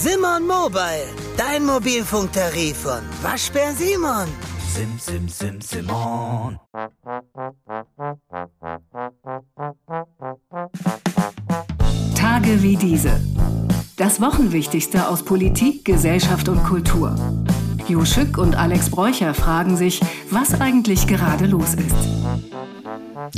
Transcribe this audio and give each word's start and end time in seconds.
Simon 0.00 0.46
Mobile, 0.46 1.08
dein 1.36 1.66
Mobilfunktarif 1.66 2.76
von 2.76 3.00
Waschbär 3.20 3.72
Simon. 3.72 4.28
Sim, 4.72 4.96
sim, 4.96 5.28
sim, 5.28 5.60
Simon. 5.60 6.56
Tage 12.14 12.62
wie 12.62 12.76
diese. 12.76 13.20
Das 13.96 14.20
Wochenwichtigste 14.20 15.08
aus 15.08 15.24
Politik, 15.24 15.84
Gesellschaft 15.84 16.48
und 16.48 16.62
Kultur. 16.62 17.16
Jo 17.88 18.04
Schück 18.04 18.38
und 18.38 18.54
Alex 18.54 18.90
Bräucher 18.90 19.34
fragen 19.34 19.76
sich, 19.76 20.00
was 20.30 20.60
eigentlich 20.60 21.08
gerade 21.08 21.46
los 21.46 21.74
ist. 21.74 22.17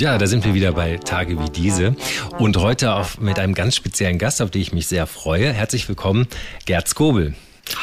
Ja, 0.00 0.16
da 0.16 0.26
sind 0.26 0.46
wir 0.46 0.54
wieder 0.54 0.72
bei 0.72 0.96
Tage 0.96 1.38
wie 1.38 1.50
diese 1.50 1.94
und 2.38 2.56
heute 2.56 2.94
auch 2.94 3.18
mit 3.18 3.38
einem 3.38 3.52
ganz 3.52 3.76
speziellen 3.76 4.16
Gast, 4.16 4.40
auf 4.40 4.50
den 4.50 4.62
ich 4.62 4.72
mich 4.72 4.86
sehr 4.86 5.06
freue. 5.06 5.52
Herzlich 5.52 5.86
willkommen, 5.90 6.26
Gerd 6.64 6.88
Skobel. 6.88 7.34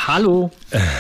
Hallo. 0.08 0.50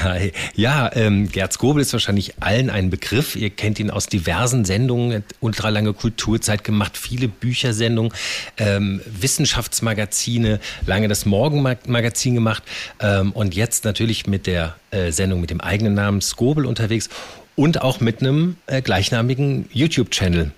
Hi. 0.03 0.31
Ja, 0.53 0.91
ähm, 0.93 1.27
Gerd 1.27 1.53
Skobel 1.53 1.81
ist 1.81 1.91
wahrscheinlich 1.91 2.35
allen 2.39 2.69
ein 2.69 2.91
Begriff. 2.91 3.35
Ihr 3.35 3.49
kennt 3.49 3.79
ihn 3.79 3.89
aus 3.89 4.05
diversen 4.05 4.63
Sendungen, 4.63 5.23
ultralange 5.39 5.93
Kulturzeit 5.93 6.63
gemacht, 6.63 6.95
viele 6.95 7.27
Büchersendungen, 7.27 8.13
ähm, 8.57 9.01
Wissenschaftsmagazine, 9.07 10.59
lange 10.85 11.07
das 11.07 11.25
Morgenmagazin 11.25 12.35
gemacht 12.35 12.61
ähm, 12.99 13.31
und 13.31 13.55
jetzt 13.55 13.85
natürlich 13.85 14.27
mit 14.27 14.45
der 14.45 14.75
äh, 14.91 15.11
Sendung 15.11 15.41
mit 15.41 15.49
dem 15.49 15.61
eigenen 15.61 15.95
Namen 15.95 16.21
Skobel 16.21 16.67
unterwegs 16.67 17.09
und 17.55 17.81
auch 17.81 18.01
mit 18.01 18.21
einem 18.21 18.57
äh, 18.67 18.83
gleichnamigen 18.83 19.67
YouTube-Channel. 19.73 20.51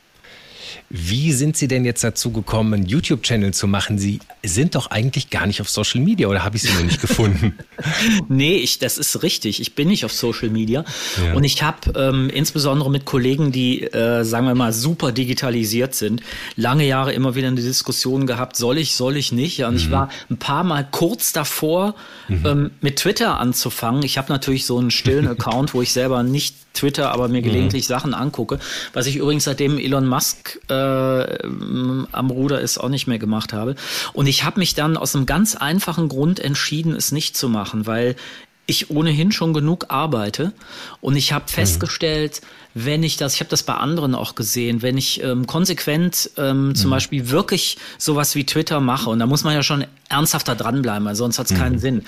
Wie 0.90 1.32
sind 1.32 1.58
Sie 1.58 1.68
denn 1.68 1.86
jetzt 1.86 2.04
dazu 2.04 2.32
gekommen, 2.32 2.73
einen 2.73 2.86
YouTube-Channel 2.86 3.54
zu 3.54 3.68
machen? 3.68 4.00
Sie 4.00 4.20
sind 4.44 4.76
doch 4.76 4.91
eigentlich 4.91 5.30
gar 5.30 5.46
nicht 5.46 5.62
auf 5.62 5.70
Social 5.70 6.02
Media 6.02 6.27
oder 6.27 6.44
habe 6.44 6.55
ich 6.55 6.64
Sie 6.64 6.73
noch 6.73 6.84
nicht 6.84 7.02
gefunden? 7.02 7.58
nee, 8.27 8.58
ich, 8.58 8.80
das 8.80 8.98
ist 8.98 9.22
richtig. 9.22 9.62
Ich 9.62 9.76
bin 9.76 9.88
nicht 9.88 10.05
auf 10.05 10.12
Social 10.12 10.50
Media. 10.50 10.84
Ja. 11.24 11.34
Und 11.34 11.43
ich 11.43 11.62
habe 11.62 11.91
ähm, 11.96 12.30
insbesondere 12.30 12.90
mit 12.90 13.05
Kollegen, 13.05 13.52
die, 13.52 13.84
äh, 13.84 14.24
sagen 14.24 14.48
wir 14.48 14.55
mal, 14.55 14.74
super 14.74 15.12
digitalisiert 15.12 15.96
sind, 15.96 16.21
lange 16.55 16.86
Jahre 16.86 17.13
immer 17.13 17.36
wieder 17.36 17.48
eine 17.48 17.62
Diskussion 17.62 18.27
gehabt, 18.27 18.55
soll 18.55 18.77
ich, 18.77 18.96
soll 18.96 19.18
ich 19.18 19.32
nicht? 19.32 19.58
Ja, 19.58 19.68
und 19.68 19.76
mhm. 19.76 19.80
ich 19.80 19.91
war 19.91 20.10
ein 20.30 20.38
paar 20.38 20.63
Mal 20.63 20.88
kurz 20.90 21.34
davor, 21.34 21.96
mhm. 22.27 22.46
ähm, 22.46 22.71
mit 22.82 22.98
Twitter 22.98 23.40
anzufangen. 23.40 24.04
Ich 24.04 24.18
habe 24.18 24.32
natürlich 24.32 24.65
so 24.65 24.77
einen 24.77 24.91
stillen 24.91 25.27
Account, 25.40 25.74
wo 25.74 25.82
ich 25.82 25.93
selber 25.93 26.24
nicht 26.24 26.55
Twitter, 26.74 27.12
aber 27.12 27.27
mir 27.27 27.41
mhm. 27.41 27.46
gelegentlich 27.46 27.86
mhm. 27.86 27.93
Sachen 27.93 28.13
angucke. 28.13 28.60
Was 28.93 29.08
ich 29.08 29.18
übrigens 29.18 29.43
seitdem 29.43 29.77
Elon 29.77 30.08
Musk 30.08 30.59
äh, 30.70 31.43
am 32.12 32.29
Ruder 32.29 32.62
ist 32.62 32.77
auch 32.77 32.90
nicht 32.90 33.07
mehr 33.07 33.20
gemacht 33.20 33.54
habe. 33.54 33.76
Und 34.13 34.27
ich 34.27 34.43
habe 34.43 34.60
mich 34.60 34.76
dann 34.76 34.98
aus 34.98 35.15
einem 35.15 35.26
ganz 35.26 35.55
einfachen 35.55 36.10
Grund 36.10 36.40
entschieden, 36.40 36.96
es 36.96 37.12
nicht 37.12 37.38
zu 37.38 37.49
machen, 37.49 37.88
weil 37.88 38.15
ich 38.70 38.91
ohnehin 38.91 39.32
schon 39.32 39.54
genug 39.54 39.85
arbeite 39.90 40.54
und 41.02 41.15
ich 41.15 41.34
habe 41.34 41.46
mhm. 41.46 41.54
festgestellt, 41.54 42.41
mhm. 42.43 42.85
wenn 42.85 43.04
ich 43.04 43.18
das, 43.18 43.34
ich 43.34 43.40
habe 43.40 43.49
das 43.49 43.63
bei 43.63 43.74
anderen 43.74 44.13
auch 44.13 44.35
gesehen, 44.35 44.84
wenn 44.84 44.98
ich 44.98 45.24
ähm, 45.24 45.48
konsequent 45.48 46.30
ähm, 46.37 46.68
mhm. 46.68 46.76
zum 46.76 46.91
Beispiel 46.91 47.32
wirklich 47.32 47.77
sowas 47.98 48.35
wie 48.35 48.46
Twitter 48.46 48.80
mache, 48.80 49.10
und 49.10 49.20
da 49.20 49.26
muss 49.26 49.43
man 49.43 49.55
ja 49.55 49.63
schon 49.63 49.85
ernsthafter 50.07 50.55
dranbleiben, 50.55 51.05
weil 51.05 51.15
sonst 51.15 51.40
hat 51.40 51.48
es 51.48 51.54
mhm. 51.54 51.57
keinen 51.57 51.80
Sinn 51.80 52.04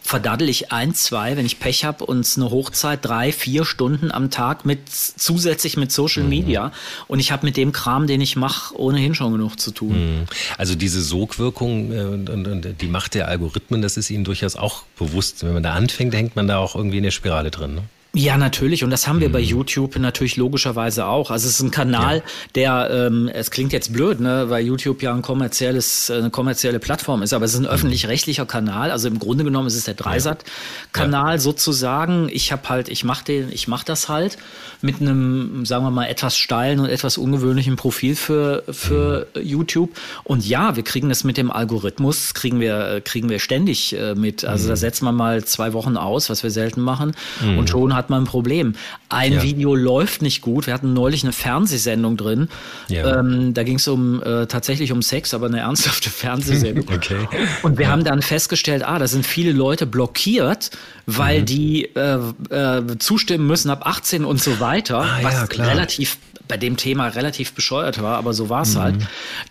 verdaddel 0.00 0.48
ich 0.48 0.72
ein, 0.72 0.94
zwei, 0.94 1.36
wenn 1.36 1.46
ich 1.46 1.60
Pech 1.60 1.84
habe 1.84 2.04
und 2.04 2.26
eine 2.36 2.50
Hochzeit 2.50 3.04
drei, 3.04 3.32
vier 3.32 3.64
Stunden 3.64 4.10
am 4.10 4.30
Tag 4.30 4.64
mit 4.64 4.88
zusätzlich 4.88 5.76
mit 5.76 5.92
Social 5.92 6.24
mhm. 6.24 6.28
Media 6.28 6.72
und 7.06 7.20
ich 7.20 7.32
habe 7.32 7.46
mit 7.46 7.56
dem 7.56 7.72
Kram, 7.72 8.06
den 8.06 8.20
ich 8.20 8.36
mache, 8.36 8.78
ohnehin 8.78 9.14
schon 9.14 9.32
genug 9.32 9.60
zu 9.60 9.70
tun. 9.70 10.20
Mhm. 10.20 10.26
Also 10.58 10.74
diese 10.74 11.00
Sogwirkung 11.02 11.92
äh, 11.92 12.02
und, 12.02 12.30
und, 12.30 12.46
und, 12.46 12.80
die 12.80 12.88
Macht 12.88 13.14
der 13.14 13.28
Algorithmen, 13.28 13.82
das 13.82 13.96
ist 13.96 14.10
Ihnen 14.10 14.24
durchaus 14.24 14.56
auch 14.56 14.82
bewusst. 14.98 15.44
Wenn 15.44 15.54
man 15.54 15.62
da 15.62 15.74
anfängt, 15.74 16.14
hängt 16.14 16.36
man 16.36 16.48
da 16.48 16.58
auch 16.58 16.74
irgendwie 16.74 16.98
in 16.98 17.04
der 17.04 17.10
Spirale 17.10 17.50
drin. 17.50 17.74
Ne? 17.76 17.82
Ja, 18.12 18.36
natürlich. 18.36 18.82
Und 18.82 18.90
das 18.90 19.06
haben 19.06 19.20
wir 19.20 19.28
mhm. 19.28 19.32
bei 19.32 19.40
YouTube 19.40 19.96
natürlich 19.96 20.36
logischerweise 20.36 21.06
auch. 21.06 21.30
Also 21.30 21.46
es 21.46 21.54
ist 21.54 21.60
ein 21.60 21.70
Kanal, 21.70 22.16
ja. 22.16 22.22
der, 22.56 23.06
ähm, 23.06 23.30
es 23.32 23.52
klingt 23.52 23.72
jetzt 23.72 23.92
blöd, 23.92 24.18
ne, 24.18 24.50
weil 24.50 24.64
YouTube 24.64 25.00
ja 25.00 25.14
ein 25.14 25.22
kommerzielles, 25.22 26.10
eine 26.10 26.30
kommerzielle 26.30 26.80
Plattform 26.80 27.22
ist, 27.22 27.32
aber 27.32 27.44
es 27.44 27.52
ist 27.52 27.60
ein 27.60 27.64
mhm. 27.64 27.68
öffentlich-rechtlicher 27.68 28.46
Kanal. 28.46 28.90
Also 28.90 29.06
im 29.06 29.20
Grunde 29.20 29.44
genommen 29.44 29.68
ist 29.68 29.76
es 29.76 29.84
der 29.84 29.94
Dreisat-Kanal 29.94 31.34
ja. 31.34 31.38
sozusagen. 31.38 32.28
Ich 32.32 32.50
habe 32.50 32.68
halt, 32.68 32.88
ich 32.88 33.04
mache 33.04 33.24
den, 33.24 33.52
ich 33.52 33.68
mache 33.68 33.84
das 33.84 34.08
halt 34.08 34.38
mit 34.82 35.00
einem, 35.00 35.64
sagen 35.64 35.84
wir 35.84 35.92
mal, 35.92 36.06
etwas 36.06 36.36
steilen 36.36 36.80
und 36.80 36.88
etwas 36.88 37.16
ungewöhnlichen 37.16 37.76
Profil 37.76 38.16
für, 38.16 38.64
für 38.68 39.28
mhm. 39.36 39.42
YouTube. 39.42 39.90
Und 40.24 40.44
ja, 40.44 40.74
wir 40.74 40.82
kriegen 40.82 41.08
das 41.10 41.22
mit 41.22 41.36
dem 41.36 41.52
Algorithmus, 41.52 42.34
kriegen 42.34 42.58
wir, 42.58 43.02
kriegen 43.04 43.28
wir 43.28 43.38
ständig 43.38 43.96
äh, 43.96 44.16
mit. 44.16 44.44
Also 44.44 44.66
da 44.66 44.74
mhm. 44.74 44.78
setzen 44.78 45.04
wir 45.04 45.12
mal 45.12 45.44
zwei 45.44 45.74
Wochen 45.74 45.96
aus, 45.96 46.28
was 46.28 46.42
wir 46.42 46.50
selten 46.50 46.80
machen. 46.80 47.12
Mhm. 47.40 47.58
Und 47.58 47.70
schon 47.70 47.94
hat 47.94 47.99
man 48.08 48.22
ein 48.22 48.26
Problem. 48.26 48.74
Ein 49.08 49.34
ja. 49.34 49.42
Video 49.42 49.74
läuft 49.74 50.22
nicht 50.22 50.40
gut. 50.40 50.66
Wir 50.66 50.74
hatten 50.74 50.94
neulich 50.94 51.24
eine 51.24 51.32
Fernsehsendung 51.32 52.16
drin. 52.16 52.48
Ja. 52.88 53.18
Ähm, 53.18 53.52
da 53.52 53.62
ging 53.64 53.76
es 53.76 53.88
um 53.88 54.22
äh, 54.22 54.46
tatsächlich 54.46 54.92
um 54.92 55.02
Sex, 55.02 55.34
aber 55.34 55.46
eine 55.46 55.60
ernsthafte 55.60 56.08
Fernsehsendung. 56.08 56.86
okay. 56.94 57.28
Und 57.62 57.78
wir 57.78 57.86
ja. 57.86 57.92
haben 57.92 58.04
dann 58.04 58.22
festgestellt, 58.22 58.82
ah, 58.86 58.98
da 58.98 59.08
sind 59.08 59.26
viele 59.26 59.52
Leute 59.52 59.86
blockiert, 59.86 60.70
weil 61.06 61.40
mhm. 61.40 61.46
die 61.46 61.84
äh, 61.96 62.18
äh, 62.50 62.98
zustimmen 62.98 63.46
müssen 63.46 63.70
ab 63.70 63.86
18 63.86 64.24
und 64.24 64.40
so 64.40 64.60
weiter, 64.60 65.00
ah, 65.00 65.18
was 65.22 65.58
relativ 65.58 66.16
bei 66.50 66.56
dem 66.56 66.76
Thema 66.76 67.06
relativ 67.06 67.52
bescheuert 67.52 68.02
war, 68.02 68.18
aber 68.18 68.34
so 68.34 68.48
war 68.48 68.62
es 68.62 68.74
mhm. 68.74 68.80
halt. 68.80 68.96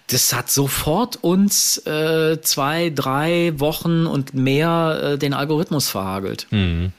Das 0.07 0.33
hat 0.33 0.51
sofort 0.51 1.15
uns 1.21 1.77
äh, 1.87 2.41
zwei, 2.41 2.91
drei 2.93 3.53
Wochen 3.55 4.05
und 4.05 4.33
mehr 4.33 5.13
äh, 5.13 5.17
den 5.17 5.33
Algorithmus 5.33 5.89
verhagelt. 5.89 6.45
Mhm. 6.51 6.91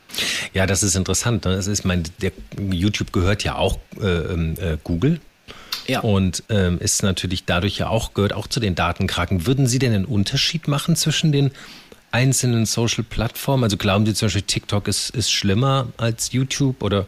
Ja, 0.54 0.66
das 0.66 0.82
ist 0.82 0.96
interessant. 0.96 1.44
Ne? 1.44 1.54
Das 1.54 1.66
ist 1.66 1.84
mein, 1.84 2.04
der 2.22 2.32
YouTube 2.70 3.12
gehört 3.12 3.44
ja 3.44 3.56
auch 3.56 3.78
äh, 4.00 4.06
ähm, 4.06 4.54
äh, 4.58 4.78
Google. 4.82 5.20
Ja. 5.86 6.00
Und 6.00 6.44
ähm, 6.48 6.78
ist 6.78 7.02
natürlich 7.02 7.44
dadurch 7.44 7.76
ja 7.76 7.88
auch, 7.88 8.14
gehört 8.14 8.32
auch 8.32 8.46
zu 8.46 8.58
den 8.58 8.74
Datenkraken. 8.74 9.46
Würden 9.46 9.66
Sie 9.66 9.78
denn 9.78 9.92
einen 9.92 10.06
Unterschied 10.06 10.66
machen 10.66 10.96
zwischen 10.96 11.30
den 11.30 11.50
einzelnen 12.10 12.64
Social-Plattformen? 12.64 13.64
Also 13.64 13.76
glauben 13.76 14.06
Sie 14.06 14.14
zum 14.14 14.26
Beispiel, 14.26 14.42
TikTok 14.42 14.88
ist, 14.88 15.10
ist 15.10 15.30
schlimmer 15.30 15.88
als 15.98 16.32
YouTube 16.32 16.82
oder 16.82 17.06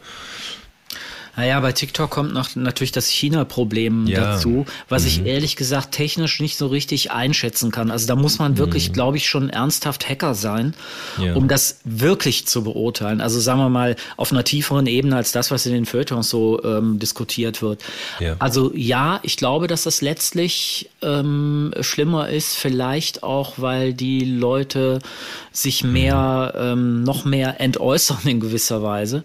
naja, 1.35 1.61
bei 1.61 1.73
TikTok 1.73 2.11
kommt 2.11 2.35
noch 2.35 2.55
natürlich 2.57 2.93
das 2.93 3.09
China-Problem 3.09 4.07
ja. 4.07 4.21
dazu, 4.21 4.67
was 4.89 5.03
mhm. 5.03 5.09
ich 5.09 5.25
ehrlich 5.25 5.57
gesagt 5.57 5.93
technisch 5.93 6.41
nicht 6.41 6.59
so 6.59 6.67
richtig 6.67 7.11
einschätzen 7.11 7.71
kann. 7.71 7.91
Also 7.91 8.07
da 8.07 8.17
muss 8.17 8.39
man 8.39 8.59
wirklich, 8.59 8.91
mhm. 8.91 8.93
glaube 8.93 9.17
ich, 9.17 9.27
schon 9.27 9.49
ernsthaft 9.49 10.09
Hacker 10.09 10.35
sein, 10.35 10.75
ja. 11.19 11.35
um 11.35 11.49
das 11.49 11.81
wirklich 11.85 12.47
zu 12.47 12.65
beurteilen. 12.65 13.23
Also 13.23 13.41
sagen 13.41 13.61
wir 13.61 13.71
mal 13.71 13.97
auf 14.19 14.31
einer 14.31 14.45
tieferen 14.45 14.87
Ebene 14.87 15.17
als 15.17 15.33
das, 15.33 15.51
was 15.51 15.65
in 15.65 15.73
den 15.73 15.87
Feuilletons 15.87 16.29
so 16.29 16.63
ähm, 16.65 16.99
diskutiert 16.99 17.63
wird. 17.63 17.83
Ja. 18.21 18.37
Also 18.39 18.71
ja, 18.75 19.21
ich 19.23 19.39
glaube, 19.39 19.69
dass 19.69 19.85
das 19.85 20.03
letztlich 20.03 20.91
ähm, 21.01 21.73
schlimmer 21.81 22.29
ist, 22.29 22.57
vielleicht 22.57 23.23
auch, 23.23 23.55
weil 23.57 23.95
die 23.95 24.25
Leute 24.25 25.01
sich 25.51 25.83
mehr, 25.83 26.53
mhm. 26.55 26.61
ähm, 26.63 27.05
noch 27.05 27.25
mehr 27.25 27.61
entäußern 27.61 28.21
in 28.25 28.41
gewisser 28.41 28.83
Weise, 28.83 29.23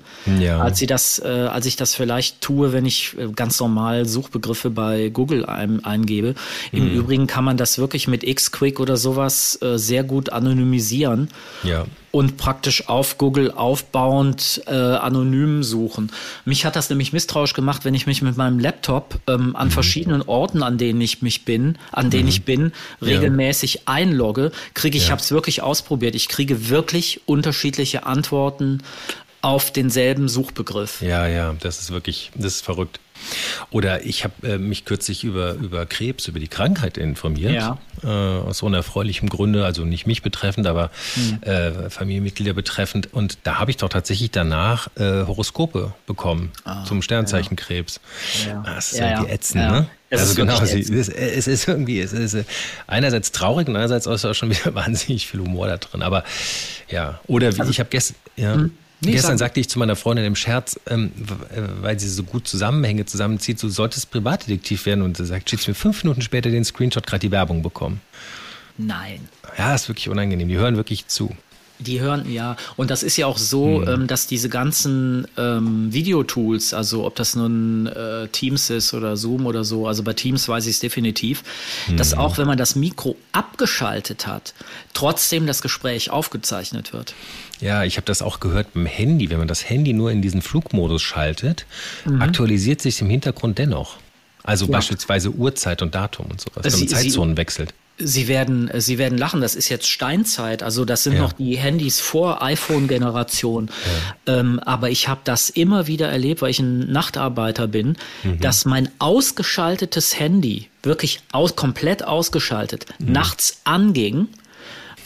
als 0.60 0.78
sie 0.78 0.88
das, 0.88 1.20
äh, 1.20 1.28
als 1.28 1.66
ich 1.66 1.76
das 1.76 1.97
vielleicht 1.98 2.42
tue, 2.42 2.72
wenn 2.72 2.86
ich 2.86 3.16
äh, 3.18 3.28
ganz 3.36 3.60
normal 3.60 4.06
Suchbegriffe 4.06 4.70
bei 4.70 5.10
Google 5.10 5.46
ein, 5.46 5.84
eingebe. 5.84 6.36
Im 6.72 6.86
mhm. 6.86 7.00
Übrigen 7.00 7.28
kann 7.28 7.44
man 7.44 7.58
das 7.58 7.78
wirklich 7.78 8.08
mit 8.08 8.24
Xquick 8.24 8.80
oder 8.80 8.96
sowas 8.96 9.60
äh, 9.62 9.78
sehr 9.78 10.04
gut 10.04 10.30
anonymisieren. 10.30 11.30
Ja 11.64 11.86
und 12.18 12.38
praktisch 12.38 12.90
auf 12.90 13.20
Google 13.20 13.52
aufbauend 13.52 14.64
äh, 14.66 14.72
anonym 14.72 15.62
suchen. 15.62 16.12
Mich 16.46 16.66
hat 16.66 16.76
das 16.76 16.90
nämlich 16.90 17.14
misstrauisch 17.14 17.54
gemacht, 17.54 17.86
wenn 17.86 17.94
ich 17.94 18.08
mich 18.08 18.24
mit 18.24 18.38
meinem 18.38 18.58
Laptop 18.58 19.20
ähm, 19.28 19.56
an 19.56 19.68
mhm. 19.68 19.72
verschiedenen 19.72 20.22
Orten, 20.24 20.64
an 20.64 20.80
denen 20.80 21.00
ich 21.00 21.22
mich 21.22 21.46
bin, 21.46 21.78
an 21.92 22.10
denen 22.10 22.24
mhm. 22.24 22.30
ich 22.30 22.44
bin, 22.44 22.72
regelmäßig 23.04 23.74
ja. 23.74 23.82
einlogge, 23.86 24.52
kriege 24.74 24.98
ich, 24.98 25.06
ja. 25.06 25.12
habe 25.12 25.22
es 25.22 25.32
wirklich 25.32 25.62
ausprobiert, 25.62 26.16
ich 26.16 26.28
kriege 26.28 26.70
wirklich 26.70 27.22
unterschiedliche 27.28 28.08
Antworten 28.08 28.80
auf 29.42 29.72
denselben 29.72 30.30
Suchbegriff. 30.30 31.02
Ja, 31.02 31.28
ja, 31.28 31.56
das 31.60 31.80
ist 31.80 31.92
wirklich, 31.92 32.32
das 32.36 32.56
ist 32.56 32.66
verrückt. 32.66 33.00
Oder 33.72 34.06
ich 34.06 34.24
habe 34.24 34.48
äh, 34.48 34.58
mich 34.58 34.86
kürzlich 34.86 35.24
über, 35.24 35.54
über 35.54 35.86
Krebs, 35.86 36.28
über 36.28 36.40
die 36.40 36.48
Krankheit 36.48 36.98
informiert. 36.98 37.54
Ja. 37.54 37.78
Äh, 38.04 38.08
aus 38.08 38.60
so 38.60 38.66
unerfreulichem 38.68 39.30
Grunde, 39.30 39.66
also 39.66 39.84
nicht 39.84 40.06
mich 40.06 40.22
betreffend, 40.22 40.68
aber 40.68 40.92
mhm. 41.16 41.42
äh, 41.42 41.90
Familienmitglieder 41.90 42.54
betreffend. 42.54 43.14
Und 43.14 43.40
da 43.44 43.60
habe 43.60 43.72
ich 43.72 43.78
doch 43.78 43.90
tatsächlich 43.90 44.32
danach 44.32 44.88
äh, 44.96 45.26
Horoskope 45.26 45.94
bekommen 46.06 46.52
ah, 46.64 46.86
zum 46.86 47.02
Sternzeichen 47.02 47.58
ja. 47.58 47.64
Krebs. 47.64 48.00
Ja. 48.48 48.64
Ah, 48.66 48.76
das 48.76 48.94
ist 48.94 49.00
ja, 49.00 49.12
irgendwie 49.12 49.32
ätzend, 49.32 49.64
ne? 49.64 49.88
Es 50.10 50.22
also 50.22 50.36
genau, 50.36 50.64
sie, 50.64 50.80
es, 50.80 51.10
es, 51.10 51.48
ist 51.48 51.68
irgendwie, 51.68 52.00
es 52.00 52.14
ist 52.14 52.38
einerseits 52.86 53.34
traurig 53.34 53.68
und 53.68 53.76
andererseits 53.76 54.08
auch 54.08 54.34
schon 54.34 54.50
wieder 54.52 54.74
wahnsinnig 54.74 55.28
viel 55.28 55.42
Humor 55.42 55.68
da 55.68 55.78
drin. 55.78 56.02
Aber 56.02 56.24
ja, 56.90 57.20
oder 57.28 57.54
wie 57.54 57.60
also, 57.60 57.72
ich 57.72 57.80
habe 57.80 57.90
gestern, 57.90 58.16
ja. 58.38 58.54
Hm. 58.54 58.72
Nee, 59.00 59.12
Gestern 59.12 59.38
sagte 59.38 59.60
ich 59.60 59.70
zu 59.70 59.78
meiner 59.78 59.96
Freundin 59.96 60.26
im 60.26 60.36
Scherz, 60.36 60.80
ähm, 60.88 61.12
äh, 61.56 61.62
weil 61.82 62.00
sie 62.00 62.10
so 62.10 62.24
gut 62.24 62.48
Zusammenhänge 62.48 63.06
zusammenzieht, 63.06 63.62
du 63.62 63.70
solltest 63.70 64.10
Privatdetektiv 64.10 64.86
werden. 64.88 65.04
Und 65.04 65.18
sie 65.18 65.26
sagt, 65.26 65.50
schickt 65.50 65.68
mir 65.68 65.76
fünf 65.76 66.04
Minuten 66.04 66.22
später 66.22 66.50
den 66.50 66.66
Screenshot, 66.66 67.06
gerade 67.06 67.20
die 67.20 67.32
Werbung 67.32 67.62
bekommen. 67.62 68.02
Nein. 68.78 69.28
Ja, 69.58 69.76
ist 69.76 69.88
wirklich 69.88 70.10
unangenehm. 70.10 70.48
Die 70.48 70.58
hören 70.58 70.78
wirklich 70.78 71.08
zu. 71.08 71.36
Die 71.80 72.00
hören, 72.00 72.32
ja. 72.32 72.56
Und 72.76 72.90
das 72.90 73.04
ist 73.04 73.18
ja 73.18 73.28
auch 73.28 73.38
so, 73.38 73.82
hm. 73.82 73.88
ähm, 73.88 74.08
dass 74.08 74.26
diese 74.26 74.50
ganzen 74.50 75.28
ähm, 75.38 75.94
Videotools, 75.94 76.74
also 76.74 77.06
ob 77.06 77.16
das 77.16 77.36
nun 77.36 77.86
äh, 77.86 78.28
Teams 78.30 78.72
ist 78.72 78.96
oder 78.96 79.16
Zoom 79.16 79.46
oder 79.46 79.64
so, 79.64 79.88
also 79.88 80.02
bei 80.02 80.14
Teams 80.14 80.48
weiß 80.48 80.66
ich 80.66 80.72
es 80.72 80.80
definitiv, 80.80 81.44
hm. 81.86 81.98
dass 81.98 82.16
auch 82.16 82.40
wenn 82.40 82.48
man 82.48 82.58
das 82.58 82.76
Mikro 82.76 83.16
abgeschaltet 83.32 84.26
hat, 84.26 84.56
trotzdem 84.94 85.46
das 85.46 85.62
Gespräch 85.62 86.10
aufgezeichnet 86.10 86.94
wird. 86.94 87.14
Ja, 87.60 87.84
ich 87.84 87.98
habe 87.98 88.06
das 88.06 88.22
auch 88.22 88.40
gehört 88.40 88.74
beim 88.74 88.86
Handy. 88.86 89.30
Wenn 89.30 89.40
man 89.40 89.48
das 89.48 89.68
Handy 89.70 89.94
nur 89.94 90.12
in 90.12 90.22
diesen 90.22 90.42
Flugmodus 90.42 91.02
schaltet, 91.02 91.66
mhm. 92.06 92.22
aktualisiert 92.22 92.82
sich 92.82 93.02
im 93.02 93.10
Hintergrund 93.10 93.58
dennoch. 93.58 93.98
Also 94.44 94.66
ja. 94.66 94.72
beispielsweise 94.72 95.32
Uhrzeit 95.32 95.82
und 95.82 95.94
Datum 95.96 96.28
und 96.28 96.40
sowas, 96.40 96.64
wenn 96.64 96.80
man 96.80 96.88
Zeitzonen 96.88 97.38
wechselt. 97.38 97.74
Sie 98.00 98.28
werden, 98.28 98.70
Sie 98.76 99.00
werden 99.00 99.18
lachen, 99.18 99.42
das 99.42 99.56
ist 99.56 99.70
jetzt 99.70 99.88
Steinzeit, 99.88 100.62
also 100.62 100.86
das 100.86 101.04
sind 101.04 101.14
ja. 101.14 101.22
noch 101.22 101.34
die 101.34 101.58
Handys 101.58 102.00
vor 102.00 102.44
iPhone-Generation. 102.44 103.72
Ja. 104.28 104.40
Ähm, 104.40 104.60
aber 104.60 104.92
ich 104.92 105.08
habe 105.08 105.22
das 105.24 105.50
immer 105.50 105.88
wieder 105.88 106.08
erlebt, 106.08 106.44
weil 106.44 106.52
ich 106.52 106.60
ein 106.60 106.92
Nachtarbeiter 106.92 107.68
bin, 107.68 107.98
mhm. 108.24 108.40
dass 108.40 108.66
mein 108.66 108.90
ausgeschaltetes 109.00 110.20
Handy, 110.20 110.70
wirklich 110.84 111.22
aus, 111.32 111.56
komplett 111.56 112.04
ausgeschaltet, 112.04 112.86
mhm. 113.00 113.14
nachts 113.14 113.62
anging, 113.64 114.28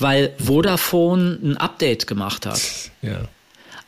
weil 0.01 0.33
Vodafone 0.37 1.39
ein 1.43 1.57
Update 1.57 2.07
gemacht 2.07 2.45
hat. 2.45 2.61
Ja. 3.01 3.21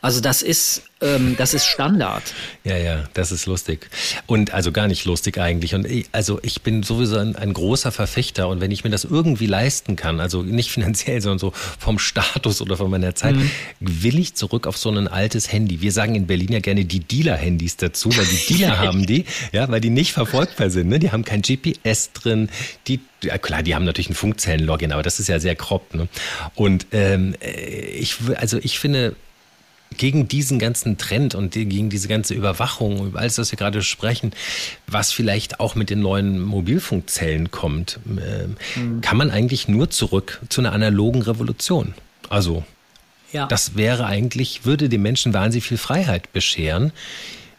Also 0.04 0.20
das 0.20 0.42
ist, 0.42 0.82
ähm, 1.00 1.34
das 1.38 1.54
ist 1.54 1.64
Standard. 1.64 2.22
Ja, 2.62 2.76
ja, 2.76 3.04
das 3.14 3.32
ist 3.32 3.46
lustig. 3.46 3.88
Und 4.26 4.52
also 4.52 4.70
gar 4.70 4.86
nicht 4.86 5.06
lustig 5.06 5.38
eigentlich. 5.38 5.74
Und 5.74 5.86
ich, 5.86 6.10
also 6.12 6.40
ich 6.42 6.60
bin 6.60 6.82
sowieso 6.82 7.16
ein, 7.16 7.36
ein, 7.36 7.54
großer 7.54 7.90
Verfechter 7.90 8.48
und 8.48 8.60
wenn 8.60 8.70
ich 8.70 8.84
mir 8.84 8.90
das 8.90 9.04
irgendwie 9.04 9.46
leisten 9.46 9.96
kann, 9.96 10.20
also 10.20 10.42
nicht 10.42 10.70
finanziell, 10.72 11.22
sondern 11.22 11.38
so 11.38 11.52
vom 11.78 11.98
Status 11.98 12.60
oder 12.60 12.76
von 12.76 12.90
meiner 12.90 13.14
Zeit, 13.14 13.34
mhm. 13.34 13.50
will 13.80 14.18
ich 14.18 14.34
zurück 14.34 14.66
auf 14.66 14.76
so 14.76 14.90
ein 14.90 15.08
altes 15.08 15.50
Handy. 15.50 15.80
Wir 15.80 15.90
sagen 15.90 16.16
in 16.16 16.26
Berlin 16.26 16.52
ja 16.52 16.60
gerne 16.60 16.84
die 16.84 17.00
Dealer-Handys 17.00 17.78
dazu, 17.78 18.14
weil 18.14 18.26
die 18.26 18.56
Dealer 18.56 18.78
haben 18.80 19.06
die, 19.06 19.24
ja, 19.52 19.66
weil 19.70 19.80
die 19.80 19.88
nicht 19.88 20.12
verfolgbar 20.12 20.68
sind. 20.68 20.88
Ne? 20.88 20.98
Die 20.98 21.12
haben 21.12 21.24
kein 21.24 21.40
GPS 21.40 22.12
drin, 22.12 22.50
die 22.88 23.00
ja, 23.22 23.38
klar, 23.38 23.62
die 23.62 23.74
haben 23.74 23.86
natürlich 23.86 24.10
ein 24.10 24.14
Funkzellen-Login, 24.14 24.92
aber 24.92 25.02
das 25.02 25.18
ist 25.18 25.28
ja 25.28 25.40
sehr 25.40 25.54
grob. 25.54 25.94
Ne? 25.94 26.08
Und 26.54 26.88
ähm, 26.92 27.34
äh, 27.40 27.86
ich, 27.86 28.16
also 28.36 28.58
ich 28.58 28.78
finde, 28.78 29.16
gegen 29.96 30.28
diesen 30.28 30.58
ganzen 30.58 30.98
Trend 30.98 31.34
und 31.34 31.52
gegen 31.52 31.90
diese 31.90 32.08
ganze 32.08 32.34
Überwachung, 32.34 33.06
über 33.06 33.20
alles, 33.20 33.38
was 33.38 33.50
wir 33.52 33.56
gerade 33.56 33.82
sprechen, 33.82 34.32
was 34.86 35.12
vielleicht 35.12 35.60
auch 35.60 35.74
mit 35.74 35.90
den 35.90 36.00
neuen 36.00 36.40
Mobilfunkzellen 36.40 37.50
kommt, 37.50 37.98
mhm. 38.04 39.00
kann 39.00 39.16
man 39.16 39.30
eigentlich 39.30 39.68
nur 39.68 39.90
zurück 39.90 40.40
zu 40.48 40.60
einer 40.60 40.72
analogen 40.72 41.22
Revolution. 41.22 41.94
Also, 42.28 42.64
ja. 43.32 43.46
das 43.46 43.76
wäre 43.76 44.06
eigentlich, 44.06 44.64
würde 44.64 44.88
den 44.88 45.02
Menschen 45.02 45.34
wahnsinnig 45.34 45.64
viel 45.64 45.78
Freiheit 45.78 46.32
bescheren. 46.32 46.92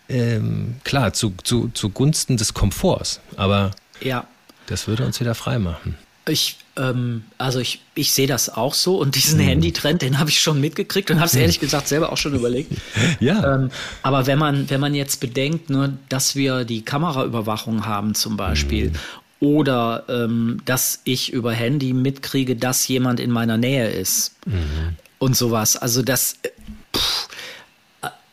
Ähm, 0.07 0.75
klar, 0.83 1.13
zu, 1.13 1.33
zu, 1.43 1.69
zugunsten 1.73 2.37
des 2.37 2.53
Komforts, 2.53 3.21
aber 3.37 3.71
ja. 4.01 4.27
das 4.67 4.87
würde 4.87 5.05
uns 5.05 5.19
wieder 5.19 5.33
frei 5.33 5.57
machen. 5.57 5.97
Ich, 6.27 6.57
ähm, 6.77 7.23
also 7.37 7.59
ich, 7.59 7.81
ich 7.95 8.11
sehe 8.11 8.27
das 8.27 8.49
auch 8.49 8.73
so 8.73 8.97
und 8.97 9.15
diesen 9.15 9.39
mhm. 9.39 9.45
Handytrend, 9.45 10.01
den 10.01 10.19
habe 10.19 10.29
ich 10.29 10.39
schon 10.41 10.59
mitgekriegt 10.59 11.09
und 11.11 11.17
habe 11.17 11.27
es 11.27 11.35
ehrlich 11.35 11.59
gesagt 11.59 11.87
selber 11.87 12.11
auch 12.11 12.17
schon 12.17 12.33
überlegt. 12.33 12.71
ja. 13.19 13.55
Ähm, 13.55 13.71
aber 14.01 14.27
wenn 14.27 14.39
man, 14.39 14.69
wenn 14.69 14.81
man 14.81 14.93
jetzt 14.93 15.19
bedenkt, 15.19 15.69
ne, 15.69 15.97
dass 16.09 16.35
wir 16.35 16.65
die 16.65 16.83
Kameraüberwachung 16.83 17.85
haben 17.85 18.13
zum 18.13 18.35
Beispiel 18.37 18.89
mhm. 18.89 18.93
oder 19.39 20.03
ähm, 20.09 20.61
dass 20.65 21.01
ich 21.05 21.31
über 21.31 21.53
Handy 21.53 21.93
mitkriege, 21.93 22.55
dass 22.55 22.87
jemand 22.87 23.19
in 23.19 23.31
meiner 23.31 23.57
Nähe 23.57 23.89
ist 23.89 24.35
mhm. 24.45 24.95
und 25.19 25.35
sowas. 25.35 25.77
Also 25.77 26.01
das. 26.01 26.37
Äh, 26.43 26.49
pff, 26.95 27.29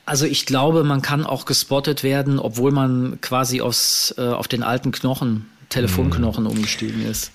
also 0.05 0.27
ich 0.27 0.47
glaube, 0.47 0.83
man 0.83 1.01
kann 1.01 1.25
auch 1.25 1.45
gespottet 1.45 2.03
werden, 2.03 2.41
obwohl 2.41 2.73
man 2.73 3.21
quasi 3.21 3.61
aus, 3.61 4.13
äh, 4.19 4.23
auf 4.23 4.49
den 4.49 4.65
alten 4.65 4.91
Knochen 4.91 5.47
Telefonknochen 5.69 6.47
umgestiegen 6.47 7.07
ist. 7.07 7.31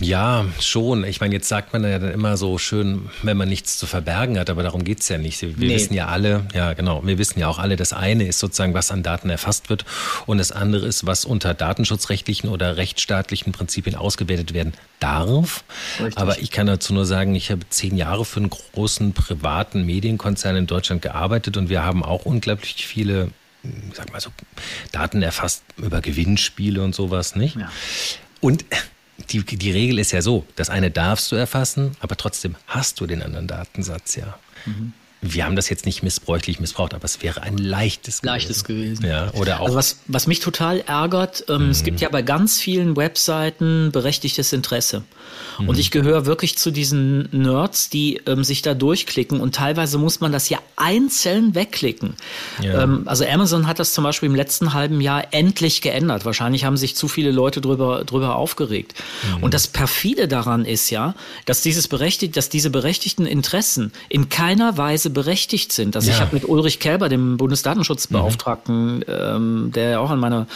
Ja, 0.00 0.44
schon. 0.60 1.04
Ich 1.04 1.20
meine, 1.20 1.34
jetzt 1.34 1.48
sagt 1.48 1.72
man 1.72 1.82
ja 1.82 1.98
dann 1.98 2.12
immer 2.12 2.36
so 2.36 2.58
schön, 2.58 3.08
wenn 3.22 3.36
man 3.36 3.48
nichts 3.48 3.76
zu 3.76 3.86
verbergen 3.86 4.38
hat, 4.38 4.48
aber 4.48 4.62
darum 4.62 4.84
geht 4.84 5.00
es 5.00 5.08
ja 5.08 5.18
nicht. 5.18 5.42
Wir 5.42 5.54
nee. 5.56 5.74
wissen 5.74 5.94
ja 5.94 6.06
alle, 6.06 6.46
ja 6.54 6.74
genau, 6.74 7.04
wir 7.04 7.18
wissen 7.18 7.40
ja 7.40 7.48
auch 7.48 7.58
alle, 7.58 7.74
das 7.76 7.92
eine 7.92 8.26
ist 8.26 8.38
sozusagen, 8.38 8.74
was 8.74 8.90
an 8.90 9.02
Daten 9.02 9.30
erfasst 9.30 9.70
wird 9.70 9.84
und 10.26 10.38
das 10.38 10.52
andere 10.52 10.86
ist, 10.86 11.06
was 11.06 11.24
unter 11.24 11.54
datenschutzrechtlichen 11.54 12.50
oder 12.50 12.76
rechtsstaatlichen 12.76 13.52
Prinzipien 13.52 13.96
ausgewertet 13.96 14.54
werden 14.54 14.74
darf. 15.00 15.64
Richtig. 15.98 16.18
Aber 16.18 16.38
ich 16.38 16.50
kann 16.52 16.66
dazu 16.66 16.94
nur 16.94 17.06
sagen, 17.06 17.34
ich 17.34 17.50
habe 17.50 17.68
zehn 17.68 17.96
Jahre 17.96 18.24
für 18.24 18.40
einen 18.40 18.50
großen 18.50 19.12
privaten 19.12 19.84
Medienkonzern 19.84 20.56
in 20.56 20.66
Deutschland 20.66 21.02
gearbeitet 21.02 21.56
und 21.56 21.68
wir 21.68 21.82
haben 21.82 22.04
auch 22.04 22.26
unglaublich 22.26 22.86
viele 22.86 23.30
sag 23.94 24.12
mal 24.12 24.20
so, 24.20 24.30
Daten 24.92 25.22
erfasst 25.22 25.64
über 25.78 26.02
Gewinnspiele 26.02 26.82
und 26.82 26.94
sowas, 26.94 27.34
nicht? 27.34 27.56
Ja. 27.56 27.70
Und 28.40 28.64
die, 29.30 29.44
die 29.44 29.70
Regel 29.70 29.98
ist 29.98 30.12
ja 30.12 30.22
so, 30.22 30.44
das 30.56 30.70
eine 30.70 30.90
darfst 30.90 31.30
du 31.32 31.36
erfassen, 31.36 31.96
aber 32.00 32.16
trotzdem 32.16 32.56
hast 32.66 33.00
du 33.00 33.06
den 33.06 33.22
anderen 33.22 33.46
Datensatz 33.46 34.16
ja. 34.16 34.38
Mhm 34.66 34.92
wir 35.24 35.44
haben 35.44 35.56
das 35.56 35.68
jetzt 35.68 35.86
nicht 35.86 36.02
missbräuchlich 36.02 36.60
missbraucht, 36.60 36.92
aber 36.92 37.04
es 37.04 37.22
wäre 37.22 37.42
ein 37.42 37.56
leichtes 37.56 38.20
gewesen. 38.20 38.34
Leichtes 38.34 38.64
gewesen. 38.64 39.06
Ja, 39.06 39.32
oder 39.32 39.60
auch. 39.60 39.66
Also 39.66 39.76
was, 39.76 39.98
was 40.06 40.26
mich 40.26 40.40
total 40.40 40.80
ärgert, 40.80 41.44
ähm, 41.48 41.64
mhm. 41.64 41.70
es 41.70 41.82
gibt 41.82 42.00
ja 42.00 42.08
bei 42.10 42.22
ganz 42.22 42.60
vielen 42.60 42.96
Webseiten 42.96 43.90
berechtigtes 43.90 44.52
Interesse. 44.52 45.02
Mhm. 45.58 45.68
Und 45.68 45.78
ich 45.78 45.90
gehöre 45.90 46.26
wirklich 46.26 46.56
zu 46.58 46.70
diesen 46.70 47.28
Nerds, 47.32 47.90
die 47.90 48.20
ähm, 48.26 48.44
sich 48.44 48.62
da 48.62 48.74
durchklicken 48.74 49.40
und 49.40 49.54
teilweise 49.54 49.98
muss 49.98 50.20
man 50.20 50.32
das 50.32 50.48
ja 50.48 50.58
einzeln 50.76 51.54
wegklicken. 51.54 52.14
Ja. 52.62 52.82
Ähm, 52.82 53.02
also 53.06 53.24
Amazon 53.26 53.66
hat 53.66 53.78
das 53.78 53.92
zum 53.92 54.04
Beispiel 54.04 54.28
im 54.28 54.34
letzten 54.34 54.74
halben 54.74 55.00
Jahr 55.00 55.24
endlich 55.32 55.82
geändert. 55.82 56.24
Wahrscheinlich 56.24 56.64
haben 56.64 56.76
sich 56.76 56.96
zu 56.96 57.08
viele 57.08 57.30
Leute 57.30 57.60
drüber, 57.60 58.04
drüber 58.04 58.36
aufgeregt. 58.36 58.94
Mhm. 59.36 59.44
Und 59.44 59.54
das 59.54 59.68
perfide 59.68 60.28
daran 60.28 60.64
ist 60.64 60.90
ja, 60.90 61.14
dass 61.46 61.62
dieses 61.62 61.88
berechtigt, 61.88 62.36
dass 62.36 62.48
diese 62.48 62.70
berechtigten 62.70 63.26
Interessen 63.26 63.92
in 64.08 64.28
keiner 64.28 64.76
Weise 64.76 65.10
berechtigt 65.10 65.72
sind. 65.72 65.96
Also 65.96 66.08
ja. 66.08 66.14
ich 66.14 66.20
habe 66.20 66.34
mit 66.34 66.48
Ulrich 66.48 66.80
Kälber, 66.80 67.08
dem 67.08 67.36
Bundesdatenschutzbeauftragten, 67.36 68.96
mhm. 68.96 69.04
ähm, 69.08 69.72
der 69.74 70.00
auch 70.00 70.10
an 70.10 70.18
meiner 70.18 70.46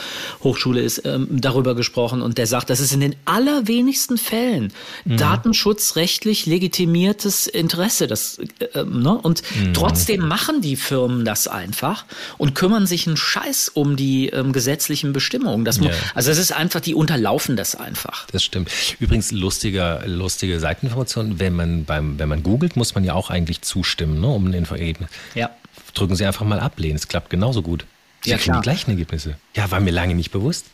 Hochschule 0.42 0.80
ist, 0.80 1.02
ähm, 1.04 1.28
darüber 1.30 1.74
gesprochen 1.74 2.22
und 2.22 2.38
der 2.38 2.46
sagt, 2.46 2.70
das 2.70 2.80
ist 2.80 2.92
in 2.92 3.00
den 3.00 3.14
allerwenigsten 3.24 4.18
Fällen 4.18 4.72
mhm. 5.04 5.16
datenschutzrechtlich 5.16 6.46
legitimiertes 6.46 7.46
Interesse. 7.46 8.06
Das, 8.06 8.38
äh, 8.74 8.84
ne? 8.84 9.18
Und 9.18 9.42
mhm. 9.56 9.74
trotzdem 9.74 10.26
machen 10.26 10.60
die 10.60 10.76
Firmen 10.76 11.24
das 11.24 11.48
einfach 11.48 12.04
und 12.38 12.54
kümmern 12.54 12.86
sich 12.86 13.06
einen 13.06 13.16
Scheiß 13.16 13.70
um 13.74 13.96
die 13.96 14.28
ähm, 14.28 14.52
gesetzlichen 14.52 15.12
Bestimmungen. 15.12 15.64
Das, 15.64 15.78
ja. 15.78 15.90
Also 16.14 16.30
es 16.30 16.38
ist 16.38 16.52
einfach, 16.52 16.80
die 16.80 16.94
unterlaufen 16.94 17.56
das 17.56 17.74
einfach. 17.74 18.26
Das 18.32 18.44
stimmt. 18.44 18.70
Übrigens 19.00 19.30
lustiger, 19.32 20.06
lustige 20.06 20.60
Seiteninformation, 20.60 21.38
wenn 21.38 21.54
man 21.54 21.84
beim, 21.84 22.18
wenn 22.18 22.28
man 22.28 22.42
googelt, 22.42 22.76
muss 22.76 22.94
man 22.94 23.04
ja 23.04 23.14
auch 23.14 23.30
eigentlich 23.30 23.62
zustimmen, 23.62 24.20
ne, 24.20 24.28
um 24.28 24.46
ein 24.46 24.54
Ergebnis. 24.54 25.10
Ja. 25.34 25.50
Drücken 25.94 26.16
Sie 26.16 26.24
einfach 26.24 26.44
mal 26.44 26.60
ablehnen, 26.60 26.96
es 26.96 27.08
klappt 27.08 27.30
genauso 27.30 27.62
gut. 27.62 27.86
Sie 28.22 28.30
ja, 28.30 28.36
kriegen 28.36 28.56
die 28.56 28.62
gleichen 28.62 28.90
Ergebnisse. 28.90 29.36
Ja, 29.54 29.70
war 29.70 29.80
mir 29.80 29.92
lange 29.92 30.14
nicht 30.14 30.30
bewusst. 30.30 30.66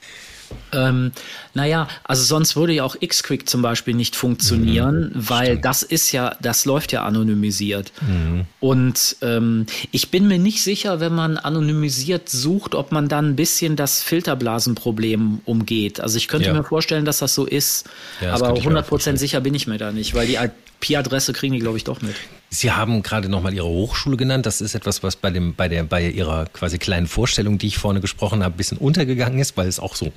Ähm, 0.73 1.12
naja, 1.54 1.88
also 2.04 2.25
sonst 2.25 2.56
würde 2.56 2.73
ja 2.73 2.84
auch 2.84 2.96
Xquick 2.99 3.49
zum 3.49 3.62
Beispiel 3.62 3.94
nicht 3.94 4.16
funktionieren, 4.16 5.12
mhm, 5.14 5.28
weil 5.28 5.46
stimmt. 5.46 5.64
das 5.64 5.82
ist 5.82 6.12
ja, 6.12 6.37
das 6.40 6.64
läuft 6.64 6.92
ja 6.92 7.04
anonymisiert. 7.04 7.92
Mhm. 8.00 8.44
Und 8.61 9.16
ähm, 9.23 9.66
ich 9.92 10.11
bin 10.11 10.26
mir 10.26 10.38
nicht 10.38 10.62
sicher, 10.62 11.00
wenn 11.00 11.14
man 11.14 11.37
anonymisiert 11.37 12.28
sucht, 12.28 12.75
ob 12.75 12.92
man 12.92 13.08
dann 13.08 13.30
ein 13.30 13.37
bisschen 13.37 13.76
das 13.76 14.02
Filterblasenproblem 14.02 15.40
umgeht. 15.44 16.00
Also 16.00 16.16
ich 16.16 16.28
könnte 16.28 16.49
ja. 16.49 16.54
mir 16.54 16.64
vorstellen, 16.64 17.04
dass 17.04 17.18
das 17.18 17.34
so 17.34 17.46
ist, 17.46 17.84
ja, 18.20 18.32
das 18.32 18.42
aber 18.42 18.58
100% 18.58 19.16
sicher 19.16 19.40
bin 19.40 19.54
ich 19.54 19.66
mir 19.66 19.78
da 19.78 19.92
nicht, 19.92 20.14
weil 20.14 20.26
die 20.26 20.37
IP-Adresse 20.37 21.32
kriegen 21.32 21.54
die, 21.54 21.61
glaube 21.61 21.76
ich, 21.76 21.84
doch 21.84 22.02
mit. 22.02 22.16
Sie 22.54 22.70
haben 22.70 23.02
gerade 23.02 23.28
nochmal 23.28 23.52
Ihre 23.52 23.66
Hochschule 23.66 24.16
genannt. 24.16 24.46
Das 24.46 24.61
ist 24.61 24.76
etwas, 24.76 25.02
was 25.02 25.16
bei, 25.16 25.30
dem, 25.30 25.54
bei, 25.54 25.68
der, 25.68 25.82
bei 25.82 26.08
Ihrer 26.08 26.46
quasi 26.46 26.78
kleinen 26.78 27.08
Vorstellung, 27.08 27.58
die 27.58 27.66
ich 27.66 27.78
vorne 27.78 28.00
gesprochen 28.00 28.44
habe, 28.44 28.54
ein 28.54 28.56
bisschen 28.56 28.78
untergegangen 28.78 29.40
ist, 29.40 29.56
weil 29.56 29.66
es 29.66 29.80
auch 29.80 29.96
so, 29.96 30.12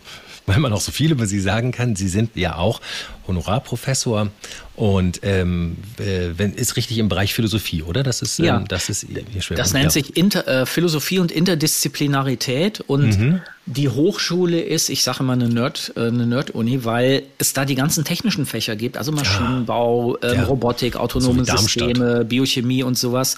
weil 0.45 0.59
man 0.59 0.71
auch 0.71 0.81
so 0.81 0.91
viel 0.91 1.11
über 1.11 1.25
Sie 1.25 1.39
sagen 1.39 1.71
kann. 1.71 1.95
Sie 1.95 2.07
sind 2.07 2.35
ja 2.35 2.57
auch 2.57 2.79
Honorarprofessor 3.27 4.29
und 4.77 5.21
ähm, 5.23 5.77
äh, 5.97 6.29
wenn, 6.37 6.53
ist 6.53 6.75
richtig 6.75 6.99
im 6.99 7.09
Bereich 7.09 7.33
Philosophie, 7.33 7.81
oder? 7.81 8.03
Das 8.03 8.21
ist, 8.21 8.37
ja. 8.37 8.57
Ähm, 8.57 8.67
das 8.67 8.89
ist 8.89 9.03
Ihr 9.03 9.23
Schwerpunkt. 9.41 9.57
Das 9.57 9.73
nennt 9.73 9.85
ja. 9.85 9.89
sich 9.89 10.15
Inter, 10.15 10.47
äh, 10.47 10.65
Philosophie 10.67 11.17
und 11.17 11.31
Interdisziplinarität 11.31 12.81
und 12.81 13.19
mhm. 13.19 13.41
die 13.65 13.89
Hochschule 13.89 14.61
ist, 14.61 14.89
ich 14.89 15.01
sage 15.01 15.23
mal 15.23 15.33
eine 15.33 15.49
Nerd, 15.49 15.93
äh, 15.95 16.01
eine 16.01 16.27
Nerd-Uni, 16.27 16.85
weil 16.85 17.23
es 17.39 17.53
da 17.53 17.65
die 17.65 17.73
ganzen 17.73 18.05
technischen 18.05 18.45
Fächer 18.45 18.75
gibt, 18.75 18.97
also 18.97 19.11
Maschinenbau, 19.11 20.17
ähm, 20.21 20.35
ja. 20.35 20.43
Robotik, 20.43 20.95
autonome 20.95 21.43
so 21.43 21.57
Systeme, 21.57 22.23
Biochemie 22.27 22.83
und 22.83 22.97
sowas, 22.97 23.37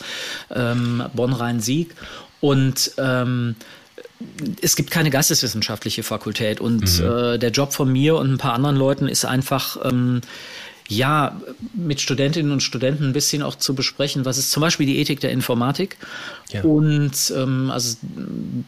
ähm, 0.53 1.03
Bonn-Rhein-Sieg 1.13 1.95
und 2.41 2.91
ähm, 2.97 3.55
es 4.61 4.75
gibt 4.75 4.91
keine 4.91 5.09
geisteswissenschaftliche 5.09 6.03
Fakultät 6.03 6.59
und 6.59 6.99
mhm. 6.99 7.05
äh, 7.05 7.37
der 7.37 7.51
Job 7.51 7.73
von 7.73 7.91
mir 7.91 8.17
und 8.17 8.33
ein 8.33 8.37
paar 8.37 8.53
anderen 8.53 8.75
Leuten 8.75 9.07
ist 9.07 9.25
einfach 9.25 9.77
ähm, 9.83 10.21
ja, 10.89 11.39
mit 11.75 12.01
Studentinnen 12.01 12.51
und 12.51 12.61
Studenten 12.61 13.05
ein 13.05 13.13
bisschen 13.13 13.43
auch 13.43 13.55
zu 13.55 13.75
besprechen, 13.75 14.25
was 14.25 14.39
ist 14.39 14.51
zum 14.51 14.61
Beispiel 14.61 14.87
die 14.87 14.97
Ethik 14.97 15.19
der 15.19 15.29
Informatik. 15.29 15.97
Ja. 16.51 16.63
Und 16.63 17.31
ähm, 17.35 17.69
also 17.69 17.97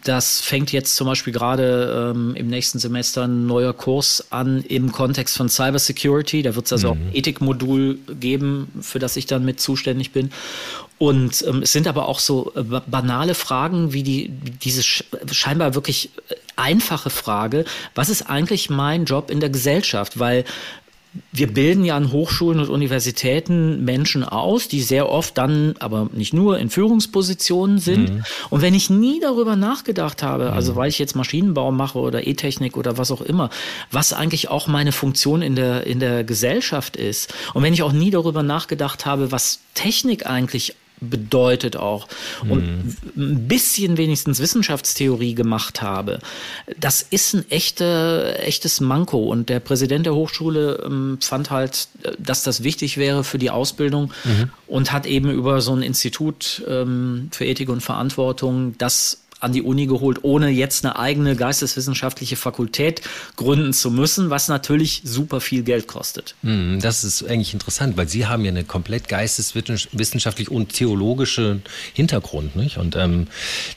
das 0.04 0.40
fängt 0.40 0.72
jetzt 0.72 0.96
zum 0.96 1.08
Beispiel 1.08 1.34
gerade 1.34 2.14
ähm, 2.16 2.36
im 2.36 2.48
nächsten 2.48 2.78
Semester 2.78 3.24
ein 3.24 3.48
neuer 3.48 3.74
Kurs 3.74 4.28
an 4.30 4.62
im 4.62 4.92
Kontext 4.92 5.36
von 5.36 5.50
Cybersecurity. 5.50 6.44
Da 6.44 6.56
wird 6.56 6.68
es 6.68 6.74
also 6.74 6.94
mhm. 6.94 7.02
auch 7.02 7.06
ein 7.08 7.16
Ethikmodul 7.16 7.98
geben, 8.20 8.68
für 8.82 9.00
das 9.00 9.18
ich 9.18 9.26
dann 9.26 9.44
mit 9.44 9.60
zuständig 9.60 10.12
bin. 10.12 10.30
Und 11.00 11.44
ähm, 11.48 11.64
es 11.64 11.72
sind 11.72 11.88
aber 11.88 12.08
auch 12.08 12.20
so 12.20 12.54
äh, 12.56 12.62
banale 12.86 13.34
Fragen 13.34 13.94
wie 13.94 14.04
die, 14.04 14.30
diese 14.30 14.84
scheinbar 14.84 15.74
wirklich 15.74 16.12
äh, 16.30 16.36
einfache 16.56 17.10
Frage, 17.10 17.66
was 17.96 18.10
ist 18.10 18.30
eigentlich 18.30 18.70
mein 18.70 19.06
Job 19.06 19.32
in 19.32 19.40
der 19.40 19.50
Gesellschaft? 19.50 20.20
Weil 20.20 20.46
wir 21.34 21.48
bilden 21.48 21.84
ja 21.84 21.98
an 21.98 22.12
Hochschulen 22.12 22.60
und 22.60 22.70
Universitäten 22.70 23.84
Menschen 23.84 24.24
aus, 24.24 24.70
die 24.70 24.82
sehr 24.82 25.10
oft 25.10 25.38
dann, 25.38 25.76
aber 25.80 26.10
nicht 26.14 26.34
nur, 26.34 26.58
in 26.58 26.70
Führungspositionen 26.70 27.80
sind. 27.80 28.10
Mhm. 28.10 28.24
Und 28.50 28.62
wenn 28.62 28.74
ich 28.74 28.90
nie 28.90 29.20
darüber 29.20 29.58
nachgedacht 29.58 30.24
habe, 30.24 30.46
mhm. 30.46 30.54
also 30.54 30.76
weil 30.78 30.88
ich 30.88 31.00
jetzt 31.00 31.16
Maschinenbau 31.16 31.72
mache 31.72 32.00
oder 32.00 32.26
E-Technik 32.28 32.78
oder 32.78 32.98
was 32.98 33.12
auch 33.12 33.22
immer, 33.22 33.50
was 33.92 34.14
eigentlich 34.14 34.50
auch 34.50 34.68
meine 34.68 34.94
Funktion 34.94 35.42
in 35.42 35.56
der, 35.56 35.86
in 35.86 36.00
der 36.00 36.24
Gesellschaft 36.24 36.96
ist. 36.96 37.34
Und 37.54 37.64
wenn 37.64 37.74
ich 37.74 37.84
auch 37.84 37.94
nie 37.94 38.12
darüber 38.12 38.44
nachgedacht 38.44 39.06
habe, 39.06 39.32
was 39.34 39.60
Technik 39.74 40.26
eigentlich 40.26 40.76
bedeutet 41.02 41.76
auch 41.76 42.08
und 42.48 42.62
mhm. 42.62 42.96
ein 43.18 43.48
bisschen 43.48 43.98
wenigstens 43.98 44.40
Wissenschaftstheorie 44.40 45.34
gemacht 45.34 45.82
habe, 45.82 46.20
das 46.80 47.02
ist 47.02 47.34
ein 47.34 47.50
echte, 47.50 48.38
echtes 48.40 48.80
Manko. 48.80 49.26
Und 49.26 49.50
der 49.50 49.60
Präsident 49.60 50.06
der 50.06 50.14
Hochschule 50.14 50.84
ähm, 50.86 51.18
fand 51.20 51.50
halt, 51.50 51.88
dass 52.20 52.44
das 52.44 52.64
wichtig 52.64 52.98
wäre 52.98 53.24
für 53.24 53.40
die 53.40 53.50
Ausbildung 53.50 54.14
mhm. 54.24 54.52
und 54.68 54.92
hat 54.92 55.08
eben 55.08 55.32
über 55.32 55.62
so 55.62 55.74
ein 55.74 55.82
Institut 55.82 56.64
ähm, 56.68 57.30
für 57.32 57.46
Ethik 57.46 57.70
und 57.70 57.82
Verantwortung 57.82 58.76
das 58.78 59.22
an 59.42 59.54
die 59.54 59.62
Uni 59.62 59.88
geholt, 59.88 60.20
ohne 60.24 60.50
jetzt 60.50 60.86
eine 60.86 60.98
eigene 60.98 61.36
geisteswissenschaftliche 61.36 62.36
Fakultät 62.36 63.02
gründen 63.36 63.74
zu 63.74 63.92
müssen, 63.92 64.30
was 64.30 64.48
natürlich 64.48 65.02
super 65.04 65.42
viel 65.42 65.64
Geld 65.64 65.88
kostet. 65.88 66.36
Hm, 66.44 66.80
das 66.80 67.04
ist 67.04 67.24
eigentlich 67.24 67.54
interessant, 67.54 67.98
weil 67.98 68.08
Sie 68.08 68.28
haben 68.28 68.46
ja 68.46 68.52
eine 68.52 68.64
komplett 68.64 69.08
geisteswissenschaftlich 69.08 70.50
und 70.50 70.74
theologische 70.74 71.62
Hintergrund, 71.94 72.56
nicht? 72.56 72.78
Und 72.78 72.96
ähm, 72.96 73.28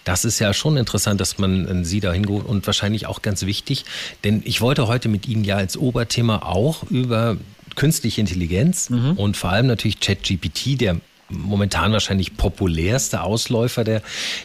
das 0.04 0.24
ist 0.24 0.38
ja 0.38 0.52
schon 0.52 0.76
interessant, 0.76 1.20
dass 1.20 1.38
man 1.38 1.66
äh, 1.66 1.84
Sie 1.84 2.00
da 2.00 2.12
hingeholt 2.12 2.46
und 2.46 2.66
wahrscheinlich 2.66 3.06
auch 3.06 3.22
ganz 3.22 3.46
wichtig, 3.46 3.84
denn 4.22 4.42
ich 4.44 4.60
wollte 4.60 4.86
heute 4.86 5.08
mit 5.08 5.26
Ihnen 5.26 5.44
ja 5.44 5.56
als 5.56 5.76
Oberthema 5.76 6.42
auch 6.42 6.84
über 6.90 7.36
künstliche 7.74 8.20
Intelligenz 8.20 8.90
mhm. 8.90 9.12
und 9.12 9.36
vor 9.36 9.50
allem 9.50 9.66
natürlich 9.66 10.00
ChatGPT, 10.00 10.80
der 10.80 11.00
momentan 11.36 11.92
wahrscheinlich 11.92 12.36
populärste 12.36 13.22
Ausläufer 13.22 13.84
der, 13.84 14.02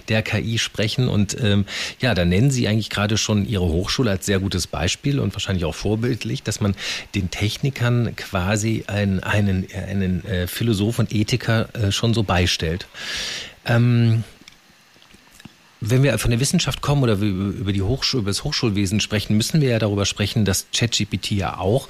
der 0.08 0.22
KI 0.22 0.58
sprechen. 0.58 1.08
Und 1.08 1.38
ähm, 1.42 1.66
ja, 2.00 2.14
da 2.14 2.26
nennen 2.26 2.52
Sie 2.52 2.68
eigentlich 2.68 2.90
gerade 2.90 3.18
schon 3.18 3.46
Ihre 3.46 3.66
Hochschule 3.66 4.12
als 4.12 4.26
sehr 4.26 4.40
gutes 4.40 4.68
Beispiel 4.68 5.20
und 5.20 5.34
wahrscheinlich 5.34 5.66
auch 5.66 5.76
vorbildlich, 5.76 6.44
dass 6.44 6.62
man 6.62 6.76
den 7.16 7.32
Technikern 7.32 8.16
quasi 8.16 8.84
einen, 8.88 9.22
einen, 9.22 9.68
einen 9.74 10.26
äh, 10.26 10.48
Philosoph 10.48 11.00
und 11.00 11.14
Ethiker 11.14 11.70
äh, 11.76 11.92
schon 11.92 12.14
so 12.14 12.24
beistellt. 12.24 12.88
Ähm, 13.66 14.24
wenn 15.82 16.04
wir 16.04 16.18
von 16.18 16.32
der 16.32 16.40
Wissenschaft 16.40 16.82
kommen 16.82 17.04
oder 17.04 17.14
über 17.16 17.72
die 17.72 17.82
Hochschule, 17.82 18.22
über 18.22 18.32
das 18.32 18.44
Hochschulwesen 18.44 19.00
sprechen, 19.00 19.38
müssen 19.38 19.62
wir 19.62 19.70
ja 19.70 19.80
darüber 19.80 20.06
sprechen, 20.06 20.44
dass 20.44 20.68
ChatGPT 20.74 21.32
ja 21.32 21.58
auch 21.58 21.88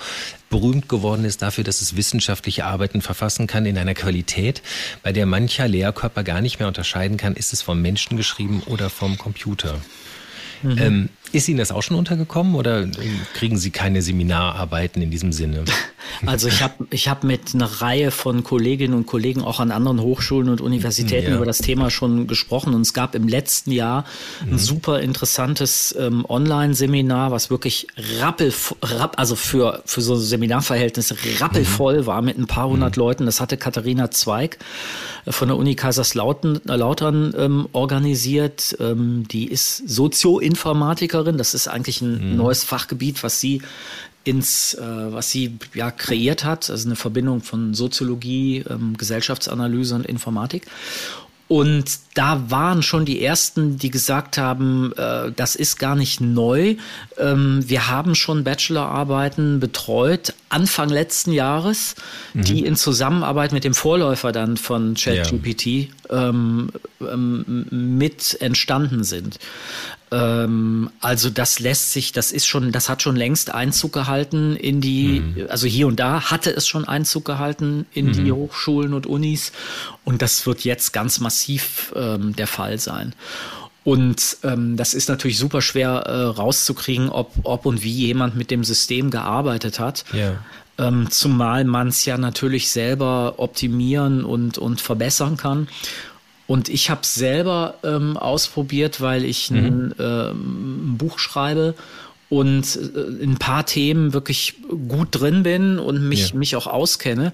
berühmt 0.49 0.89
geworden 0.89 1.25
ist 1.25 1.41
dafür, 1.41 1.63
dass 1.63 1.81
es 1.81 1.95
wissenschaftliche 1.95 2.65
Arbeiten 2.65 3.01
verfassen 3.01 3.47
kann 3.47 3.65
in 3.65 3.77
einer 3.77 3.95
Qualität, 3.95 4.61
bei 5.01 5.11
der 5.11 5.25
mancher 5.25 5.67
Lehrkörper 5.67 6.23
gar 6.23 6.41
nicht 6.41 6.59
mehr 6.59 6.67
unterscheiden 6.67 7.17
kann, 7.17 7.35
ist 7.35 7.53
es 7.53 7.61
vom 7.61 7.81
Menschen 7.81 8.17
geschrieben 8.17 8.61
oder 8.65 8.89
vom 8.89 9.17
Computer. 9.17 9.79
Mhm. 10.61 10.77
Ähm, 10.77 11.09
ist 11.31 11.47
Ihnen 11.47 11.59
das 11.59 11.71
auch 11.71 11.83
schon 11.83 11.97
untergekommen 11.97 12.55
oder 12.55 12.87
kriegen 13.33 13.57
Sie 13.57 13.71
keine 13.71 14.01
Seminararbeiten 14.01 15.01
in 15.01 15.11
diesem 15.11 15.31
Sinne? 15.31 15.65
Also 16.25 16.47
ich 16.47 16.63
habe 16.63 16.87
ich 16.89 17.07
hab 17.07 17.23
mit 17.23 17.53
einer 17.53 17.65
Reihe 17.65 18.11
von 18.11 18.43
Kolleginnen 18.43 18.93
und 18.93 19.05
Kollegen 19.05 19.41
auch 19.43 19.59
an 19.59 19.71
anderen 19.71 20.01
Hochschulen 20.01 20.49
und 20.49 20.59
Universitäten 20.59 21.31
ja. 21.31 21.35
über 21.35 21.45
das 21.45 21.59
Thema 21.59 21.91
schon 21.91 22.27
gesprochen 22.27 22.73
und 22.73 22.81
es 22.81 22.93
gab 22.93 23.15
im 23.15 23.27
letzten 23.27 23.71
Jahr 23.71 24.05
ein 24.41 24.53
mhm. 24.53 24.57
super 24.57 25.01
interessantes 25.01 25.95
ähm, 25.99 26.25
Online-Seminar, 26.27 27.31
was 27.31 27.49
wirklich 27.49 27.87
rappel, 28.19 28.51
rapp, 28.81 29.17
also 29.17 29.35
für, 29.35 29.81
für 29.85 30.01
so 30.01 30.15
Seminarverhältnisse 30.15 31.15
rappelvoll 31.39 32.01
mhm. 32.01 32.05
war 32.05 32.21
mit 32.21 32.37
ein 32.37 32.47
paar 32.47 32.67
hundert 32.67 32.97
mhm. 32.97 33.01
Leuten. 33.01 33.25
Das 33.25 33.39
hatte 33.39 33.57
Katharina 33.57 34.11
Zweig 34.11 34.57
von 35.27 35.47
der 35.47 35.57
Uni 35.57 35.75
Kaiserslautern 35.75 36.61
äh, 36.67 37.45
ähm, 37.45 37.67
organisiert. 37.71 38.75
Ähm, 38.79 39.27
die 39.29 39.47
ist 39.47 39.87
Sozioinformatikerin 39.87 41.18
Historikerin. 41.19 41.37
Das 41.37 41.53
ist 41.53 41.67
eigentlich 41.67 42.01
ein 42.01 42.31
mhm. 42.31 42.37
neues 42.37 42.63
Fachgebiet, 42.63 43.23
was 43.23 43.39
sie 43.39 43.61
ins, 44.23 44.73
äh, 44.73 44.81
was 44.81 45.29
sie 45.29 45.57
ja 45.73 45.91
kreiert 45.91 46.43
hat, 46.43 46.69
also 46.69 46.87
eine 46.87 46.95
Verbindung 46.95 47.41
von 47.41 47.73
Soziologie, 47.73 48.63
ähm, 48.69 48.95
Gesellschaftsanalyse 48.97 49.95
und 49.95 50.05
Informatik. 50.05 50.67
Und 51.47 51.85
da 52.13 52.51
waren 52.51 52.83
schon 52.83 53.05
die 53.05 53.23
ersten, 53.23 53.79
die 53.79 53.89
gesagt 53.89 54.37
haben, 54.37 54.93
äh, 54.95 55.31
das 55.35 55.55
ist 55.55 55.79
gar 55.79 55.95
nicht 55.95 56.21
neu. 56.21 56.75
Ähm, 57.17 57.63
wir 57.65 57.87
haben 57.87 58.13
schon 58.13 58.43
Bachelorarbeiten 58.43 59.59
betreut 59.59 60.35
Anfang 60.49 60.89
letzten 60.89 61.31
Jahres, 61.31 61.95
mhm. 62.35 62.43
die 62.43 62.65
in 62.65 62.75
Zusammenarbeit 62.75 63.51
mit 63.51 63.63
dem 63.63 63.73
Vorläufer 63.73 64.31
dann 64.31 64.57
von 64.57 64.93
ChatGPT 64.93 65.65
ja. 65.65 66.29
ähm, 66.29 66.69
ähm, 67.01 67.65
mit 67.71 68.39
entstanden 68.41 69.03
sind. 69.03 69.39
Ähm, 70.11 70.89
also 71.01 71.29
das 71.29 71.59
lässt 71.59 71.93
sich, 71.93 72.11
das 72.11 72.31
ist 72.31 72.47
schon, 72.47 72.71
das 72.71 72.89
hat 72.89 73.01
schon 73.01 73.15
längst 73.15 73.53
Einzug 73.53 73.93
gehalten 73.93 74.55
in 74.55 74.81
die, 74.81 75.19
mhm. 75.19 75.45
also 75.49 75.67
hier 75.67 75.87
und 75.87 75.99
da 75.99 76.31
hatte 76.31 76.49
es 76.51 76.67
schon 76.67 76.85
Einzug 76.85 77.25
gehalten 77.25 77.85
in 77.93 78.07
mhm. 78.07 78.13
die 78.13 78.31
Hochschulen 78.31 78.93
und 78.93 79.05
Unis 79.05 79.51
und 80.05 80.21
das 80.21 80.45
wird 80.45 80.61
jetzt 80.61 80.93
ganz 80.93 81.19
massiv 81.19 81.93
ähm, 81.95 82.35
der 82.35 82.47
Fall 82.47 82.79
sein. 82.79 83.13
Und 83.83 84.37
ähm, 84.43 84.77
das 84.77 84.93
ist 84.93 85.09
natürlich 85.09 85.37
super 85.37 85.61
schwer 85.61 85.89
äh, 85.89 86.23
rauszukriegen, 86.23 87.09
ob, 87.09 87.31
ob 87.43 87.65
und 87.65 87.83
wie 87.83 87.91
jemand 87.91 88.35
mit 88.35 88.51
dem 88.51 88.63
System 88.63 89.09
gearbeitet 89.09 89.79
hat. 89.79 90.05
Ja. 90.13 90.33
Ähm, 90.77 91.09
zumal 91.09 91.63
man 91.63 91.87
es 91.89 92.05
ja 92.05 92.17
natürlich 92.17 92.71
selber 92.71 93.35
optimieren 93.37 94.23
und, 94.25 94.57
und 94.57 94.79
verbessern 94.79 95.37
kann. 95.37 95.67
Und 96.49 96.67
ich 96.67 96.89
habe 96.89 97.05
selber 97.05 97.75
ähm, 97.83 98.17
ausprobiert, 98.17 99.01
weil 99.01 99.23
ich 99.23 99.51
mhm. 99.51 99.57
ein, 99.57 99.95
ähm, 99.99 100.93
ein 100.93 100.97
Buch 100.97 101.19
schreibe 101.19 101.75
und 102.27 102.75
äh, 102.75 102.99
in 103.21 103.33
ein 103.33 103.37
paar 103.37 103.67
Themen 103.67 104.13
wirklich 104.13 104.55
gut 104.87 105.09
drin 105.11 105.43
bin 105.43 105.77
und 105.77 106.09
mich, 106.09 106.31
ja. 106.31 106.35
mich 106.35 106.55
auch 106.55 106.65
auskenne 106.65 107.33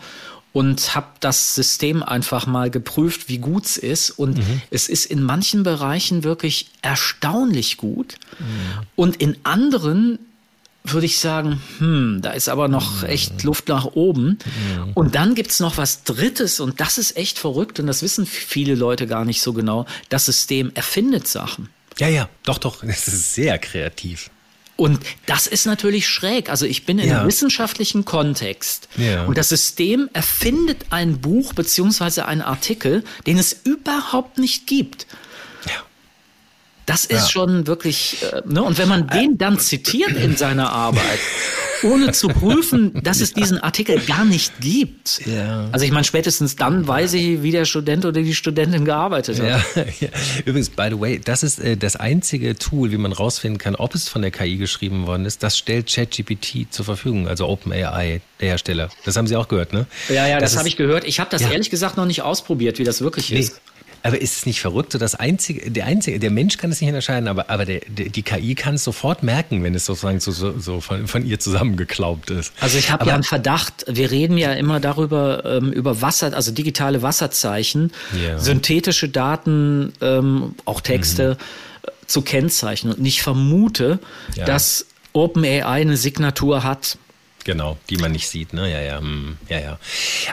und 0.51 0.95
habe 0.95 1.07
das 1.21 1.55
System 1.55 2.03
einfach 2.03 2.45
mal 2.45 2.69
geprüft, 2.69 3.29
wie 3.29 3.37
gut 3.37 3.63
es 3.63 3.77
ist. 3.77 4.09
Und 4.09 4.37
mhm. 4.37 4.61
es 4.69 4.89
ist 4.89 5.05
in 5.05 5.23
manchen 5.23 5.63
Bereichen 5.63 6.25
wirklich 6.25 6.67
erstaunlich 6.81 7.77
gut. 7.77 8.15
Mhm. 8.37 8.45
Und 8.97 9.15
in 9.15 9.37
anderen 9.43 10.19
würde 10.91 11.05
ich 11.05 11.19
sagen, 11.19 11.61
hm, 11.79 12.19
da 12.21 12.31
ist 12.31 12.49
aber 12.49 12.67
noch 12.67 13.03
echt 13.03 13.43
Luft 13.43 13.67
nach 13.67 13.85
oben. 13.85 14.37
Und 14.93 15.15
dann 15.15 15.35
gibt's 15.35 15.59
noch 15.59 15.77
was 15.77 16.03
Drittes 16.03 16.59
und 16.59 16.79
das 16.79 16.97
ist 16.97 17.17
echt 17.17 17.39
verrückt 17.39 17.79
und 17.79 17.87
das 17.87 18.01
wissen 18.01 18.25
viele 18.25 18.75
Leute 18.75 19.07
gar 19.07 19.25
nicht 19.25 19.41
so 19.41 19.53
genau. 19.53 19.85
Das 20.09 20.25
System 20.25 20.71
erfindet 20.75 21.27
Sachen. 21.27 21.69
Ja, 21.97 22.07
ja, 22.07 22.29
doch, 22.43 22.57
doch, 22.57 22.83
es 22.87 23.07
ist 23.07 23.33
sehr 23.33 23.57
kreativ. 23.57 24.29
Und 24.77 24.99
das 25.25 25.47
ist 25.47 25.65
natürlich 25.65 26.07
schräg. 26.07 26.49
Also 26.49 26.65
ich 26.65 26.85
bin 26.85 26.99
in 26.99 27.07
ja. 27.07 27.19
einem 27.19 27.27
wissenschaftlichen 27.29 28.03
Kontext 28.03 28.89
ja. 28.97 29.23
und 29.23 29.37
das 29.37 29.49
System 29.49 30.09
erfindet 30.11 30.87
ein 30.89 31.21
Buch 31.21 31.53
beziehungsweise 31.53 32.25
einen 32.25 32.41
Artikel, 32.41 33.03
den 33.25 33.37
es 33.37 33.53
überhaupt 33.53 34.37
nicht 34.37 34.67
gibt. 34.67 35.07
Das 36.85 37.05
ist 37.05 37.23
ja. 37.23 37.29
schon 37.29 37.67
wirklich, 37.67 38.17
äh, 38.23 38.41
ne? 38.45 38.61
Und 38.61 38.77
wenn 38.77 38.87
man 38.87 39.07
den 39.07 39.37
dann 39.37 39.59
zitiert 39.59 40.11
in 40.11 40.37
seiner 40.37 40.71
Arbeit, 40.71 41.19
ohne 41.83 42.11
zu 42.11 42.27
prüfen, 42.27 42.91
dass 43.03 43.21
es 43.21 43.33
diesen 43.33 43.57
Artikel 43.59 43.99
gar 43.99 44.25
nicht 44.25 44.59
gibt. 44.59 45.25
Ja. 45.25 45.69
Also 45.71 45.85
ich 45.85 45.91
meine, 45.91 46.03
spätestens 46.03 46.55
dann 46.55 46.87
weiß 46.87 47.13
ich, 47.13 47.41
wie 47.43 47.51
der 47.51 47.65
Student 47.65 48.05
oder 48.05 48.21
die 48.21 48.35
Studentin 48.35 48.85
gearbeitet 48.85 49.39
hat. 49.39 49.47
Ja, 49.75 49.83
ja. 49.99 50.09
Übrigens, 50.45 50.69
by 50.69 50.87
the 50.91 50.99
way, 50.99 51.19
das 51.23 51.43
ist 51.43 51.59
äh, 51.59 51.75
das 51.77 51.95
einzige 51.95 52.55
Tool, 52.55 52.91
wie 52.91 52.97
man 52.97 53.13
rausfinden 53.13 53.57
kann, 53.57 53.75
ob 53.75 53.95
es 53.95 54.07
von 54.07 54.21
der 54.21 54.31
KI 54.31 54.57
geschrieben 54.57 55.07
worden 55.07 55.25
ist. 55.25 55.43
Das 55.43 55.57
stellt 55.57 55.91
ChatGPT 55.91 56.71
zur 56.71 56.85
Verfügung, 56.85 57.27
also 57.27 57.47
OpenAI, 57.47 58.21
der 58.39 58.49
Hersteller. 58.49 58.89
Das 59.05 59.15
haben 59.15 59.27
Sie 59.27 59.35
auch 59.35 59.47
gehört, 59.47 59.73
ne? 59.73 59.87
Ja, 60.09 60.27
ja, 60.27 60.39
das, 60.39 60.51
das 60.51 60.59
habe 60.59 60.67
ich 60.67 60.77
gehört. 60.77 61.03
Ich 61.05 61.19
habe 61.19 61.29
das 61.29 61.41
ehrlich 61.41 61.69
gesagt 61.69 61.97
noch 61.97 62.05
nicht 62.05 62.21
ausprobiert, 62.21 62.79
wie 62.79 62.83
das 62.83 63.01
wirklich 63.01 63.31
nee. 63.31 63.39
ist. 63.39 63.61
Aber 64.05 64.21
ist 64.21 64.37
es 64.37 64.45
nicht 64.45 64.61
verrückt? 64.61 64.91
So 64.91 64.99
das 64.99 65.15
einzige, 65.15 65.71
der 65.71 65.85
einzige, 65.85 66.19
der 66.19 66.29
Mensch 66.29 66.57
kann 66.57 66.71
es 66.71 66.79
nicht 66.79 66.89
unterscheiden, 66.89 67.27
aber, 67.27 67.49
aber 67.49 67.65
der, 67.65 67.81
der, 67.87 68.09
die 68.09 68.21
KI 68.21 68.53
kann 68.53 68.75
es 68.75 68.83
sofort 68.83 69.23
merken, 69.23 69.63
wenn 69.63 69.73
es 69.73 69.85
sozusagen 69.85 70.19
so, 70.19 70.31
so, 70.31 70.59
so 70.59 70.79
von, 70.79 71.07
von 71.07 71.25
ihr 71.25 71.39
zusammengeklaubt 71.39 72.29
ist. 72.29 72.53
Also 72.59 72.77
ich 72.77 72.91
habe 72.91 73.07
ja 73.07 73.15
einen 73.15 73.23
Verdacht, 73.23 73.83
wir 73.87 74.11
reden 74.11 74.37
ja 74.37 74.53
immer 74.53 74.79
darüber, 74.79 75.43
ähm, 75.45 75.71
über 75.71 76.03
Wasser, 76.03 76.35
also 76.35 76.51
digitale 76.51 77.01
Wasserzeichen, 77.01 77.91
ja. 78.23 78.37
synthetische 78.37 79.09
Daten, 79.09 79.93
ähm, 80.01 80.53
auch 80.65 80.81
Texte 80.81 81.37
mhm. 81.39 81.89
zu 82.05 82.21
kennzeichnen. 82.21 82.93
Und 82.93 83.05
ich 83.05 83.23
vermute, 83.23 83.97
ja. 84.35 84.45
dass 84.45 84.85
OpenAI 85.13 85.81
eine 85.81 85.97
Signatur 85.97 86.63
hat, 86.63 86.99
Genau, 87.45 87.77
die 87.91 87.97
man 87.97 88.11
nicht 88.11 88.27
sieht, 88.27 88.53
ne? 88.53 88.71
Ja, 88.71 88.81
ja, 88.81 88.99
hm, 88.99 89.37
ja, 89.49 89.59
ja. 89.59 89.79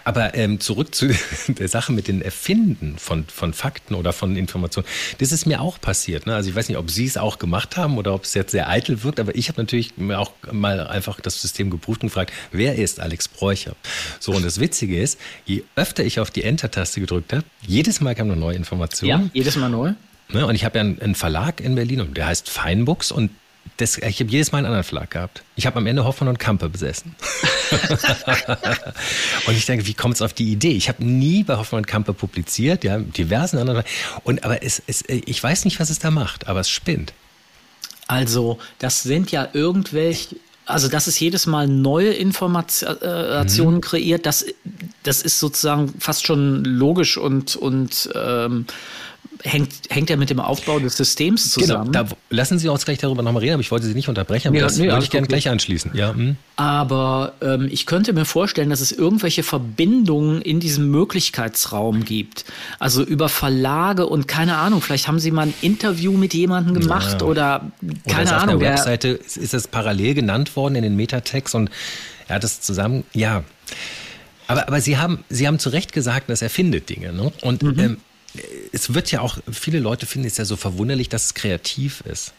Aber 0.02 0.34
ähm, 0.34 0.60
zurück 0.60 0.94
zu 0.94 1.14
der 1.48 1.68
Sache 1.68 1.92
mit 1.92 2.08
den 2.08 2.22
Erfinden 2.22 2.96
von, 2.96 3.26
von 3.26 3.52
Fakten 3.52 3.94
oder 3.94 4.14
von 4.14 4.34
Informationen. 4.34 4.88
Das 5.18 5.30
ist 5.30 5.44
mir 5.44 5.60
auch 5.60 5.78
passiert. 5.78 6.26
Ne? 6.26 6.34
Also 6.34 6.48
ich 6.48 6.56
weiß 6.56 6.70
nicht, 6.70 6.78
ob 6.78 6.90
Sie 6.90 7.04
es 7.04 7.18
auch 7.18 7.38
gemacht 7.38 7.76
haben 7.76 7.98
oder 7.98 8.14
ob 8.14 8.24
es 8.24 8.32
jetzt 8.32 8.52
sehr 8.52 8.70
eitel 8.70 9.02
wirkt, 9.02 9.20
aber 9.20 9.34
ich 9.34 9.50
habe 9.50 9.60
natürlich 9.60 9.92
auch 10.14 10.32
mal 10.50 10.86
einfach 10.86 11.20
das 11.20 11.42
System 11.42 11.68
geprüft 11.68 12.02
und 12.02 12.08
gefragt, 12.08 12.32
wer 12.50 12.76
ist 12.76 12.98
Alex 12.98 13.28
Bräucher? 13.28 13.76
So, 14.18 14.32
und 14.32 14.42
das 14.42 14.58
Witzige 14.58 14.98
ist, 14.98 15.20
je 15.44 15.64
öfter 15.76 16.04
ich 16.04 16.18
auf 16.18 16.30
die 16.30 16.44
Enter-Taste 16.44 16.98
gedrückt 16.98 17.34
habe, 17.34 17.44
jedes 17.60 18.00
Mal 18.00 18.14
kam 18.14 18.30
eine 18.30 18.40
neue 18.40 18.56
Information. 18.56 19.10
Ja, 19.10 19.22
jedes 19.34 19.56
Mal 19.56 19.68
neu. 19.68 19.92
Ne? 20.30 20.46
Und 20.46 20.54
ich 20.54 20.64
habe 20.64 20.78
ja 20.78 20.84
einen, 20.84 20.98
einen 21.02 21.14
Verlag 21.14 21.60
in 21.60 21.74
Berlin 21.74 22.00
und 22.00 22.16
der 22.16 22.26
heißt 22.28 22.48
Feinbooks 22.48 23.12
und 23.12 23.30
das, 23.76 23.98
ich 23.98 24.20
habe 24.20 24.30
jedes 24.30 24.52
Mal 24.52 24.58
einen 24.58 24.66
anderen 24.66 24.84
Verlag 24.84 25.10
gehabt. 25.10 25.42
Ich 25.56 25.66
habe 25.66 25.78
am 25.78 25.86
Ende 25.86 26.04
Hoffmann 26.04 26.28
und 26.28 26.38
Kampe 26.38 26.68
besessen. 26.68 27.16
und 29.46 29.56
ich 29.56 29.66
denke, 29.66 29.86
wie 29.86 29.94
kommt 29.94 30.16
es 30.16 30.22
auf 30.22 30.32
die 30.32 30.52
Idee? 30.52 30.72
Ich 30.72 30.88
habe 30.88 31.04
nie 31.04 31.42
bei 31.42 31.56
Hoffmann 31.56 31.80
und 31.80 31.86
Kampe 31.86 32.12
publiziert, 32.12 32.84
ja, 32.84 32.98
diversen 32.98 33.58
anderen. 33.58 33.82
Und 34.24 34.44
aber 34.44 34.62
es, 34.62 34.82
es, 34.86 35.04
ich 35.08 35.42
weiß 35.42 35.64
nicht, 35.64 35.80
was 35.80 35.90
es 35.90 35.98
da 35.98 36.10
macht, 36.10 36.46
aber 36.46 36.60
es 36.60 36.68
spinnt. 36.68 37.12
Also, 38.08 38.58
das 38.78 39.02
sind 39.02 39.32
ja 39.32 39.48
irgendwelche 39.52 40.36
also 40.64 40.88
dass 40.88 41.06
es 41.06 41.18
jedes 41.18 41.46
Mal 41.46 41.66
neue 41.66 42.12
Informationen 42.12 43.74
mhm. 43.74 43.80
kreiert, 43.80 44.26
das, 44.26 44.46
das 45.02 45.22
ist 45.22 45.40
sozusagen 45.40 45.92
fast 45.98 46.24
schon 46.26 46.64
logisch 46.64 47.18
und, 47.18 47.56
und 47.56 48.08
ähm, 48.14 48.66
hängt, 49.42 49.72
hängt 49.90 50.10
ja 50.10 50.16
mit 50.16 50.30
dem 50.30 50.40
Aufbau 50.40 50.78
des 50.78 50.96
Systems 50.96 51.54
genau, 51.54 51.66
zusammen. 51.66 51.92
Genau, 51.92 52.04
da 52.04 52.16
lassen 52.30 52.58
Sie 52.58 52.68
uns 52.68 52.84
gleich 52.84 52.98
darüber 52.98 53.22
nochmal 53.22 53.42
reden, 53.42 53.54
aber 53.54 53.60
ich 53.60 53.70
wollte 53.70 53.86
Sie 53.86 53.94
nicht 53.94 54.08
unterbrechen, 54.08 54.48
aber 54.48 54.56
ja, 54.58 54.64
das 54.64 54.78
nee, 54.78 54.88
würde 54.88 55.02
ich 55.02 55.10
gerne 55.10 55.26
gleich 55.26 55.48
anschließen. 55.48 55.92
Ja, 55.94 56.14
hm. 56.14 56.36
Aber 56.56 57.34
ähm, 57.40 57.68
ich 57.70 57.86
könnte 57.86 58.12
mir 58.12 58.24
vorstellen, 58.24 58.70
dass 58.70 58.80
es 58.80 58.92
irgendwelche 58.92 59.42
Verbindungen 59.42 60.42
in 60.42 60.60
diesem 60.60 60.90
Möglichkeitsraum 60.90 62.04
gibt. 62.04 62.44
Also 62.78 63.02
über 63.02 63.28
Verlage 63.28 64.06
und 64.06 64.28
keine 64.28 64.56
Ahnung, 64.56 64.80
vielleicht 64.80 65.08
haben 65.08 65.18
Sie 65.18 65.30
mal 65.30 65.46
ein 65.46 65.54
Interview 65.60 66.12
mit 66.12 66.34
jemandem 66.34 66.80
gemacht 66.80 67.20
ja. 67.20 67.26
oder 67.26 67.72
keine 68.08 68.28
oder 68.28 68.36
Ahnung. 68.38 68.54
Auf 68.56 68.60
der 68.60 68.70
Webseite 68.72 69.08
ist 69.08 69.54
es 69.54 69.68
parallel 69.68 70.14
genannt 70.14 70.54
worden 70.56 70.76
in 70.76 70.82
den 70.82 70.96
Metatext 70.96 71.54
und 71.54 71.70
er 72.28 72.36
hat 72.36 72.44
es 72.44 72.60
zusammen, 72.60 73.04
ja. 73.12 73.44
Aber, 74.46 74.68
aber 74.68 74.80
Sie 74.80 74.98
haben, 74.98 75.24
Sie 75.28 75.46
haben 75.46 75.58
zu 75.58 75.70
Recht 75.70 75.92
gesagt, 75.92 76.28
dass 76.28 76.42
er 76.42 76.50
findet 76.50 76.88
Dinge. 76.88 77.12
Ne? 77.12 77.32
Und 77.42 77.62
mhm. 77.62 77.78
ähm, 77.78 77.96
es 78.72 78.94
wird 78.94 79.10
ja 79.10 79.20
auch, 79.20 79.38
viele 79.50 79.78
Leute 79.78 80.06
finden 80.06 80.26
es 80.26 80.38
ja 80.38 80.44
so 80.44 80.56
verwunderlich, 80.56 81.08
dass 81.08 81.26
es 81.26 81.34
kreativ 81.34 82.02
ist. 82.02 82.32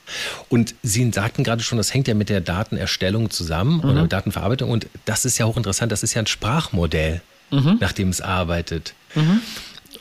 Und 0.49 0.75
Sie 0.81 1.09
sagten 1.11 1.43
gerade 1.43 1.63
schon, 1.63 1.77
das 1.77 1.93
hängt 1.93 2.07
ja 2.07 2.15
mit 2.15 2.29
der 2.29 2.41
Datenerstellung 2.41 3.29
zusammen 3.29 3.77
mhm. 3.77 3.89
oder 3.89 4.07
Datenverarbeitung. 4.07 4.71
Und 4.71 4.87
das 5.05 5.25
ist 5.25 5.37
ja 5.37 5.45
hochinteressant. 5.45 5.91
Das 5.91 6.03
ist 6.03 6.13
ja 6.13 6.21
ein 6.21 6.27
Sprachmodell, 6.27 7.21
mhm. 7.51 7.77
nach 7.79 7.91
dem 7.91 8.09
es 8.09 8.21
arbeitet. 8.21 8.93
Mhm. 9.13 9.41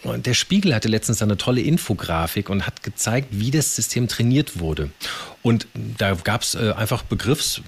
Und 0.02 0.26
der 0.26 0.34
Spiegel 0.34 0.74
hatte 0.74 0.88
letztens 0.88 1.22
eine 1.22 1.36
tolle 1.36 1.60
Infografik 1.60 2.48
und 2.48 2.66
hat 2.66 2.82
gezeigt, 2.82 3.28
wie 3.30 3.50
das 3.50 3.76
System 3.76 4.08
trainiert 4.08 4.58
wurde. 4.58 4.90
Und 5.42 5.66
da 5.74 6.14
gab 6.14 6.42
es 6.42 6.54
äh, 6.54 6.72
einfach 6.72 7.02
Begriffs, 7.02 7.60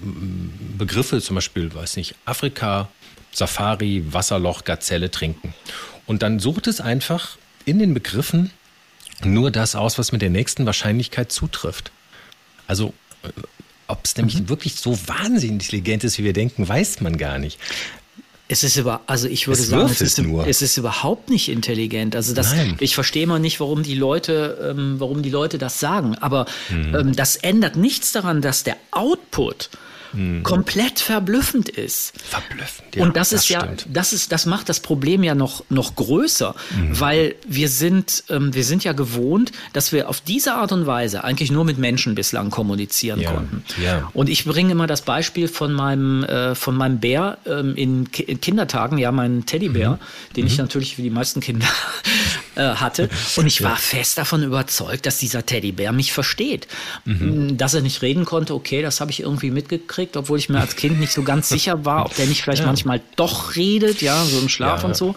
Begriffe, 0.77 1.21
zum 1.21 1.35
Beispiel, 1.35 1.73
weiß 1.73 1.95
nicht, 1.95 2.15
Afrika, 2.25 2.89
Safari, 3.31 4.03
Wasserloch, 4.11 4.63
Gazelle, 4.63 5.11
Trinken. 5.11 5.53
Und 6.07 6.23
dann 6.23 6.39
sucht 6.39 6.67
es 6.67 6.81
einfach 6.81 7.37
in 7.65 7.79
den 7.79 7.93
Begriffen 7.93 8.51
nur 9.23 9.51
das 9.51 9.75
aus, 9.75 9.97
was 9.97 10.11
mit 10.11 10.21
der 10.21 10.29
nächsten 10.29 10.65
Wahrscheinlichkeit 10.65 11.31
zutrifft. 11.31 11.91
Also 12.67 12.93
äh, 13.23 13.29
ob 13.87 14.03
es 14.03 14.15
nämlich 14.17 14.39
mhm. 14.39 14.49
wirklich 14.49 14.75
so 14.75 14.97
wahnsinnig 15.07 15.63
intelligent 15.63 16.03
ist, 16.03 16.17
wie 16.17 16.23
wir 16.23 16.33
denken, 16.33 16.67
weiß 16.67 17.01
man 17.01 17.17
gar 17.17 17.37
nicht. 17.37 17.59
Es 18.47 18.63
ist 18.63 18.77
über, 18.77 19.01
also 19.07 19.27
ich 19.27 19.47
würde 19.47 19.61
es 19.61 19.69
sagen, 19.69 19.89
es 19.89 20.01
ist, 20.01 20.19
nur. 20.19 20.45
es 20.45 20.61
ist 20.61 20.77
überhaupt 20.77 21.29
nicht 21.29 21.49
intelligent. 21.49 22.15
Also 22.15 22.33
das, 22.33 22.53
Nein. 22.53 22.77
ich 22.79 22.93
verstehe 22.93 23.23
immer 23.23 23.39
nicht, 23.39 23.59
warum 23.59 23.81
die 23.81 23.95
Leute, 23.95 24.73
ähm, 24.75 24.99
warum 24.99 25.23
die 25.23 25.31
Leute 25.31 25.57
das 25.57 25.79
sagen. 25.79 26.15
Aber 26.15 26.45
mhm. 26.69 26.95
ähm, 26.95 27.15
das 27.15 27.37
ändert 27.37 27.75
nichts 27.75 28.11
daran, 28.11 28.41
dass 28.41 28.63
der 28.63 28.77
Output 28.91 29.69
mhm. 30.15 30.43
komplett 30.43 30.99
verblüffend 30.99 31.69
ist. 31.69 32.13
Verblüffend, 32.21 32.95
ja. 32.95 33.03
Und 33.03 33.15
das, 33.15 33.29
das 33.29 33.41
ist 33.41 33.49
ja, 33.49 33.67
das 33.87 34.13
ist, 34.13 34.31
das 34.31 34.45
macht 34.45 34.69
das 34.69 34.79
Problem 34.79 35.23
ja 35.23 35.35
noch, 35.35 35.63
noch 35.69 35.95
größer, 35.95 36.55
mhm. 36.75 36.99
weil 36.99 37.35
wir 37.47 37.69
sind, 37.69 38.23
ähm, 38.29 38.53
wir 38.53 38.63
sind 38.63 38.83
ja 38.83 38.93
gewohnt, 38.93 39.51
dass 39.73 39.91
wir 39.91 40.09
auf 40.09 40.21
diese 40.21 40.55
Art 40.55 40.71
und 40.71 40.87
Weise 40.87 41.23
eigentlich 41.23 41.51
nur 41.51 41.65
mit 41.65 41.77
Menschen 41.77 42.15
bislang 42.15 42.49
kommunizieren 42.49 43.19
ja. 43.19 43.31
konnten. 43.31 43.63
Ja. 43.83 44.09
Und 44.13 44.29
ich 44.29 44.45
bringe 44.45 44.71
immer 44.71 44.87
das 44.87 45.01
Beispiel 45.01 45.47
von 45.47 45.73
meinem, 45.73 46.23
äh, 46.23 46.55
von 46.55 46.75
meinem 46.75 46.99
Bär 46.99 47.37
ähm, 47.45 47.75
in, 47.75 48.11
Ki 48.11 48.23
in 48.23 48.41
Kindertagen, 48.41 48.97
ja, 48.97 49.11
meinen 49.11 49.45
Teddybär, 49.45 49.91
mhm. 49.91 50.33
den 50.35 50.47
ich 50.47 50.53
mhm. 50.53 50.63
natürlich 50.63 50.97
wie 50.97 51.03
die 51.03 51.09
meisten 51.09 51.39
Kinder 51.41 51.67
äh, 52.55 52.75
hatte. 52.75 53.09
Und 53.35 53.47
ich 53.47 53.63
war 53.63 53.77
fest 53.77 54.17
davon 54.17 54.43
überzeugt, 54.43 55.05
dass 55.05 55.17
dieser 55.17 55.45
Teddybär 55.45 55.91
mich 55.91 56.11
versteht. 56.13 56.67
Mhm. 57.05 57.57
Dass 57.57 57.73
er 57.73 57.81
nicht 57.81 58.01
reden 58.01 58.25
konnte, 58.25 58.53
okay, 58.53 58.81
das 58.81 59.01
habe 59.01 59.11
ich 59.11 59.21
irgendwie 59.21 59.51
mitgekriegt 59.51 60.15
obwohl 60.17 60.37
ich 60.37 60.49
mir 60.49 60.59
als 60.59 60.75
Kind 60.75 60.99
nicht 60.99 61.13
so 61.13 61.23
ganz 61.23 61.49
sicher 61.49 61.85
war, 61.85 62.05
ob 62.05 62.15
der 62.15 62.27
nicht 62.27 62.41
vielleicht 62.41 62.61
ja. 62.61 62.67
manchmal 62.67 63.01
doch 63.15 63.55
redet, 63.55 64.01
ja, 64.01 64.23
so 64.25 64.39
im 64.39 64.49
Schlaf 64.49 64.81
ja. 64.81 64.87
und 64.87 64.95
so. 64.95 65.15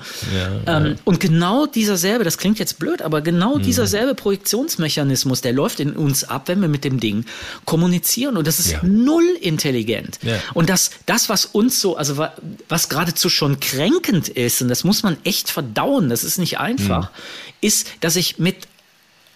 Ähm, 0.66 0.96
und 1.04 1.20
genau 1.20 1.66
dieser 1.66 1.96
selbe, 1.96 2.24
das 2.24 2.38
klingt 2.38 2.58
jetzt 2.58 2.78
blöd, 2.78 3.02
aber 3.02 3.20
genau 3.20 3.56
mhm. 3.56 3.62
dieser 3.62 3.86
selbe 3.86 4.14
Projektionsmechanismus, 4.14 5.40
der 5.40 5.52
läuft 5.52 5.80
in 5.80 5.92
uns 5.92 6.24
ab, 6.24 6.48
wenn 6.48 6.60
wir 6.60 6.68
mit 6.68 6.84
dem 6.84 7.00
Ding 7.00 7.24
kommunizieren. 7.64 8.36
Und 8.36 8.46
das 8.46 8.58
ist 8.58 8.82
null 8.82 9.36
intelligent. 9.40 10.18
Und 10.54 10.68
das, 10.68 10.90
das, 11.06 11.28
was 11.28 11.44
uns 11.46 11.80
so, 11.80 11.96
also 11.96 12.26
was 12.68 12.88
geradezu 12.88 13.28
schon 13.28 13.60
kränkend 13.60 14.28
ist, 14.28 14.62
und 14.62 14.68
das 14.68 14.84
muss 14.84 15.02
man 15.02 15.16
echt 15.24 15.50
verdauen, 15.50 16.08
das 16.08 16.24
ist 16.24 16.38
nicht 16.38 16.58
einfach, 16.58 17.10
mhm. 17.10 17.16
Ist, 17.60 17.88
dass 18.00 18.16
ich 18.16 18.38
mit 18.38 18.68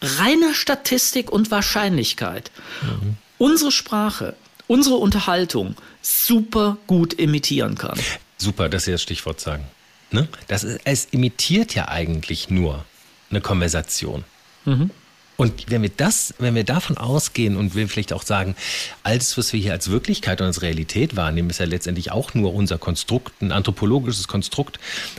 reiner 0.01 0.55
Statistik 0.55 1.31
und 1.31 1.51
Wahrscheinlichkeit 1.51 2.51
mhm. 2.83 3.17
unsere 3.39 3.71
Sprache 3.71 4.35
unsere 4.73 4.97
Unterhaltung 4.97 5.77
super 6.01 6.79
gut 6.87 7.13
imitieren 7.13 7.77
kann. 7.77 7.99
Super, 8.39 8.71
dass 8.71 8.85
Sie 8.85 8.93
das 8.93 9.03
Stichwort 9.03 9.39
sagen. 9.39 9.65
Ne? 10.11 10.29
Das 10.49 10.65
ist, 10.65 10.81
es 10.85 11.05
imitiert 11.07 11.75
ja 11.75 11.89
eigentlich 11.89 12.49
nur 12.49 12.85
eine 13.31 13.41
Konversation. 13.41 14.25
Mhm. 14.65 14.91
Und 15.37 15.71
wenn 15.71 15.83
wir 15.83 15.91
das, 15.91 16.35
wenn 16.39 16.55
wir 16.55 16.65
davon 16.65 16.99
ausgehen 16.99 17.57
und 17.57 17.75
wir 17.75 17.89
vielleicht 17.89 18.13
auch 18.13 18.23
sagen, 18.23 18.55
alles, 19.03 19.37
was 19.39 19.53
wir 19.53 19.61
hier 19.61 19.73
als 19.73 19.91
Wirklichkeit 19.91 20.41
und 20.41 20.47
als 20.47 20.63
Realität 20.63 21.17
wahrnehmen, 21.17 21.51
ist 21.51 21.59
ja 21.59 21.67
letztendlich 21.67 22.13
auch 22.13 22.35
nur 22.35 22.55
unser 22.55 22.79
Konstrukt, 22.79 23.41
ein 23.43 23.51
anthropologisches 23.51 24.29
Konstrukt. 24.29 24.79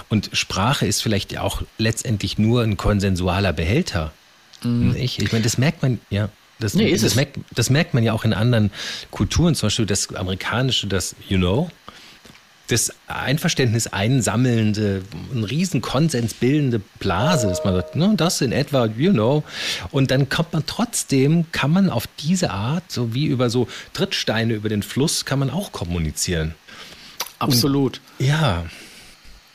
Und 0.10 0.30
Sprache 0.34 0.86
ist 0.86 1.02
vielleicht 1.02 1.38
auch 1.38 1.63
letztendlich 1.78 2.38
nur 2.38 2.63
ein 2.63 2.78
konsensualer 2.78 3.54
Behälter. 3.54 4.13
Mhm. 4.63 4.95
Ich, 4.95 5.19
ich 5.19 5.32
meine, 5.32 5.43
das 5.43 5.58
merkt 5.58 5.82
man, 5.82 5.99
ja. 6.10 6.30
Das, 6.60 6.76
nee, 6.76 6.95
das, 6.95 7.15
merkt, 7.15 7.39
das 7.54 7.69
merkt 7.69 7.93
man 7.93 8.04
ja 8.04 8.13
auch 8.13 8.23
in 8.23 8.32
anderen 8.32 8.71
Kulturen, 9.12 9.56
zum 9.56 9.67
Beispiel 9.67 9.86
das 9.86 10.13
amerikanische, 10.15 10.88
das 10.88 11.15
You 11.28 11.38
know, 11.38 11.69
das 12.67 12.93
Einverständnis 13.08 13.88
einsammelnde, 13.88 15.04
ein 15.34 15.43
riesen 15.43 15.82
Konsens 15.82 16.34
bildende 16.34 16.80
Blase, 16.99 17.47
dass 17.47 17.63
man 17.65 17.76
sagt, 17.76 17.95
ne, 17.95 18.13
das 18.15 18.41
in 18.41 18.52
etwa, 18.54 18.86
you 18.86 19.12
know. 19.12 19.43
Und 19.91 20.12
dann 20.12 20.30
kommt 20.30 20.54
man 20.54 20.65
trotzdem, 20.65 21.45
kann 21.52 21.71
man 21.71 21.89
auf 21.89 22.08
diese 22.19 22.52
Art, 22.52 22.89
so 22.89 23.13
wie 23.13 23.26
über 23.26 23.49
so 23.49 23.67
Trittsteine 23.91 24.54
über 24.54 24.69
den 24.69 24.82
Fluss, 24.82 25.26
kann 25.26 25.39
man 25.39 25.49
auch 25.49 25.71
kommunizieren. 25.73 26.56
Absolut. 27.39 27.99
Und, 28.19 28.28
ja. 28.28 28.65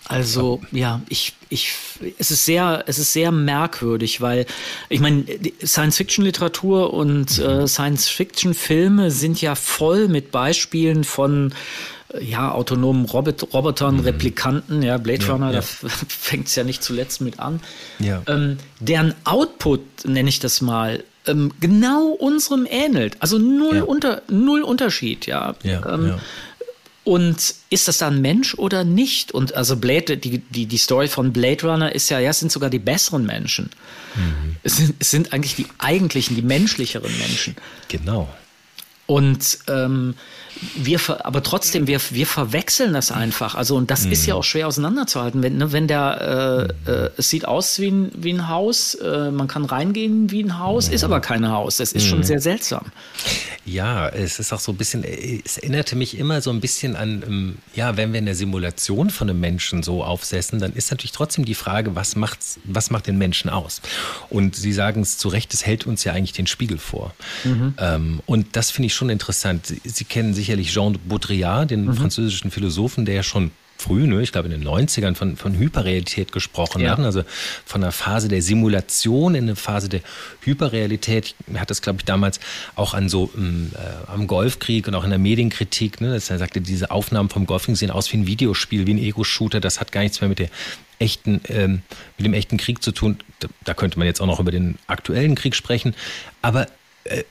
Also 0.04 0.62
ja, 0.72 1.02
ich, 1.08 1.34
ich, 1.50 1.72
es 2.18 2.30
ist 2.30 2.46
sehr, 2.46 2.84
es 2.86 2.98
ist 2.98 3.12
sehr 3.12 3.30
merkwürdig, 3.30 4.22
weil 4.22 4.46
ich 4.88 5.00
meine, 5.00 5.24
Science-Fiction-Literatur 5.62 6.94
und 6.94 7.38
äh, 7.38 7.66
Science-Fiction-Filme 7.66 9.10
sind 9.10 9.40
ja 9.42 9.54
voll 9.54 10.08
mit 10.08 10.30
Beispielen 10.30 11.04
von 11.04 11.52
ja, 12.20 12.52
autonomen 12.52 13.04
Robot 13.04 13.52
Robotern, 13.52 13.96
mhm. 13.96 14.00
Replikanten, 14.00 14.82
ja, 14.82 14.96
Blade 14.98 15.24
ja, 15.24 15.32
Runner, 15.32 15.52
ja. 15.52 15.60
da 15.60 15.62
fängt 16.08 16.48
es 16.48 16.54
ja 16.54 16.64
nicht 16.64 16.82
zuletzt 16.82 17.20
mit 17.20 17.38
an. 17.38 17.60
Ja. 17.98 18.22
Ähm, 18.26 18.58
deren 18.80 19.14
Output, 19.24 19.80
nenne 20.04 20.28
ich 20.28 20.40
das 20.40 20.60
mal, 20.60 21.04
ähm, 21.26 21.52
genau 21.60 22.08
unserem 22.08 22.66
ähnelt. 22.68 23.16
Also 23.20 23.38
null, 23.38 23.82
unter, 23.82 24.22
null 24.28 24.62
Unterschied, 24.62 25.26
ja. 25.26 25.54
ähm, 25.64 26.14
Und 27.04 27.54
ist 27.68 27.88
das 27.88 27.98
dann 27.98 28.22
Mensch 28.22 28.54
oder 28.54 28.84
nicht? 28.84 29.32
Und 29.32 29.54
also 29.54 29.76
Blade, 29.76 30.16
die, 30.16 30.38
die, 30.38 30.64
die 30.66 30.78
Story 30.78 31.08
von 31.08 31.32
Blade 31.32 31.66
Runner 31.66 31.94
ist 31.94 32.08
ja, 32.08 32.18
ja, 32.18 32.30
es 32.30 32.40
sind 32.40 32.50
sogar 32.50 32.70
die 32.70 32.78
besseren 32.78 33.26
Menschen. 33.26 33.70
Mhm. 34.14 34.56
Es, 34.62 34.78
sind, 34.78 34.94
es 34.98 35.10
sind 35.10 35.32
eigentlich 35.34 35.56
die 35.56 35.66
eigentlichen, 35.78 36.36
die 36.36 36.42
menschlicheren 36.42 37.12
Menschen. 37.18 37.56
Genau. 37.88 38.28
Und 39.08 39.60
ähm, 39.68 40.16
wir, 40.76 41.00
aber 41.24 41.42
trotzdem, 41.42 41.86
wir, 41.86 41.98
wir 42.10 42.26
verwechseln 42.26 42.92
das 42.92 43.10
einfach. 43.10 43.54
Also, 43.54 43.74
und 43.74 43.90
das 43.90 44.04
mhm. 44.04 44.12
ist 44.12 44.26
ja 44.26 44.34
auch 44.34 44.44
schwer 44.44 44.66
auseinanderzuhalten. 44.66 45.42
Wenn, 45.42 45.56
ne, 45.56 45.72
wenn 45.72 45.86
der, 45.86 46.68
äh, 46.86 46.90
äh, 46.90 47.10
es 47.16 47.30
sieht 47.30 47.46
aus 47.46 47.78
wie 47.78 47.90
ein, 47.90 48.12
wie 48.14 48.34
ein 48.34 48.48
Haus, 48.48 48.94
äh, 48.96 49.30
man 49.30 49.48
kann 49.48 49.64
reingehen 49.64 50.30
wie 50.30 50.42
ein 50.42 50.58
Haus, 50.58 50.88
mhm. 50.88 50.94
ist 50.94 51.04
aber 51.04 51.20
kein 51.20 51.48
Haus. 51.48 51.78
Das 51.78 51.92
ist 51.92 52.04
mhm. 52.04 52.08
schon 52.08 52.22
sehr 52.22 52.40
seltsam. 52.40 52.86
Ja, 53.64 54.08
es 54.08 54.38
ist 54.38 54.52
auch 54.52 54.60
so 54.60 54.72
ein 54.72 54.76
bisschen, 54.76 55.04
es 55.04 55.58
erinnerte 55.58 55.96
mich 55.96 56.18
immer 56.18 56.40
so 56.40 56.50
ein 56.50 56.60
bisschen 56.60 56.96
an, 56.96 57.22
ähm, 57.26 57.58
ja, 57.74 57.96
wenn 57.96 58.12
wir 58.12 58.18
in 58.18 58.26
der 58.26 58.34
Simulation 58.34 59.10
von 59.10 59.30
einem 59.30 59.40
Menschen 59.40 59.82
so 59.82 60.04
aufsetzen, 60.04 60.58
dann 60.58 60.72
ist 60.72 60.90
natürlich 60.90 61.12
trotzdem 61.12 61.44
die 61.44 61.54
Frage, 61.54 61.94
was, 61.94 62.14
macht's, 62.14 62.58
was 62.64 62.90
macht 62.90 63.06
den 63.06 63.16
Menschen 63.18 63.48
aus? 63.48 63.80
Und 64.28 64.56
Sie 64.56 64.72
sagen 64.72 65.02
es 65.02 65.18
zu 65.18 65.28
Recht, 65.28 65.54
es 65.54 65.64
hält 65.64 65.86
uns 65.86 66.04
ja 66.04 66.12
eigentlich 66.12 66.32
den 66.32 66.46
Spiegel 66.46 66.78
vor. 66.78 67.14
Mhm. 67.44 67.74
Ähm, 67.78 68.20
und 68.26 68.56
das 68.56 68.70
finde 68.70 68.86
ich 68.86 68.94
schon 68.98 69.10
interessant. 69.10 69.66
Sie, 69.66 69.80
Sie 69.84 70.04
kennen 70.04 70.34
sich 70.34 70.46
sicherlich 70.46 70.72
Jean 70.72 70.98
Baudrillard, 71.06 71.70
den 71.70 71.86
mhm. 71.86 71.94
französischen 71.94 72.50
Philosophen, 72.50 73.04
der 73.04 73.14
ja 73.14 73.22
schon 73.22 73.50
früh, 73.78 74.06
ne, 74.06 74.20
ich 74.22 74.32
glaube 74.32 74.48
in 74.48 74.60
den 74.60 74.68
90ern, 74.68 75.14
von, 75.14 75.36
von 75.36 75.56
Hyperrealität 75.56 76.32
gesprochen 76.32 76.82
ja. 76.82 76.90
hat. 76.90 76.98
Also 76.98 77.22
von 77.64 77.82
einer 77.82 77.92
Phase 77.92 78.28
der 78.28 78.42
Simulation 78.42 79.34
in 79.34 79.44
eine 79.44 79.56
Phase 79.56 79.88
der 79.88 80.00
Hyperrealität. 80.42 81.34
Er 81.52 81.60
hat 81.60 81.70
das, 81.70 81.80
glaube 81.80 82.00
ich, 82.00 82.04
damals 82.04 82.40
auch 82.74 82.92
an 82.92 83.08
so 83.08 83.30
ähm, 83.36 83.70
äh, 83.74 84.10
am 84.10 84.26
Golfkrieg 84.26 84.88
und 84.88 84.94
auch 84.94 85.04
in 85.04 85.10
der 85.10 85.18
Medienkritik, 85.18 86.00
ne, 86.00 86.12
dass 86.12 86.28
er 86.28 86.38
sagte, 86.38 86.60
diese 86.60 86.90
Aufnahmen 86.90 87.28
vom 87.28 87.46
Golfkrieg 87.46 87.76
sehen 87.76 87.92
aus 87.92 88.12
wie 88.12 88.18
ein 88.18 88.26
Videospiel, 88.26 88.86
wie 88.86 88.94
ein 88.94 88.98
Ego-Shooter, 88.98 89.60
das 89.60 89.80
hat 89.80 89.92
gar 89.92 90.02
nichts 90.02 90.20
mehr 90.20 90.28
mit 90.28 90.40
der 90.40 90.50
echten, 90.98 91.40
ähm, 91.48 91.82
mit 92.16 92.26
dem 92.26 92.34
echten 92.34 92.56
Krieg 92.56 92.82
zu 92.82 92.90
tun. 92.90 93.18
Da, 93.38 93.48
da, 93.64 93.74
könnte 93.74 93.98
man 93.98 94.06
jetzt 94.06 94.20
auch 94.20 94.26
noch 94.26 94.40
über 94.40 94.50
den 94.50 94.76
aktuellen 94.88 95.36
Krieg 95.36 95.54
sprechen. 95.54 95.94
Aber 96.42 96.66
äh, 97.04 97.22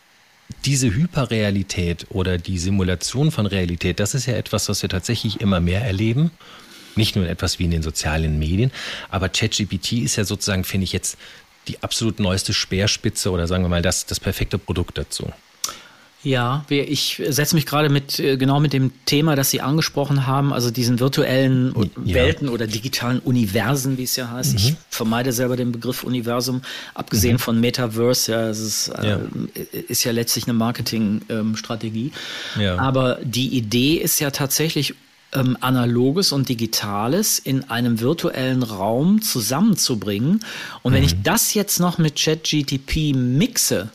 diese 0.66 0.94
Hyperrealität 0.94 2.08
oder 2.10 2.38
die 2.38 2.58
Simulation 2.58 3.32
von 3.32 3.46
Realität, 3.46 4.00
das 4.00 4.16
ist 4.16 4.26
ja 4.26 4.36
etwas, 4.36 4.70
was 4.70 4.82
wir 4.82 4.90
tatsächlich 4.90 5.42
immer 5.42 5.60
mehr 5.60 5.82
erleben. 5.82 6.32
Nicht 6.96 7.16
nur 7.16 7.28
etwas 7.28 7.60
wie 7.60 7.66
in 7.66 7.72
den 7.72 7.84
sozialen 7.84 8.40
Medien, 8.40 8.72
aber 9.10 9.30
ChatGPT 9.30 9.94
ist 9.94 10.16
ja 10.16 10.24
sozusagen, 10.24 10.64
finde 10.64 10.86
ich 10.86 10.94
jetzt, 10.94 11.18
die 11.68 11.84
absolut 11.84 12.20
neueste 12.20 12.54
Speerspitze 12.54 13.30
oder 13.30 13.46
sagen 13.46 13.64
wir 13.64 13.70
mal 13.70 13.82
das, 13.82 14.06
das 14.06 14.20
perfekte 14.20 14.58
Produkt 14.58 14.98
dazu. 14.98 15.32
Ja, 16.24 16.66
ich 16.70 17.22
setze 17.30 17.56
mich 17.56 17.66
gerade 17.66 17.90
mit 17.90 18.20
äh, 18.20 18.38
genau 18.38 18.60
mit 18.60 18.74
dem 18.74 18.92
Thema, 19.06 19.36
das 19.36 19.52
Sie 19.52 19.62
angesprochen 19.62 20.26
haben, 20.26 20.52
also 20.52 20.72
diesen 20.72 21.00
virtuellen 21.00 21.74
ja. 22.04 22.16
Welten 22.16 22.50
oder 22.50 22.66
digitalen 22.66 23.20
Universen, 23.20 23.98
wie 23.98 24.04
es 24.04 24.16
ja 24.16 24.32
heißt. 24.32 24.54
Mhm. 24.54 24.58
Ich 24.58 24.76
vermeide 24.90 25.32
selber 25.32 25.56
den 25.56 25.72
Begriff 25.72 26.04
Universum, 26.04 26.64
abgesehen 26.96 27.34
mhm. 27.34 27.40
von 27.40 27.60
Metaverse. 27.60 28.32
Ja, 28.32 28.50
es 28.50 28.60
ist 28.60 28.88
äh, 28.90 29.10
ja, 29.10 29.20
ist 29.88 30.04
ja 30.04 30.12
letztlich 30.12 30.46
eine 30.46 30.54
Marketingstrategie. 30.54 32.12
Ähm, 32.56 32.62
ja. 32.62 32.78
Aber 32.78 33.20
die 33.24 33.50
Idee 33.56 33.96
ist 33.96 34.20
ja 34.20 34.32
tatsächlich 34.32 34.96
ähm, 35.34 35.58
Analoges 35.60 36.32
und 36.32 36.50
Digitales 36.50 37.40
in 37.40 37.70
einem 37.70 38.00
virtuellen 38.00 38.64
Raum 38.64 39.22
zusammenzubringen. 39.22 40.40
Und 40.82 40.92
mhm. 40.92 40.96
wenn 40.96 41.04
ich 41.04 41.22
das 41.22 41.54
jetzt 41.54 41.80
noch 41.80 41.98
mit 42.00 42.16
ChatGTP 42.16 43.14
mixe, 43.14 43.90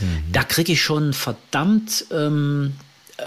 Mhm. 0.00 0.32
Da 0.32 0.44
kriege 0.44 0.72
ich 0.72 0.82
schon 0.82 1.12
verdammt, 1.12 2.06
ähm, 2.12 2.74
äh, 3.16 3.22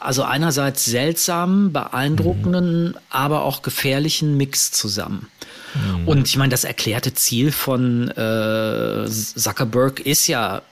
also 0.00 0.22
einerseits 0.22 0.84
seltsamen, 0.84 1.72
beeindruckenden, 1.72 2.88
mhm. 2.88 2.94
aber 3.10 3.44
auch 3.44 3.62
gefährlichen 3.62 4.36
Mix 4.36 4.72
zusammen. 4.72 5.28
Mhm. 5.74 6.08
Und 6.08 6.28
ich 6.28 6.36
meine, 6.36 6.50
das 6.50 6.64
erklärte 6.64 7.14
Ziel 7.14 7.52
von 7.52 8.08
äh, 8.10 9.06
Zuckerberg 9.08 10.00
ist 10.00 10.26
ja, 10.26 10.62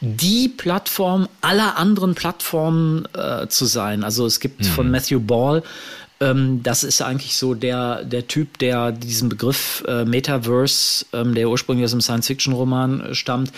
die 0.00 0.48
Plattform 0.48 1.28
aller 1.40 1.76
anderen 1.76 2.14
Plattformen 2.14 3.06
äh, 3.14 3.48
zu 3.48 3.66
sein. 3.66 4.04
Also 4.04 4.26
es 4.26 4.40
gibt 4.40 4.66
von 4.66 4.86
mhm. 4.86 4.92
Matthew 4.92 5.20
Ball 5.20 5.62
ähm, 6.20 6.62
das 6.62 6.84
ist 6.84 7.00
eigentlich 7.00 7.36
so 7.36 7.54
der, 7.54 8.04
der 8.04 8.28
Typ, 8.28 8.58
der 8.58 8.92
diesen 8.92 9.30
Begriff 9.30 9.82
äh, 9.88 10.04
Metaverse, 10.04 11.06
ähm, 11.14 11.34
der 11.34 11.48
ursprünglich 11.48 11.86
aus 11.86 11.92
einem 11.92 12.02
Science-Fiction-Roman 12.02 13.00
äh, 13.00 13.14
stammt, 13.14 13.52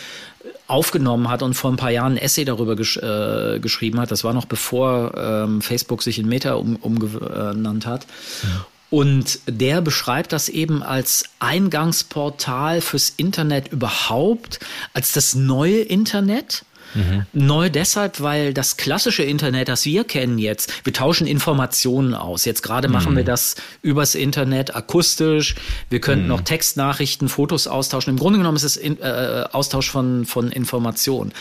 aufgenommen 0.73 1.29
hat 1.29 1.43
und 1.43 1.55
vor 1.55 1.71
ein 1.71 1.77
paar 1.77 1.91
Jahren 1.91 2.15
ein 2.15 2.19
Essay 2.19 2.45
darüber 2.45 2.77
gesch 2.77 2.97
äh, 2.97 3.61
geschrieben 3.61 4.01
hat. 4.01 4.11
Das 4.11 4.25
war 4.25 4.33
noch 4.33 4.47
bevor 4.47 5.13
ähm, 5.17 5.61
Facebook 5.61 6.03
sich 6.03 6.19
in 6.19 6.29
Meta 6.29 6.55
um, 6.55 6.77
umgenannt 6.77 7.87
hat. 7.87 8.07
Ja. 8.43 8.67
Und 8.89 9.39
der 9.47 9.81
beschreibt 9.81 10.33
das 10.33 10.49
eben 10.49 10.83
als 10.83 11.25
Eingangsportal 11.39 12.81
fürs 12.81 13.11
Internet 13.11 13.69
überhaupt, 13.73 14.61
als 14.93 15.13
das 15.13 15.35
neue 15.35 15.81
Internet. 15.81 16.65
Mhm. 16.95 17.27
Neu 17.33 17.71
deshalb, 17.71 18.21
weil 18.21 18.55
das 18.55 18.77
klassische 18.77 19.23
Internet, 19.23 19.69
das 19.69 19.85
wir 19.85 20.05
kennen 20.05 20.39
jetzt, 20.39 20.73
wir 20.85 20.93
tauschen 20.93 21.27
Informationen 21.27 22.15
aus. 22.15 22.45
Jetzt 22.45 22.63
gerade 22.63 22.89
mhm. 22.89 22.95
machen 22.95 23.17
wir 23.17 23.25
das 23.25 23.57
übers 23.83 24.15
Internet 24.15 24.75
akustisch. 24.75 25.55
Wir 25.91 26.01
könnten 26.01 26.25
mhm. 26.25 26.29
noch 26.29 26.41
Textnachrichten, 26.43 27.29
Fotos 27.29 27.67
austauschen. 27.67 28.11
Im 28.11 28.19
Grunde 28.19 28.39
genommen 28.39 28.57
ist 28.57 28.65
es 28.65 28.77
in, 28.77 29.01
äh, 29.01 29.45
Austausch 29.53 29.91
von, 29.91 30.25
von 30.27 30.51
Informationen. 30.51 31.33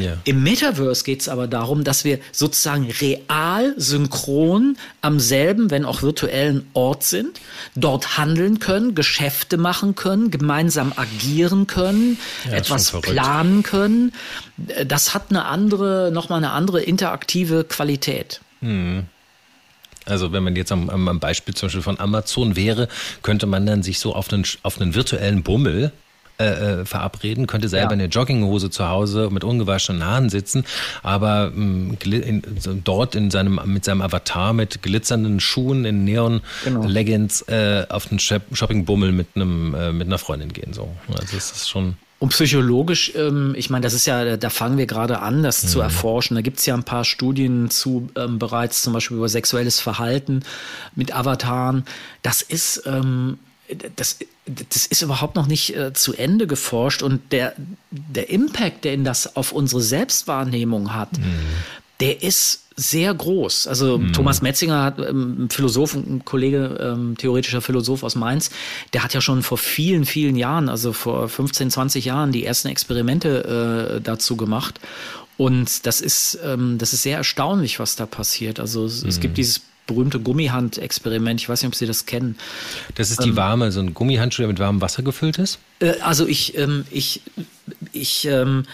Ja. 0.00 0.14
Im 0.24 0.42
Metaverse 0.42 1.04
geht 1.04 1.20
es 1.20 1.28
aber 1.28 1.46
darum, 1.46 1.84
dass 1.84 2.04
wir 2.04 2.18
sozusagen 2.32 2.90
real, 3.00 3.74
synchron 3.76 4.76
am 5.00 5.20
selben, 5.20 5.70
wenn 5.70 5.84
auch 5.84 6.02
virtuellen 6.02 6.66
Ort 6.74 7.04
sind, 7.04 7.40
dort 7.74 8.18
handeln 8.18 8.58
können, 8.58 8.94
Geschäfte 8.94 9.56
machen 9.56 9.94
können, 9.94 10.30
gemeinsam 10.30 10.92
agieren 10.96 11.66
können, 11.66 12.18
ja, 12.44 12.56
etwas 12.56 12.92
planen 13.00 13.62
können. 13.62 14.12
Das 14.86 14.97
das 14.98 15.14
hat 15.14 15.26
eine 15.30 15.44
andere, 15.44 16.10
nochmal 16.12 16.38
eine 16.38 16.50
andere 16.50 16.82
interaktive 16.82 17.62
Qualität. 17.62 18.40
Hm. 18.60 19.04
Also 20.06 20.32
wenn 20.32 20.42
man 20.42 20.56
jetzt 20.56 20.72
am, 20.72 20.90
am, 20.90 21.20
Beispiel 21.20 21.54
zum 21.54 21.68
Beispiel 21.68 21.82
von 21.82 22.00
Amazon 22.00 22.56
wäre, 22.56 22.88
könnte 23.22 23.46
man 23.46 23.64
dann 23.64 23.84
sich 23.84 24.00
so 24.00 24.12
auf 24.12 24.32
einen, 24.32 24.44
auf 24.64 24.80
einen 24.80 24.96
virtuellen 24.96 25.44
Bummel 25.44 25.92
äh, 26.40 26.80
äh 26.80 26.84
verabreden, 26.84 27.46
könnte 27.46 27.68
selber 27.68 27.90
ja. 27.90 27.92
in 27.92 27.98
der 28.00 28.08
Jogginghose 28.08 28.70
zu 28.70 28.88
Hause 28.88 29.28
mit 29.30 29.44
ungewaschenen 29.44 30.04
Haaren 30.04 30.30
sitzen, 30.30 30.64
aber 31.04 31.52
mh, 31.54 31.94
in, 32.04 32.42
dort 32.82 33.14
in 33.14 33.30
seinem, 33.30 33.60
mit 33.66 33.84
seinem 33.84 34.02
Avatar 34.02 34.52
mit 34.52 34.82
glitzernden 34.82 35.38
Schuhen 35.38 35.84
in 35.84 36.02
Neon-Leggings 36.02 37.44
genau. 37.46 37.58
äh, 37.58 37.86
auf 37.88 38.10
einen 38.10 38.18
Shoppingbummel 38.18 39.12
mit, 39.12 39.28
einem, 39.36 39.76
äh, 39.76 39.92
mit 39.92 40.08
einer 40.08 40.18
Freundin 40.18 40.52
gehen. 40.52 40.72
So. 40.72 40.88
Also 41.08 41.36
das 41.36 41.52
ist 41.52 41.68
schon. 41.68 41.96
Und 42.20 42.30
psychologisch, 42.30 43.12
ähm, 43.14 43.54
ich 43.56 43.70
meine, 43.70 43.82
das 43.82 43.94
ist 43.94 44.06
ja, 44.06 44.36
da 44.36 44.50
fangen 44.50 44.76
wir 44.76 44.86
gerade 44.86 45.20
an, 45.20 45.44
das 45.44 45.62
mhm. 45.62 45.68
zu 45.68 45.80
erforschen. 45.80 46.34
Da 46.34 46.40
gibt 46.40 46.58
es 46.58 46.66
ja 46.66 46.74
ein 46.74 46.82
paar 46.82 47.04
Studien 47.04 47.70
zu 47.70 48.10
ähm, 48.16 48.38
bereits, 48.40 48.82
zum 48.82 48.92
Beispiel 48.92 49.16
über 49.16 49.28
sexuelles 49.28 49.78
Verhalten 49.78 50.42
mit 50.96 51.14
Avataren. 51.14 51.84
Das 52.22 52.42
ist, 52.42 52.82
ähm, 52.86 53.38
das, 53.94 54.18
das 54.46 54.86
ist 54.86 55.02
überhaupt 55.02 55.36
noch 55.36 55.46
nicht 55.46 55.76
äh, 55.76 55.92
zu 55.92 56.12
Ende 56.12 56.48
geforscht 56.48 57.02
und 57.02 57.20
der, 57.30 57.54
der 57.90 58.30
Impact, 58.30 58.84
den 58.84 59.04
das 59.04 59.36
auf 59.36 59.52
unsere 59.52 59.80
Selbstwahrnehmung 59.80 60.94
hat, 60.94 61.16
mhm. 61.18 61.40
Der 62.00 62.22
ist 62.22 62.64
sehr 62.76 63.12
groß. 63.12 63.66
Also 63.66 63.98
mhm. 63.98 64.12
Thomas 64.12 64.40
Metzinger 64.40 64.84
hat 64.84 64.98
ähm, 65.00 65.44
ein 65.44 65.50
Philosoph, 65.50 65.94
ein 65.94 66.24
Kollege, 66.24 66.78
ähm, 66.80 67.16
theoretischer 67.16 67.60
Philosoph 67.60 68.04
aus 68.04 68.14
Mainz, 68.14 68.50
der 68.92 69.02
hat 69.02 69.14
ja 69.14 69.20
schon 69.20 69.42
vor 69.42 69.58
vielen, 69.58 70.04
vielen 70.04 70.36
Jahren, 70.36 70.68
also 70.68 70.92
vor 70.92 71.28
15, 71.28 71.72
20 71.72 72.04
Jahren, 72.04 72.30
die 72.30 72.44
ersten 72.44 72.68
Experimente 72.68 73.96
äh, 73.96 74.00
dazu 74.00 74.36
gemacht. 74.36 74.80
Und 75.36 75.86
das 75.86 76.00
ist, 76.00 76.38
ähm, 76.44 76.78
das 76.78 76.92
ist 76.92 77.02
sehr 77.02 77.16
erstaunlich, 77.16 77.80
was 77.80 77.96
da 77.96 78.06
passiert. 78.06 78.60
Also 78.60 78.84
es, 78.84 79.02
mhm. 79.02 79.08
es 79.08 79.20
gibt 79.20 79.38
dieses 79.38 79.60
berühmte 79.88 80.20
Gummihand-Experiment. 80.20 81.40
Ich 81.40 81.48
weiß 81.48 81.62
nicht, 81.62 81.68
ob 81.68 81.74
Sie 81.74 81.86
das 81.86 82.06
kennen. 82.06 82.36
Das 82.94 83.10
ist 83.10 83.24
die 83.24 83.30
ähm, 83.30 83.36
warme, 83.36 83.72
so 83.72 83.80
ein 83.80 83.94
Gummihandschuh, 83.94 84.42
der 84.42 84.48
mit 84.48 84.60
warmem 84.60 84.80
Wasser 84.80 85.02
gefüllt 85.02 85.38
ist? 85.38 85.58
Äh, 85.80 85.94
also 86.00 86.26
ich, 86.26 86.56
ähm, 86.56 86.84
ich, 86.90 87.22
ich 87.92 88.26
ähm, 88.26 88.64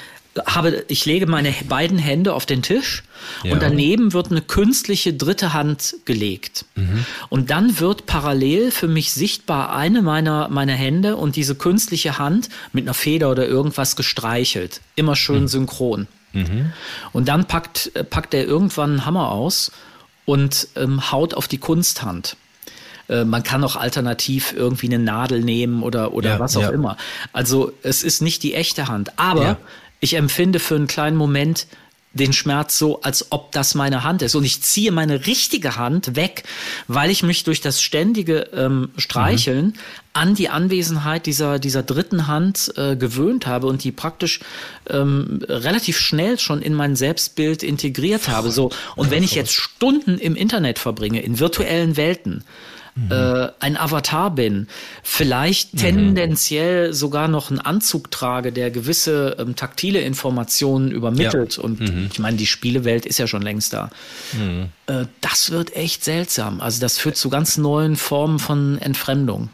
habe, 0.47 0.85
ich 0.89 1.07
lege 1.07 1.27
meine 1.27 1.55
beiden 1.69 1.99
Hände 1.99 2.35
auf 2.35 2.47
den 2.47 2.63
Tisch 2.63 3.05
ja. 3.45 3.53
und 3.53 3.63
daneben 3.63 4.13
wird 4.13 4.31
eine 4.31 4.41
künstliche 4.41 5.15
dritte 5.15 5.53
Hand 5.53 5.97
gelegt. 6.05 6.65
Mhm. 6.75 7.07
Und 7.29 7.51
dann 7.51 7.79
wird 7.79 8.07
parallel 8.07 8.71
für 8.71 8.89
mich 8.89 9.13
sichtbar 9.13 9.75
eine 9.75 10.03
meiner, 10.03 10.49
meiner 10.49 10.73
Hände 10.73 11.17
und 11.17 11.37
diese 11.37 11.55
künstliche 11.55 12.19
Hand 12.19 12.49
mit 12.73 12.85
einer 12.85 12.95
Feder 12.95 13.31
oder 13.31 13.47
irgendwas 13.47 13.95
gestreichelt. 13.97 14.81
Immer 14.97 15.15
schön 15.15 15.43
mhm. 15.43 15.49
synchron. 15.49 16.09
Mhm. 16.33 16.73
Und 17.13 17.29
dann 17.29 17.47
packt, 17.47 17.93
packt 18.11 18.35
er 18.35 18.45
irgendwann 18.45 18.91
einen 18.91 19.07
Hammer 19.07 19.31
aus 19.31 19.71
und 20.25 20.69
ähm, 20.75 21.13
haut 21.13 21.35
auf 21.35 21.47
die 21.49 21.59
Kunsthand 21.59 22.37
äh, 23.07 23.27
man 23.27 23.43
kann 23.43 23.63
auch 23.63 23.77
alternativ 23.77 24.55
irgendwie 24.57 24.87
eine 24.87 24.99
Nadel 24.99 25.43
nehmen 25.43 25.83
oder, 25.83 26.15
oder 26.15 26.31
ja, 26.31 26.39
was 26.39 26.57
auch 26.57 26.63
ja. 26.63 26.71
immer. 26.71 26.97
Also 27.35 27.75
es 27.83 28.03
ist 28.03 28.23
nicht 28.23 28.43
die 28.43 28.55
echte 28.55 28.89
Hand. 28.89 29.19
Aber 29.19 29.43
ja 29.43 29.57
ich 30.05 30.15
empfinde 30.15 30.61
für 30.61 30.77
einen 30.77 30.87
kleinen 30.87 31.17
Moment 31.17 31.67
den 32.13 32.33
Schmerz 32.33 32.79
so, 32.79 33.01
als 33.01 33.33
ob 33.33 33.51
das 33.53 33.75
meine 33.75 34.05
Hand 34.05 34.23
ist. 34.23 34.37
Und 34.37 34.45
ich 34.45 34.63
ziehe 34.63 34.93
meine 34.93 35.27
richtige 35.27 35.77
Hand 35.77 36.15
weg, 36.15 36.45
weil 36.87 37.11
ich 37.11 37.23
mich 37.23 37.43
durch 37.43 37.61
das 37.61 37.83
ständige 37.83 38.51
ähm, 38.55 38.91
Streicheln 38.97 39.67
mhm. 39.67 39.75
an 40.13 40.35
die 40.35 40.49
Anwesenheit 40.49 41.27
dieser, 41.27 41.59
dieser 41.59 41.83
dritten 41.83 42.29
Hand 42.29 42.73
äh, 42.77 42.95
gewöhnt 42.95 43.47
habe 43.47 43.67
und 43.67 43.83
die 43.83 43.91
praktisch 43.93 44.41
ähm, 44.89 45.41
relativ 45.49 45.99
schnell 45.99 46.39
schon 46.39 46.63
in 46.63 46.75
mein 46.75 46.95
Selbstbild 46.95 47.63
integriert 47.65 48.29
habe. 48.29 48.53
So. 48.53 48.71
Und 48.95 49.11
wenn 49.11 49.25
ich 49.25 49.35
jetzt 49.35 49.53
Stunden 49.53 50.19
im 50.19 50.37
Internet 50.37 50.79
verbringe, 50.79 51.21
in 51.21 51.41
virtuellen 51.41 51.97
Welten, 51.97 52.45
mhm. 52.95 53.11
äh, 53.11 53.49
ein 53.61 53.77
Avatar 53.77 54.31
bin, 54.31 54.69
vielleicht 55.03 55.75
mhm. 55.75 55.79
tendenziell 55.79 56.93
sogar 56.93 57.29
noch 57.29 57.51
einen 57.51 57.61
Anzug 57.61 58.11
trage, 58.11 58.53
der 58.53 58.71
gewisse 58.71 59.37
ähm, 59.39 59.57
taktile 59.57 60.01
Informationen 60.01 60.91
übermittelt. 60.91 61.57
Ja. 61.57 61.63
Und 61.63 61.81
mhm. 61.81 62.09
ich 62.13 62.19
meine, 62.19 62.37
die 62.37 62.47
Spielewelt 62.47 63.07
ist 63.07 63.19
ja 63.19 63.27
schon 63.27 63.43
längst 63.43 63.73
da. 63.73 63.91
Mhm. 64.33 64.69
Äh, 64.87 65.07
das 65.21 65.51
wird 65.51 65.75
echt 65.77 66.05
seltsam. 66.05 66.61
Also 66.61 66.81
das 66.81 66.99
führt 66.99 67.17
zu 67.17 67.31
ganz 67.31 67.57
neuen 67.57 67.97
Formen 67.97 68.39
von 68.39 68.79
Entfremdung. 68.79 69.51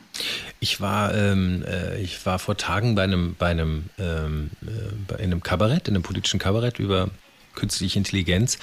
Ich 0.59 0.81
war, 0.81 1.15
ähm, 1.15 1.65
äh, 1.67 2.01
ich 2.01 2.25
war 2.27 2.39
vor 2.39 2.57
Tagen 2.57 2.95
bei 2.95 3.05
einem, 3.05 3.35
bei 3.39 3.47
einem, 3.47 3.85
ähm, 3.99 4.51
äh, 4.63 4.67
bei 5.09 5.19
einem 5.19 5.43
Kabarett, 5.43 5.89
in 5.89 5.95
einem 5.95 6.03
politischen 6.03 6.39
Kabarett 6.39 6.79
über 6.79 7.09
künstliche 7.55 7.99
Intelligenz. 7.99 8.59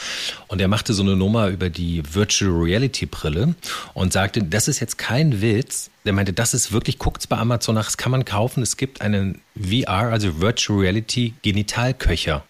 Und 0.48 0.62
er 0.62 0.68
machte 0.68 0.94
so 0.94 1.04
eine 1.04 1.16
Nummer 1.16 1.50
über 1.50 1.70
die 1.70 2.04
Virtual 2.14 2.52
Reality 2.52 3.06
Brille 3.06 3.56
und 3.94 4.14
sagte, 4.14 4.44
das 4.44 4.68
ist 4.68 4.80
jetzt 4.80 4.98
kein 4.98 5.42
Witz. 5.42 5.90
Der 6.06 6.14
meinte, 6.14 6.34
das 6.34 6.54
ist 6.54 6.72
wirklich, 6.72 7.00
guckt's 7.00 7.28
bei 7.28 7.38
Amazon 7.38 7.76
nach, 7.76 7.86
das 7.86 7.98
kann 7.98 8.12
man 8.12 8.26
kaufen. 8.26 8.64
Es 8.64 8.78
gibt 8.78 9.02
einen 9.02 9.42
VR, 9.56 10.12
also 10.12 10.40
Virtual 10.40 10.80
Reality 10.80 11.34
Genitalköcher. 11.42 12.44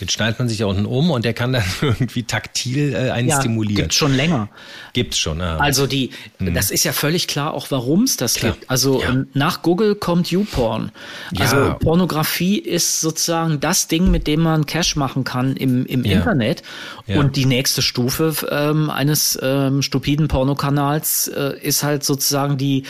Den 0.00 0.08
schneidet 0.08 0.38
man 0.38 0.48
sich 0.48 0.58
da 0.58 0.66
unten 0.66 0.86
um 0.86 1.10
und 1.10 1.24
der 1.24 1.34
kann 1.34 1.52
dann 1.52 1.64
irgendwie 1.80 2.22
taktil 2.22 2.94
äh, 2.94 3.10
einen 3.10 3.28
ja, 3.28 3.40
stimulieren. 3.40 3.82
Gibt 3.82 3.94
schon 3.94 4.14
länger. 4.14 4.48
Gibt's 4.92 5.18
schon. 5.18 5.40
Ah. 5.40 5.56
Also 5.58 5.86
die, 5.86 6.10
mhm. 6.38 6.54
das 6.54 6.70
ist 6.70 6.84
ja 6.84 6.92
völlig 6.92 7.26
klar, 7.26 7.54
auch 7.54 7.70
warum 7.70 8.04
es 8.04 8.16
das 8.16 8.34
klar. 8.34 8.52
gibt. 8.52 8.70
Also 8.70 9.00
ja. 9.00 9.10
Ähm, 9.10 9.28
nach 9.34 9.62
Google 9.62 9.94
kommt 9.94 10.30
YouPorn. 10.30 10.90
Also 11.38 11.56
ja. 11.56 11.74
Pornografie 11.74 12.58
ist 12.58 13.00
sozusagen 13.00 13.60
das 13.60 13.88
Ding, 13.88 14.10
mit 14.10 14.26
dem 14.26 14.40
man 14.40 14.66
Cash 14.66 14.96
machen 14.96 15.24
kann 15.24 15.56
im, 15.56 15.86
im 15.86 16.04
Internet. 16.04 16.62
Und 17.06 17.36
die 17.36 17.46
nächste 17.46 17.82
Stufe 17.82 18.34
ähm, 18.50 18.90
eines 18.90 19.38
ähm, 19.42 19.82
stupiden 19.82 20.28
Pornokanals 20.28 21.28
äh, 21.28 21.58
ist 21.60 21.82
halt 21.82 22.04
sozusagen 22.04 22.56
die 22.56 22.84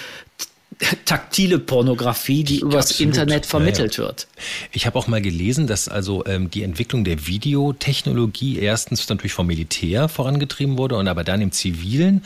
taktile 1.05 1.59
Pornografie, 1.59 2.45
die 2.45 2.61
übers 2.61 2.91
Absolut. 2.91 3.15
Internet 3.15 3.47
vermittelt 3.47 3.97
ja, 3.97 4.03
ja. 4.03 4.09
wird. 4.09 4.27
Ich 4.73 4.87
habe 4.87 4.99
auch 4.99 5.07
mal 5.07 5.23
gelesen, 5.23 5.67
dass 5.67 5.89
also 5.89 6.25
ähm, 6.27 6.51
die 6.51 6.63
Entwicklung 6.63 7.05
der 7.05 7.27
Videotechnologie 7.27 8.59
erstens 8.59 9.09
natürlich 9.09 9.33
vom 9.33 9.47
Militär 9.47 10.09
vorangetrieben 10.09 10.79
wurde 10.79 10.97
und 10.97 11.09
aber 11.09 11.25
dann 11.25 11.41
im 11.41 11.53
Zivilen 11.53 12.23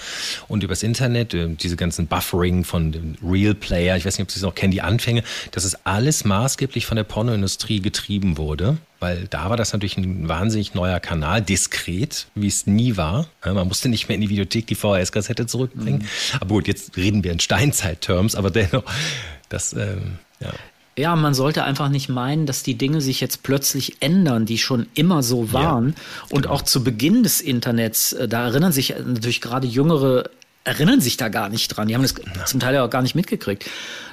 und 0.49 0.63
übers 0.63 0.83
Internet, 0.83 1.35
äh, 1.35 1.49
diese 1.49 1.77
ganzen 1.77 2.07
Buffering 2.07 2.65
von 2.65 2.93
dem 2.93 3.17
Real 3.23 3.55
Player, 3.55 3.97
ich 3.97 4.05
weiß 4.05 4.19
nicht, 4.19 4.25
ob 4.25 4.31
Sie 4.31 4.39
es 4.39 4.43
noch 4.43 4.55
kennen, 4.55 4.73
die 4.73 4.83
Anfänge, 4.83 5.23
dass 5.53 5.65
es 5.65 5.87
alles 5.87 6.25
maßgeblich 6.25 6.87
von 6.87 6.97
der 6.97 7.05
Pornoindustrie 7.05 7.81
getrieben 7.81 8.37
wurde 8.37 8.79
weil 9.01 9.29
da 9.29 9.49
war 9.49 9.57
das 9.57 9.73
natürlich 9.73 9.97
ein 9.97 10.29
wahnsinnig 10.29 10.75
neuer 10.75 11.01
Kanal, 11.01 11.43
diskret, 11.43 12.27
wie 12.35 12.49
es 12.49 12.67
nie 12.67 12.97
war. 12.97 13.29
Man 13.45 13.69
musste 13.69 13.89
nicht 13.89 14.09
mehr 14.09 14.17
in 14.17 14.21
die 14.21 14.29
Videothek 14.29 14.67
die 14.67 14.75
VHS-Kassette 14.75 15.47
zurückbringen. 15.47 16.01
Mhm. 16.01 16.39
Aber 16.41 16.49
gut, 16.55 16.69
jetzt 16.69 16.97
reden 16.97 17.23
wir 17.23 17.33
in 17.33 17.41
Steinzeit-Terms, 17.41 18.35
aber 18.35 18.51
dennoch, 18.51 18.85
das, 19.49 19.73
ähm, 19.73 20.19
ja. 20.41 20.53
Ja, 20.97 21.15
man 21.15 21.33
sollte 21.33 21.63
einfach 21.63 21.91
nicht 21.91 22.09
meinen, 22.09 22.47
dass 22.47 22.65
die 22.65 22.75
Dinge 22.75 23.01
sich 23.01 23.21
jetzt 23.21 23.45
plötzlich 23.45 24.03
ändern, 24.03 24.47
die 24.47 24.59
schon 24.59 24.89
immer 24.95 25.23
so 25.23 25.53
waren. 25.53 25.91
Ja, 25.91 26.35
und 26.35 26.43
genau. 26.43 26.55
auch 26.55 26.63
zu 26.63 26.83
Beginn 26.83 27.23
des 27.23 27.41
Internets, 27.41 28.15
äh, 28.15 28.27
da 28.27 28.47
erinnern 28.47 28.73
sich 28.73 28.97
natürlich 29.07 29.41
gerade 29.41 29.69
jüngere 29.69 30.25
erinnern 30.65 31.01
sich 31.01 31.17
da 31.17 31.29
gar 31.29 31.49
nicht 31.49 31.69
dran. 31.69 31.89
Die 31.89 31.95
haben 31.95 32.03
das 32.03 32.15
zum 32.45 32.61
Teil 32.61 32.75
ja 32.75 32.85
auch 32.85 32.91
gar 32.91 33.01
nicht 33.01 33.15
mitgekriegt. 33.15 33.65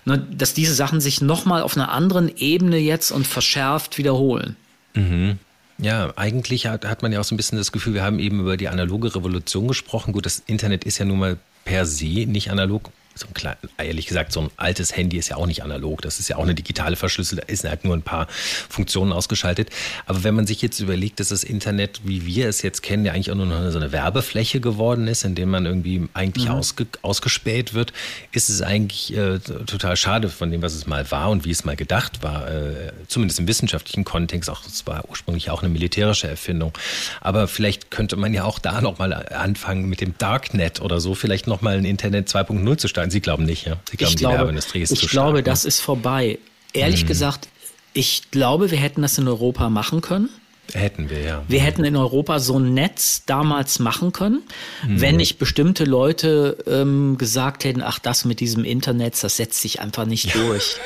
Dass 0.05 0.53
diese 0.53 0.73
Sachen 0.73 1.01
sich 1.01 1.19
nochmal 1.19 1.61
auf 1.61 1.75
einer 1.75 1.91
anderen 1.91 2.31
Ebene 2.37 2.77
jetzt 2.77 3.11
und 3.11 3.27
verschärft 3.27 3.97
wiederholen. 3.97 4.55
Mhm. 4.95 5.39
Ja, 5.77 6.13
eigentlich 6.15 6.67
hat, 6.67 6.85
hat 6.85 7.01
man 7.01 7.11
ja 7.11 7.19
auch 7.19 7.25
so 7.25 7.35
ein 7.35 7.37
bisschen 7.37 7.57
das 7.57 7.71
Gefühl, 7.71 7.93
wir 7.93 8.03
haben 8.03 8.19
eben 8.19 8.39
über 8.39 8.55
die 8.57 8.69
analoge 8.69 9.13
Revolution 9.13 9.67
gesprochen. 9.67 10.13
Gut, 10.13 10.25
das 10.25 10.41
Internet 10.47 10.85
ist 10.85 10.97
ja 10.97 11.05
nun 11.05 11.19
mal 11.19 11.37
per 11.65 11.85
se 11.85 12.25
nicht 12.25 12.49
analog 12.49 12.91
so 13.15 13.27
ein 13.27 13.33
klein, 13.33 13.55
ehrlich 13.77 14.07
gesagt, 14.07 14.33
so 14.33 14.41
ein 14.41 14.49
altes 14.57 14.95
Handy 14.95 15.17
ist 15.17 15.29
ja 15.29 15.37
auch 15.37 15.45
nicht 15.45 15.63
analog. 15.63 16.01
Das 16.01 16.19
ist 16.19 16.27
ja 16.27 16.35
auch 16.35 16.43
eine 16.43 16.53
digitale 16.53 16.97
Verschlüsselung. 16.97 17.45
Da 17.47 17.51
ist 17.51 17.63
halt 17.63 17.85
nur 17.85 17.95
ein 17.95 18.01
paar 18.01 18.27
Funktionen 18.69 19.13
ausgeschaltet. 19.13 19.69
Aber 20.05 20.25
wenn 20.25 20.35
man 20.35 20.45
sich 20.45 20.61
jetzt 20.61 20.81
überlegt, 20.81 21.21
dass 21.21 21.29
das 21.29 21.45
Internet, 21.45 22.01
wie 22.03 22.25
wir 22.25 22.49
es 22.49 22.61
jetzt 22.61 22.83
kennen, 22.83 23.05
ja 23.05 23.13
eigentlich 23.13 23.31
auch 23.31 23.35
nur 23.35 23.45
noch 23.45 23.71
so 23.71 23.77
eine 23.77 23.93
Werbefläche 23.93 24.59
geworden 24.59 25.07
ist, 25.07 25.23
in 25.23 25.33
dem 25.33 25.49
man 25.49 25.65
irgendwie 25.65 26.09
eigentlich 26.13 26.45
mhm. 26.45 26.55
ausge, 26.55 26.87
ausgespäht 27.03 27.73
wird, 27.73 27.93
ist 28.33 28.49
es 28.49 28.61
eigentlich 28.61 29.15
äh, 29.15 29.39
total 29.39 29.95
schade 29.95 30.27
von 30.27 30.51
dem, 30.51 30.61
was 30.61 30.73
es 30.73 30.85
mal 30.85 31.09
war 31.09 31.29
und 31.29 31.45
wie 31.45 31.51
es 31.51 31.63
mal 31.63 31.77
gedacht 31.77 32.21
war. 32.21 32.49
Äh, 32.49 32.91
zumindest 33.07 33.39
im 33.39 33.47
wissenschaftlichen 33.47 34.03
Kontext. 34.03 34.49
Auch 34.49 34.65
es 34.65 34.85
war 34.87 35.07
ursprünglich 35.09 35.49
auch 35.51 35.63
eine 35.63 35.69
militärische 35.69 36.27
Erfindung. 36.27 36.73
Aber 37.21 37.47
vielleicht 37.47 37.91
könnte 37.91 38.17
man 38.17 38.33
ja 38.33 38.43
auch 38.43 38.59
da 38.59 38.81
nochmal 38.81 39.13
anfangen 39.29 39.87
mit 39.87 40.01
dem 40.01 40.17
Darknet 40.17 40.81
oder 40.81 40.99
so, 40.99 41.15
vielleicht 41.15 41.47
nochmal 41.47 41.77
ein 41.77 41.85
Internet 41.85 42.27
2.0 42.27 42.77
zu 42.77 42.87
starten 42.89 43.04
Nein, 43.05 43.11
Sie 43.11 43.21
glauben 43.21 43.45
nicht, 43.45 43.67
ja? 43.67 43.77
Sie 43.87 43.97
glauben, 43.97 44.09
ich 44.09 44.15
die 44.15 44.23
glaube, 44.23 44.37
Werbeindustrie 44.37 44.81
ist 44.81 44.91
Ich 44.91 44.99
zu 44.99 45.05
glaube, 45.05 45.37
stark, 45.37 45.45
das 45.45 45.63
ne? 45.63 45.67
ist 45.67 45.79
vorbei. 45.79 46.39
Ehrlich 46.73 47.01
hm. 47.01 47.07
gesagt, 47.07 47.47
ich 47.93 48.31
glaube, 48.31 48.71
wir 48.71 48.79
hätten 48.79 49.03
das 49.03 49.19
in 49.19 49.27
Europa 49.27 49.69
machen 49.69 50.01
können. 50.01 50.29
Hätten 50.73 51.11
wir, 51.11 51.21
ja. 51.21 51.43
Wir 51.47 51.59
hätten 51.59 51.85
in 51.85 51.95
Europa 51.95 52.39
so 52.39 52.57
ein 52.57 52.73
Netz 52.73 53.21
damals 53.27 53.77
machen 53.77 54.11
können, 54.11 54.41
mhm. 54.83 54.99
wenn 54.99 55.17
nicht 55.17 55.37
bestimmte 55.37 55.83
Leute 55.83 56.57
ähm, 56.65 57.19
gesagt 57.19 57.63
hätten, 57.63 57.83
ach, 57.83 57.99
das 57.99 58.25
mit 58.25 58.39
diesem 58.39 58.63
Internet, 58.63 59.23
das 59.23 59.37
setzt 59.37 59.61
sich 59.61 59.79
einfach 59.79 60.07
nicht 60.07 60.33
ja. 60.33 60.41
durch. 60.41 60.77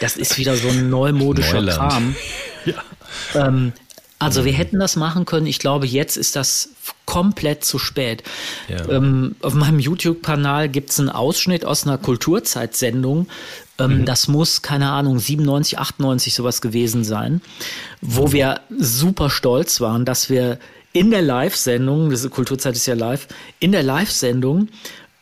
Das 0.00 0.16
ist 0.16 0.36
wieder 0.36 0.56
so 0.56 0.68
ein 0.68 0.90
neumodischer 0.90 1.62
Neuland. 1.62 1.78
Kram. 1.78 2.16
Ja. 2.64 3.46
Ähm, 3.46 3.72
also 4.18 4.44
wir 4.44 4.52
hätten 4.52 4.80
das 4.80 4.96
machen 4.96 5.24
können. 5.24 5.46
Ich 5.46 5.58
glaube, 5.60 5.86
jetzt 5.86 6.16
ist 6.16 6.34
das 6.34 6.70
komplett 7.06 7.64
zu 7.64 7.78
spät. 7.78 8.24
Ja. 8.68 8.88
Ähm, 8.88 9.36
auf 9.42 9.54
meinem 9.54 9.78
YouTube-Kanal 9.78 10.68
gibt 10.68 10.90
es 10.90 10.98
einen 10.98 11.08
Ausschnitt 11.08 11.64
aus 11.64 11.86
einer 11.86 11.98
Kulturzeitsendung. 11.98 13.28
Ähm, 13.78 13.98
mhm. 13.98 14.04
Das 14.04 14.26
muss, 14.26 14.62
keine 14.62 14.90
Ahnung, 14.90 15.18
97, 15.20 15.78
98 15.78 16.34
sowas 16.34 16.60
gewesen 16.60 17.04
sein, 17.04 17.40
wo 18.00 18.26
mhm. 18.26 18.32
wir 18.32 18.60
super 18.76 19.30
stolz 19.30 19.80
waren, 19.80 20.04
dass 20.04 20.28
wir 20.30 20.58
in 20.92 21.10
der 21.10 21.22
Live-Sendung, 21.22 22.10
diese 22.10 22.28
Kulturzeit 22.28 22.74
ist 22.74 22.86
ja 22.86 22.94
live, 22.94 23.28
in 23.60 23.72
der 23.72 23.82
Live-Sendung 23.82 24.68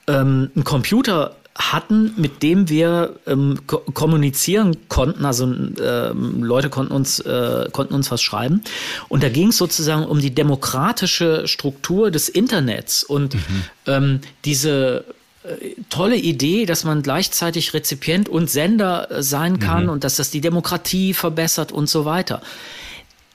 ähm, 0.06 0.50
einen 0.54 0.64
Computer 0.64 1.36
hatten, 1.58 2.12
mit 2.16 2.42
dem 2.42 2.68
wir 2.68 3.16
ähm, 3.26 3.60
ko 3.66 3.78
kommunizieren 3.92 4.76
konnten. 4.88 5.24
Also 5.24 5.44
ähm, 5.44 6.42
Leute 6.42 6.68
konnten 6.68 6.92
uns, 6.92 7.20
äh, 7.20 7.68
konnten 7.72 7.94
uns 7.94 8.10
was 8.10 8.22
schreiben. 8.22 8.62
Und 9.08 9.22
da 9.22 9.28
ging 9.28 9.48
es 9.48 9.56
sozusagen 9.56 10.04
um 10.04 10.20
die 10.20 10.34
demokratische 10.34 11.48
Struktur 11.48 12.10
des 12.10 12.28
Internets 12.28 13.04
und 13.04 13.34
mhm. 13.34 13.40
ähm, 13.86 14.20
diese 14.44 15.04
äh, 15.44 15.74
tolle 15.88 16.16
Idee, 16.16 16.66
dass 16.66 16.84
man 16.84 17.02
gleichzeitig 17.02 17.72
Rezipient 17.74 18.28
und 18.28 18.50
Sender 18.50 19.10
äh, 19.10 19.22
sein 19.22 19.58
kann 19.58 19.84
mhm. 19.84 19.90
und 19.90 20.04
dass 20.04 20.16
das 20.16 20.30
die 20.30 20.40
Demokratie 20.40 21.14
verbessert 21.14 21.72
und 21.72 21.88
so 21.88 22.04
weiter 22.04 22.42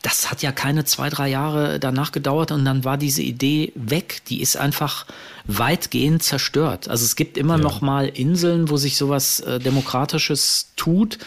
das 0.01 0.31
hat 0.31 0.41
ja 0.41 0.51
keine 0.51 0.85
zwei, 0.85 1.09
drei 1.09 1.29
Jahre 1.29 1.79
danach 1.79 2.11
gedauert 2.11 2.51
und 2.51 2.65
dann 2.65 2.83
war 2.83 2.97
diese 2.97 3.21
Idee 3.21 3.71
weg. 3.75 4.21
Die 4.27 4.41
ist 4.41 4.57
einfach 4.57 5.05
weitgehend 5.45 6.23
zerstört. 6.23 6.87
Also 6.87 7.05
es 7.05 7.15
gibt 7.15 7.37
immer 7.37 7.57
ja. 7.57 7.63
noch 7.63 7.81
mal 7.81 8.07
Inseln, 8.07 8.69
wo 8.69 8.77
sich 8.77 8.97
sowas 8.97 9.39
äh, 9.41 9.59
Demokratisches 9.59 10.71
tut, 10.75 11.19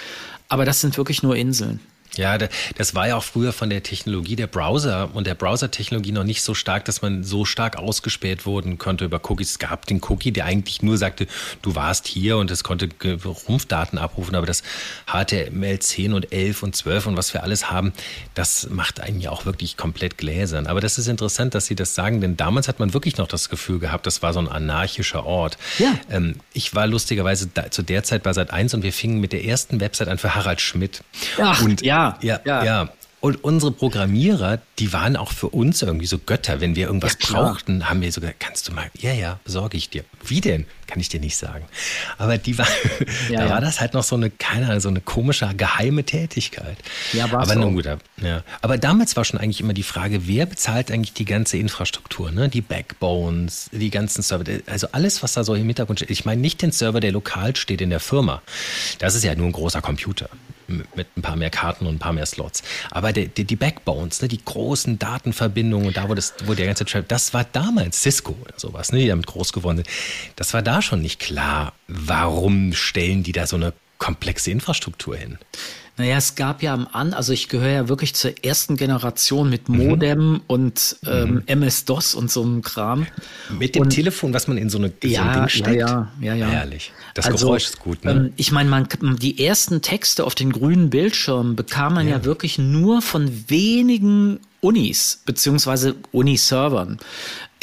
aber 0.48 0.64
das 0.64 0.80
sind 0.80 0.96
wirklich 0.96 1.22
nur 1.22 1.36
Inseln. 1.36 1.80
Ja, 2.16 2.38
das 2.38 2.94
war 2.94 3.08
ja 3.08 3.16
auch 3.16 3.24
früher 3.24 3.52
von 3.52 3.70
der 3.70 3.82
Technologie 3.82 4.36
der 4.36 4.46
Browser 4.46 5.10
und 5.14 5.26
der 5.26 5.34
Browser-Technologie 5.34 6.12
noch 6.12 6.24
nicht 6.24 6.42
so 6.42 6.54
stark, 6.54 6.84
dass 6.84 7.02
man 7.02 7.24
so 7.24 7.44
stark 7.44 7.76
ausgespäht 7.76 8.46
worden 8.46 8.78
konnte 8.78 9.04
über 9.04 9.20
Cookies. 9.28 9.50
Es 9.50 9.58
gab 9.58 9.86
den 9.86 10.00
Cookie, 10.08 10.32
der 10.32 10.44
eigentlich 10.44 10.82
nur 10.82 10.98
sagte, 10.98 11.26
du 11.62 11.74
warst 11.74 12.06
hier 12.06 12.38
und 12.38 12.50
es 12.50 12.62
konnte 12.62 12.88
Rumpfdaten 13.48 13.98
abrufen, 13.98 14.34
aber 14.34 14.46
das 14.46 14.62
HTML 15.06 15.78
10 15.78 16.12
und 16.12 16.32
11 16.32 16.62
und 16.62 16.76
12 16.76 17.06
und 17.06 17.16
was 17.16 17.34
wir 17.34 17.42
alles 17.42 17.70
haben, 17.70 17.92
das 18.34 18.68
macht 18.70 19.00
einen 19.00 19.20
ja 19.20 19.30
auch 19.30 19.46
wirklich 19.46 19.76
komplett 19.76 20.18
gläsern. 20.18 20.66
Aber 20.66 20.80
das 20.80 20.98
ist 20.98 21.08
interessant, 21.08 21.54
dass 21.54 21.66
Sie 21.66 21.74
das 21.74 21.94
sagen, 21.94 22.20
denn 22.20 22.36
damals 22.36 22.68
hat 22.68 22.78
man 22.78 22.94
wirklich 22.94 23.16
noch 23.16 23.28
das 23.28 23.48
Gefühl 23.48 23.78
gehabt, 23.78 24.06
das 24.06 24.22
war 24.22 24.32
so 24.32 24.40
ein 24.40 24.48
anarchischer 24.48 25.26
Ort. 25.26 25.58
Ja. 25.78 25.94
Ähm, 26.10 26.36
ich 26.52 26.74
war 26.74 26.86
lustigerweise 26.86 27.48
da, 27.52 27.70
zu 27.70 27.82
der 27.82 28.04
Zeit 28.04 28.22
bei 28.22 28.32
Sat 28.32 28.50
1 28.52 28.74
und 28.74 28.82
wir 28.82 28.92
fingen 28.92 29.20
mit 29.20 29.32
der 29.32 29.44
ersten 29.44 29.80
Website 29.80 30.08
an 30.08 30.18
für 30.18 30.34
Harald 30.34 30.60
Schmidt. 30.60 31.02
Ach, 31.40 31.62
und 31.62 31.82
ja 31.82 32.03
ja, 32.20 32.40
ja, 32.44 32.64
ja. 32.64 32.88
Und 33.24 33.42
unsere 33.42 33.72
Programmierer, 33.72 34.58
die 34.78 34.92
waren 34.92 35.16
auch 35.16 35.32
für 35.32 35.48
uns 35.48 35.80
irgendwie 35.80 36.04
so 36.04 36.18
Götter. 36.18 36.60
Wenn 36.60 36.76
wir 36.76 36.88
irgendwas 36.88 37.16
ja, 37.22 37.32
brauchten, 37.32 37.88
haben 37.88 38.02
wir 38.02 38.12
sogar, 38.12 38.32
kannst 38.38 38.68
du 38.68 38.72
mal, 38.72 38.90
ja, 38.98 39.14
ja, 39.14 39.40
besorge 39.44 39.78
ich 39.78 39.88
dir. 39.88 40.04
Wie 40.26 40.42
denn? 40.42 40.66
Kann 40.86 41.00
ich 41.00 41.08
dir 41.08 41.20
nicht 41.20 41.38
sagen. 41.38 41.64
Aber 42.18 42.36
die 42.36 42.58
war, 42.58 42.66
ja, 43.30 43.38
da 43.40 43.46
ja. 43.46 43.48
war 43.48 43.62
das 43.62 43.80
halt 43.80 43.94
noch 43.94 44.02
so 44.02 44.14
eine, 44.14 44.28
keine 44.28 44.66
Ahnung, 44.66 44.80
so 44.80 44.90
eine 44.90 45.00
komische, 45.00 45.50
geheime 45.56 46.04
Tätigkeit. 46.04 46.76
Ja, 47.14 47.32
war 47.32 47.40
Aber 47.40 47.54
nun 47.54 47.74
gut, 47.74 47.86
ja. 47.86 48.42
Aber 48.60 48.76
damals 48.76 49.16
war 49.16 49.24
schon 49.24 49.40
eigentlich 49.40 49.62
immer 49.62 49.72
die 49.72 49.84
Frage, 49.84 50.28
wer 50.28 50.44
bezahlt 50.44 50.90
eigentlich 50.90 51.14
die 51.14 51.24
ganze 51.24 51.56
Infrastruktur, 51.56 52.30
ne? 52.30 52.50
Die 52.50 52.60
Backbones, 52.60 53.70
die 53.72 53.88
ganzen 53.88 54.20
Server, 54.20 54.44
also 54.66 54.88
alles, 54.92 55.22
was 55.22 55.32
da 55.32 55.44
so 55.44 55.54
im 55.54 55.64
Hintergrund 55.64 56.00
steht. 56.00 56.10
Ich 56.10 56.26
meine 56.26 56.42
nicht 56.42 56.60
den 56.60 56.72
Server, 56.72 57.00
der 57.00 57.12
lokal 57.12 57.56
steht 57.56 57.80
in 57.80 57.88
der 57.88 58.00
Firma. 58.00 58.42
Das 58.98 59.14
ist 59.14 59.24
ja 59.24 59.34
nur 59.34 59.46
ein 59.46 59.52
großer 59.52 59.80
Computer 59.80 60.28
mit 60.68 61.06
ein 61.16 61.22
paar 61.22 61.36
mehr 61.36 61.50
Karten 61.50 61.86
und 61.86 61.96
ein 61.96 61.98
paar 61.98 62.12
mehr 62.12 62.26
Slots. 62.26 62.62
Aber 62.90 63.12
die, 63.12 63.28
die, 63.28 63.44
die 63.44 63.56
Backbones, 63.56 64.22
ne, 64.22 64.28
die 64.28 64.44
großen 64.44 64.98
Datenverbindungen 64.98 65.92
da, 65.92 66.08
wo, 66.08 66.14
das, 66.14 66.34
wo 66.44 66.54
der 66.54 66.66
ganze 66.66 66.84
Traffic, 66.84 67.08
das 67.08 67.34
war 67.34 67.44
damals 67.44 68.02
Cisco 68.02 68.36
oder 68.42 68.54
sowas, 68.56 68.92
ne, 68.92 69.00
die 69.00 69.08
damit 69.08 69.26
groß 69.26 69.52
geworden 69.52 69.78
sind. 69.78 69.88
Das 70.36 70.54
war 70.54 70.62
da 70.62 70.82
schon 70.82 71.02
nicht 71.02 71.20
klar. 71.20 71.72
Warum 71.88 72.72
stellen 72.72 73.22
die 73.22 73.32
da 73.32 73.46
so 73.46 73.56
eine 73.56 73.72
komplexe 73.98 74.50
Infrastruktur 74.50 75.16
hin? 75.16 75.38
Naja, 75.96 76.16
es 76.16 76.34
gab 76.34 76.62
ja 76.62 76.74
am 76.74 76.88
An, 76.90 77.14
also 77.14 77.32
ich 77.32 77.48
gehöre 77.48 77.70
ja 77.70 77.88
wirklich 77.88 78.14
zur 78.14 78.32
ersten 78.44 78.76
Generation 78.76 79.48
mit 79.48 79.68
Modem 79.68 80.32
mhm. 80.32 80.40
und 80.48 80.96
ähm, 81.06 81.34
mhm. 81.34 81.42
MS-DOS 81.46 82.16
und 82.16 82.32
so 82.32 82.42
einem 82.42 82.62
Kram. 82.62 83.06
Mit 83.58 83.76
dem 83.76 83.82
und, 83.82 83.90
Telefon, 83.90 84.34
was 84.34 84.48
man 84.48 84.56
in 84.56 84.70
so, 84.70 84.78
eine, 84.78 84.92
ja, 85.04 85.22
so 85.22 85.28
ein 85.28 85.34
Ding 85.34 85.48
steckt? 85.48 85.76
Ja, 85.76 86.12
ja, 86.20 86.34
ja. 86.34 86.48
Herrlich. 86.48 86.92
Das 87.14 87.26
also, 87.26 87.46
Geräusch 87.46 87.66
ist 87.66 87.78
gut, 87.78 88.04
ne? 88.04 88.10
Ähm, 88.10 88.32
ich 88.36 88.50
meine, 88.50 88.68
man, 88.70 88.88
die 89.16 89.44
ersten 89.44 89.82
Texte 89.82 90.24
auf 90.24 90.34
den 90.34 90.50
grünen 90.50 90.90
Bildschirmen 90.90 91.54
bekam 91.54 91.94
man 91.94 92.08
ja, 92.08 92.16
ja 92.16 92.24
wirklich 92.24 92.58
nur 92.58 93.00
von 93.00 93.48
wenigen 93.48 94.40
Unis 94.60 95.22
beziehungsweise 95.24 95.94
Uni-Servern 96.10 96.98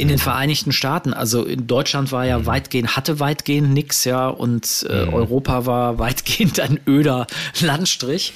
in 0.01 0.07
den 0.07 0.17
Vereinigten 0.17 0.71
Staaten. 0.71 1.13
Also 1.13 1.45
in 1.45 1.67
Deutschland 1.67 2.11
war 2.11 2.25
ja 2.25 2.39
mhm. 2.39 2.45
weitgehend, 2.47 2.95
hatte 2.95 3.19
weitgehend 3.19 3.71
nix, 3.71 4.03
ja, 4.03 4.29
und 4.29 4.83
äh, 4.89 5.05
mhm. 5.05 5.13
Europa 5.13 5.67
war 5.67 5.99
weitgehend 5.99 6.59
ein 6.59 6.79
öder 6.87 7.27
Landstrich. 7.59 8.33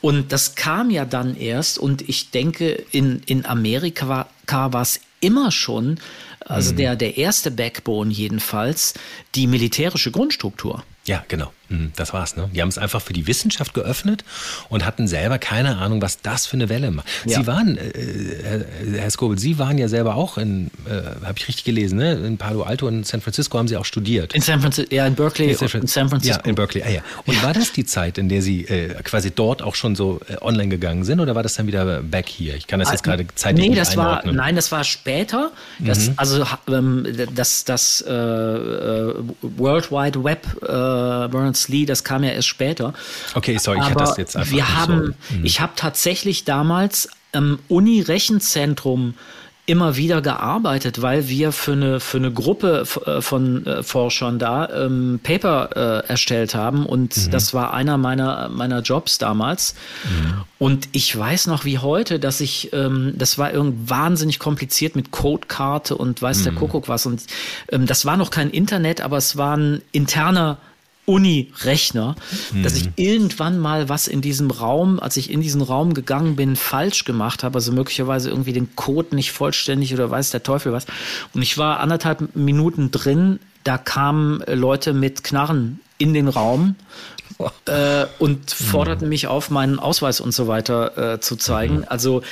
Und 0.00 0.32
das 0.32 0.54
kam 0.54 0.90
ja 0.90 1.04
dann 1.04 1.36
erst 1.36 1.78
und 1.78 2.08
ich 2.08 2.30
denke, 2.30 2.70
in, 2.90 3.20
in 3.26 3.44
Amerika 3.44 4.26
war 4.48 4.82
es 4.82 5.00
immer 5.20 5.52
schon, 5.52 6.00
also 6.40 6.72
mhm. 6.72 6.76
der, 6.78 6.96
der 6.96 7.18
erste 7.18 7.50
Backbone 7.50 8.10
jedenfalls, 8.10 8.94
die 9.34 9.46
militärische 9.46 10.10
Grundstruktur. 10.10 10.82
Ja, 11.04 11.24
genau. 11.28 11.52
Mhm, 11.72 11.92
das 11.96 12.12
war's. 12.12 12.36
Ne? 12.36 12.50
Die 12.54 12.60
haben 12.60 12.68
es 12.68 12.78
einfach 12.78 13.00
für 13.00 13.12
die 13.12 13.26
Wissenschaft 13.26 13.72
geöffnet 13.74 14.24
und 14.68 14.84
hatten 14.84 15.08
selber 15.08 15.38
keine 15.38 15.78
Ahnung, 15.78 16.02
was 16.02 16.20
das 16.20 16.46
für 16.46 16.54
eine 16.54 16.68
Welle 16.68 16.90
macht. 16.90 17.06
Ja. 17.24 17.40
Sie 17.40 17.46
waren, 17.46 17.78
äh, 17.78 17.88
äh 17.88 18.64
Herr 18.98 19.10
Skobel, 19.10 19.38
Sie 19.38 19.58
waren 19.58 19.78
ja 19.78 19.88
selber 19.88 20.16
auch 20.16 20.38
in, 20.38 20.70
äh, 20.86 21.24
habe 21.24 21.38
ich 21.38 21.48
richtig 21.48 21.64
gelesen, 21.64 21.98
ne? 21.98 22.12
in 22.12 22.36
Palo 22.36 22.62
Alto 22.62 22.86
und 22.86 23.06
San 23.06 23.20
Francisco 23.20 23.58
haben 23.58 23.68
Sie 23.68 23.76
auch 23.76 23.84
studiert. 23.84 24.34
In 24.34 24.42
San 24.42 24.60
Francisco, 24.60 24.94
ja, 24.94 25.06
in 25.06 25.14
Berkeley 25.14 25.50
in 25.50 25.56
San, 25.56 25.80
in 25.80 25.86
San 25.86 26.08
Francisco. 26.08 26.42
Ja, 26.44 26.48
in 26.48 26.54
Berkeley, 26.54 26.82
ah 26.82 26.90
ja. 26.90 27.02
Und 27.26 27.36
ja. 27.36 27.42
war 27.42 27.54
das 27.54 27.72
die 27.72 27.84
Zeit, 27.84 28.18
in 28.18 28.28
der 28.28 28.42
Sie 28.42 28.64
äh, 28.64 28.94
quasi 29.02 29.30
dort 29.30 29.62
auch 29.62 29.74
schon 29.74 29.96
so 29.96 30.20
äh, 30.28 30.36
online 30.42 30.68
gegangen 30.68 31.04
sind 31.04 31.20
oder 31.20 31.34
war 31.34 31.42
das 31.42 31.54
dann 31.54 31.66
wieder 31.66 32.02
back 32.02 32.28
hier? 32.28 32.54
Ich 32.54 32.66
kann 32.66 32.80
das 32.80 32.90
jetzt 32.90 33.02
gerade 33.02 33.26
zeitlich 33.34 33.70
nee, 33.70 33.74
das 33.74 33.90
nicht 33.90 33.98
einordnen. 33.98 34.36
War, 34.36 34.44
nein, 34.44 34.56
das 34.56 34.70
war 34.70 34.84
später. 34.84 35.52
Das, 35.78 36.08
mhm. 36.08 36.14
Also 36.16 36.44
ähm, 36.68 37.06
das, 37.34 37.64
das 37.64 38.02
äh, 38.02 38.12
World 38.12 39.90
Wide 39.90 40.22
Web 40.22 40.46
äh, 40.62 40.68
Berners-Lee, 41.62 41.86
das 41.86 42.04
kam 42.04 42.24
ja 42.24 42.30
erst 42.30 42.48
später. 42.48 42.94
Okay, 43.34 43.58
sorry, 43.58 43.78
ich 43.78 43.84
hatte 43.84 43.98
das 43.98 44.16
jetzt 44.16 44.36
einfach. 44.36 44.52
Wir 44.52 44.76
haben, 44.76 45.14
so. 45.28 45.36
mhm. 45.36 45.44
ich 45.44 45.60
habe 45.60 45.72
tatsächlich 45.76 46.44
damals 46.44 47.08
am 47.32 47.58
Uni-Rechenzentrum 47.68 49.14
immer 49.64 49.96
wieder 49.96 50.20
gearbeitet, 50.22 51.02
weil 51.02 51.28
wir 51.28 51.52
für 51.52 51.72
eine, 51.72 52.00
für 52.00 52.16
eine 52.16 52.32
Gruppe 52.32 52.84
äh, 53.06 53.20
von 53.20 53.64
äh, 53.64 53.84
Forschern 53.84 54.40
da 54.40 54.68
ähm, 54.68 55.20
Paper 55.22 56.02
äh, 56.04 56.08
erstellt 56.08 56.56
haben 56.56 56.84
und 56.84 57.16
mhm. 57.16 57.30
das 57.30 57.54
war 57.54 57.72
einer 57.72 57.96
meiner, 57.96 58.48
meiner 58.48 58.80
Jobs 58.80 59.18
damals. 59.18 59.76
Mhm. 60.04 60.42
Und 60.58 60.88
ich 60.90 61.16
weiß 61.16 61.46
noch 61.46 61.64
wie 61.64 61.78
heute, 61.78 62.18
dass 62.18 62.40
ich, 62.40 62.72
ähm, 62.72 63.14
das 63.16 63.38
war 63.38 63.52
irgendwie 63.52 63.88
wahnsinnig 63.88 64.40
kompliziert 64.40 64.96
mit 64.96 65.12
Codekarte 65.12 65.96
und 65.96 66.20
weiß 66.20 66.40
mhm. 66.40 66.44
der 66.44 66.52
Kuckuck 66.54 66.88
was 66.88 67.06
und 67.06 67.22
ähm, 67.70 67.86
das 67.86 68.04
war 68.04 68.16
noch 68.16 68.30
kein 68.30 68.50
Internet, 68.50 69.00
aber 69.00 69.16
es 69.16 69.36
war 69.36 69.56
ein 69.56 69.80
interner 69.92 70.58
Uni-Rechner, 71.04 72.14
mhm. 72.52 72.62
dass 72.62 72.76
ich 72.76 72.86
mhm. 72.86 72.92
irgendwann 72.96 73.58
mal 73.58 73.88
was 73.88 74.06
in 74.06 74.20
diesem 74.20 74.50
Raum, 74.50 75.00
als 75.00 75.16
ich 75.16 75.30
in 75.30 75.40
diesen 75.40 75.60
Raum 75.60 75.94
gegangen 75.94 76.36
bin, 76.36 76.54
falsch 76.54 77.04
gemacht 77.04 77.42
habe, 77.42 77.56
also 77.56 77.72
möglicherweise 77.72 78.30
irgendwie 78.30 78.52
den 78.52 78.76
Code 78.76 79.14
nicht 79.14 79.32
vollständig 79.32 79.92
oder 79.92 80.10
weiß 80.10 80.30
der 80.30 80.42
Teufel 80.42 80.72
was. 80.72 80.86
Und 81.34 81.42
ich 81.42 81.58
war 81.58 81.80
anderthalb 81.80 82.36
Minuten 82.36 82.90
drin, 82.92 83.40
da 83.64 83.78
kamen 83.78 84.42
Leute 84.46 84.92
mit 84.92 85.24
Knarren 85.24 85.80
in 85.98 86.14
den 86.14 86.28
Raum 86.28 86.76
äh, 87.66 88.06
und 88.18 88.50
forderten 88.50 89.06
mhm. 89.06 89.10
mich 89.10 89.26
auf, 89.26 89.50
meinen 89.50 89.78
Ausweis 89.78 90.20
und 90.20 90.32
so 90.32 90.46
weiter 90.46 91.14
äh, 91.14 91.20
zu 91.20 91.36
zeigen. 91.36 91.78
Mhm. 91.78 91.86
Also 91.88 92.22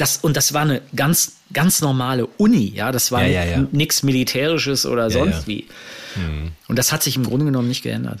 das, 0.00 0.18
und 0.18 0.36
das 0.36 0.54
war 0.54 0.62
eine 0.62 0.82
ganz, 0.94 1.32
ganz 1.52 1.80
normale 1.80 2.26
Uni, 2.26 2.72
ja, 2.74 2.92
das 2.92 3.12
war 3.12 3.22
ja, 3.24 3.44
ja, 3.44 3.58
ja. 3.58 3.66
nichts 3.72 4.02
Militärisches 4.02 4.86
oder 4.86 5.10
sonst 5.10 5.46
wie. 5.46 5.66
Mhm. 6.16 6.52
Und 6.68 6.78
das 6.78 6.92
hat 6.92 7.02
sich 7.02 7.16
im 7.16 7.24
Grunde 7.24 7.46
genommen 7.46 7.68
nicht 7.68 7.82
geändert. 7.82 8.20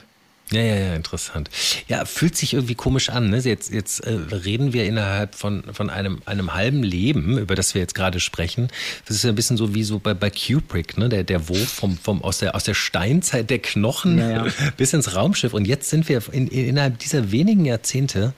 Ja, 0.50 0.62
ja, 0.62 0.76
ja, 0.76 0.94
interessant. 0.94 1.50
Ja, 1.88 2.06
fühlt 2.06 2.34
sich 2.34 2.54
irgendwie 2.54 2.74
komisch 2.74 3.10
an. 3.10 3.28
Ne? 3.28 3.38
Jetzt, 3.38 3.70
jetzt 3.70 4.00
äh, 4.00 4.12
reden 4.12 4.72
wir 4.72 4.86
innerhalb 4.86 5.34
von, 5.34 5.62
von 5.74 5.90
einem, 5.90 6.22
einem 6.24 6.54
halben 6.54 6.82
Leben, 6.82 7.36
über 7.36 7.54
das 7.54 7.74
wir 7.74 7.82
jetzt 7.82 7.94
gerade 7.94 8.18
sprechen. 8.18 8.68
Das 9.04 9.16
ist 9.16 9.24
ja 9.24 9.28
ein 9.28 9.34
bisschen 9.34 9.58
so 9.58 9.74
wie 9.74 9.82
so 9.82 9.98
bei, 9.98 10.14
bei 10.14 10.30
Kubrick, 10.30 10.96
ne? 10.96 11.10
der, 11.10 11.24
der 11.24 11.50
Wurf 11.50 11.68
vom, 11.68 11.98
vom, 11.98 12.24
aus, 12.24 12.38
der, 12.38 12.54
aus 12.54 12.64
der 12.64 12.72
Steinzeit 12.72 13.50
der 13.50 13.58
Knochen 13.58 14.18
ja, 14.18 14.46
ja. 14.46 14.52
bis 14.78 14.94
ins 14.94 15.14
Raumschiff. 15.14 15.52
Und 15.52 15.66
jetzt 15.66 15.90
sind 15.90 16.08
wir 16.08 16.22
in, 16.32 16.48
in, 16.48 16.68
innerhalb 16.68 16.98
dieser 16.98 17.30
wenigen 17.30 17.66
Jahrzehnte 17.66 18.32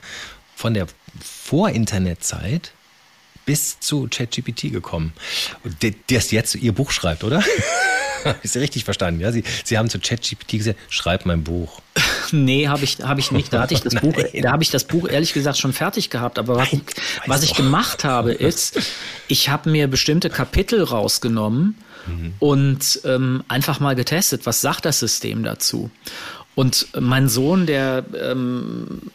von 0.53 0.73
der 0.73 0.87
Vor-Internet-Zeit 1.21 2.73
bis 3.45 3.79
zu 3.79 4.07
ChatGPT 4.09 4.71
gekommen. 4.71 5.13
Der, 5.81 5.91
der 6.09 6.21
jetzt 6.29 6.55
Ihr 6.55 6.71
Buch 6.71 6.91
schreibt, 6.91 7.23
oder? 7.23 7.43
ich 8.43 8.51
Sie 8.51 8.59
richtig 8.59 8.83
verstanden? 8.83 9.21
Ja, 9.21 9.31
Sie, 9.31 9.43
Sie 9.63 9.77
haben 9.77 9.89
zu 9.89 9.99
ChatGPT 9.99 10.51
gesagt, 10.51 10.79
schreib 10.89 11.25
mein 11.25 11.43
Buch. 11.43 11.81
Nee, 12.33 12.69
habe 12.69 12.85
ich, 12.85 12.99
hab 12.99 13.19
ich 13.19 13.33
nicht. 13.33 13.51
Da 13.51 13.61
hatte 13.61 13.73
ich 13.73 13.81
das 13.81 13.93
Buch, 14.01 14.13
da 14.41 14.53
habe 14.53 14.63
ich 14.63 14.69
das 14.69 14.85
Buch 14.85 15.09
ehrlich 15.09 15.33
gesagt 15.33 15.57
schon 15.57 15.73
fertig 15.73 16.09
gehabt. 16.09 16.39
Aber 16.39 16.55
was, 16.55 16.71
Nein, 16.71 16.81
was 17.25 17.43
ich 17.43 17.55
gemacht 17.55 18.05
habe, 18.05 18.31
ist, 18.31 18.79
ich 19.27 19.49
habe 19.49 19.69
mir 19.69 19.89
bestimmte 19.89 20.29
Kapitel 20.29 20.81
rausgenommen 20.81 21.75
mhm. 22.07 22.33
und 22.39 23.01
ähm, 23.03 23.43
einfach 23.49 23.81
mal 23.81 23.95
getestet, 23.95 24.45
was 24.45 24.61
sagt 24.61 24.85
das 24.85 24.99
System 24.99 25.43
dazu. 25.43 25.91
Und 26.55 26.87
mein 26.97 27.27
Sohn, 27.27 27.65
der 27.65 28.05
ähm, 28.17 29.11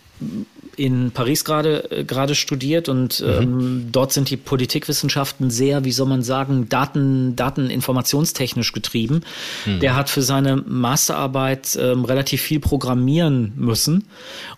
in 0.76 1.10
Paris 1.10 1.44
gerade 1.44 1.90
äh, 1.90 2.04
gerade 2.04 2.34
studiert 2.34 2.88
und 2.88 3.20
mhm. 3.20 3.26
ähm, 3.26 3.88
dort 3.92 4.12
sind 4.12 4.30
die 4.30 4.36
Politikwissenschaften 4.36 5.50
sehr, 5.50 5.84
wie 5.84 5.92
soll 5.92 6.06
man 6.06 6.22
sagen, 6.22 6.68
Daten 6.68 7.36
Dateninformationstechnisch 7.36 8.72
getrieben. 8.72 9.22
Mhm. 9.64 9.80
Der 9.80 9.96
hat 9.96 10.10
für 10.10 10.22
seine 10.22 10.56
Masterarbeit 10.56 11.76
ähm, 11.80 12.04
relativ 12.04 12.42
viel 12.42 12.60
programmieren 12.60 13.52
müssen 13.56 14.04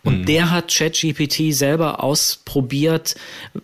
und 0.05 0.21
mhm. 0.21 0.27
der 0.27 0.51
hat 0.51 0.75
ChatGPT 0.75 1.55
selber 1.55 2.03
ausprobiert, 2.03 3.15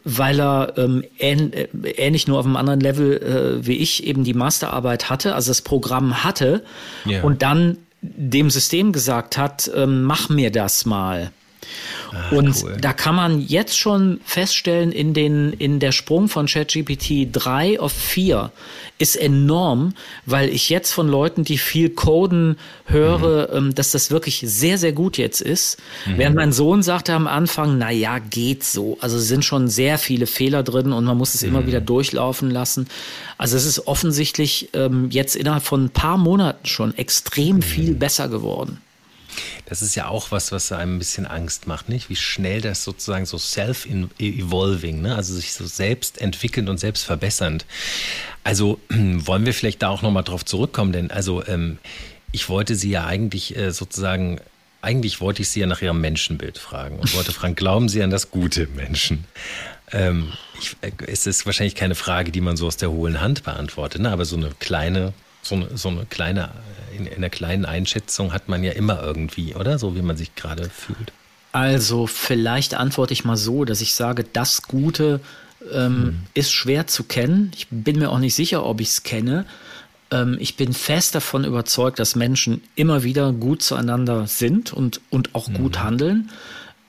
weil 0.04 0.40
er 0.40 0.74
ähm, 0.76 1.04
ähn, 1.18 1.52
äh, 1.52 1.68
ähnlich 1.96 2.26
nur 2.26 2.38
auf 2.38 2.46
einem 2.46 2.56
anderen 2.56 2.80
Level 2.80 3.60
äh, 3.60 3.66
wie 3.66 3.76
ich 3.76 4.04
eben 4.04 4.24
die 4.24 4.34
Masterarbeit 4.34 5.10
hatte, 5.10 5.34
also 5.34 5.50
das 5.50 5.62
Programm 5.62 6.24
hatte 6.24 6.64
yeah. 7.06 7.22
und 7.24 7.42
dann 7.42 7.78
dem 8.02 8.50
System 8.50 8.92
gesagt 8.92 9.38
hat, 9.38 9.70
ähm, 9.74 10.02
mach 10.02 10.28
mir 10.28 10.50
das 10.50 10.84
mal. 10.84 11.32
Ah, 12.12 12.36
und 12.36 12.62
cool. 12.62 12.76
da 12.80 12.92
kann 12.92 13.14
man 13.14 13.40
jetzt 13.40 13.78
schon 13.78 14.20
feststellen, 14.24 14.92
in, 14.92 15.14
den, 15.14 15.52
in 15.52 15.80
der 15.80 15.92
Sprung 15.92 16.28
von 16.28 16.46
ChatGPT 16.46 17.28
3 17.32 17.80
auf 17.80 17.92
4 17.92 18.50
ist 18.98 19.16
enorm, 19.16 19.94
weil 20.24 20.48
ich 20.50 20.70
jetzt 20.70 20.92
von 20.92 21.08
Leuten, 21.08 21.42
die 21.42 21.58
viel 21.58 21.90
coden, 21.90 22.56
höre, 22.86 23.48
mhm. 23.48 23.54
Ähm, 23.54 23.74
dass 23.74 23.90
das 23.90 24.10
wirklich 24.10 24.42
sehr, 24.44 24.78
sehr 24.78 24.92
gut 24.92 25.18
jetzt 25.18 25.40
ist. 25.40 25.78
Mhm. 26.06 26.18
Während 26.18 26.36
mein 26.36 26.52
Sohn 26.52 26.82
sagte 26.82 27.12
am 27.12 27.26
Anfang, 27.26 27.76
na 27.78 27.90
ja, 27.90 28.18
geht 28.18 28.62
so. 28.64 28.96
Also 29.00 29.18
sind 29.18 29.44
schon 29.44 29.68
sehr 29.68 29.98
viele 29.98 30.26
Fehler 30.26 30.62
drin 30.62 30.92
und 30.92 31.04
man 31.04 31.18
muss 31.18 31.34
es 31.34 31.42
mhm. 31.42 31.48
immer 31.48 31.66
wieder 31.66 31.80
durchlaufen 31.80 32.50
lassen. 32.50 32.86
Also 33.36 33.56
es 33.56 33.66
ist 33.66 33.86
offensichtlich 33.86 34.70
ähm, 34.74 35.08
jetzt 35.10 35.34
innerhalb 35.36 35.64
von 35.64 35.84
ein 35.84 35.90
paar 35.90 36.16
Monaten 36.16 36.66
schon 36.66 36.96
extrem 36.96 37.62
viel 37.62 37.92
mhm. 37.92 37.98
besser 37.98 38.28
geworden. 38.28 38.80
Das 39.66 39.82
ist 39.82 39.94
ja 39.94 40.08
auch 40.08 40.30
was, 40.30 40.52
was 40.52 40.72
einem 40.72 40.96
ein 40.96 40.98
bisschen 40.98 41.26
Angst 41.26 41.66
macht, 41.66 41.88
nicht? 41.88 42.08
Wie 42.08 42.16
schnell 42.16 42.60
das 42.60 42.84
sozusagen 42.84 43.26
so 43.26 43.38
self-evolving, 43.38 45.02
ne? 45.02 45.16
also 45.16 45.34
sich 45.34 45.52
so 45.52 45.66
selbst 45.66 46.20
entwickelnd 46.20 46.68
und 46.68 46.78
selbst 46.78 47.04
verbessernd. 47.04 47.66
Also 48.42 48.80
wollen 48.90 49.46
wir 49.46 49.54
vielleicht 49.54 49.82
da 49.82 49.88
auch 49.88 50.02
nochmal 50.02 50.24
drauf 50.24 50.44
zurückkommen, 50.44 50.92
denn 50.92 51.10
also 51.10 51.44
ähm, 51.46 51.78
ich 52.32 52.48
wollte 52.48 52.74
Sie 52.74 52.90
ja 52.90 53.06
eigentlich 53.06 53.56
äh, 53.56 53.72
sozusagen 53.72 54.40
eigentlich 54.84 55.20
wollte 55.20 55.42
ich 55.42 55.48
Sie 55.48 55.60
ja 55.60 55.66
nach 55.66 55.80
Ihrem 55.80 56.00
Menschenbild 56.00 56.58
fragen 56.58 56.98
und 56.98 57.14
wollte 57.14 57.32
fragen, 57.32 57.54
glauben 57.54 57.88
Sie 57.88 58.02
an 58.02 58.10
das 58.10 58.30
gute 58.30 58.66
Menschen? 58.66 59.24
Ähm, 59.92 60.32
ich, 60.60 60.76
äh, 60.82 60.90
es 61.06 61.26
ist 61.26 61.46
wahrscheinlich 61.46 61.74
keine 61.74 61.94
Frage, 61.94 62.30
die 62.30 62.40
man 62.40 62.56
so 62.56 62.66
aus 62.66 62.76
der 62.76 62.90
hohlen 62.90 63.20
Hand 63.20 63.44
beantwortet, 63.44 64.02
ne? 64.02 64.10
aber 64.10 64.24
so 64.24 64.36
eine 64.36 64.50
kleine, 64.58 65.14
so 65.42 65.54
eine, 65.54 65.76
so 65.76 65.88
eine 65.88 66.04
kleine, 66.06 66.50
in, 66.96 67.06
in 67.06 67.16
einer 67.16 67.30
kleinen 67.30 67.64
Einschätzung 67.64 68.32
hat 68.32 68.48
man 68.48 68.62
ja 68.62 68.72
immer 68.72 69.02
irgendwie, 69.02 69.54
oder? 69.54 69.78
So 69.78 69.96
wie 69.96 70.02
man 70.02 70.16
sich 70.16 70.34
gerade 70.34 70.70
fühlt. 70.70 71.12
Also 71.52 72.06
vielleicht 72.06 72.74
antworte 72.74 73.12
ich 73.12 73.24
mal 73.24 73.36
so, 73.36 73.64
dass 73.64 73.80
ich 73.80 73.94
sage, 73.94 74.24
das 74.24 74.62
Gute 74.62 75.20
ähm, 75.72 75.96
hm. 75.96 76.20
ist 76.34 76.52
schwer 76.52 76.86
zu 76.86 77.04
kennen. 77.04 77.52
Ich 77.54 77.68
bin 77.70 77.98
mir 77.98 78.10
auch 78.10 78.18
nicht 78.18 78.34
sicher, 78.34 78.64
ob 78.64 78.80
ich 78.80 78.88
es 78.88 79.02
kenne. 79.02 79.46
Ähm, 80.10 80.36
ich 80.40 80.56
bin 80.56 80.72
fest 80.72 81.14
davon 81.14 81.44
überzeugt, 81.44 81.98
dass 81.98 82.16
Menschen 82.16 82.62
immer 82.74 83.04
wieder 83.04 83.32
gut 83.32 83.62
zueinander 83.62 84.26
sind 84.26 84.72
und, 84.72 85.00
und 85.10 85.34
auch 85.34 85.46
hm. 85.46 85.54
gut 85.54 85.78
handeln. 85.78 86.30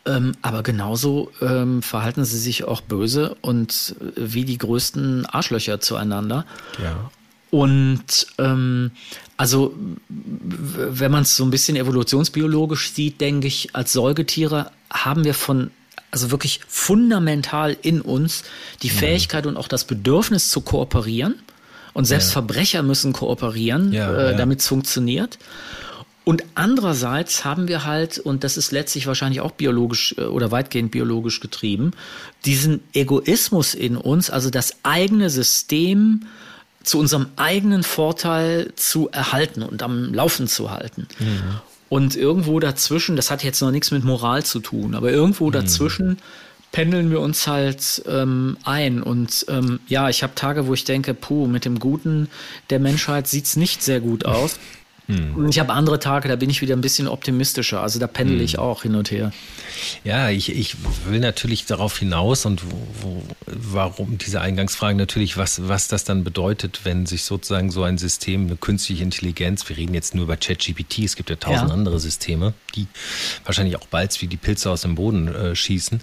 Ähm, 0.08 0.34
aber 0.44 0.62
genauso 0.62 1.32
ähm, 1.42 1.82
verhalten 1.82 2.26
sie 2.26 2.38
sich 2.38 2.64
auch 2.64 2.82
böse 2.82 3.36
und 3.42 3.96
äh, 4.00 4.12
wie 4.16 4.46
die 4.46 4.58
größten 4.58 5.26
Arschlöcher 5.26 5.80
zueinander. 5.80 6.46
Ja. 6.82 7.10
Und 7.52 8.28
ähm, 8.38 8.92
also, 9.38 9.74
wenn 10.10 11.12
man 11.12 11.24
es 11.24 11.36
so 11.36 11.44
ein 11.44 11.52
bisschen 11.52 11.76
evolutionsbiologisch 11.76 12.92
sieht, 12.92 13.22
denke 13.22 13.48
ich, 13.48 13.76
als 13.76 13.94
Säugetiere 13.94 14.72
haben 14.92 15.24
wir 15.24 15.34
von 15.34 15.72
also 16.12 16.32
wirklich 16.32 16.62
fundamental 16.68 17.76
in 17.82 18.00
uns 18.00 18.44
die 18.82 18.90
Fähigkeit 18.90 19.46
und 19.48 19.58
auch 19.58 19.68
das 19.68 19.84
Bedürfnis 19.84 20.50
zu 20.50 20.62
kooperieren. 20.62 21.36
Und 21.94 22.06
selbst 22.06 22.30
ja. 22.30 22.34
Verbrecher 22.34 22.84
müssen 22.84 23.14
kooperieren, 23.14 23.92
ja, 23.92 24.32
äh, 24.32 24.36
damit 24.38 24.60
es 24.60 24.68
funktioniert. 24.68 25.38
Und 26.26 26.44
andererseits 26.56 27.46
haben 27.46 27.68
wir 27.68 27.86
halt, 27.86 28.18
und 28.18 28.44
das 28.44 28.58
ist 28.58 28.72
letztlich 28.72 29.08
wahrscheinlich 29.08 29.42
auch 29.42 29.52
biologisch 29.52 30.16
äh, 30.18 30.24
oder 30.24 30.52
weitgehend 30.52 30.92
biologisch 30.92 31.40
getrieben, 31.40 31.92
diesen 32.46 32.82
Egoismus 32.94 33.76
in 33.76 33.96
uns, 33.96 34.30
also 34.30 34.50
das 34.50 34.78
eigene 34.84 35.30
System 35.30 36.26
zu 36.86 37.00
unserem 37.00 37.28
eigenen 37.36 37.84
Vorteil 37.84 38.72
zu 38.76 39.10
erhalten 39.12 39.64
und 39.64 39.84
am 39.84 40.14
Laufen 40.14 40.48
zu 40.48 40.72
halten. 40.72 41.08
Mhm. 41.20 41.42
Und 41.90 42.16
irgendwo 42.16 42.60
dazwischen, 42.60 43.16
das 43.16 43.32
hat 43.32 43.44
jetzt 43.44 43.62
noch 43.62 43.72
nichts 43.72 43.92
mit 43.92 44.04
Moral 44.04 44.44
zu 44.44 44.60
tun, 44.60 44.96
aber 44.96 45.12
irgendwo 45.12 45.48
mhm. 45.48 45.52
dazwischen 45.54 46.08
mhm. 46.08 46.18
pendeln 46.72 47.12
wir 47.12 47.20
uns 47.20 47.48
halt 47.48 48.04
ähm, 48.08 48.58
ein. 48.64 49.02
Und 49.02 49.46
ähm, 49.50 49.80
ja, 49.88 50.10
ich 50.10 50.24
habe 50.24 50.36
Tage, 50.36 50.68
wo 50.68 50.74
ich 50.74 50.84
denke, 50.84 51.14
puh, 51.14 51.48
mit 51.48 51.66
dem 51.66 51.80
Guten 51.80 52.30
der 52.70 52.80
Menschheit 52.80 53.28
sieht 53.28 53.46
es 53.46 53.56
nicht 53.56 53.84
sehr 53.84 54.00
gut 54.00 54.26
aus. 54.26 54.60
Hm. 55.08 55.36
Und 55.36 55.50
ich 55.50 55.60
habe 55.60 55.74
andere 55.74 56.00
Tage, 56.00 56.28
da 56.28 56.36
bin 56.36 56.50
ich 56.50 56.62
wieder 56.62 56.76
ein 56.76 56.82
bisschen 56.82 57.08
optimistischer. 57.08 57.82
Also 57.82 58.00
da 58.00 58.08
pendel 58.08 58.38
hm. 58.38 58.46
ich 58.46 58.58
auch 58.58 58.84
hin 58.84 58.96
und 58.96 59.12
her. 59.12 59.32
Ja, 60.04 60.30
ich, 60.30 60.52
ich 60.52 60.76
will 61.08 61.20
natürlich 61.20 61.66
darauf 61.66 61.98
hinaus 61.98 62.46
und 62.46 62.64
wo, 62.72 62.88
wo, 63.02 63.24
warum 63.46 64.18
diese 64.18 64.42
Eingangsfrage 64.42 64.98
natürlich, 64.98 65.38
was, 65.38 65.68
was 65.68 65.88
das 65.88 66.04
dann 66.04 66.24
bedeutet, 66.24 66.82
wenn 66.84 67.06
sich 67.06 67.24
sozusagen 67.24 67.72
so 67.72 67.84
ein 67.84 67.98
System, 67.98 68.48
eine 68.48 68.56
künstliche 68.56 69.04
Intelligenz, 69.04 69.68
wir 69.70 69.78
reden 69.78 69.94
jetzt 69.94 70.16
nur 70.16 70.26
über 70.26 70.38
ChatGPT, 70.38 71.00
es 71.00 71.16
gibt 71.16 71.30
ja 71.30 71.36
tausend 71.36 71.70
ja. 71.70 71.74
andere 71.74 72.00
Systeme, 72.00 72.54
die 72.76 72.88
wahrscheinlich 73.44 73.76
auch 73.76 73.88
bald 73.88 74.06
wie 74.22 74.28
die 74.28 74.38
Pilze 74.38 74.70
aus 74.70 74.82
dem 74.82 74.96
Boden 74.96 75.28
äh, 75.28 75.56
schießen, 75.56 76.00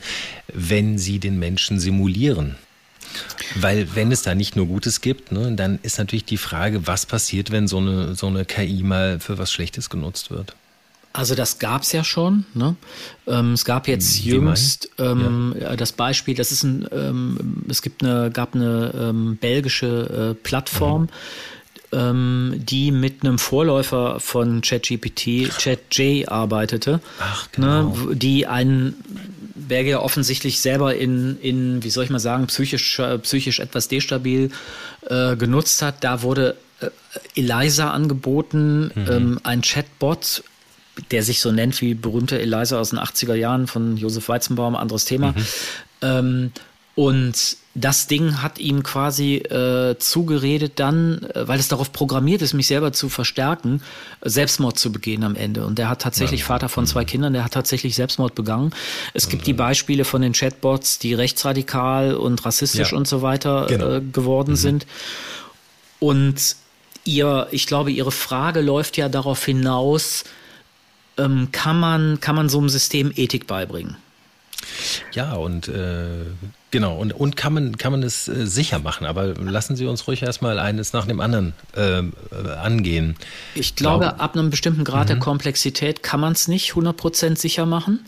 wenn 0.52 0.98
sie 0.98 1.18
den 1.18 1.38
Menschen 1.38 1.78
simulieren. 1.78 2.56
Weil 3.56 3.94
wenn 3.94 4.12
es 4.12 4.22
da 4.22 4.34
nicht 4.34 4.56
nur 4.56 4.66
Gutes 4.66 5.00
gibt, 5.00 5.32
ne, 5.32 5.52
dann 5.54 5.78
ist 5.82 5.98
natürlich 5.98 6.24
die 6.24 6.36
Frage, 6.36 6.86
was 6.86 7.06
passiert, 7.06 7.50
wenn 7.50 7.68
so 7.68 7.78
eine, 7.78 8.14
so 8.14 8.26
eine 8.26 8.44
KI 8.44 8.82
mal 8.82 9.20
für 9.20 9.38
was 9.38 9.52
Schlechtes 9.52 9.90
genutzt 9.90 10.30
wird. 10.30 10.54
Also 11.12 11.34
das 11.34 11.58
gab 11.58 11.82
es 11.82 11.92
ja 11.92 12.04
schon. 12.04 12.46
Ne? 12.54 12.74
Ähm, 13.26 13.52
es 13.52 13.64
gab 13.64 13.86
jetzt 13.86 14.24
Wie 14.24 14.30
jüngst 14.30 14.90
ähm, 14.98 15.54
ja. 15.60 15.76
das 15.76 15.92
Beispiel, 15.92 16.34
das 16.34 16.52
ist 16.52 16.62
ein, 16.62 16.88
ähm, 16.90 17.64
es 17.68 17.82
gibt 17.82 18.02
eine, 18.02 18.30
gab 18.30 18.54
eine 18.54 18.92
ähm, 18.98 19.36
belgische 19.36 20.30
äh, 20.30 20.34
Plattform, 20.34 21.02
mhm. 21.02 21.08
ähm, 21.92 22.54
die 22.56 22.92
mit 22.92 23.22
einem 23.22 23.38
Vorläufer 23.38 24.20
von 24.20 24.62
ChatGPT, 24.62 25.50
ChatJ 25.50 26.26
arbeitete, 26.28 27.00
Ach, 27.20 27.48
genau. 27.52 27.94
ne, 27.94 28.16
die 28.16 28.46
einen 28.46 28.94
Berge 29.68 29.90
ja 29.90 30.00
offensichtlich 30.00 30.60
selber 30.60 30.94
in, 30.94 31.38
in, 31.40 31.82
wie 31.82 31.90
soll 31.90 32.04
ich 32.04 32.10
mal 32.10 32.18
sagen, 32.18 32.46
psychisch, 32.46 32.98
äh, 32.98 33.18
psychisch 33.18 33.60
etwas 33.60 33.88
destabil 33.88 34.50
äh, 35.08 35.36
genutzt 35.36 35.82
hat. 35.82 36.04
Da 36.04 36.22
wurde 36.22 36.56
äh, 36.80 36.88
Eliza 37.34 37.90
angeboten, 37.90 38.92
mhm. 38.94 39.06
ähm, 39.10 39.40
ein 39.42 39.62
Chatbot, 39.62 40.44
der 41.10 41.22
sich 41.22 41.40
so 41.40 41.52
nennt 41.52 41.80
wie 41.80 41.94
berühmte 41.94 42.40
Eliza 42.40 42.78
aus 42.78 42.90
den 42.90 42.98
80er 42.98 43.34
Jahren 43.34 43.66
von 43.66 43.96
Josef 43.96 44.28
Weizenbaum, 44.28 44.76
anderes 44.76 45.04
Thema. 45.04 45.32
Mhm. 45.32 45.46
Ähm, 46.02 46.52
und 46.94 47.56
das 47.74 48.06
Ding 48.06 48.42
hat 48.42 48.58
ihm 48.58 48.82
quasi 48.82 49.36
äh, 49.36 49.96
zugeredet, 49.98 50.72
dann, 50.76 51.22
äh, 51.34 51.48
weil 51.48 51.58
es 51.58 51.68
darauf 51.68 51.90
programmiert 51.92 52.42
ist, 52.42 52.52
mich 52.52 52.66
selber 52.66 52.92
zu 52.92 53.08
verstärken, 53.08 53.82
Selbstmord 54.20 54.78
zu 54.78 54.92
begehen 54.92 55.24
am 55.24 55.36
Ende. 55.36 55.64
Und 55.64 55.78
der 55.78 55.88
hat 55.88 56.02
tatsächlich, 56.02 56.40
ja. 56.40 56.46
Vater 56.46 56.68
von 56.68 56.86
zwei 56.86 57.04
Kindern, 57.06 57.32
der 57.32 57.44
hat 57.44 57.52
tatsächlich 57.52 57.94
Selbstmord 57.94 58.34
begangen. 58.34 58.72
Es 59.14 59.28
gibt 59.28 59.46
die 59.46 59.54
Beispiele 59.54 60.04
von 60.04 60.20
den 60.20 60.32
Chatbots, 60.32 60.98
die 60.98 61.14
rechtsradikal 61.14 62.14
und 62.14 62.44
rassistisch 62.44 62.92
ja. 62.92 62.98
und 62.98 63.08
so 63.08 63.22
weiter 63.22 63.66
genau. 63.68 63.96
äh, 63.96 64.00
geworden 64.00 64.52
mhm. 64.52 64.56
sind. 64.56 64.86
Und 65.98 66.56
ihr, 67.04 67.48
ich 67.52 67.66
glaube, 67.66 67.90
ihre 67.90 68.12
Frage 68.12 68.60
läuft 68.60 68.98
ja 68.98 69.08
darauf 69.08 69.44
hinaus, 69.46 70.24
ähm, 71.16 71.48
kann, 71.52 71.80
man, 71.80 72.20
kann 72.20 72.36
man 72.36 72.50
so 72.50 72.58
einem 72.58 72.68
System 72.68 73.12
Ethik 73.16 73.46
beibringen? 73.46 73.96
Ja, 75.12 75.34
und 75.34 75.68
äh, 75.68 76.26
genau, 76.72 76.96
und, 76.96 77.12
und 77.12 77.36
kann 77.36 77.52
man, 77.52 77.76
kann 77.76 77.92
man 77.92 78.02
es 78.02 78.26
äh, 78.26 78.46
sicher 78.46 78.80
machen, 78.80 79.06
aber 79.06 79.34
lassen 79.34 79.76
Sie 79.76 79.86
uns 79.86 80.08
ruhig 80.08 80.22
erstmal 80.22 80.58
eines 80.58 80.92
nach 80.92 81.06
dem 81.06 81.20
anderen 81.20 81.52
äh, 81.76 82.00
äh 82.00 82.02
angehen. 82.60 83.14
Ich 83.54 83.76
glaube, 83.76 84.06
Glaub, 84.06 84.20
ab 84.20 84.34
einem 84.34 84.50
bestimmten 84.50 84.82
Grad 84.82 85.04
mhm. 85.04 85.08
der 85.08 85.18
Komplexität 85.20 86.02
kann 86.02 86.18
man 86.18 86.32
es 86.32 86.48
nicht 86.48 86.72
100% 86.72 87.38
sicher 87.38 87.66
machen. 87.66 88.00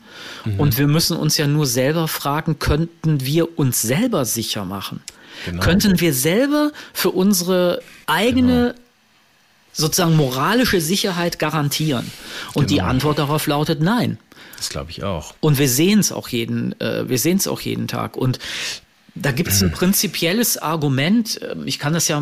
Mhm. 0.44 0.58
Und 0.58 0.78
wir 0.78 0.88
müssen 0.88 1.16
uns 1.16 1.36
ja 1.36 1.46
nur 1.46 1.66
selber 1.66 2.08
fragen, 2.08 2.58
könnten 2.58 3.24
wir 3.24 3.56
uns 3.56 3.82
selber 3.82 4.24
sicher 4.24 4.64
machen? 4.64 5.00
Genau. 5.44 5.62
Könnten 5.62 6.00
wir 6.00 6.12
selber 6.12 6.72
für 6.92 7.10
unsere 7.10 7.80
eigene 8.06 8.72
genau 8.72 8.80
sozusagen 9.76 10.16
moralische 10.16 10.80
Sicherheit 10.80 11.38
garantieren? 11.38 12.10
Und 12.54 12.68
genau. 12.68 12.74
die 12.74 12.80
Antwort 12.80 13.18
darauf 13.18 13.46
lautet 13.46 13.80
nein. 13.80 14.18
Das 14.56 14.68
glaube 14.68 14.90
ich 14.90 15.02
auch. 15.02 15.34
Und 15.40 15.58
wir 15.58 15.68
sehen 15.68 16.00
es 16.00 16.12
auch 16.12 16.28
jeden, 16.28 16.78
äh, 16.80 17.08
wir 17.08 17.18
sehen 17.18 17.36
es 17.38 17.48
auch 17.48 17.60
jeden 17.60 17.88
Tag. 17.88 18.16
Und 18.16 18.38
da 19.14 19.30
gibt 19.30 19.50
es 19.50 19.62
ein 19.62 19.70
prinzipielles 19.70 20.58
Argument, 20.58 21.40
ähm, 21.42 21.66
ich 21.66 21.78
kann 21.78 21.92
das 21.92 22.08
ja 22.08 22.20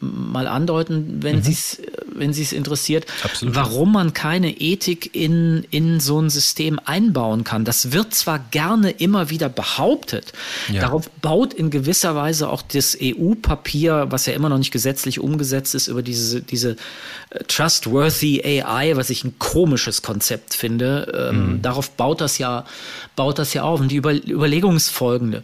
mal 0.00 0.46
andeuten, 0.46 1.22
wenn 1.22 1.36
mhm. 1.36 1.42
Sie 1.42 1.52
es 1.52 1.82
wenn 2.14 2.32
Sie 2.32 2.42
es 2.42 2.52
interessiert, 2.52 3.06
Absolut. 3.22 3.54
warum 3.54 3.92
man 3.92 4.12
keine 4.12 4.60
Ethik 4.60 5.14
in, 5.14 5.66
in 5.70 6.00
so 6.00 6.20
ein 6.20 6.30
System 6.30 6.80
einbauen 6.84 7.44
kann. 7.44 7.64
Das 7.64 7.92
wird 7.92 8.14
zwar 8.14 8.38
gerne 8.38 8.90
immer 8.90 9.30
wieder 9.30 9.48
behauptet, 9.48 10.32
ja. 10.72 10.80
darauf 10.80 11.08
baut 11.10 11.54
in 11.54 11.70
gewisser 11.70 12.14
Weise 12.14 12.48
auch 12.48 12.62
das 12.62 12.96
EU-Papier, 13.00 14.06
was 14.10 14.26
ja 14.26 14.34
immer 14.34 14.48
noch 14.48 14.58
nicht 14.58 14.72
gesetzlich 14.72 15.20
umgesetzt 15.20 15.74
ist, 15.74 15.88
über 15.88 16.02
diese, 16.02 16.42
diese 16.42 16.76
äh, 17.30 17.44
Trustworthy 17.48 18.42
AI, 18.44 18.96
was 18.96 19.10
ich 19.10 19.24
ein 19.24 19.38
komisches 19.38 20.02
Konzept 20.02 20.54
finde. 20.54 21.30
Ähm, 21.30 21.54
mhm. 21.54 21.62
Darauf 21.62 21.90
baut 21.90 22.20
das 22.20 22.38
ja, 22.38 22.64
baut 23.16 23.38
das 23.38 23.54
ja 23.54 23.62
auf. 23.62 23.80
Und 23.80 23.88
die 23.88 23.96
Über 23.96 24.12
Überlegung 24.12 24.76
ist 24.76 24.90
folgende 24.90 25.42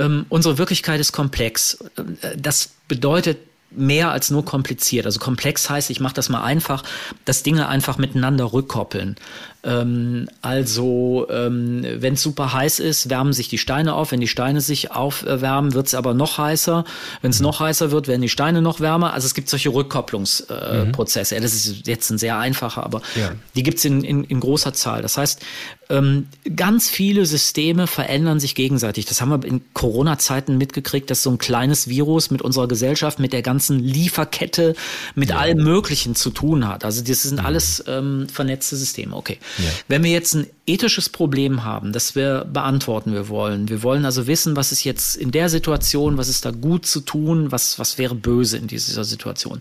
ähm, 0.00 0.26
unsere 0.28 0.58
Wirklichkeit 0.58 1.00
ist 1.00 1.12
komplex. 1.12 1.78
Äh, 1.96 2.36
das 2.36 2.70
bedeutet 2.88 3.38
mehr 3.70 4.10
als 4.10 4.30
nur 4.30 4.44
kompliziert. 4.44 5.06
Also 5.06 5.20
komplex 5.20 5.70
heißt, 5.70 5.90
ich 5.90 6.00
mache 6.00 6.14
das 6.14 6.28
mal 6.28 6.42
einfach, 6.42 6.82
dass 7.24 7.42
Dinge 7.42 7.68
einfach 7.68 7.98
miteinander 7.98 8.52
rückkoppeln. 8.52 9.16
Ähm, 9.62 10.28
also, 10.40 11.26
ähm, 11.30 11.84
wenn 11.84 12.14
es 12.14 12.22
super 12.22 12.52
heiß 12.52 12.80
ist, 12.80 13.10
wärmen 13.10 13.32
sich 13.32 13.48
die 13.48 13.58
Steine 13.58 13.94
auf. 13.94 14.12
Wenn 14.12 14.20
die 14.20 14.28
Steine 14.28 14.60
sich 14.60 14.90
aufwärmen, 14.90 15.74
wird 15.74 15.88
es 15.88 15.94
aber 15.94 16.14
noch 16.14 16.38
heißer. 16.38 16.84
Wenn 17.20 17.30
es 17.30 17.40
mhm. 17.40 17.46
noch 17.46 17.60
heißer 17.60 17.90
wird, 17.90 18.08
werden 18.08 18.22
die 18.22 18.28
Steine 18.28 18.62
noch 18.62 18.80
wärmer. 18.80 19.12
Also 19.12 19.26
es 19.26 19.34
gibt 19.34 19.48
solche 19.48 19.68
Rückkopplungsprozesse. 19.70 21.34
Äh, 21.34 21.38
mhm. 21.38 21.42
Das 21.42 21.54
ist 21.54 21.86
jetzt 21.86 22.10
ein 22.10 22.18
sehr 22.18 22.38
einfacher, 22.38 22.84
aber 22.84 23.02
ja. 23.16 23.32
die 23.54 23.62
gibt 23.62 23.78
es 23.78 23.84
in, 23.84 24.02
in, 24.02 24.24
in 24.24 24.40
großer 24.40 24.72
Zahl. 24.72 25.02
Das 25.02 25.18
heißt, 25.18 25.42
ähm, 25.90 26.28
ganz 26.54 26.88
viele 26.88 27.26
Systeme 27.26 27.86
verändern 27.86 28.40
sich 28.40 28.54
gegenseitig. 28.54 29.06
Das 29.06 29.20
haben 29.20 29.30
wir 29.30 29.46
in 29.46 29.60
Corona-Zeiten 29.74 30.56
mitgekriegt, 30.56 31.10
dass 31.10 31.22
so 31.22 31.30
ein 31.30 31.38
kleines 31.38 31.88
Virus 31.88 32.30
mit 32.30 32.42
unserer 32.42 32.68
Gesellschaft, 32.68 33.18
mit 33.18 33.32
der 33.32 33.42
ganzen 33.42 33.80
Lieferkette, 33.80 34.74
mit 35.16 35.30
ja. 35.30 35.36
allem 35.36 35.58
Möglichen 35.58 36.14
zu 36.14 36.30
tun 36.30 36.66
hat. 36.66 36.84
Also 36.84 37.02
das 37.02 37.22
sind 37.22 37.40
mhm. 37.40 37.46
alles 37.46 37.84
ähm, 37.88 38.28
vernetzte 38.32 38.76
Systeme. 38.76 39.16
Okay. 39.16 39.38
Ja. 39.58 39.64
Wenn 39.88 40.04
wir 40.04 40.10
jetzt 40.10 40.34
ein 40.34 40.46
ethisches 40.66 41.08
Problem 41.08 41.64
haben, 41.64 41.92
das 41.92 42.14
wir 42.14 42.44
beantworten 42.44 43.12
wir 43.12 43.28
wollen, 43.28 43.68
wir 43.68 43.82
wollen 43.82 44.04
also 44.04 44.26
wissen, 44.26 44.56
was 44.56 44.72
ist 44.72 44.84
jetzt 44.84 45.16
in 45.16 45.30
der 45.30 45.48
Situation, 45.48 46.16
was 46.16 46.28
ist 46.28 46.44
da 46.44 46.50
gut 46.50 46.86
zu 46.86 47.00
tun, 47.00 47.52
was, 47.52 47.78
was 47.78 47.98
wäre 47.98 48.14
böse 48.14 48.56
in 48.56 48.66
dieser 48.66 49.04
Situation, 49.04 49.58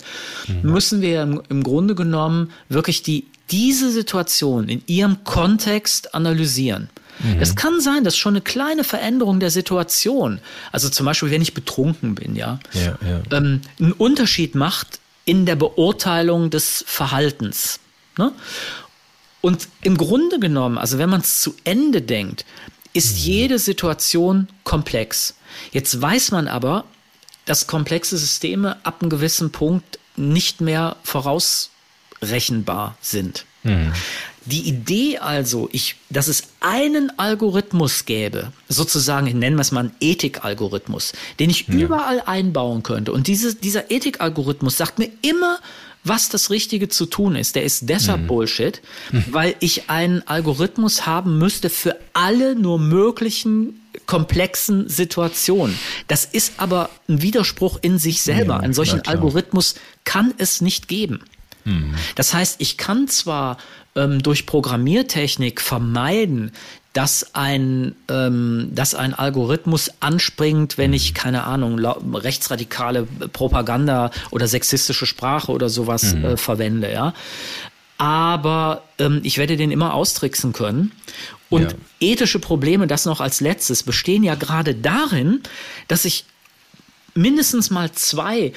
mhm. 0.47 0.71
müssen 0.71 1.01
wir 1.01 1.23
im, 1.23 1.41
im 1.49 1.63
Grunde 1.63 1.95
genommen 1.95 2.51
wirklich 2.69 3.03
die, 3.03 3.27
diese 3.51 3.91
Situation 3.91 4.69
in 4.69 4.83
ihrem 4.85 5.23
Kontext 5.23 6.13
analysieren. 6.13 6.89
Mhm. 7.19 7.39
Das 7.39 7.55
kann 7.55 7.81
sein, 7.81 8.03
dass 8.03 8.15
schon 8.17 8.33
eine 8.33 8.41
kleine 8.41 8.83
Veränderung 8.83 9.39
der 9.39 9.51
Situation, 9.51 10.39
also 10.71 10.89
zum 10.89 11.05
Beispiel, 11.05 11.31
wenn 11.31 11.41
ich 11.41 11.53
betrunken 11.53 12.15
bin, 12.15 12.35
ja, 12.35 12.59
ja, 12.73 12.97
ja. 13.01 13.37
Ähm, 13.37 13.61
einen 13.79 13.91
Unterschied 13.93 14.55
macht 14.55 14.99
in 15.25 15.45
der 15.45 15.55
Beurteilung 15.55 16.49
des 16.49 16.83
Verhaltens. 16.87 17.79
Ne? 18.17 18.31
Und 19.41 19.67
im 19.81 19.97
Grunde 19.97 20.39
genommen, 20.39 20.77
also 20.77 20.97
wenn 20.97 21.09
man 21.09 21.21
es 21.21 21.39
zu 21.39 21.55
Ende 21.63 22.01
denkt, 22.01 22.45
ist 22.93 23.13
mhm. 23.13 23.23
jede 23.23 23.59
Situation 23.59 24.47
komplex. 24.63 25.35
Jetzt 25.71 26.01
weiß 26.01 26.31
man 26.31 26.47
aber, 26.47 26.85
dass 27.45 27.67
komplexe 27.67 28.17
Systeme 28.17 28.77
ab 28.85 29.01
einem 29.01 29.09
gewissen 29.09 29.51
Punkt 29.51 29.99
nicht 30.15 30.61
mehr 30.61 30.97
vorausrechenbar 31.03 32.97
sind. 33.01 33.45
Mhm. 33.63 33.93
Die 34.45 34.67
Idee 34.67 35.17
also, 35.19 35.69
ich, 35.71 35.95
dass 36.09 36.27
es 36.27 36.43
einen 36.59 37.11
Algorithmus 37.19 38.05
gäbe, 38.05 38.51
sozusagen, 38.67 39.37
nennen 39.37 39.57
wir 39.57 39.61
es 39.61 39.71
mal 39.71 39.81
einen 39.81 39.95
Ethikalgorithmus, 39.99 41.13
den 41.39 41.49
ich 41.49 41.67
ja. 41.67 41.75
überall 41.75 42.21
einbauen 42.25 42.83
könnte. 42.83 43.11
Und 43.11 43.27
diese, 43.27 43.53
dieser 43.53 43.91
Ethikalgorithmus 43.91 44.77
sagt 44.77 44.97
mir 44.97 45.09
immer, 45.21 45.59
was 46.03 46.29
das 46.29 46.49
Richtige 46.49 46.87
zu 46.87 47.05
tun 47.05 47.35
ist. 47.35 47.55
Der 47.55 47.63
ist 47.63 47.89
deshalb 47.89 48.21
mhm. 48.21 48.27
Bullshit, 48.27 48.81
weil 49.31 49.55
ich 49.59 49.89
einen 49.89 50.27
Algorithmus 50.27 51.05
haben 51.05 51.37
müsste 51.37 51.69
für 51.69 51.97
alle 52.13 52.55
nur 52.55 52.79
möglichen 52.79 53.81
komplexen 54.05 54.89
Situationen. 54.89 55.77
Das 56.07 56.25
ist 56.25 56.53
aber 56.57 56.89
ein 57.07 57.21
Widerspruch 57.21 57.79
in 57.81 57.99
sich 57.99 58.21
selber. 58.21 58.55
Ja, 58.55 58.59
Einen 58.61 58.73
solchen 58.73 59.05
Algorithmus 59.05 59.75
kann 60.03 60.33
es 60.37 60.61
nicht 60.61 60.87
geben. 60.87 61.21
Mhm. 61.65 61.93
Das 62.15 62.33
heißt, 62.33 62.55
ich 62.59 62.77
kann 62.77 63.07
zwar 63.07 63.57
ähm, 63.95 64.21
durch 64.21 64.45
Programmiertechnik 64.45 65.61
vermeiden, 65.61 66.51
dass 66.93 67.35
ein, 67.35 67.95
ähm, 68.09 68.69
dass 68.73 68.95
ein 68.95 69.13
Algorithmus 69.13 69.91
anspringt, 69.99 70.77
wenn 70.77 70.93
ich, 70.93 71.13
keine 71.13 71.43
Ahnung, 71.43 71.79
rechtsradikale 71.79 73.07
Propaganda 73.31 74.11
oder 74.31 74.47
sexistische 74.47 75.05
Sprache 75.05 75.51
oder 75.51 75.69
sowas 75.69 76.15
mhm. 76.15 76.25
äh, 76.25 76.37
verwende, 76.37 76.91
ja. 76.91 77.13
Aber 77.97 78.83
ähm, 78.97 79.19
ich 79.23 79.37
werde 79.37 79.57
den 79.57 79.71
immer 79.71 79.93
austricksen 79.93 80.53
können. 80.53 80.93
Und 81.49 81.71
ja. 81.71 81.77
ethische 81.99 82.39
Probleme, 82.39 82.87
das 82.87 83.05
noch 83.05 83.21
als 83.21 83.41
letztes, 83.41 83.83
bestehen 83.83 84.23
ja 84.23 84.35
gerade 84.35 84.73
darin, 84.73 85.41
dass 85.87 86.05
ich 86.05 86.25
mindestens 87.13 87.69
mal 87.69 87.91
zwei 87.91 88.53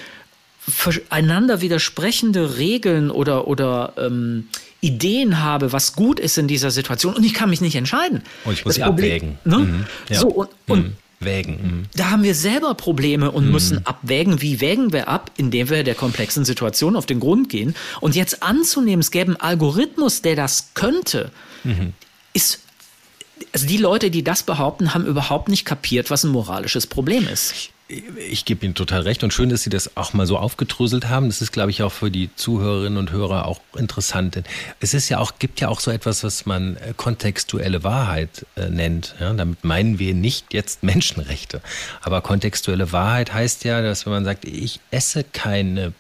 einander 1.11 1.61
widersprechende 1.61 2.57
Regeln 2.59 3.11
oder, 3.11 3.49
oder 3.49 3.95
ähm, 3.99 4.49
Ideen 4.83 5.41
habe, 5.41 5.73
was 5.73 5.95
gut 5.95 6.21
ist 6.21 6.37
in 6.37 6.49
dieser 6.49 6.71
Situation 6.71 7.15
und 7.15 7.25
ich 7.25 7.33
kann 7.33 7.49
mich 7.49 7.61
nicht 7.61 7.77
entscheiden. 7.77 8.23
Und 8.45 8.53
ich 8.55 8.65
muss 8.65 8.75
das 8.75 8.85
Problem, 8.85 9.07
abwägen. 9.07 9.39
Ne? 9.45 9.59
Mhm. 9.59 9.87
Ja. 10.11 10.21
So, 10.21 10.29
und, 10.29 10.49
und 10.67 10.83
mhm. 10.83 10.97
Wägen. 11.21 11.53
Mhm. 11.53 11.87
Da 11.95 12.11
haben 12.11 12.25
wir 12.25 12.35
selber 12.35 12.75
Probleme 12.75 13.31
und 13.31 13.47
mhm. 13.47 13.53
müssen 13.53 13.87
abwägen. 13.87 14.43
Wie 14.43 14.61
wägen 14.61 14.93
wir 14.93 15.07
ab, 15.07 15.31
indem 15.37 15.71
wir 15.71 15.85
der 15.85 15.95
komplexen 15.95 16.45
Situation 16.45 16.97
auf 16.97 17.07
den 17.07 17.21
Grund 17.21 17.49
gehen? 17.49 17.77
Und 18.01 18.17
jetzt 18.17 18.43
anzunehmen, 18.43 19.01
es 19.01 19.13
gäbe 19.13 19.29
einen 19.29 19.41
Algorithmus, 19.41 20.21
der 20.23 20.35
das 20.35 20.71
könnte, 20.75 21.31
mhm. 21.63 21.93
ist 22.33 22.59
also 23.53 23.67
die 23.67 23.77
Leute, 23.77 24.11
die 24.11 24.25
das 24.25 24.43
behaupten, 24.43 24.95
haben 24.95 25.07
überhaupt 25.07 25.49
nicht 25.49 25.65
kapiert, 25.65 26.11
was 26.11 26.25
ein 26.25 26.31
moralisches 26.31 26.89
Problem 26.89 27.29
ist 27.29 27.71
ich 28.29 28.45
gebe 28.45 28.65
Ihnen 28.65 28.75
total 28.75 29.03
recht 29.03 29.23
und 29.25 29.33
schön, 29.33 29.49
dass 29.49 29.63
Sie 29.63 29.71
das 29.71 29.97
auch 29.97 30.13
mal 30.13 30.27
so 30.27 30.39
aufgedröselt 30.39 31.09
haben. 31.09 31.29
Das 31.29 31.43
ist, 31.43 31.53
glaube 31.53 31.71
ich, 31.71 31.83
auch 31.83 31.93
für 31.93 32.11
die 32.11 32.31
Zuhörerinnen 32.35 32.99
und 32.99 33.11
Hörer 33.11 33.47
auch 33.47 33.61
interessant. 33.77 34.37
Denn 34.37 34.45
es 34.81 34.95
ist 34.95 35.09
ja 35.09 35.19
auch, 35.19 35.33
gibt 35.39 35.61
ja 35.61 35.69
auch 35.69 35.81
so 35.81 35.91
etwas, 35.91 36.25
was 36.25 36.47
man 36.47 36.77
äh, 36.77 36.95
kontextuelle 36.97 37.85
Wahrheit 37.85 38.47
äh, 38.57 38.69
nennt. 38.69 39.15
Ja, 39.21 39.33
damit 39.33 39.65
meinen 39.65 39.99
wir 39.99 40.15
nicht 40.15 40.53
jetzt 40.53 40.83
Menschenrechte. 40.83 41.61
Aber 42.01 42.21
kontextuelle 42.21 42.93
Wahrheit 42.93 43.33
heißt 43.33 43.65
ja, 43.65 43.83
dass 43.83 44.07
wenn 44.07 44.13
man 44.13 44.25
sagt, 44.25 44.45
ich 44.45 44.81
esse 44.91 45.25
keine 45.25 45.93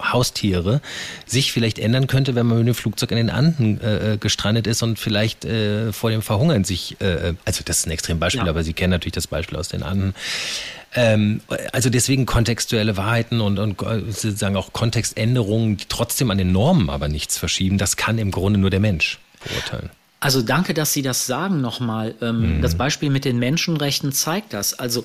Haustiere 0.00 0.80
sich 1.26 1.52
vielleicht 1.52 1.78
ändern 1.78 2.06
könnte, 2.06 2.34
wenn 2.34 2.46
man 2.46 2.58
mit 2.58 2.66
dem 2.66 2.74
Flugzeug 2.74 3.12
in 3.12 3.18
den 3.18 3.30
Anden 3.30 3.80
äh, 3.80 4.14
äh 4.14 4.16
gestrandet 4.16 4.66
ist 4.66 4.82
und 4.82 4.98
vielleicht 4.98 5.44
äh, 5.44 5.92
vor 5.92 6.10
dem 6.10 6.22
Verhungern 6.22 6.64
sich, 6.64 7.00
äh, 7.00 7.34
also 7.44 7.62
das 7.64 7.80
ist 7.80 7.86
ein 7.86 7.92
Extrembeispiel, 7.92 8.44
ja. 8.44 8.50
aber 8.50 8.64
Sie 8.64 8.72
kennen 8.72 8.90
natürlich 8.90 9.12
das 9.12 9.26
Beispiel 9.26 9.58
aus 9.58 9.68
den 9.68 9.82
Anden, 9.82 10.14
ähm, 10.94 11.40
also 11.72 11.90
deswegen 11.90 12.26
kontextuelle 12.26 12.96
Wahrheiten 12.96 13.40
und, 13.40 13.58
und 13.58 13.78
sozusagen 13.80 14.56
auch 14.56 14.72
Kontextänderungen, 14.72 15.76
die 15.76 15.86
trotzdem 15.88 16.30
an 16.30 16.38
den 16.38 16.52
Normen 16.52 16.90
aber 16.90 17.08
nichts 17.08 17.38
verschieben, 17.38 17.78
das 17.78 17.96
kann 17.96 18.18
im 18.18 18.30
Grunde 18.30 18.58
nur 18.58 18.70
der 18.70 18.80
Mensch 18.80 19.18
beurteilen. 19.44 19.90
Also 20.20 20.40
danke, 20.40 20.72
dass 20.72 20.92
Sie 20.92 21.02
das 21.02 21.26
sagen 21.26 21.60
nochmal. 21.60 22.14
Ähm, 22.20 22.58
mhm. 22.58 22.62
Das 22.62 22.76
Beispiel 22.76 23.10
mit 23.10 23.24
den 23.24 23.40
Menschenrechten 23.40 24.12
zeigt 24.12 24.52
das. 24.52 24.78
Also 24.78 25.04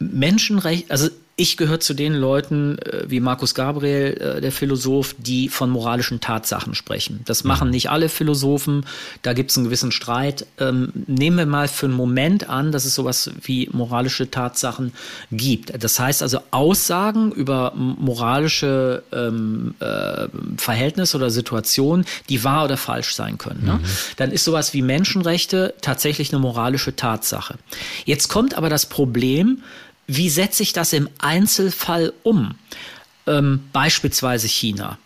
Menschenrecht, 0.00 0.90
also 0.90 1.08
ich 1.38 1.56
gehöre 1.56 1.78
zu 1.78 1.94
den 1.94 2.14
Leuten 2.14 2.78
äh, 2.78 3.04
wie 3.06 3.20
Markus 3.20 3.54
Gabriel, 3.54 4.36
äh, 4.38 4.40
der 4.40 4.50
Philosoph, 4.50 5.14
die 5.18 5.48
von 5.48 5.70
moralischen 5.70 6.20
Tatsachen 6.20 6.74
sprechen. 6.74 7.20
Das 7.26 7.44
machen 7.44 7.68
mhm. 7.68 7.74
nicht 7.74 7.90
alle 7.90 8.08
Philosophen, 8.08 8.84
da 9.22 9.34
gibt 9.34 9.52
es 9.52 9.56
einen 9.56 9.66
gewissen 9.66 9.92
Streit. 9.92 10.46
Ähm, 10.58 10.92
nehmen 11.06 11.38
wir 11.38 11.46
mal 11.46 11.68
für 11.68 11.86
einen 11.86 11.94
Moment 11.94 12.48
an, 12.48 12.72
dass 12.72 12.84
es 12.84 12.96
sowas 12.96 13.30
wie 13.40 13.68
moralische 13.72 14.28
Tatsachen 14.28 14.92
gibt. 15.30 15.72
Das 15.80 16.00
heißt 16.00 16.24
also 16.24 16.40
Aussagen 16.50 17.30
über 17.30 17.72
moralische 17.76 19.04
ähm, 19.12 19.76
äh, 19.78 20.26
Verhältnisse 20.56 21.16
oder 21.18 21.30
Situationen, 21.30 22.04
die 22.28 22.42
wahr 22.42 22.64
oder 22.64 22.76
falsch 22.76 23.14
sein 23.14 23.38
können. 23.38 23.64
Ne? 23.64 23.74
Mhm. 23.74 23.84
Dann 24.16 24.32
ist 24.32 24.42
sowas 24.42 24.74
wie 24.74 24.82
Menschenrechte 24.82 25.74
tatsächlich 25.82 26.32
eine 26.32 26.40
moralische 26.40 26.96
Tatsache. 26.96 27.58
Jetzt 28.06 28.26
kommt 28.26 28.58
aber 28.58 28.68
das 28.68 28.86
Problem, 28.86 29.62
wie 30.08 30.30
setze 30.30 30.64
ich 30.64 30.72
das 30.72 30.92
im 30.92 31.08
Einzelfall 31.18 32.12
um? 32.24 32.56
Ähm, 33.26 33.60
beispielsweise 33.72 34.48
China. 34.48 34.98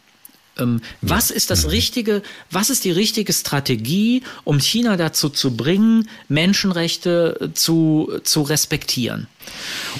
Ähm, 0.58 0.80
was 1.00 1.30
ist 1.30 1.50
das 1.50 1.64
mhm. 1.64 1.70
richtige, 1.70 2.22
was 2.50 2.70
ist 2.70 2.84
die 2.84 2.90
richtige 2.90 3.32
Strategie, 3.32 4.22
um 4.44 4.60
China 4.60 4.96
dazu 4.96 5.28
zu 5.28 5.56
bringen, 5.56 6.08
Menschenrechte 6.28 7.50
zu, 7.54 8.20
zu 8.22 8.42
respektieren? 8.42 9.26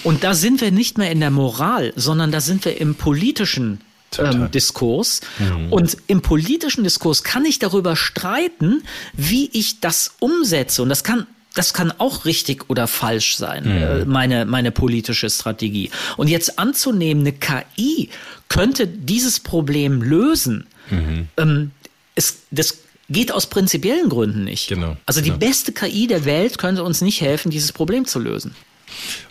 Und 0.05 0.24
da 0.24 0.34
sind 0.34 0.61
wir 0.61 0.70
nicht 0.70 0.98
mehr 0.98 1.11
in 1.11 1.20
der 1.20 1.30
Moral, 1.30 1.92
sondern 1.96 2.30
da 2.30 2.40
sind 2.40 2.64
wir 2.64 2.80
im 2.80 2.94
politischen 2.94 3.80
ähm, 4.18 4.50
Diskurs. 4.50 5.20
Mhm. 5.38 5.72
Und 5.72 5.96
im 6.07 6.22
politischen 6.22 6.84
Diskurs 6.84 7.24
kann 7.24 7.44
ich 7.44 7.59
darüber 7.59 7.96
streiten, 7.96 8.82
wie 9.14 9.48
ich 9.53 9.80
das 9.80 10.14
umsetze. 10.20 10.82
Und 10.82 10.90
das 10.90 11.03
kann 11.03 11.26
das 11.55 11.74
kann 11.74 11.92
auch 11.98 12.24
richtig 12.24 12.68
oder 12.70 12.86
falsch 12.86 13.36
sein, 13.36 13.64
mhm. 13.64 13.70
Äh, 13.70 14.05
meine, 14.05 14.44
meine 14.44 14.70
politische 14.70 15.28
Strategie. 15.28 15.90
Und 16.16 16.28
jetzt 16.28 16.59
anzunehmen, 16.59 17.26
eine 17.26 17.32
KI 17.32 18.11
könnte 18.48 18.86
dieses 18.86 19.40
Problem 19.40 20.03
lösen, 20.03 20.66
mhm. 20.90 21.28
ähm, 21.36 21.70
es, 22.14 22.38
das 22.50 22.78
geht 23.09 23.32
aus 23.32 23.46
prinzipiellen 23.46 24.09
Gründen 24.09 24.44
nicht. 24.44 24.68
Genau, 24.68 24.96
also 25.07 25.20
die 25.20 25.30
genau. 25.30 25.38
beste 25.38 25.72
KI 25.72 26.07
der 26.07 26.24
Welt 26.24 26.59
könnte 26.59 26.82
uns 26.82 27.00
nicht 27.00 27.20
helfen, 27.20 27.50
dieses 27.50 27.72
Problem 27.72 28.07
zu 28.07 28.18
lösen. 28.18 28.55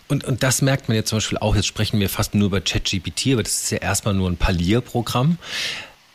Und, 0.08 0.24
und 0.24 0.42
das 0.42 0.62
merkt 0.62 0.88
man 0.88 0.96
jetzt 0.96 1.08
zum 1.08 1.18
Beispiel 1.18 1.38
auch, 1.38 1.56
jetzt 1.56 1.66
sprechen 1.66 1.98
wir 2.00 2.08
fast 2.08 2.34
nur 2.34 2.46
über 2.46 2.60
ChatGPT, 2.60 3.28
aber 3.32 3.42
das 3.42 3.62
ist 3.62 3.70
ja 3.70 3.78
erstmal 3.78 4.14
nur 4.14 4.28
ein 4.28 4.36
Palierprogramm. 4.36 5.38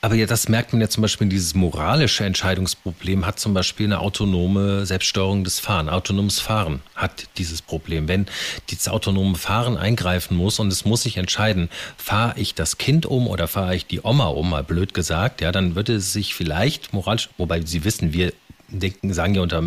Aber 0.08 0.16
ja, 0.16 0.26
das 0.26 0.48
merkt 0.48 0.72
man 0.72 0.80
ja 0.80 0.88
zum 0.88 1.02
Beispiel, 1.02 1.28
dieses 1.28 1.54
moralische 1.54 2.24
Entscheidungsproblem 2.24 3.26
hat 3.26 3.42
zum 3.42 3.54
Beispiel 3.54 3.88
eine 3.88 4.00
autonome 4.00 4.86
Selbststeuerung 4.86 5.44
des 5.44 5.60
Fahren. 5.60 5.90
Autonomes 5.90 6.40
Fahren 6.40 6.80
hat 6.96 7.26
dieses 7.38 7.62
Problem. 7.62 8.08
Wenn 8.08 8.26
dieses 8.70 8.88
autonome 8.88 9.36
Fahren 9.36 9.76
eingreifen 9.76 10.38
muss 10.38 10.60
und 10.60 10.72
es 10.72 10.86
muss 10.86 11.04
sich 11.04 11.18
entscheiden, 11.18 11.68
fahre 11.98 12.40
ich 12.40 12.56
das 12.56 12.78
Kind 12.78 13.06
um 13.06 13.28
oder 13.28 13.50
fahre 13.50 13.76
ich 13.76 13.86
die 13.86 14.00
Oma 14.02 14.28
um, 14.28 14.52
mal 14.52 14.64
blöd 14.64 14.94
gesagt, 14.94 15.42
ja, 15.42 15.52
dann 15.52 15.76
würde 15.76 15.96
es 15.96 16.14
sich 16.14 16.34
vielleicht 16.36 16.94
moralisch, 16.94 17.28
wobei 17.38 17.60
Sie 17.66 17.84
wissen, 17.84 18.14
wir 18.14 18.32
denken, 18.70 19.14
sagen 19.14 19.36
ja 19.36 19.42
unter, 19.42 19.64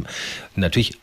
natürlich 0.57 0.99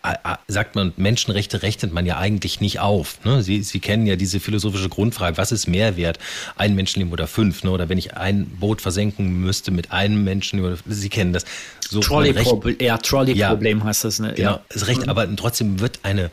sagt 0.47 0.75
man, 0.75 0.93
Menschenrechte 0.97 1.63
rechnet 1.63 1.93
man 1.93 2.05
ja 2.05 2.17
eigentlich 2.17 2.61
nicht 2.61 2.79
auf. 2.79 3.23
Ne? 3.25 3.41
Sie, 3.41 3.63
Sie 3.63 3.79
kennen 3.79 4.05
ja 4.05 4.15
diese 4.15 4.39
philosophische 4.39 4.89
Grundfrage, 4.89 5.37
was 5.37 5.51
ist 5.51 5.67
mehr 5.67 5.97
wert? 5.97 6.19
Ein 6.55 6.75
Menschenleben 6.75 7.11
oder 7.11 7.27
fünf? 7.27 7.63
Ne? 7.63 7.71
Oder 7.71 7.89
wenn 7.89 7.97
ich 7.97 8.15
ein 8.15 8.45
Boot 8.59 8.81
versenken 8.81 9.41
müsste 9.41 9.71
mit 9.71 9.91
einem 9.91 10.23
Menschen, 10.23 10.77
Sie 10.85 11.09
kennen 11.09 11.33
das. 11.33 11.45
So 11.89 11.99
Trolley-Problem, 12.01 12.77
ja, 12.79 12.97
Trolley-Problem 12.97 13.79
ja, 13.79 13.85
heißt 13.85 14.03
das. 14.03 14.19
Ne? 14.19 14.33
Genau, 14.35 14.59
ist 14.69 14.87
recht, 14.87 15.03
mhm. 15.03 15.09
aber 15.09 15.35
trotzdem 15.35 15.79
wird 15.79 15.99
eine 16.03 16.29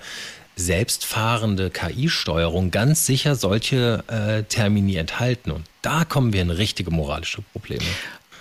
selbstfahrende 0.56 1.70
KI-Steuerung 1.70 2.70
ganz 2.70 3.06
sicher 3.06 3.34
solche 3.34 4.04
äh, 4.06 4.44
Termini 4.44 4.96
enthalten. 4.96 5.50
Und 5.50 5.64
da 5.82 6.04
kommen 6.04 6.32
wir 6.32 6.42
in 6.42 6.50
richtige 6.50 6.90
moralische 6.90 7.42
Probleme. 7.52 7.84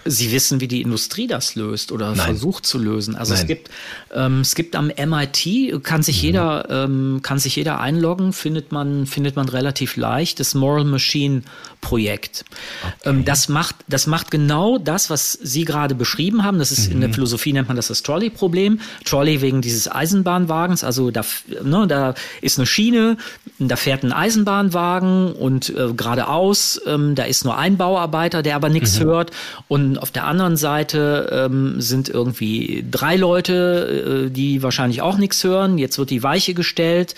Sie 0.05 0.31
wissen, 0.31 0.59
wie 0.59 0.67
die 0.67 0.81
Industrie 0.81 1.27
das 1.27 1.55
löst 1.55 1.91
oder 1.91 2.09
Nein. 2.09 2.25
versucht 2.25 2.65
zu 2.65 2.77
lösen. 2.77 3.15
Also 3.15 3.33
Nein. 3.33 3.41
es 3.41 3.47
gibt, 3.47 3.69
ähm, 4.13 4.41
es 4.41 4.55
gibt 4.55 4.75
am 4.75 4.87
MIT, 4.87 5.83
kann 5.83 6.03
sich 6.03 6.17
mhm. 6.17 6.23
jeder, 6.23 6.67
ähm, 6.69 7.19
kann 7.23 7.39
sich 7.39 7.55
jeder 7.55 7.79
einloggen, 7.79 8.33
findet 8.33 8.71
man, 8.71 9.05
findet 9.05 9.35
man 9.35 9.49
relativ 9.49 9.95
leicht, 9.95 10.39
das 10.39 10.55
Moral 10.55 10.85
Machine 10.85 11.43
Projekt. 11.83 12.45
Okay. 12.81 13.09
Ähm, 13.09 13.25
das 13.25 13.49
macht, 13.49 13.75
das 13.87 14.07
macht 14.07 14.31
genau 14.31 14.77
das, 14.77 15.09
was 15.09 15.33
Sie 15.33 15.65
gerade 15.65 15.95
beschrieben 15.95 16.43
haben. 16.43 16.57
Das 16.57 16.71
ist 16.71 16.87
mhm. 16.87 16.93
in 16.93 16.99
der 17.01 17.09
mhm. 17.09 17.13
Philosophie 17.13 17.53
nennt 17.53 17.67
man 17.67 17.75
das 17.75 17.89
das 17.89 18.03
Trolley-Problem. 18.03 18.79
Trolley 19.05 19.41
wegen 19.41 19.61
dieses 19.61 19.91
Eisenbahnwagens. 19.91 20.83
Also 20.83 21.11
da, 21.11 21.23
ne, 21.61 21.85
da 21.87 22.15
ist 22.41 22.57
eine 22.57 22.65
Schiene, 22.65 23.17
da 23.59 23.75
fährt 23.75 24.03
ein 24.03 24.13
Eisenbahnwagen 24.13 25.33
und 25.33 25.69
äh, 25.69 25.93
geradeaus, 25.93 26.81
ähm, 26.87 27.15
da 27.15 27.23
ist 27.23 27.43
nur 27.43 27.57
ein 27.57 27.77
Bauarbeiter, 27.77 28.41
der 28.41 28.55
aber 28.55 28.69
nichts 28.69 28.99
mhm. 28.99 29.03
hört 29.03 29.31
und 29.67 29.92
auf 29.97 30.11
der 30.11 30.25
anderen 30.25 30.57
Seite 30.57 31.29
ähm, 31.31 31.81
sind 31.81 32.09
irgendwie 32.09 32.85
drei 32.89 33.15
Leute, 33.15 34.27
äh, 34.27 34.29
die 34.29 34.63
wahrscheinlich 34.63 35.01
auch 35.01 35.17
nichts 35.17 35.43
hören. 35.43 35.77
Jetzt 35.77 35.97
wird 35.97 36.09
die 36.09 36.23
Weiche 36.23 36.53
gestellt 36.53 37.15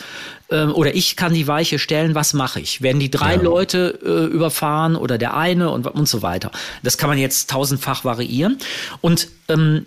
ähm, 0.49 0.73
oder 0.73 0.95
ich 0.95 1.15
kann 1.15 1.33
die 1.33 1.47
Weiche 1.47 1.79
stellen. 1.79 2.15
Was 2.15 2.33
mache 2.33 2.59
ich? 2.59 2.81
Werden 2.81 2.99
die 2.99 3.11
drei 3.11 3.35
ja. 3.35 3.41
Leute 3.41 3.99
äh, 4.03 4.33
überfahren 4.33 4.95
oder 4.95 5.17
der 5.17 5.35
eine 5.35 5.71
und, 5.71 5.87
und 5.87 6.07
so 6.07 6.21
weiter? 6.21 6.51
Das 6.83 6.97
kann 6.97 7.09
man 7.09 7.17
jetzt 7.17 7.49
tausendfach 7.49 8.05
variieren. 8.05 8.57
Und 9.01 9.27
ähm, 9.47 9.85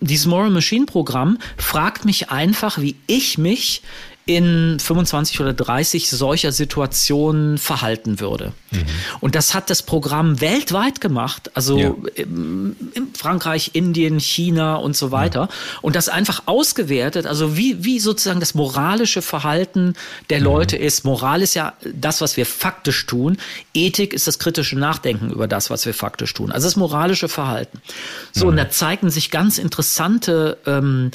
dieses 0.00 0.26
Moral 0.26 0.50
Machine 0.50 0.86
Programm 0.86 1.38
fragt 1.56 2.04
mich 2.04 2.30
einfach, 2.30 2.78
wie 2.80 2.96
ich 3.06 3.38
mich 3.38 3.82
in 4.28 4.78
25 4.78 5.40
oder 5.40 5.54
30 5.54 6.10
solcher 6.10 6.52
Situationen 6.52 7.56
verhalten 7.56 8.20
würde. 8.20 8.52
Mhm. 8.70 8.84
Und 9.20 9.34
das 9.34 9.54
hat 9.54 9.70
das 9.70 9.82
Programm 9.82 10.42
weltweit 10.42 11.00
gemacht, 11.00 11.50
also 11.54 11.78
ja. 11.78 11.94
in, 12.14 12.76
Frankreich, 13.16 13.70
Indien, 13.72 14.20
China 14.20 14.74
und 14.76 14.94
so 14.94 15.12
weiter. 15.12 15.40
Ja. 15.40 15.48
Und 15.80 15.96
das 15.96 16.10
einfach 16.10 16.42
ausgewertet, 16.44 17.24
also 17.24 17.56
wie, 17.56 17.82
wie 17.86 18.00
sozusagen 18.00 18.38
das 18.38 18.54
moralische 18.54 19.22
Verhalten 19.22 19.94
der 20.28 20.40
mhm. 20.40 20.44
Leute 20.44 20.76
ist. 20.76 21.06
Moral 21.06 21.40
ist 21.40 21.54
ja 21.54 21.72
das, 21.94 22.20
was 22.20 22.36
wir 22.36 22.44
faktisch 22.44 23.06
tun. 23.06 23.38
Ethik 23.72 24.12
ist 24.12 24.26
das 24.26 24.38
kritische 24.38 24.78
Nachdenken 24.78 25.30
über 25.30 25.48
das, 25.48 25.70
was 25.70 25.86
wir 25.86 25.94
faktisch 25.94 26.34
tun. 26.34 26.52
Also 26.52 26.66
das 26.66 26.76
moralische 26.76 27.30
Verhalten. 27.30 27.80
So, 28.32 28.44
mhm. 28.44 28.50
und 28.50 28.56
da 28.58 28.68
zeigen 28.68 29.08
sich 29.08 29.30
ganz 29.30 29.56
interessante 29.56 30.58
ähm, 30.66 31.12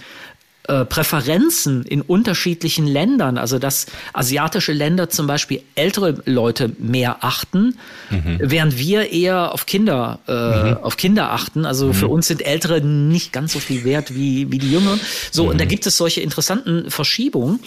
äh, 0.66 0.86
Präferenzen 0.86 1.84
in 1.84 2.02
unterschiedlichen 2.02 2.88
Ländern, 2.88 3.38
also 3.38 3.60
dass 3.60 3.86
asiatische 4.14 4.72
Länder 4.72 5.10
zum 5.10 5.28
Beispiel 5.28 5.62
ältere 5.76 6.22
Leute 6.24 6.72
mehr 6.80 7.18
achten, 7.20 7.76
mhm. 8.10 8.40
während 8.40 8.78
wir 8.78 9.12
eher 9.12 9.54
auf 9.54 9.66
Kinder, 9.66 10.20
äh, 10.26 10.32
mhm. 10.72 10.78
auf 10.78 10.96
Kinder 10.96 11.32
achten. 11.32 11.66
Also 11.66 11.88
mhm. 11.88 11.94
für 11.94 12.08
uns 12.08 12.28
sind 12.28 12.46
Ältere 12.46 12.80
nicht 12.80 13.34
ganz 13.34 13.52
so 13.52 13.60
viel 13.60 13.84
wert 13.84 14.16
wie, 14.16 14.54
wie 14.54 14.58
die 14.58 14.72
Jüngeren. 14.72 15.02
So, 15.32 15.50
und 15.50 15.60
da 15.60 15.66
mhm. 15.66 15.70
gibt 15.70 15.86
es 15.86 15.98
solche 15.98 16.22
interessanten 16.22 16.90
Verschiebungen. 16.90 17.60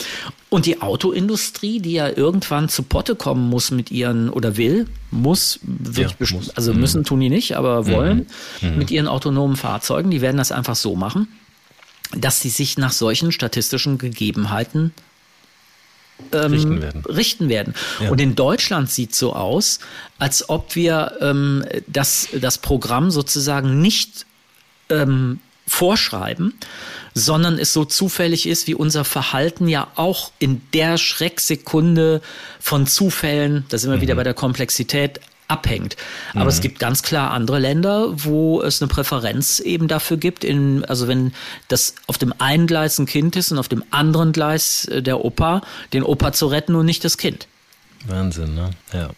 Und 0.49 0.65
die 0.65 0.81
Autoindustrie, 0.81 1.81
die 1.81 1.93
ja 1.93 2.09
irgendwann 2.09 2.71
zu 2.71 2.83
Potte 2.83 3.15
kommen 3.15 3.51
muss 3.51 3.71
mit 3.71 3.91
ihren, 3.91 4.31
oder 4.31 4.57
will, 4.57 4.87
muss, 5.11 5.61
ja, 5.95 6.09
muss. 6.19 6.49
also 6.57 6.73
mhm. 6.73 6.81
müssen 6.81 7.05
tun 7.05 7.21
die 7.21 7.29
nicht, 7.29 7.59
aber 7.59 7.83
mhm. 7.83 7.91
wollen, 7.91 8.27
mit 8.79 8.91
ihren 8.91 9.07
autonomen 9.07 9.57
Fahrzeugen, 9.57 10.11
die 10.11 10.23
werden 10.23 10.39
das 10.39 10.51
einfach 10.51 10.77
so 10.77 10.97
machen 10.97 11.29
dass 12.15 12.41
sie 12.41 12.51
sich 12.51 12.79
nach 12.79 12.93
solchen 12.93 13.33
statistischen 13.33 13.99
Gegebenheiten 13.99 14.93
ähm, 16.33 16.53
richten 16.53 16.81
werden. 16.81 17.05
Richten 17.05 17.49
werden. 17.49 17.75
Ja. 18.01 18.11
Und 18.11 18.21
in 18.21 18.35
Deutschland 18.35 18.91
sieht 18.91 19.15
so 19.15 19.35
aus, 19.35 19.81
als 20.19 20.49
ob 20.49 20.75
wir 20.75 21.13
ähm, 21.21 21.65
das, 21.87 22.29
das 22.41 22.59
Programm 22.59 23.11
sozusagen 23.11 23.81
nicht 23.81 24.27
ähm, 24.89 25.41
vorschreiben, 25.67 26.55
sondern 27.15 27.59
es 27.59 27.73
so 27.73 27.85
zufällig 27.85 28.47
ist, 28.47 28.67
wie 28.67 28.75
unser 28.75 29.05
Verhalten 29.05 29.69
ja 29.69 29.89
auch 29.97 30.33
in 30.39 30.63
der 30.73 30.97
Schrecksekunde 30.97 32.23
von 32.61 32.87
Zufällen, 32.87 33.65
da 33.69 33.79
sind 33.79 33.91
wir 33.91 33.97
mhm. 33.97 34.03
wieder 34.03 34.15
bei 34.15 34.23
der 34.23 34.35
Komplexität, 34.35 35.21
abhängt. 35.49 35.97
Aber 36.33 36.45
mhm. 36.45 36.49
es 36.51 36.61
gibt 36.61 36.79
ganz 36.79 37.03
klar 37.03 37.31
andere 37.31 37.59
Länder, 37.59 38.09
wo 38.25 38.63
es 38.63 38.81
eine 38.81 38.89
Präferenz 38.89 39.61
eben 39.61 39.89
dafür 39.89 40.17
gibt. 40.17 40.45
In, 40.45 40.85
also 40.85 41.09
wenn 41.09 41.33
das 41.69 41.95
auf 42.07 42.19
dem 42.19 42.35
einen 42.39 42.67
Gleis 42.67 42.99
ein 42.99 43.07
Kind 43.07 43.37
ist 43.37 43.53
und 43.53 43.59
auf 43.59 43.69
dem 43.69 43.85
anderen 43.91 44.33
Gleis 44.33 44.87
äh, 44.87 45.03
der 45.03 45.25
Opa, 45.25 45.63
den 45.93 46.03
Opa 46.03 46.33
zu 46.33 46.47
retten 46.47 46.75
und 46.75 46.87
nicht 46.87 47.05
das 47.05 47.19
Kind. 47.19 47.47
Wahnsinn, 48.07 48.55
ne? 48.55 48.71
Ja. 48.93 49.11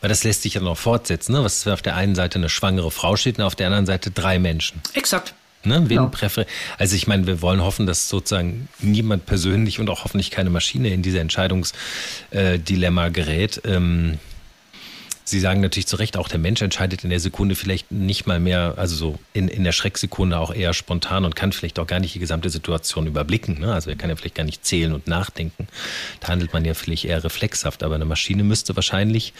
Weil 0.00 0.08
das 0.08 0.24
lässt 0.24 0.42
sich 0.42 0.54
ja 0.54 0.60
noch 0.60 0.76
fortsetzen, 0.76 1.32
ne? 1.32 1.42
Was 1.42 1.66
auf 1.66 1.82
der 1.82 1.96
einen 1.96 2.14
Seite 2.14 2.38
eine 2.38 2.48
schwangere 2.48 2.90
Frau 2.90 3.16
steht 3.16 3.38
und 3.38 3.44
auf 3.44 3.54
der 3.54 3.66
anderen 3.66 3.86
Seite 3.86 4.10
drei 4.10 4.38
Menschen. 4.38 4.80
Exakt. 4.94 5.34
Ne, 5.64 5.80
wen 5.80 5.88
genau. 5.88 6.08
präfer 6.08 6.46
also 6.78 6.94
ich 6.94 7.08
meine, 7.08 7.26
wir 7.26 7.42
wollen 7.42 7.60
hoffen, 7.60 7.86
dass 7.86 8.08
sozusagen 8.08 8.68
niemand 8.78 9.26
persönlich 9.26 9.80
und 9.80 9.90
auch 9.90 10.04
hoffentlich 10.04 10.30
keine 10.30 10.48
Maschine 10.48 10.90
in 10.90 11.02
diese 11.02 11.18
Entscheidungsdilemma 11.18 13.06
äh, 13.06 13.10
gerät. 13.10 13.62
Ähm, 13.64 14.18
Sie 15.28 15.40
sagen 15.40 15.60
natürlich 15.60 15.88
zu 15.88 15.96
Recht, 15.96 16.16
auch 16.16 16.28
der 16.28 16.38
Mensch 16.38 16.62
entscheidet 16.62 17.02
in 17.02 17.10
der 17.10 17.18
Sekunde 17.18 17.56
vielleicht 17.56 17.90
nicht 17.90 18.28
mal 18.28 18.38
mehr, 18.38 18.74
also 18.76 18.94
so 18.94 19.18
in, 19.32 19.48
in 19.48 19.64
der 19.64 19.72
Schrecksekunde 19.72 20.38
auch 20.38 20.54
eher 20.54 20.72
spontan 20.72 21.24
und 21.24 21.34
kann 21.34 21.50
vielleicht 21.50 21.80
auch 21.80 21.86
gar 21.88 21.98
nicht 21.98 22.14
die 22.14 22.20
gesamte 22.20 22.48
Situation 22.48 23.08
überblicken. 23.08 23.58
Ne? 23.58 23.74
Also 23.74 23.90
er 23.90 23.96
kann 23.96 24.08
ja 24.08 24.14
vielleicht 24.14 24.36
gar 24.36 24.44
nicht 24.44 24.64
zählen 24.64 24.92
und 24.92 25.08
nachdenken. 25.08 25.66
Da 26.20 26.28
handelt 26.28 26.52
man 26.52 26.64
ja 26.64 26.74
vielleicht 26.74 27.06
eher 27.06 27.24
reflexhaft, 27.24 27.82
aber 27.82 27.96
eine 27.96 28.04
Maschine 28.04 28.44
müsste 28.44 28.76
wahrscheinlich, 28.76 29.32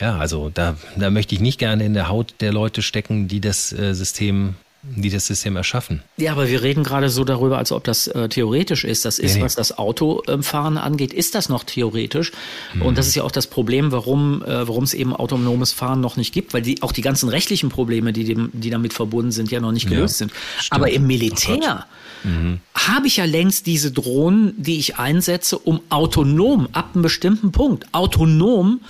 ja, 0.00 0.16
also 0.16 0.48
da, 0.48 0.76
da 0.94 1.10
möchte 1.10 1.34
ich 1.34 1.40
nicht 1.40 1.58
gerne 1.58 1.84
in 1.84 1.94
der 1.94 2.08
Haut 2.08 2.34
der 2.38 2.52
Leute 2.52 2.80
stecken, 2.82 3.26
die 3.26 3.40
das 3.40 3.72
äh, 3.72 3.94
System 3.94 4.54
die 4.94 5.10
das 5.10 5.26
System 5.26 5.56
erschaffen. 5.56 6.02
Ja, 6.16 6.32
aber 6.32 6.48
wir 6.48 6.62
reden 6.62 6.84
gerade 6.84 7.08
so 7.08 7.24
darüber, 7.24 7.58
als 7.58 7.72
ob 7.72 7.84
das 7.84 8.06
äh, 8.06 8.28
theoretisch 8.28 8.84
ist. 8.84 9.04
Das 9.04 9.18
ist, 9.18 9.36
nee. 9.36 9.42
was 9.42 9.54
das 9.54 9.76
Autofahren 9.78 10.78
angeht, 10.78 11.12
ist 11.12 11.34
das 11.34 11.48
noch 11.48 11.64
theoretisch. 11.64 12.32
Mhm. 12.74 12.82
Und 12.82 12.98
das 12.98 13.08
ist 13.08 13.14
ja 13.14 13.24
auch 13.24 13.30
das 13.30 13.46
Problem, 13.46 13.92
warum, 13.92 14.42
äh, 14.42 14.66
es 14.82 14.94
eben 14.94 15.14
autonomes 15.14 15.72
Fahren 15.72 16.00
noch 16.00 16.16
nicht 16.16 16.32
gibt, 16.32 16.54
weil 16.54 16.62
die, 16.62 16.82
auch 16.82 16.92
die 16.92 17.02
ganzen 17.02 17.28
rechtlichen 17.28 17.68
Probleme, 17.68 18.12
die, 18.12 18.24
dem, 18.24 18.50
die 18.52 18.70
damit 18.70 18.92
verbunden 18.92 19.32
sind, 19.32 19.50
ja 19.50 19.60
noch 19.60 19.72
nicht 19.72 19.88
gelöst 19.88 20.20
ja, 20.20 20.26
sind. 20.26 20.32
Stimmt. 20.58 20.72
Aber 20.72 20.90
im 20.90 21.06
Militär 21.06 21.86
oh 22.24 22.28
mhm. 22.28 22.60
habe 22.74 23.06
ich 23.06 23.16
ja 23.16 23.24
längst 23.24 23.66
diese 23.66 23.90
Drohnen, 23.90 24.54
die 24.56 24.78
ich 24.78 24.98
einsetze, 24.98 25.58
um 25.58 25.80
autonom 25.88 26.68
ab 26.72 26.90
einem 26.94 27.02
bestimmten 27.02 27.52
Punkt, 27.52 27.86
autonom 27.92 28.80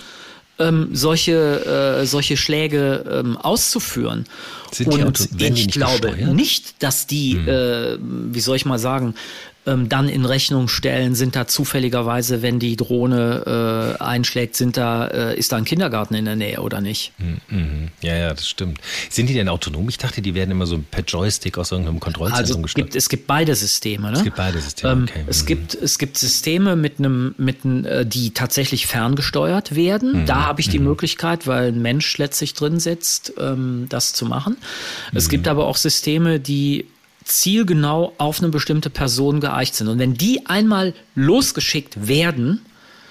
ähm, 0.58 0.90
solche, 0.92 2.00
äh, 2.02 2.06
solche 2.06 2.36
Schläge 2.36 3.04
ähm, 3.10 3.36
auszuführen. 3.36 4.26
Sind 4.72 4.92
und 4.92 5.04
Auto, 5.04 5.24
ich 5.38 5.50
nicht 5.50 5.72
glaube 5.72 6.08
gesteuert? 6.10 6.34
nicht, 6.34 6.82
dass 6.82 7.06
die, 7.06 7.32
hm. 7.34 7.48
äh, 7.48 7.98
wie 8.34 8.40
soll 8.40 8.56
ich 8.56 8.64
mal 8.64 8.78
sagen, 8.78 9.14
ähm, 9.66 9.88
dann 9.88 10.08
in 10.08 10.24
Rechnung 10.24 10.68
stellen, 10.68 11.14
sind 11.14 11.36
da 11.36 11.46
zufälligerweise, 11.46 12.42
wenn 12.42 12.58
die 12.58 12.76
Drohne 12.76 13.96
äh, 13.98 14.02
einschlägt, 14.02 14.56
sind 14.56 14.76
da, 14.76 15.06
äh, 15.06 15.38
ist 15.38 15.52
da 15.52 15.56
ein 15.56 15.64
Kindergarten 15.64 16.14
in 16.14 16.24
der 16.24 16.36
Nähe 16.36 16.60
oder 16.60 16.80
nicht? 16.80 17.12
Mhm. 17.18 17.88
Ja, 18.00 18.16
ja, 18.16 18.34
das 18.34 18.48
stimmt. 18.48 18.78
Sind 19.10 19.28
die 19.28 19.34
denn 19.34 19.48
autonom? 19.48 19.88
Ich 19.88 19.98
dachte, 19.98 20.22
die 20.22 20.34
werden 20.34 20.50
immer 20.50 20.66
so 20.66 20.78
per 20.78 21.04
Joystick 21.04 21.58
aus 21.58 21.72
irgendeinem 21.72 22.00
Kontrollzentrum 22.00 22.42
also 22.42 22.62
gesteuert. 22.62 22.86
Gibt, 22.88 22.96
es 22.96 23.08
gibt 23.08 23.26
beide 23.26 23.54
Systeme. 23.54 24.10
Ne? 24.10 24.18
Es 24.18 24.24
gibt 24.24 24.36
beide 24.36 24.60
Systeme, 24.60 24.92
ähm, 24.92 25.02
okay. 25.04 25.24
Es, 25.26 25.42
mhm. 25.42 25.46
gibt, 25.46 25.74
es 25.74 25.98
gibt 25.98 26.18
Systeme, 26.18 26.76
mit 26.76 26.98
einem, 26.98 27.34
mit 27.38 27.64
einem, 27.64 27.84
äh, 27.84 28.06
die 28.06 28.30
tatsächlich 28.30 28.86
ferngesteuert 28.86 29.74
werden. 29.74 30.22
Mhm. 30.22 30.26
Da 30.26 30.44
habe 30.44 30.60
ich 30.60 30.68
die 30.68 30.78
mhm. 30.78 30.86
Möglichkeit, 30.86 31.46
weil 31.46 31.68
ein 31.68 31.82
Mensch 31.82 32.16
letztlich 32.18 32.54
drin 32.54 32.78
sitzt, 32.80 33.32
ähm, 33.38 33.86
das 33.88 34.12
zu 34.12 34.26
machen. 34.26 34.56
Es 35.12 35.28
gibt 35.28 35.46
mhm. 35.46 35.50
aber 35.50 35.66
auch 35.66 35.76
Systeme, 35.76 36.40
die 36.40 36.86
zielgenau 37.26 38.14
auf 38.18 38.40
eine 38.40 38.50
bestimmte 38.50 38.88
Person 38.88 39.40
geeicht 39.40 39.74
sind. 39.74 39.88
Und 39.88 39.98
wenn 39.98 40.14
die 40.14 40.46
einmal 40.46 40.94
losgeschickt 41.16 42.06
werden, 42.06 42.60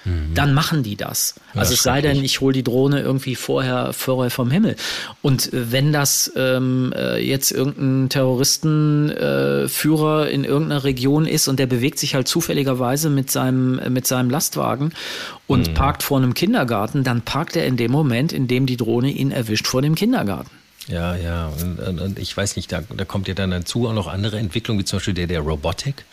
mhm. 0.06 0.32
dann 0.34 0.54
machen 0.54 0.82
die 0.82 0.96
das. 0.96 1.34
Ja, 1.52 1.60
also 1.60 1.74
es 1.74 1.82
sei 1.82 2.00
denn, 2.00 2.24
ich 2.24 2.40
hole 2.40 2.54
die 2.54 2.62
Drohne 2.62 3.02
irgendwie 3.02 3.34
vorher, 3.34 3.92
vorher 3.92 4.30
vom 4.30 4.50
Himmel. 4.50 4.76
Und 5.20 5.52
äh, 5.52 5.70
wenn 5.70 5.92
das 5.92 6.32
ähm, 6.34 6.94
äh, 6.96 7.18
jetzt 7.18 7.52
irgendein 7.52 8.08
Terroristenführer 8.08 10.28
äh, 10.28 10.34
in 10.34 10.44
irgendeiner 10.44 10.84
Region 10.84 11.26
ist 11.26 11.48
und 11.48 11.58
der 11.58 11.66
bewegt 11.66 11.98
sich 11.98 12.14
halt 12.14 12.26
zufälligerweise 12.26 13.10
mit 13.10 13.30
seinem, 13.30 13.78
mit 13.92 14.06
seinem 14.06 14.30
Lastwagen 14.30 14.94
und 15.46 15.68
mhm. 15.68 15.74
parkt 15.74 16.02
vor 16.02 16.16
einem 16.16 16.32
Kindergarten, 16.32 17.04
dann 17.04 17.20
parkt 17.20 17.54
er 17.54 17.66
in 17.66 17.76
dem 17.76 17.92
Moment, 17.92 18.32
in 18.32 18.48
dem 18.48 18.64
die 18.64 18.78
Drohne 18.78 19.10
ihn 19.10 19.30
erwischt, 19.30 19.66
vor 19.66 19.82
dem 19.82 19.94
Kindergarten. 19.94 20.48
Ja, 20.88 21.16
ja. 21.16 21.48
Und, 21.48 21.98
und, 21.98 22.18
ich 22.18 22.36
weiß 22.36 22.56
nicht, 22.56 22.70
da, 22.70 22.82
da 22.96 23.04
kommt 23.04 23.28
ja 23.28 23.34
dann 23.34 23.50
dazu 23.50 23.88
auch 23.88 23.92
noch 23.92 24.06
andere 24.06 24.38
Entwicklungen, 24.38 24.80
wie 24.80 24.84
zum 24.84 24.98
Beispiel 24.98 25.14
der, 25.14 25.26
der 25.26 25.40
Robotik. 25.40 26.04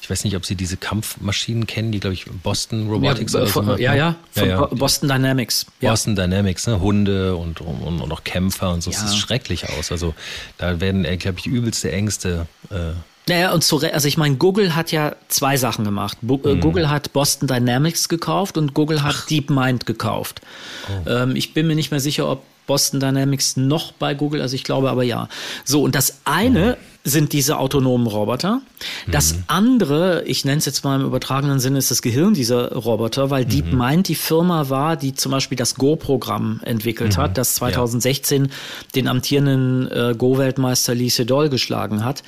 Ich 0.00 0.10
weiß 0.10 0.24
nicht, 0.24 0.34
ob 0.34 0.44
Sie 0.44 0.56
diese 0.56 0.76
Kampfmaschinen 0.76 1.68
kennen, 1.68 1.92
die, 1.92 2.00
glaube 2.00 2.14
ich, 2.14 2.24
Boston 2.24 2.88
Robotics 2.88 3.34
ja, 3.34 3.46
von, 3.46 3.78
ja, 3.78 3.94
ja, 3.94 4.16
von 4.32 4.48
ja, 4.48 4.60
ja. 4.60 4.66
Boston 4.66 5.08
Dynamics. 5.08 5.66
Boston 5.80 6.16
Dynamics, 6.16 6.66
ne? 6.66 6.80
Hunde 6.80 7.36
und, 7.36 7.60
und, 7.60 8.00
und 8.00 8.12
auch 8.12 8.24
Kämpfer 8.24 8.72
und 8.72 8.82
so. 8.82 8.90
Das 8.90 9.08
sieht 9.08 9.16
schrecklich 9.20 9.68
aus. 9.70 9.92
Also 9.92 10.14
da 10.58 10.80
werden, 10.80 11.04
äh, 11.04 11.16
glaube 11.16 11.38
ich, 11.38 11.46
übelste 11.46 11.92
Ängste 11.92 12.48
äh, 12.70 12.94
naja, 13.28 13.52
und 13.52 13.62
zu, 13.62 13.78
also 13.78 14.08
ich 14.08 14.16
meine, 14.16 14.36
Google 14.36 14.74
hat 14.74 14.90
ja 14.90 15.14
zwei 15.28 15.56
Sachen 15.56 15.84
gemacht. 15.84 16.18
Bo 16.22 16.40
äh, 16.44 16.54
mhm. 16.54 16.60
Google 16.60 16.90
hat 16.90 17.12
Boston 17.12 17.46
Dynamics 17.46 18.08
gekauft 18.08 18.58
und 18.58 18.74
Google 18.74 19.02
hat 19.02 19.14
Ach. 19.16 19.26
DeepMind 19.26 19.86
gekauft. 19.86 20.40
Oh. 20.88 21.08
Ähm, 21.08 21.36
ich 21.36 21.54
bin 21.54 21.68
mir 21.68 21.76
nicht 21.76 21.92
mehr 21.92 22.00
sicher, 22.00 22.28
ob 22.28 22.42
Boston 22.66 23.00
Dynamics 23.00 23.56
noch 23.56 23.92
bei 23.92 24.14
Google, 24.14 24.40
also 24.40 24.54
ich 24.54 24.64
glaube 24.64 24.90
aber 24.90 25.02
ja. 25.02 25.28
So, 25.64 25.82
und 25.82 25.94
das 25.94 26.20
eine 26.24 26.76
sind 27.04 27.32
diese 27.32 27.58
autonomen 27.58 28.06
Roboter. 28.06 28.62
Das 29.10 29.34
mhm. 29.34 29.44
andere, 29.48 30.22
ich 30.24 30.44
nenne 30.44 30.58
es 30.58 30.66
jetzt 30.66 30.84
mal 30.84 31.00
im 31.00 31.06
übertragenen 31.06 31.58
Sinne, 31.58 31.78
ist 31.78 31.90
das 31.90 32.00
Gehirn 32.00 32.34
dieser 32.34 32.72
Roboter, 32.72 33.30
weil 33.30 33.44
mhm. 33.44 33.48
DeepMind 33.48 34.08
die 34.08 34.14
Firma 34.14 34.68
war, 34.68 34.96
die 34.96 35.14
zum 35.14 35.32
Beispiel 35.32 35.56
das 35.56 35.74
Go-Programm 35.74 36.60
entwickelt 36.64 37.16
mhm. 37.16 37.22
hat, 37.22 37.38
das 37.38 37.56
2016 37.56 38.44
ja. 38.44 38.50
den 38.94 39.08
amtierenden 39.08 39.90
äh, 39.90 40.14
Go-Weltmeister 40.16 40.94
Lee 40.94 41.08
Sedol 41.08 41.48
geschlagen 41.48 42.04
hat. 42.04 42.22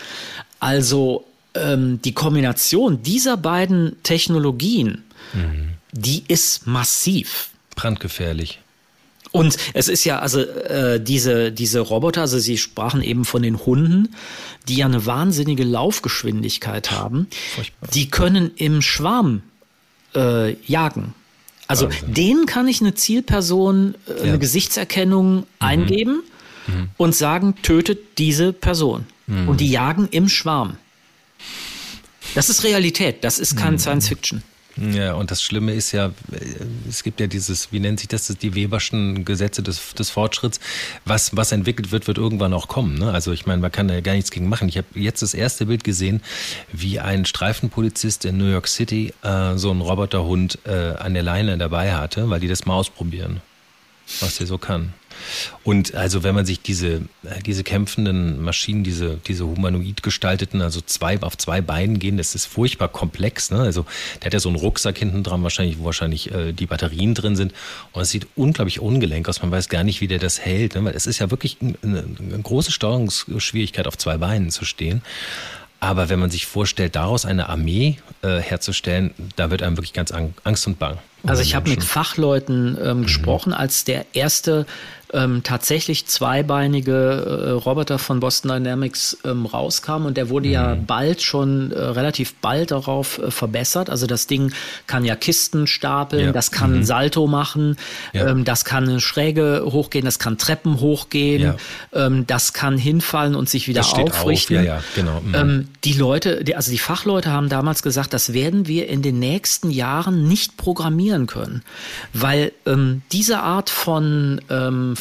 Also 0.58 1.24
ähm, 1.54 2.00
die 2.02 2.12
Kombination 2.12 3.02
dieser 3.02 3.36
beiden 3.36 4.02
Technologien, 4.02 5.04
mhm. 5.34 5.74
die 5.92 6.24
ist 6.26 6.66
massiv. 6.66 7.50
Brandgefährlich. 7.76 8.60
Und 9.34 9.56
es 9.72 9.88
ist 9.88 10.04
ja, 10.04 10.20
also 10.20 10.42
äh, 10.42 11.00
diese, 11.00 11.50
diese 11.50 11.80
Roboter, 11.80 12.20
also 12.20 12.38
Sie 12.38 12.56
sprachen 12.56 13.02
eben 13.02 13.24
von 13.24 13.42
den 13.42 13.58
Hunden, 13.58 14.14
die 14.68 14.76
ja 14.76 14.86
eine 14.86 15.06
wahnsinnige 15.06 15.64
Laufgeschwindigkeit 15.64 16.92
haben, 16.92 17.26
Furchtbar. 17.56 17.90
die 17.92 18.08
können 18.10 18.52
im 18.54 18.80
Schwarm 18.80 19.42
äh, 20.14 20.52
jagen. 20.70 21.14
Also 21.66 21.86
Wahnsinn. 21.86 22.14
denen 22.14 22.46
kann 22.46 22.68
ich 22.68 22.80
eine 22.80 22.94
Zielperson, 22.94 23.96
äh, 24.06 24.20
eine 24.20 24.28
ja. 24.28 24.36
Gesichtserkennung 24.36 25.38
mhm. 25.38 25.44
eingeben 25.58 26.22
mhm. 26.68 26.90
und 26.96 27.16
sagen, 27.16 27.56
tötet 27.60 28.18
diese 28.18 28.52
Person. 28.52 29.04
Mhm. 29.26 29.48
Und 29.48 29.60
die 29.60 29.68
jagen 29.68 30.06
im 30.12 30.28
Schwarm. 30.28 30.76
Das 32.36 32.50
ist 32.50 32.62
Realität, 32.62 33.24
das 33.24 33.40
ist 33.40 33.56
kein 33.56 33.72
mhm. 33.72 33.78
Science 33.78 34.06
Fiction. 34.06 34.44
Ja, 34.76 35.14
und 35.14 35.30
das 35.30 35.40
Schlimme 35.42 35.72
ist 35.72 35.92
ja, 35.92 36.12
es 36.88 37.04
gibt 37.04 37.20
ja 37.20 37.28
dieses, 37.28 37.70
wie 37.70 37.78
nennt 37.78 38.00
sich 38.00 38.08
das, 38.08 38.26
die 38.26 38.54
Weberschen 38.54 39.24
Gesetze 39.24 39.62
des, 39.62 39.94
des 39.94 40.10
Fortschritts. 40.10 40.58
Was, 41.04 41.36
was 41.36 41.52
entwickelt 41.52 41.92
wird, 41.92 42.08
wird 42.08 42.18
irgendwann 42.18 42.52
auch 42.52 42.66
kommen. 42.66 42.98
Ne? 42.98 43.12
Also 43.12 43.30
ich 43.32 43.46
meine, 43.46 43.62
man 43.62 43.70
kann 43.70 43.86
da 43.86 44.00
gar 44.00 44.14
nichts 44.14 44.32
gegen 44.32 44.48
machen. 44.48 44.68
Ich 44.68 44.76
habe 44.76 44.86
jetzt 44.94 45.22
das 45.22 45.32
erste 45.34 45.66
Bild 45.66 45.84
gesehen, 45.84 46.22
wie 46.72 46.98
ein 46.98 47.24
Streifenpolizist 47.24 48.24
in 48.24 48.36
New 48.36 48.50
York 48.50 48.66
City 48.66 49.14
äh, 49.22 49.56
so 49.56 49.70
einen 49.70 49.80
Roboterhund 49.80 50.58
äh, 50.64 50.94
an 50.96 51.14
der 51.14 51.22
Leine 51.22 51.56
dabei 51.56 51.94
hatte, 51.94 52.28
weil 52.28 52.40
die 52.40 52.48
das 52.48 52.66
mal 52.66 52.74
ausprobieren, 52.74 53.40
was 54.20 54.38
der 54.38 54.48
so 54.48 54.58
kann. 54.58 54.92
Und 55.62 55.94
also 55.94 56.22
wenn 56.22 56.34
man 56.34 56.46
sich 56.46 56.60
diese, 56.60 57.02
äh, 57.24 57.42
diese 57.44 57.64
kämpfenden 57.64 58.42
Maschinen, 58.42 58.84
diese, 58.84 59.18
diese 59.26 59.46
humanoid 59.46 60.02
gestalteten, 60.02 60.62
also 60.62 60.80
zwei 60.80 61.20
auf 61.22 61.36
zwei 61.38 61.60
Beinen 61.60 61.98
gehen, 61.98 62.16
das 62.16 62.34
ist 62.34 62.46
furchtbar 62.46 62.88
komplex. 62.88 63.50
Ne? 63.50 63.60
Also 63.60 63.86
der 64.20 64.26
hat 64.26 64.32
ja 64.34 64.40
so 64.40 64.48
einen 64.48 64.58
Rucksack 64.58 64.98
hinten 64.98 65.22
dran, 65.22 65.42
wahrscheinlich, 65.42 65.78
wo 65.78 65.84
wahrscheinlich 65.84 66.32
äh, 66.32 66.52
die 66.52 66.66
Batterien 66.66 67.14
drin 67.14 67.36
sind. 67.36 67.52
Und 67.92 68.02
es 68.02 68.10
sieht 68.10 68.26
unglaublich 68.36 68.80
ungelenk 68.80 69.28
aus. 69.28 69.42
Man 69.42 69.50
weiß 69.50 69.68
gar 69.68 69.84
nicht, 69.84 70.00
wie 70.00 70.08
der 70.08 70.18
das 70.18 70.40
hält. 70.40 70.74
Ne? 70.74 70.84
Weil 70.84 70.94
es 70.94 71.06
ist 71.06 71.18
ja 71.18 71.30
wirklich 71.30 71.58
eine, 71.60 71.74
eine 71.82 72.42
große 72.42 72.72
Steuerungsschwierigkeit, 72.72 73.86
auf 73.86 73.98
zwei 73.98 74.18
Beinen 74.18 74.50
zu 74.50 74.64
stehen. 74.64 75.02
Aber 75.84 76.08
wenn 76.08 76.18
man 76.18 76.30
sich 76.30 76.46
vorstellt, 76.46 76.96
daraus 76.96 77.26
eine 77.26 77.50
Armee 77.50 77.98
äh, 78.22 78.38
herzustellen, 78.38 79.12
da 79.36 79.50
wird 79.50 79.62
einem 79.62 79.76
wirklich 79.76 79.92
ganz 79.92 80.12
Angst 80.12 80.66
und 80.66 80.78
Bang. 80.78 80.96
Also 81.26 81.42
ich 81.42 81.54
habe 81.54 81.68
mit 81.68 81.84
Fachleuten 81.84 82.78
ähm, 82.82 82.98
mhm. 82.98 83.02
gesprochen, 83.02 83.52
als 83.52 83.84
der 83.84 84.06
erste 84.14 84.64
ähm, 85.14 85.42
tatsächlich 85.42 86.06
zweibeinige 86.06 86.92
äh, 86.92 87.50
Roboter 87.50 87.98
von 87.98 88.20
Boston 88.20 88.50
Dynamics 88.50 89.18
ähm, 89.24 89.46
rauskam 89.46 90.06
und 90.06 90.16
der 90.16 90.28
wurde 90.28 90.48
mhm. 90.48 90.52
ja 90.52 90.74
bald 90.74 91.22
schon 91.22 91.70
äh, 91.70 91.78
relativ 91.78 92.34
bald 92.34 92.72
darauf 92.72 93.18
äh, 93.18 93.30
verbessert. 93.30 93.90
Also 93.90 94.06
das 94.06 94.26
Ding 94.26 94.52
kann 94.86 95.04
ja 95.04 95.14
Kisten 95.14 95.66
stapeln, 95.66 96.26
ja. 96.26 96.32
das 96.32 96.50
kann 96.50 96.78
mhm. 96.78 96.84
Salto 96.84 97.26
machen, 97.26 97.76
ja. 98.12 98.28
ähm, 98.28 98.44
das 98.44 98.64
kann 98.64 98.88
eine 98.88 99.00
Schräge 99.00 99.62
hochgehen, 99.64 100.04
das 100.04 100.18
kann 100.18 100.36
Treppen 100.36 100.80
hochgehen, 100.80 101.42
ja. 101.42 101.56
Ähm, 101.92 102.26
das 102.26 102.52
kann 102.52 102.76
hinfallen 102.76 103.34
und 103.34 103.48
sich 103.48 103.68
wieder 103.68 103.82
aufrichten. 103.82 104.58
Auf. 104.58 104.64
Ja, 104.64 104.82
genau. 104.94 105.20
Mhm. 105.20 105.34
Ähm, 105.34 105.68
die 105.84 105.92
Leute, 105.92 106.42
die, 106.42 106.56
also 106.56 106.70
die 106.70 106.78
Fachleute 106.78 107.30
haben 107.30 107.48
damals 107.48 107.82
gesagt, 107.82 108.12
das 108.12 108.32
werden 108.32 108.66
wir 108.66 108.88
in 108.88 109.02
den 109.02 109.18
nächsten 109.18 109.70
Jahren 109.70 110.26
nicht 110.26 110.56
programmieren 110.56 111.26
können, 111.26 111.62
weil 112.12 112.52
ähm, 112.66 113.02
diese 113.12 113.40
Art 113.40 113.70
von 113.70 114.40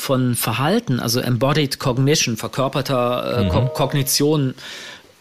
von 0.03 0.35
Verhalten, 0.35 0.99
also 0.99 1.21
Embodied 1.21 1.79
Cognition, 1.79 2.35
verkörperter 2.35 3.39
äh, 3.39 3.43
mhm. 3.45 3.49
Ko 3.49 3.65
Kognition 3.67 4.53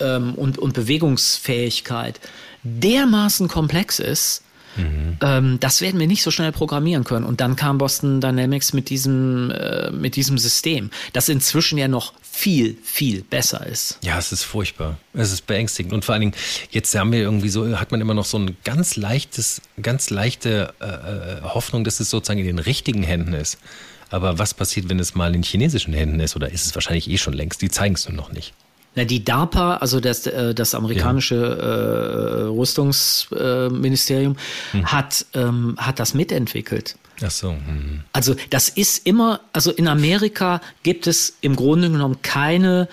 ähm, 0.00 0.34
und, 0.34 0.58
und 0.58 0.74
Bewegungsfähigkeit, 0.74 2.20
dermaßen 2.64 3.48
komplex 3.48 4.00
ist, 4.00 4.42
Mhm. 4.74 5.18
Ähm, 5.20 5.60
das 5.60 5.82
werden 5.82 6.00
wir 6.00 6.06
nicht 6.06 6.22
so 6.22 6.30
schnell 6.30 6.50
programmieren 6.50 7.04
können. 7.04 7.26
Und 7.26 7.42
dann 7.42 7.56
kam 7.56 7.76
Boston 7.76 8.22
Dynamics 8.22 8.72
mit 8.72 8.88
diesem, 8.88 9.50
äh, 9.50 9.90
mit 9.90 10.16
diesem 10.16 10.38
System, 10.38 10.90
das 11.12 11.28
inzwischen 11.28 11.76
ja 11.76 11.88
noch 11.88 12.14
viel, 12.22 12.78
viel 12.82 13.22
besser 13.22 13.66
ist. 13.66 13.98
Ja, 14.02 14.18
es 14.18 14.32
ist 14.32 14.44
furchtbar. 14.44 14.96
Es 15.12 15.30
ist 15.30 15.46
beängstigend. 15.46 15.92
Und 15.92 16.06
vor 16.06 16.14
allen 16.14 16.22
Dingen, 16.22 16.34
jetzt 16.70 16.94
haben 16.94 17.12
wir 17.12 17.18
irgendwie 17.18 17.50
so, 17.50 17.78
hat 17.78 17.90
man 17.90 18.00
immer 18.00 18.14
noch 18.14 18.24
so 18.24 18.38
ein 18.38 18.56
ganz 18.64 18.96
leichtes, 18.96 19.60
ganz 19.82 20.08
leichte 20.08 20.72
äh, 20.80 20.86
äh 20.86 21.42
Hoffnung, 21.42 21.84
dass 21.84 22.00
es 22.00 22.08
sozusagen 22.08 22.40
in 22.40 22.46
den 22.46 22.58
richtigen 22.58 23.02
Händen 23.02 23.34
ist. 23.34 23.58
Aber 24.12 24.38
was 24.38 24.54
passiert, 24.54 24.88
wenn 24.90 24.98
es 24.98 25.14
mal 25.14 25.34
in 25.34 25.42
chinesischen 25.42 25.94
Händen 25.94 26.20
ist? 26.20 26.36
Oder 26.36 26.52
ist 26.52 26.66
es 26.66 26.74
wahrscheinlich 26.74 27.08
eh 27.10 27.16
schon 27.16 27.32
längst? 27.32 27.62
Die 27.62 27.70
zeigen 27.70 27.94
es 27.94 28.06
nur 28.08 28.16
noch 28.16 28.30
nicht. 28.30 28.52
Na, 28.94 29.04
die 29.04 29.24
DARPA, 29.24 29.76
also 29.76 30.00
das, 30.00 30.26
äh, 30.26 30.54
das 30.54 30.74
amerikanische 30.74 31.34
ja. 31.34 32.42
äh, 32.42 32.42
Rüstungsministerium, 32.42 34.36
äh, 34.74 34.82
hat, 34.82 35.24
ähm, 35.32 35.76
hat 35.78 35.98
das 35.98 36.12
mitentwickelt. 36.12 36.96
Ach 37.24 37.30
so. 37.30 37.52
Hm. 37.52 38.04
Also 38.12 38.34
das 38.50 38.68
ist 38.68 39.06
immer, 39.06 39.40
also 39.54 39.70
in 39.70 39.88
Amerika 39.88 40.60
gibt 40.82 41.06
es 41.06 41.38
im 41.40 41.56
Grunde 41.56 41.90
genommen 41.90 42.20
keine 42.20 42.88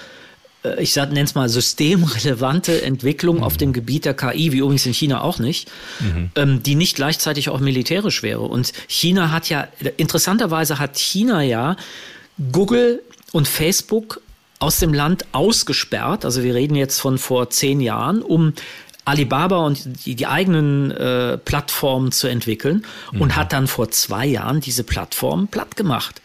ich 0.79 0.95
nenne 0.95 1.23
es 1.23 1.35
mal 1.35 1.47
systemrelevante 1.47 2.81
Entwicklung 2.81 3.37
mhm. 3.37 3.43
auf 3.43 3.55
dem 3.55 3.71
Gebiet 3.71 4.05
der 4.05 4.13
KI, 4.13 4.51
wie 4.51 4.57
übrigens 4.57 4.85
in 4.85 4.93
China 4.93 5.21
auch 5.21 5.39
nicht, 5.39 5.69
mhm. 5.99 6.31
ähm, 6.35 6.63
die 6.63 6.75
nicht 6.75 6.95
gleichzeitig 6.95 7.49
auch 7.49 7.59
militärisch 7.59 8.23
wäre. 8.23 8.41
Und 8.41 8.73
China 8.87 9.31
hat 9.31 9.49
ja, 9.49 9.67
interessanterweise 9.97 10.79
hat 10.79 10.97
China 10.97 11.41
ja 11.41 11.77
Google 12.51 13.01
und 13.31 13.47
Facebook 13.47 14.21
aus 14.59 14.79
dem 14.79 14.93
Land 14.93 15.25
ausgesperrt. 15.31 16.25
Also 16.25 16.43
wir 16.43 16.53
reden 16.53 16.75
jetzt 16.75 16.99
von 16.99 17.17
vor 17.17 17.49
zehn 17.49 17.79
Jahren, 17.79 18.21
um 18.21 18.53
Alibaba 19.09 19.57
und 19.57 20.05
die, 20.05 20.15
die 20.15 20.27
eigenen 20.27 20.91
äh, 20.91 21.37
Plattformen 21.37 22.11
zu 22.11 22.27
entwickeln 22.27 22.85
mhm. 23.11 23.21
und 23.21 23.35
hat 23.35 23.53
dann 23.53 23.67
vor 23.67 23.91
zwei 23.91 24.25
Jahren 24.25 24.61
diese 24.61 24.83
Plattform 24.83 25.47
platt 25.47 25.75
gemacht 25.75 26.21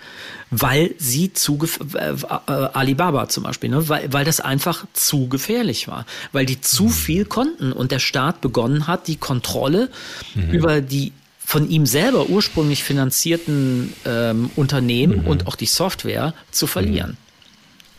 weil 0.56 0.94
sie 0.98 1.32
zu 1.32 1.58
äh, 1.94 2.10
äh, 2.10 2.52
Alibaba 2.72 3.28
zum 3.28 3.42
Beispiel, 3.42 3.70
ne? 3.70 3.88
weil, 3.88 4.12
weil 4.12 4.24
das 4.24 4.40
einfach 4.40 4.84
zu 4.92 5.28
gefährlich 5.28 5.88
war, 5.88 6.06
weil 6.30 6.46
die 6.46 6.60
zu 6.60 6.84
mhm. 6.84 6.90
viel 6.90 7.24
konnten 7.24 7.72
und 7.72 7.90
der 7.90 7.98
Staat 7.98 8.40
begonnen 8.40 8.86
hat, 8.86 9.08
die 9.08 9.16
Kontrolle 9.16 9.90
mhm. 10.34 10.50
über 10.50 10.80
die 10.80 11.12
von 11.44 11.68
ihm 11.68 11.86
selber 11.86 12.28
ursprünglich 12.28 12.84
finanzierten 12.84 13.92
ähm, 14.06 14.50
Unternehmen 14.56 15.22
mhm. 15.22 15.26
und 15.26 15.46
auch 15.46 15.56
die 15.56 15.66
Software 15.66 16.34
zu 16.50 16.66
verlieren. 16.66 17.16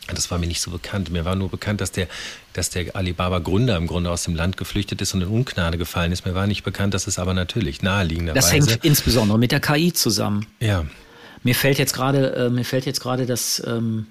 Das 0.08 0.30
war 0.30 0.38
mir 0.38 0.48
nicht 0.48 0.62
so 0.62 0.72
bekannt. 0.72 1.10
Mir 1.10 1.26
war 1.26 1.36
nur 1.36 1.50
bekannt, 1.50 1.82
dass 1.82 1.92
der, 1.92 2.08
dass 2.54 2.70
der 2.70 2.96
Alibaba-Gründer 2.96 3.76
im 3.78 3.88
Grunde 3.88 4.12
aus 4.12 4.24
dem 4.24 4.36
Land 4.36 4.56
geflüchtet 4.58 5.02
ist 5.02 5.14
und 5.14 5.22
in 5.22 5.28
Ungnade 5.28 5.78
gefallen 5.78 6.12
ist. 6.12 6.26
Mir 6.26 6.36
war 6.36 6.46
nicht 6.46 6.64
bekannt, 6.64 6.94
dass 6.94 7.08
es 7.08 7.18
aber 7.18 7.34
natürlich 7.34 7.82
naheliegenderweise... 7.82 8.60
Das 8.60 8.70
hängt 8.70 8.86
insbesondere 8.86 9.40
mit 9.40 9.52
der 9.52 9.60
KI 9.60 9.94
zusammen. 9.94 10.46
Ja, 10.60 10.86
mir 11.46 11.54
fällt 11.54 11.78
jetzt 11.78 11.94
gerade, 11.94 12.34
äh, 12.34 12.50
mir 12.50 12.66
fällt 12.66 12.88
jetzt 12.88 13.00
gerade 13.02 13.28
das, 13.28 13.62
ähm, 13.68 14.08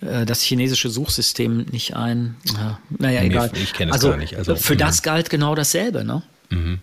äh, 0.00 0.26
das 0.26 0.42
chinesische 0.42 0.90
Suchsystem 0.90 1.66
nicht 1.70 1.94
ein. 1.94 2.34
Ja, 2.56 2.80
naja, 2.98 3.20
nee, 3.20 3.28
egal. 3.28 3.52
Ich 3.54 3.72
kenne 3.72 3.92
es 3.92 3.94
also, 3.94 4.10
gar 4.10 4.16
nicht. 4.16 4.36
Also, 4.36 4.56
für 4.56 4.76
das 4.76 4.98
mhm. 4.98 5.04
galt 5.04 5.30
genau 5.30 5.54
dasselbe, 5.54 6.02
ne? 6.02 6.24
Mhm. 6.50 6.80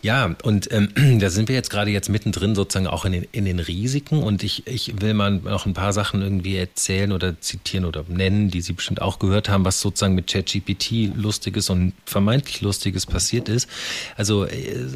Ja, 0.00 0.36
und 0.42 0.70
ähm, 0.72 0.90
da 1.20 1.28
sind 1.28 1.48
wir 1.48 1.56
jetzt 1.56 1.70
gerade 1.70 1.90
jetzt 1.90 2.08
mittendrin 2.08 2.54
sozusagen 2.54 2.86
auch 2.86 3.04
in 3.04 3.12
den, 3.12 3.26
in 3.32 3.44
den 3.44 3.58
Risiken 3.58 4.22
und 4.22 4.44
ich, 4.44 4.66
ich 4.66 5.00
will 5.00 5.12
mal 5.12 5.32
noch 5.32 5.66
ein 5.66 5.74
paar 5.74 5.92
Sachen 5.92 6.22
irgendwie 6.22 6.56
erzählen 6.56 7.10
oder 7.12 7.40
zitieren 7.40 7.84
oder 7.84 8.04
nennen, 8.06 8.50
die 8.50 8.60
Sie 8.60 8.74
bestimmt 8.74 9.02
auch 9.02 9.18
gehört 9.18 9.48
haben, 9.48 9.64
was 9.64 9.80
sozusagen 9.80 10.14
mit 10.14 10.28
ChatGPT 10.28 11.16
Lustiges 11.16 11.68
und 11.68 11.94
vermeintlich 12.04 12.60
Lustiges 12.60 13.06
passiert 13.06 13.48
ist. 13.48 13.68
Also 14.16 14.44
äh, 14.44 14.86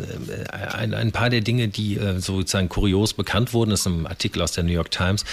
ein, 0.50 0.94
ein 0.94 1.10
paar 1.10 1.30
der 1.30 1.40
Dinge, 1.40 1.68
die 1.68 1.96
äh, 1.96 2.20
sozusagen 2.20 2.68
kurios 2.68 3.12
bekannt 3.12 3.52
wurden, 3.52 3.72
ist 3.72 3.86
ein 3.86 4.06
Artikel 4.06 4.40
aus 4.40 4.52
der 4.52 4.62
New 4.62 4.72
York 4.72 4.92
Times. 4.92 5.24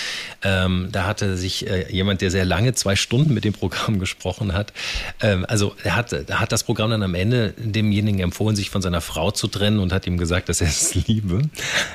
Ähm, 0.42 0.90
da 0.92 1.06
hatte 1.06 1.38
sich 1.38 1.70
äh, 1.70 1.92
jemand, 1.92 2.22
der 2.22 2.32
sehr 2.32 2.46
lange 2.46 2.74
zwei 2.74 2.96
Stunden 2.96 3.36
mit 3.36 3.44
dem 3.44 3.54
Programm 3.54 4.00
gesprochen 4.00 4.54
hat, 4.54 4.74
ähm, 5.22 5.46
also 5.48 5.76
er 5.84 5.96
hat, 5.96 6.12
hat 6.12 6.52
das 6.52 6.64
Programm 6.64 6.90
dann 6.90 7.04
am 7.04 7.14
Ende 7.14 7.54
demjenigen 7.58 8.20
empfohlen, 8.20 8.56
sich 8.56 8.72
von 8.72 8.82
seiner 8.82 9.02
Frau 9.02 9.30
zu 9.30 9.48
trennen 9.48 9.59
und 9.60 9.92
hat 9.92 10.08
ihm 10.08 10.18
gesagt, 10.18 10.50
dass 10.50 10.62
er 10.62 10.68
es 10.70 10.96
liebe. 10.96 11.42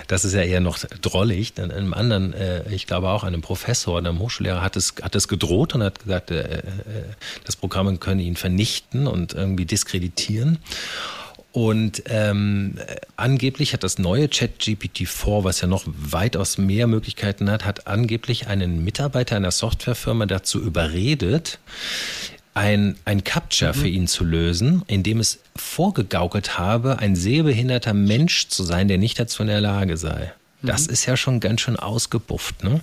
Das 0.07 0.25
ist 0.25 0.35
ja 0.35 0.43
eher 0.43 0.61
noch 0.61 0.79
drollig. 0.79 1.55
Dann 1.55 1.71
einem 1.71 1.95
anderen, 1.95 2.33
äh, 2.33 2.73
ich 2.73 2.87
glaube 2.87 3.09
auch 3.09 3.25
einem 3.25 3.41
Professor, 3.41 3.99
einem 3.99 4.19
Hochschullehrer, 4.19 4.63
hat 4.63 4.77
es, 4.77 4.95
hat 5.03 5.15
es 5.15 5.29
gedroht 5.29 5.75
und 5.75 5.83
hat 5.83 6.01
gesagt, 6.01 6.31
äh, 6.31 6.59
äh, 6.59 6.63
das 7.45 7.57
Programm 7.57 8.01
könne 8.01 8.23
ihn 8.23 8.37
vernichten 8.37 9.07
und 9.07 9.35
irgendwie 9.35 9.67
diskreditieren. 9.67 10.59
Und 11.55 12.03
ähm, 12.07 12.81
angeblich 13.17 13.75
hat 13.75 13.85
das 13.85 13.99
neue 13.99 14.27
ChatGPT-4, 14.27 15.45
was 15.45 15.61
ja 15.61 15.69
noch 15.69 15.85
weitaus 15.87 16.59
mehr 16.59 16.89
Möglichkeiten 16.89 17.49
hat, 17.49 17.65
hat 17.65 17.87
angeblich 17.87 18.49
einen 18.49 18.83
Mitarbeiter 18.83 19.37
einer 19.37 19.53
Softwarefirma 19.53 20.27
dazu 20.27 20.61
überredet, 20.61 21.61
ein, 22.55 22.97
ein 23.05 23.25
Capture 23.25 23.73
mhm. 23.73 23.79
für 23.79 23.89
ihn 23.89 24.07
zu 24.07 24.25
lösen, 24.25 24.83
in 24.87 25.03
dem 25.03 25.21
es 25.21 25.41
vorgegaukelt 25.57 26.59
habe, 26.59 26.99
ein 27.01 27.17
sehbehinderter 27.17 27.95
Mensch 27.95 28.49
zu 28.49 28.63
sein, 28.63 28.89
der 28.89 28.99
nicht 28.99 29.19
dazu 29.19 29.43
in 29.43 29.49
der 29.49 29.61
Lage 29.61 29.97
sei. 29.97 30.33
Das 30.63 30.87
mhm. 30.87 30.93
ist 30.93 31.07
ja 31.07 31.17
schon 31.17 31.41
ganz 31.41 31.61
schön 31.61 31.77
ausgebufft, 31.77 32.65
ne? 32.65 32.81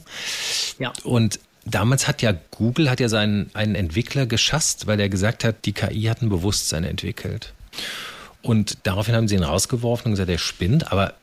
Ja. 0.77 0.91
Und 1.03 1.39
damals 1.65 2.07
hat 2.07 2.21
ja 2.21 2.33
Google 2.51 2.89
hat 2.89 2.99
ja 2.99 3.09
seinen 3.09 3.49
einen 3.53 3.75
Entwickler 3.75 4.25
geschasst, 4.25 4.87
weil 4.87 4.99
er 4.99 5.09
gesagt 5.09 5.43
hat, 5.43 5.65
die 5.65 5.73
KI 5.73 6.03
hat 6.03 6.21
ein 6.21 6.29
Bewusstsein 6.29 6.83
entwickelt. 6.83 7.53
Und 8.41 8.79
daraufhin 8.83 9.15
haben 9.15 9.27
sie 9.27 9.35
ihn 9.35 9.43
rausgeworfen 9.43 10.07
und 10.07 10.11
gesagt, 10.13 10.29
er 10.29 10.37
spinnt. 10.37 10.91
Aber 10.91 11.13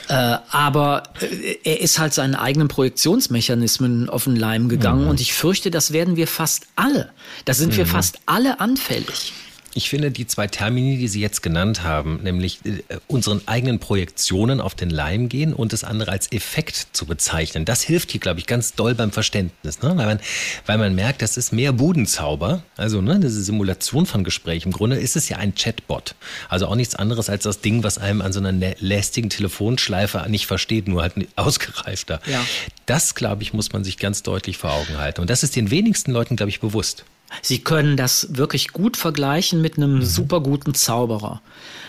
Äh, 0.10 0.38
aber 0.52 1.04
äh, 1.22 1.58
er 1.64 1.82
ist 1.82 2.00
halt 2.00 2.14
seinen 2.14 2.36
eigenen 2.36 2.68
Projektionsmechanismen 2.68 4.10
auf 4.10 4.26
den 4.26 4.36
Leim 4.36 4.68
gegangen 4.68 5.04
mhm. 5.04 5.10
und 5.10 5.22
ich 5.22 5.34
fürchte, 5.34 5.72
das 5.72 5.94
werden 5.94 6.18
wir 6.18 6.28
fast 6.28 6.68
alle. 6.76 7.12
Da 7.46 7.54
sind 7.54 7.74
mhm. 7.74 7.78
wir 7.78 7.86
fast 7.86 8.20
alle 8.26 8.60
anfällig. 8.60 9.34
Ich 9.76 9.90
finde 9.90 10.12
die 10.12 10.28
zwei 10.28 10.48
Termini, 10.48 10.98
die 10.98 11.08
Sie 11.08 11.20
jetzt 11.20 11.42
genannt 11.42 11.84
haben, 11.84 12.20
nämlich 12.22 12.60
äh, 12.64 12.84
unseren 13.08 13.42
eigenen 13.48 13.80
Projektionen 13.80 14.62
auf 14.62 14.76
den 14.76 14.92
Leim 14.92 15.30
gehen 15.30 15.54
und 15.54 15.74
das 15.74 15.84
andere 15.84 16.12
als 16.12 16.32
Effekt 16.32 16.90
zu 16.94 17.08
bezeichnen, 17.08 17.66
das 17.66 17.82
hilft 17.82 18.12
hier, 18.12 18.20
glaube 18.20 18.40
ich, 18.40 18.46
ganz 18.46 18.74
doll 18.74 18.94
beim 18.94 19.12
Verständnis, 19.12 19.82
ne? 19.82 19.94
weil, 19.96 20.06
man, 20.06 20.20
weil 20.68 20.78
man 20.78 20.94
merkt, 20.94 21.24
das 21.24 21.38
ist 21.38 21.54
mehr 21.54 21.74
Budenzauber, 21.74 22.62
also 22.78 23.02
ne, 23.02 23.20
diese 23.20 23.42
Simulation 23.42 24.06
von 24.06 24.24
Gesprächen. 24.24 24.70
Im 24.70 24.74
Grunde 24.74 24.98
ist 24.98 25.16
es 25.16 25.28
ja 25.30 25.38
ein 25.38 25.56
Chatbot, 25.56 26.14
also 26.50 26.68
auch 26.68 26.76
nichts 26.76 26.94
anderes 26.94 27.30
als 27.30 27.44
das 27.44 27.62
Ding, 27.62 27.84
was 27.84 27.98
einem 27.98 28.22
an 28.22 28.32
so 28.32 28.40
einer 28.40 28.76
lästigen 28.80 29.32
Telefonschleife 29.32 30.24
nicht 30.30 30.46
versteht, 30.46 30.88
nur 30.88 31.02
halt 31.02 31.14
ausgereifter. 31.36 32.22
Ja. 32.28 32.46
Das, 32.86 33.16
glaube 33.16 33.42
ich, 33.42 33.54
muss 33.54 33.74
man 33.74 33.84
sich 33.84 33.98
ganz 33.98 34.22
deutlich 34.22 34.58
vor 34.58 34.72
Augen 34.72 34.98
halten 35.00 35.22
und 35.22 35.30
das 35.32 35.42
ist 35.42 35.56
den 35.56 35.72
wenigsten 35.72 36.12
Leuten, 36.12 36.36
glaube 36.36 36.52
ich, 36.52 36.60
bewusst. 36.60 37.06
Sie 37.42 37.60
können 37.60 37.98
das 37.98 38.38
wirklich 38.38 38.70
gut 38.70 38.98
vergleichen 38.98 39.62
mit 39.62 39.78
einem 39.78 39.96
mhm. 39.96 40.02
super 40.04 40.42
guten 40.42 40.74
Zauberer. 40.74 41.42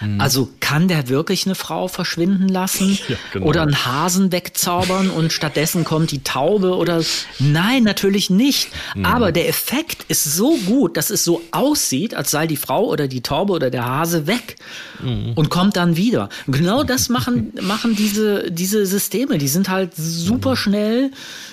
Mhm. 0.05 0.21
Also 0.21 0.51
kann 0.61 0.89
der 0.89 1.09
wirklich 1.09 1.47
eine 1.47 1.55
Frau 1.55 1.89
verschwinden 1.89 2.49
lassen 2.49 2.99
ja, 3.09 3.17
genau. 3.33 3.47
oder 3.47 3.63
einen 3.63 3.85
Hasen 3.85 4.33
wegzaubern 4.33 5.11
und 5.11 5.33
stattdessen 5.33 5.85
kommt 5.85 6.11
die 6.11 6.23
Taube 6.23 6.77
oder 6.77 7.03
nein, 7.39 7.83
natürlich 7.83 8.31
nicht. 8.31 8.71
Mhm. 8.95 9.07
Aber 9.07 9.33
der 9.33 9.49
Effekt 9.49 10.05
ist 10.09 10.25
so 10.25 10.57
gut, 10.67 10.97
dass 10.97 11.11
es 11.11 11.25
so 11.25 11.43
aussieht, 11.51 12.15
als 12.15 12.31
sei 12.31 12.47
die 12.47 12.57
Frau 12.57 12.85
oder 12.87 13.09
die 13.09 13.23
Taube 13.23 13.53
oder 13.53 13.71
der 13.71 13.87
Hase 13.87 14.27
weg 14.27 14.57
mhm. 15.03 15.33
und 15.35 15.51
kommt 15.51 15.77
dann 15.77 15.97
wieder. 15.97 16.29
Genau 16.47 16.83
das 16.85 17.09
machen 17.09 17.53
machen 17.61 17.97
diese 17.97 18.51
diese 18.51 18.87
Systeme. 18.87 19.39
Die 19.39 19.49
sind 19.49 19.69
halt 19.69 19.93
super 19.97 20.53
mhm. 20.53 20.57
schnell, 20.57 21.11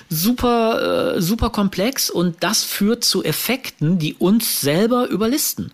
super 0.10 1.16
äh, 1.16 1.22
super 1.22 1.49
komplex 1.49 2.10
und 2.10 2.38
das 2.41 2.64
führt 2.64 3.04
zu 3.04 3.24
Effekten, 3.24 3.99
die 3.99 4.14
uns 4.16 4.62
selber 4.62 5.08
überlisten. 5.08 5.72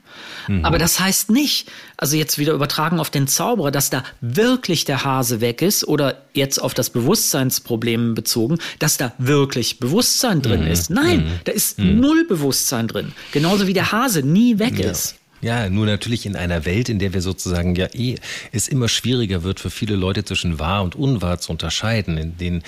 Mhm. 0.47 0.65
Aber 0.65 0.77
das 0.77 0.99
heißt 0.99 1.29
nicht, 1.31 1.69
also 1.97 2.15
jetzt 2.15 2.37
wieder 2.37 2.53
übertragen 2.67 2.99
auf 2.99 3.09
den 3.09 3.27
Zauberer, 3.27 3.71
dass 3.71 3.89
da 3.89 4.03
wirklich 4.19 4.83
der 4.83 5.05
Hase 5.05 5.39
weg 5.39 5.61
ist 5.61 5.87
oder 5.87 6.21
jetzt 6.33 6.59
auf 6.59 6.73
das 6.73 6.89
Bewusstseinsproblem 6.89 8.13
bezogen, 8.13 8.57
dass 8.79 8.97
da 8.97 9.13
wirklich 9.17 9.79
Bewusstsein 9.79 10.41
drin 10.41 10.61
mhm. 10.61 10.67
ist. 10.67 10.89
Nein, 10.89 11.19
mhm. 11.19 11.39
da 11.45 11.53
ist 11.53 11.79
mhm. 11.79 11.99
null 12.01 12.25
Bewusstsein 12.27 12.87
drin. 12.87 13.13
Genauso 13.31 13.67
wie 13.67 13.73
der 13.73 13.93
Hase 13.93 14.21
nie 14.21 14.59
weg 14.59 14.79
ja. 14.79 14.91
ist. 14.91 15.15
Ja, 15.41 15.69
nur 15.69 15.85
natürlich 15.85 16.25
in 16.25 16.35
einer 16.35 16.65
Welt, 16.65 16.89
in 16.89 16.97
der 16.97 17.13
wir 17.13 17.21
sozusagen 17.21 17.75
ja 17.75 17.87
eh 17.93 18.15
es 18.51 18.67
immer 18.67 18.87
schwieriger 18.87 19.43
wird 19.43 19.59
für 19.59 19.69
viele 19.69 19.95
Leute 19.95 20.25
zwischen 20.25 20.57
wahr 20.57 20.81
und 20.81 20.95
unwahr 20.95 21.39
zu 21.39 21.51
unterscheiden, 21.51 22.17
in 22.17 22.37
denen 22.37 22.63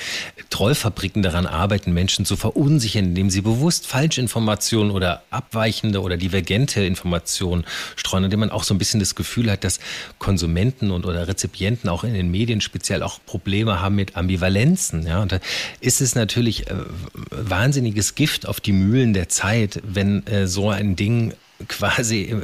Trollfabriken 0.51 1.23
daran 1.23 1.47
arbeiten, 1.47 1.93
Menschen 1.93 2.25
zu 2.25 2.35
verunsichern, 2.35 3.05
indem 3.05 3.31
sie 3.31 3.41
bewusst 3.41 3.87
Falschinformationen 3.87 4.91
oder 4.91 5.23
abweichende 5.31 6.01
oder 6.01 6.15
divergente 6.15 6.83
Informationen 6.83 7.65
streuen, 7.95 8.25
indem 8.25 8.41
man 8.41 8.51
auch 8.51 8.63
so 8.63 8.75
ein 8.75 8.77
bisschen 8.77 8.99
das 8.99 9.15
Gefühl 9.15 9.49
hat, 9.49 9.63
dass 9.63 9.79
Konsumenten 10.19 10.91
und 10.91 11.07
oder 11.07 11.27
Rezipienten 11.27 11.89
auch 11.89 12.03
in 12.03 12.13
den 12.13 12.29
Medien 12.29 12.61
speziell 12.61 13.01
auch 13.01 13.19
Probleme 13.25 13.81
haben 13.81 13.95
mit 13.95 14.15
Ambivalenzen. 14.15 15.07
Ja, 15.07 15.23
und 15.23 15.31
da 15.31 15.39
ist 15.79 16.01
es 16.01 16.13
natürlich 16.13 16.67
äh, 16.67 16.75
wahnsinniges 17.31 18.13
Gift 18.13 18.47
auf 18.47 18.59
die 18.59 18.73
Mühlen 18.73 19.13
der 19.13 19.27
Zeit, 19.27 19.81
wenn 19.83 20.25
äh, 20.27 20.45
so 20.45 20.69
ein 20.69 20.95
Ding 20.95 21.33
quasi 21.67 22.35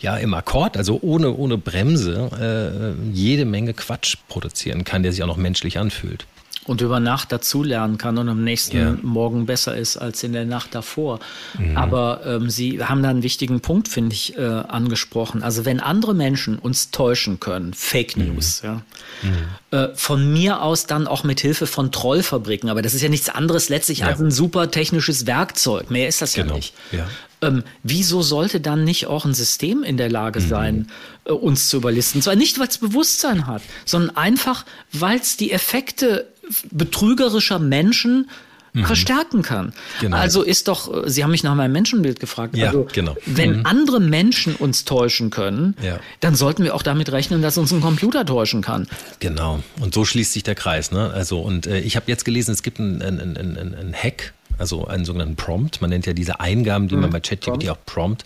ja 0.00 0.16
im 0.16 0.34
Akkord, 0.34 0.76
also 0.76 0.98
ohne, 1.02 1.34
ohne 1.34 1.58
Bremse, 1.58 2.96
äh, 3.10 3.12
jede 3.12 3.44
Menge 3.44 3.74
Quatsch 3.74 4.16
produzieren 4.28 4.84
kann, 4.84 5.02
der 5.02 5.12
sich 5.12 5.22
auch 5.22 5.26
noch 5.26 5.36
menschlich 5.36 5.78
anfühlt. 5.78 6.26
Und 6.68 6.82
über 6.82 7.00
Nacht 7.00 7.32
dazulernen 7.32 7.96
kann 7.96 8.18
und 8.18 8.28
am 8.28 8.44
nächsten 8.44 8.76
ja. 8.76 8.94
Morgen 9.00 9.46
besser 9.46 9.74
ist 9.74 9.96
als 9.96 10.22
in 10.22 10.34
der 10.34 10.44
Nacht 10.44 10.74
davor. 10.74 11.18
Mhm. 11.58 11.78
Aber 11.78 12.20
ähm, 12.26 12.50
Sie 12.50 12.84
haben 12.84 13.02
da 13.02 13.08
einen 13.08 13.22
wichtigen 13.22 13.60
Punkt, 13.60 13.88
finde 13.88 14.12
ich, 14.12 14.36
äh, 14.36 14.42
angesprochen. 14.42 15.42
Also 15.42 15.64
wenn 15.64 15.80
andere 15.80 16.14
Menschen 16.14 16.58
uns 16.58 16.90
täuschen 16.90 17.40
können, 17.40 17.72
Fake 17.72 18.18
mhm. 18.18 18.34
News, 18.34 18.62
mhm. 18.62 18.68
ja, 18.68 18.82
mhm. 19.22 19.34
Äh, 19.70 19.94
von 19.94 20.30
mir 20.30 20.60
aus 20.60 20.84
dann 20.84 21.06
auch 21.06 21.24
mit 21.24 21.40
Hilfe 21.40 21.66
von 21.66 21.90
Trollfabriken, 21.90 22.68
aber 22.68 22.82
das 22.82 22.92
ist 22.92 23.00
ja 23.00 23.08
nichts 23.08 23.30
anderes 23.30 23.70
letztlich 23.70 24.00
ja. 24.00 24.08
als 24.08 24.20
ein 24.20 24.30
super 24.30 24.70
technisches 24.70 25.26
Werkzeug. 25.26 25.90
Mehr 25.90 26.06
ist 26.06 26.20
das 26.20 26.34
genau. 26.34 26.50
ja 26.50 26.56
nicht. 26.56 26.74
Ja. 26.92 27.06
Ähm, 27.40 27.62
wieso 27.82 28.22
sollte 28.22 28.60
dann 28.60 28.84
nicht 28.84 29.06
auch 29.06 29.24
ein 29.24 29.34
System 29.34 29.82
in 29.82 29.96
der 29.96 30.10
Lage 30.10 30.40
mhm. 30.40 30.48
sein, 30.48 30.76
mhm. 30.76 30.86
äh, 31.24 31.32
uns 31.32 31.68
zu 31.68 31.76
überlisten? 31.76 32.22
Zwar 32.22 32.36
nicht, 32.36 32.58
weil 32.58 32.68
es 32.68 32.78
Bewusstsein 32.78 33.46
hat, 33.46 33.62
sondern 33.84 34.16
einfach, 34.16 34.64
weil 34.92 35.18
es 35.18 35.36
die 35.36 35.52
Effekte 35.52 36.26
betrügerischer 36.70 37.58
Menschen 37.58 38.28
mhm. 38.72 38.84
verstärken 38.84 39.42
kann. 39.42 39.72
Genau. 40.00 40.16
Also 40.16 40.42
ist 40.42 40.68
doch, 40.68 41.04
äh, 41.04 41.10
Sie 41.10 41.22
haben 41.22 41.30
mich 41.30 41.42
nach 41.42 41.54
meinem 41.54 41.72
Menschenbild 41.72 42.20
gefragt. 42.20 42.56
Ja, 42.56 42.68
also, 42.68 42.88
genau. 42.92 43.16
Wenn 43.26 43.58
mhm. 43.58 43.66
andere 43.66 44.00
Menschen 44.00 44.54
uns 44.54 44.84
täuschen 44.84 45.30
können, 45.30 45.76
ja. 45.82 46.00
dann 46.20 46.34
sollten 46.34 46.64
wir 46.64 46.74
auch 46.74 46.82
damit 46.82 47.12
rechnen, 47.12 47.42
dass 47.42 47.58
uns 47.58 47.72
ein 47.72 47.80
Computer 47.80 48.24
täuschen 48.24 48.62
kann. 48.62 48.88
Genau. 49.20 49.62
Und 49.80 49.94
so 49.94 50.04
schließt 50.04 50.32
sich 50.32 50.42
der 50.42 50.54
Kreis. 50.54 50.90
Ne? 50.90 51.10
Also 51.10 51.40
und 51.40 51.66
äh, 51.66 51.80
ich 51.80 51.96
habe 51.96 52.06
jetzt 52.08 52.24
gelesen, 52.24 52.52
es 52.52 52.62
gibt 52.62 52.80
einen 52.80 53.02
ein, 53.02 53.20
ein, 53.20 53.74
ein 53.74 53.94
Hack 53.94 54.32
also 54.58 54.86
einen 54.86 55.04
sogenannten 55.04 55.36
Prompt. 55.36 55.80
Man 55.80 55.90
nennt 55.90 56.06
ja 56.06 56.12
diese 56.12 56.40
Eingaben, 56.40 56.88
die 56.88 56.96
mhm. 56.96 57.02
man 57.02 57.10
bei 57.10 57.20
ChatGPT 57.20 57.68
auch 57.70 57.78
Prompt. 57.86 58.24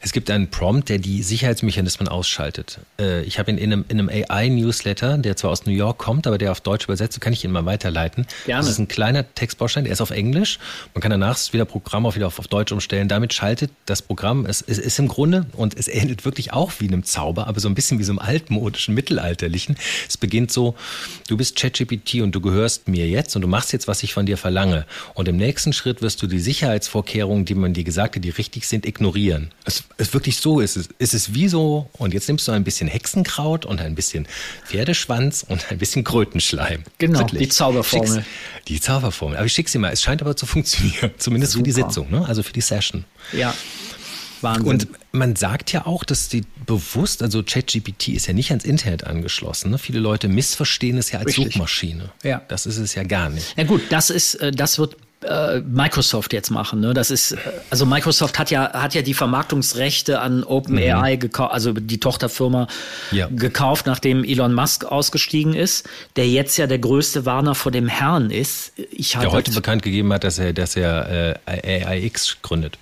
Es 0.00 0.12
gibt 0.12 0.30
einen 0.30 0.50
Prompt, 0.50 0.88
der 0.88 0.98
die 0.98 1.22
Sicherheitsmechanismen 1.22 2.08
ausschaltet. 2.08 2.80
Äh, 2.98 3.22
ich 3.22 3.38
habe 3.38 3.50
ihn 3.50 3.58
in 3.58 3.72
einem, 3.72 3.84
in 3.88 3.98
einem 3.98 4.08
AI-Newsletter, 4.08 5.18
der 5.18 5.36
zwar 5.36 5.50
aus 5.50 5.66
New 5.66 5.72
York 5.72 5.98
kommt, 5.98 6.26
aber 6.26 6.38
der 6.38 6.52
auf 6.52 6.60
Deutsch 6.60 6.84
übersetzt, 6.84 7.20
kann 7.20 7.32
ich 7.32 7.44
ihn 7.44 7.52
mal 7.52 7.64
weiterleiten. 7.66 8.26
Gerne. 8.46 8.62
Das 8.62 8.70
ist 8.70 8.78
ein 8.78 8.88
kleiner 8.88 9.34
Textbaustein, 9.34 9.84
der 9.84 9.92
ist 9.92 10.00
auf 10.00 10.10
Englisch. 10.10 10.58
Man 10.94 11.02
kann 11.02 11.10
danach 11.10 11.38
wieder 11.52 11.64
Programm 11.64 12.06
auch 12.06 12.16
wieder 12.16 12.26
auf, 12.26 12.38
auf 12.38 12.48
Deutsch 12.48 12.72
umstellen. 12.72 13.08
Damit 13.08 13.32
schaltet 13.32 13.70
das 13.86 14.02
Programm, 14.02 14.46
es, 14.46 14.62
es 14.62 14.78
ist 14.78 14.98
im 14.98 15.08
Grunde, 15.08 15.46
und 15.56 15.76
es 15.76 15.88
ähnelt 15.88 16.24
wirklich 16.24 16.52
auch 16.52 16.72
wie 16.78 16.88
einem 16.88 17.04
Zauber, 17.04 17.46
aber 17.46 17.60
so 17.60 17.68
ein 17.68 17.74
bisschen 17.74 17.98
wie 17.98 18.04
so 18.04 18.12
einem 18.12 18.18
altmodischen, 18.18 18.94
mittelalterlichen. 18.94 19.76
Es 20.08 20.16
beginnt 20.16 20.50
so, 20.50 20.74
du 21.28 21.36
bist 21.36 21.56
ChatGPT 21.56 22.16
und 22.22 22.32
du 22.32 22.40
gehörst 22.40 22.88
mir 22.88 23.08
jetzt 23.08 23.36
und 23.36 23.42
du 23.42 23.48
machst 23.48 23.72
jetzt, 23.72 23.88
was 23.88 24.02
ich 24.02 24.12
von 24.12 24.26
dir 24.26 24.36
verlange. 24.36 24.86
Und 25.14 25.28
im 25.28 25.36
nächsten 25.36 25.59
Schritt 25.72 26.02
wirst 26.02 26.22
du 26.22 26.26
die 26.26 26.40
Sicherheitsvorkehrungen, 26.40 27.44
die 27.44 27.54
man 27.54 27.72
dir 27.72 27.84
gesagt 27.84 28.16
hat, 28.16 28.24
die 28.24 28.30
richtig 28.30 28.66
sind, 28.66 28.86
ignorieren. 28.86 29.50
Es 29.64 29.84
ist 29.98 30.14
wirklich 30.14 30.38
so, 30.38 30.60
es 30.60 30.76
ist, 30.76 30.90
es 30.98 31.14
ist 31.14 31.34
wie 31.34 31.48
so, 31.48 31.88
und 31.92 32.14
jetzt 32.14 32.28
nimmst 32.28 32.48
du 32.48 32.52
ein 32.52 32.64
bisschen 32.64 32.88
Hexenkraut 32.88 33.66
und 33.66 33.80
ein 33.80 33.94
bisschen 33.94 34.26
Pferdeschwanz 34.64 35.44
und 35.46 35.70
ein 35.70 35.78
bisschen 35.78 36.04
Krötenschleim. 36.04 36.84
Genau, 36.98 37.20
wirklich. 37.20 37.42
die 37.42 37.48
Zauberformel. 37.48 38.08
Schick's, 38.08 38.26
die 38.68 38.80
Zauberformel. 38.80 39.36
Aber 39.36 39.46
ich 39.46 39.52
schicke 39.52 39.70
sie 39.70 39.78
mal. 39.78 39.92
Es 39.92 40.02
scheint 40.02 40.22
aber 40.22 40.36
zu 40.36 40.46
funktionieren, 40.46 41.10
zumindest 41.18 41.52
Super. 41.52 41.60
für 41.60 41.64
die 41.64 41.72
Sitzung, 41.72 42.10
ne? 42.10 42.26
also 42.26 42.42
für 42.42 42.52
die 42.52 42.60
Session. 42.60 43.04
Ja. 43.32 43.54
Wahnsinn. 44.42 44.66
Und 44.66 44.88
man 45.12 45.36
sagt 45.36 45.72
ja 45.72 45.86
auch, 45.86 46.04
dass 46.04 46.28
die 46.28 46.42
bewusst, 46.66 47.22
also 47.22 47.42
ChatGPT 47.42 48.08
ist 48.08 48.26
ja 48.26 48.32
nicht 48.32 48.50
ans 48.50 48.64
Internet 48.64 49.04
angeschlossen. 49.04 49.70
Ne? 49.70 49.78
Viele 49.78 50.00
Leute 50.00 50.28
missverstehen 50.28 50.98
es 50.98 51.10
ja 51.10 51.18
als 51.18 51.28
Richtig. 51.28 51.52
Suchmaschine. 51.52 52.10
Ja. 52.22 52.42
Das 52.48 52.66
ist 52.66 52.78
es 52.78 52.94
ja 52.94 53.02
gar 53.02 53.28
nicht. 53.28 53.56
Ja 53.56 53.64
gut, 53.64 53.82
das 53.90 54.10
ist, 54.10 54.34
äh, 54.36 54.52
das 54.52 54.78
wird 54.78 54.96
äh, 55.22 55.60
Microsoft 55.60 56.32
jetzt 56.32 56.50
machen. 56.50 56.80
Ne? 56.80 56.94
Das 56.94 57.10
ist, 57.10 57.32
äh, 57.32 57.36
also 57.68 57.86
Microsoft 57.86 58.38
hat 58.38 58.50
ja, 58.50 58.72
hat 58.72 58.94
ja 58.94 59.02
die 59.02 59.14
Vermarktungsrechte 59.14 60.20
an 60.20 60.44
OpenAI 60.44 61.16
mhm. 61.16 61.20
gekauft, 61.20 61.52
also 61.52 61.72
die 61.72 62.00
Tochterfirma 62.00 62.68
ja. 63.10 63.28
gekauft, 63.28 63.86
nachdem 63.86 64.24
Elon 64.24 64.54
Musk 64.54 64.84
ausgestiegen 64.84 65.54
ist, 65.54 65.88
der 66.16 66.28
jetzt 66.28 66.56
ja 66.56 66.66
der 66.66 66.78
größte 66.78 67.26
Warner 67.26 67.54
vor 67.54 67.72
dem 67.72 67.88
Herrn 67.88 68.30
ist. 68.30 68.72
Ich 68.90 69.12
der 69.12 69.30
heute 69.32 69.50
bekannt 69.52 69.82
gegeben 69.82 70.12
hat, 70.12 70.24
dass 70.24 70.38
er, 70.38 70.52
dass 70.52 70.76
er 70.76 71.36
äh, 71.46 71.84
AIX 71.84 72.38
gründet. 72.42 72.78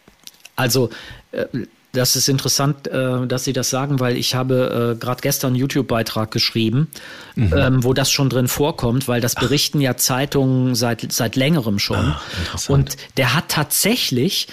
Also 0.57 0.91
äh, 1.33 1.47
das 1.93 2.17
ist 2.17 2.29
interessant, 2.29 2.87
äh, 2.87 3.27
dass 3.27 3.45
Sie 3.45 3.53
das 3.53 3.71
sagen, 3.71 3.99
weil 3.99 4.17
ich 4.17 4.35
habe 4.35 4.95
äh, 4.97 4.99
gerade 4.99 5.21
gestern 5.23 5.49
einen 5.49 5.57
YouTube-Beitrag 5.57 6.31
geschrieben, 6.31 6.89
mhm. 7.35 7.55
ähm, 7.57 7.85
wo 7.85 7.95
das 7.95 8.11
schon 8.11 8.29
drin 8.29 8.49
vorkommt, 8.49 9.09
weil 9.09 9.21
das 9.21 9.35
berichten 9.35 9.79
Ach. 9.79 9.83
ja 9.83 9.97
Zeitungen 9.97 10.75
seit, 10.75 11.11
seit 11.13 11.37
längerem 11.37 11.79
schon. 11.79 12.15
Ach, 12.15 12.69
Und 12.69 12.97
der 13.17 13.35
hat 13.35 13.49
tatsächlich 13.49 14.49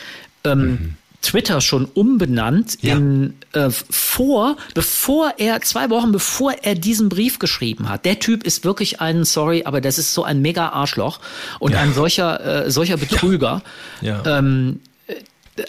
ähm, 0.45 0.59
mhm. 0.59 0.95
Twitter 1.25 1.59
schon 1.59 1.85
umbenannt 1.85 2.77
ja. 2.81 2.95
in 2.95 3.33
äh, 3.53 3.69
vor, 3.69 4.57
bevor 4.73 5.33
er, 5.37 5.61
zwei 5.61 5.89
Wochen 5.89 6.11
bevor 6.11 6.53
er 6.61 6.75
diesen 6.75 7.09
Brief 7.09 7.39
geschrieben 7.39 7.89
hat. 7.89 8.05
Der 8.05 8.19
Typ 8.19 8.43
ist 8.43 8.63
wirklich 8.63 9.01
ein, 9.01 9.23
sorry, 9.25 9.63
aber 9.65 9.81
das 9.81 9.97
ist 9.97 10.13
so 10.13 10.23
ein 10.23 10.41
mega 10.41 10.69
Arschloch 10.69 11.19
und 11.59 11.73
ja. 11.73 11.79
ein 11.79 11.93
solcher, 11.93 12.65
äh, 12.65 12.71
solcher 12.71 12.97
Betrüger. 12.97 13.61
Ja. 14.01 14.23
Ähm, 14.25 14.79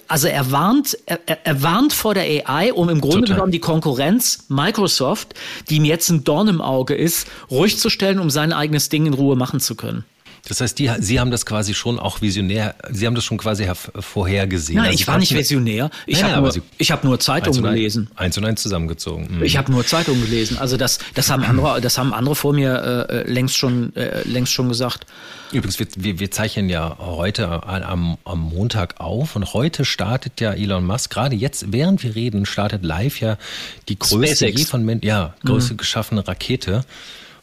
also 0.08 0.28
er 0.28 0.50
warnt, 0.50 0.98
er, 1.06 1.20
er 1.26 1.62
warnt 1.62 1.92
vor 1.92 2.14
der 2.14 2.24
AI, 2.24 2.72
um 2.72 2.88
im 2.88 3.00
Grunde 3.00 3.20
Total. 3.20 3.34
genommen 3.36 3.52
die 3.52 3.60
Konkurrenz 3.60 4.44
Microsoft, 4.48 5.34
die 5.68 5.76
ihm 5.76 5.84
jetzt 5.84 6.08
ein 6.10 6.24
Dorn 6.24 6.48
im 6.48 6.60
Auge 6.60 6.94
ist, 6.94 7.28
ruhig 7.50 7.78
zu 7.78 7.90
stellen, 7.90 8.18
um 8.18 8.30
sein 8.30 8.52
eigenes 8.52 8.88
Ding 8.88 9.06
in 9.06 9.14
Ruhe 9.14 9.36
machen 9.36 9.60
zu 9.60 9.74
können. 9.74 10.04
Das 10.48 10.60
heißt, 10.60 10.78
die, 10.78 10.90
Sie 10.98 11.18
haben 11.18 11.30
das 11.30 11.44
quasi 11.44 11.74
schon 11.74 11.98
auch 11.98 12.22
visionär, 12.22 12.74
Sie 12.90 13.06
haben 13.06 13.14
das 13.14 13.24
schon 13.24 13.38
quasi 13.38 13.68
vorhergesehen. 13.98 14.76
Nein, 14.76 14.86
also 14.86 15.00
ich 15.00 15.08
war 15.08 15.18
nicht 15.18 15.34
visionär. 15.34 15.90
Ich 16.06 16.22
habe 16.22 16.40
nur, 16.40 16.54
ich 16.78 16.90
hab 16.92 17.04
nur 17.04 17.18
Zeitungen 17.18 17.62
gelesen. 17.62 18.08
Eins 18.14 18.38
und 18.38 18.44
eins 18.44 18.62
zusammengezogen. 18.62 19.38
Mhm. 19.38 19.42
Ich 19.42 19.56
habe 19.56 19.72
nur 19.72 19.84
Zeitungen 19.84 20.22
gelesen. 20.22 20.58
Also 20.58 20.76
das, 20.76 20.98
das 21.14 21.30
haben 21.30 21.42
andere, 21.44 21.80
das 21.80 21.98
haben 21.98 22.14
andere 22.14 22.36
vor 22.36 22.52
mir 22.52 23.08
äh, 23.08 23.30
längst 23.30 23.56
schon, 23.56 23.94
äh, 23.96 24.22
längst 24.22 24.52
schon 24.52 24.68
gesagt. 24.68 25.06
Übrigens, 25.52 25.78
wir, 25.78 26.18
wir, 26.18 26.30
zeichnen 26.30 26.68
ja 26.68 26.96
heute 26.98 27.62
am, 27.62 28.18
am 28.24 28.40
Montag 28.40 29.00
auf 29.00 29.36
und 29.36 29.54
heute 29.54 29.84
startet 29.84 30.40
ja 30.40 30.52
Elon 30.52 30.84
Musk, 30.84 31.10
gerade 31.12 31.36
jetzt, 31.36 31.72
während 31.72 32.02
wir 32.02 32.16
reden, 32.16 32.46
startet 32.46 32.84
live 32.84 33.20
ja 33.20 33.38
die 33.88 33.98
größte 33.98 34.48
je 34.48 34.64
von 34.64 35.00
ja, 35.02 35.34
größte 35.44 35.74
mhm. 35.74 35.78
geschaffene 35.78 36.26
Rakete. 36.26 36.84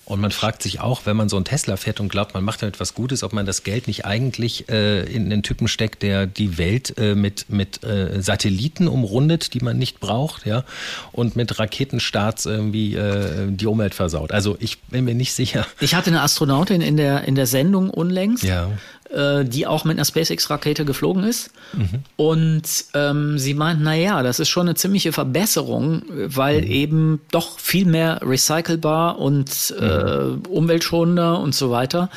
Und 0.05 0.19
man 0.19 0.31
fragt 0.31 0.61
sich 0.61 0.81
auch, 0.81 1.05
wenn 1.05 1.15
man 1.15 1.29
so 1.29 1.37
einen 1.37 1.45
Tesla 1.45 1.77
fährt 1.77 2.01
und 2.01 2.09
glaubt, 2.09 2.33
man 2.33 2.43
macht 2.43 2.61
damit 2.61 2.79
was 2.79 2.93
Gutes, 2.93 3.23
ob 3.23 3.31
man 3.31 3.45
das 3.45 3.63
Geld 3.63 3.87
nicht 3.87 4.05
eigentlich 4.05 4.67
äh, 4.69 5.03
in 5.03 5.31
einen 5.31 5.43
Typen 5.43 5.69
steckt, 5.69 6.03
der 6.03 6.27
die 6.27 6.57
Welt 6.57 6.97
äh, 6.97 7.15
mit, 7.15 7.49
mit 7.49 7.83
äh, 7.83 8.21
Satelliten 8.21 8.89
umrundet, 8.89 9.53
die 9.53 9.61
man 9.61 9.77
nicht 9.77 10.01
braucht, 10.01 10.45
ja, 10.45 10.65
und 11.13 11.37
mit 11.37 11.57
Raketenstarts 11.57 12.45
irgendwie 12.45 12.95
äh, 12.95 13.47
die 13.49 13.65
Umwelt 13.65 13.95
versaut. 13.95 14.33
Also 14.33 14.57
ich 14.59 14.81
bin 14.81 15.05
mir 15.05 15.15
nicht 15.15 15.33
sicher. 15.33 15.65
Ich 15.79 15.95
hatte 15.95 16.09
eine 16.09 16.21
Astronautin 16.21 16.81
in 16.81 16.97
der, 16.97 17.23
in 17.25 17.35
der 17.35 17.47
Sendung 17.47 17.89
unlängst. 17.89 18.43
Ja 18.43 18.71
äh, 19.13 19.45
die 19.45 19.67
auch 19.67 19.85
mit 19.85 19.97
einer 19.97 20.05
SpaceX-Rakete 20.05 20.85
geflogen 20.85 21.23
ist. 21.23 21.51
Mhm. 21.73 22.03
Und 22.15 22.63
ähm, 22.93 23.37
sie 23.37 23.53
meint, 23.53 23.81
naja, 23.81 24.23
das 24.23 24.39
ist 24.39 24.49
schon 24.49 24.67
eine 24.67 24.75
ziemliche 24.75 25.11
Verbesserung, 25.11 26.03
weil 26.09 26.61
mhm. 26.61 26.71
eben 26.71 27.21
doch 27.31 27.59
viel 27.59 27.85
mehr 27.85 28.21
recycelbar 28.23 29.19
und 29.19 29.73
äh, 29.79 29.83
mhm. 29.85 30.41
umweltschonender 30.49 31.39
und 31.39 31.53
so 31.55 31.71
weiter. 31.71 32.09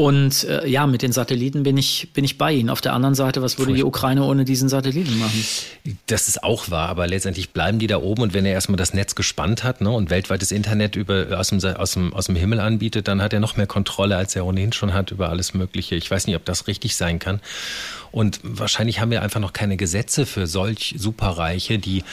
Und 0.00 0.44
äh, 0.44 0.64
ja, 0.68 0.86
mit 0.86 1.02
den 1.02 1.10
Satelliten 1.10 1.64
bin 1.64 1.76
ich, 1.76 2.10
bin 2.12 2.24
ich 2.24 2.38
bei 2.38 2.52
Ihnen. 2.52 2.70
Auf 2.70 2.80
der 2.80 2.92
anderen 2.92 3.16
Seite, 3.16 3.42
was 3.42 3.58
würde 3.58 3.74
die 3.74 3.82
Ukraine 3.82 4.22
ohne 4.22 4.44
diesen 4.44 4.68
Satelliten 4.68 5.18
machen? 5.18 5.44
Das 6.06 6.28
ist 6.28 6.44
auch 6.44 6.70
wahr, 6.70 6.88
aber 6.88 7.08
letztendlich 7.08 7.50
bleiben 7.50 7.80
die 7.80 7.88
da 7.88 7.96
oben 7.96 8.22
und 8.22 8.32
wenn 8.32 8.46
er 8.46 8.52
erstmal 8.52 8.76
das 8.76 8.94
Netz 8.94 9.16
gespannt 9.16 9.64
hat 9.64 9.80
ne, 9.80 9.90
und 9.90 10.08
weltweites 10.08 10.52
Internet 10.52 10.94
über, 10.94 11.36
aus, 11.36 11.48
dem, 11.48 11.58
aus, 11.74 11.94
dem, 11.94 12.14
aus 12.14 12.26
dem 12.26 12.36
Himmel 12.36 12.60
anbietet, 12.60 13.08
dann 13.08 13.20
hat 13.20 13.32
er 13.32 13.40
noch 13.40 13.56
mehr 13.56 13.66
Kontrolle, 13.66 14.16
als 14.16 14.36
er 14.36 14.46
ohnehin 14.46 14.72
schon 14.72 14.94
hat 14.94 15.10
über 15.10 15.30
alles 15.30 15.52
Mögliche. 15.52 15.96
Ich 15.96 16.08
weiß 16.08 16.28
nicht, 16.28 16.36
ob 16.36 16.44
das 16.44 16.68
richtig 16.68 16.94
sein 16.94 17.18
kann. 17.18 17.40
Und 18.12 18.38
wahrscheinlich 18.44 19.00
haben 19.00 19.10
wir 19.10 19.22
einfach 19.22 19.40
noch 19.40 19.52
keine 19.52 19.76
Gesetze 19.76 20.26
für 20.26 20.46
solch 20.46 20.94
Superreiche, 20.96 21.80
die 21.80 22.04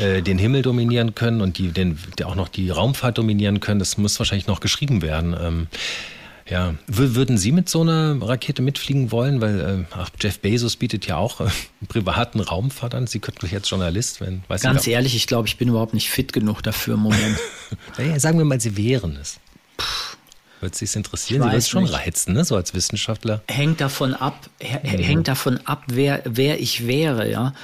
äh, 0.00 0.22
den 0.22 0.38
Himmel 0.38 0.62
dominieren 0.62 1.14
können 1.14 1.42
und 1.42 1.58
die, 1.58 1.68
den, 1.68 1.98
die 2.18 2.24
auch 2.24 2.36
noch 2.36 2.48
die 2.48 2.70
Raumfahrt 2.70 3.18
dominieren 3.18 3.60
können. 3.60 3.80
Das 3.80 3.98
muss 3.98 4.18
wahrscheinlich 4.18 4.46
noch 4.46 4.60
geschrieben 4.60 5.02
werden. 5.02 5.36
Ähm, 5.38 5.66
ja, 6.48 6.74
würden 6.86 7.38
Sie 7.38 7.52
mit 7.52 7.70
so 7.70 7.80
einer 7.80 8.20
Rakete 8.20 8.60
mitfliegen 8.60 9.10
wollen? 9.10 9.40
Weil 9.40 9.60
äh, 9.60 9.94
ach, 9.96 10.10
Jeff 10.20 10.40
Bezos 10.40 10.76
bietet 10.76 11.06
ja 11.06 11.16
auch 11.16 11.40
äh, 11.40 11.48
privaten 11.88 12.40
Raumfahrt 12.40 12.94
an. 12.94 13.06
Sie 13.06 13.18
könnten 13.18 13.46
jetzt 13.46 13.70
Journalist 13.70 14.20
werden. 14.20 14.44
Weiß 14.48 14.62
Ganz 14.62 14.86
ehrlich, 14.86 15.16
ich 15.16 15.26
glaube, 15.26 15.48
ich 15.48 15.56
bin 15.56 15.68
überhaupt 15.68 15.94
nicht 15.94 16.10
fit 16.10 16.32
genug 16.32 16.62
dafür 16.62 16.94
im 16.94 17.00
Moment. 17.00 17.38
ja, 17.98 18.18
sagen 18.20 18.38
wir 18.38 18.44
mal, 18.44 18.60
Sie 18.60 18.76
wären 18.76 19.16
es. 19.16 19.40
Würde 20.60 20.76
Sie 20.76 20.84
es 20.84 20.96
interessieren? 20.96 21.42
Sie 21.42 21.48
würden 21.48 21.58
es 21.58 21.68
schon 21.68 21.86
reizen, 21.86 22.34
ne? 22.34 22.44
so 22.44 22.56
als 22.56 22.74
Wissenschaftler. 22.74 23.42
Hängt 23.48 23.80
davon 23.80 24.14
ab, 24.14 24.48
mhm. 24.60 24.88
hängt 24.88 25.28
davon 25.28 25.60
ab, 25.64 25.84
wer, 25.88 26.22
wer 26.26 26.60
ich 26.60 26.86
wäre, 26.86 27.30
ja. 27.30 27.54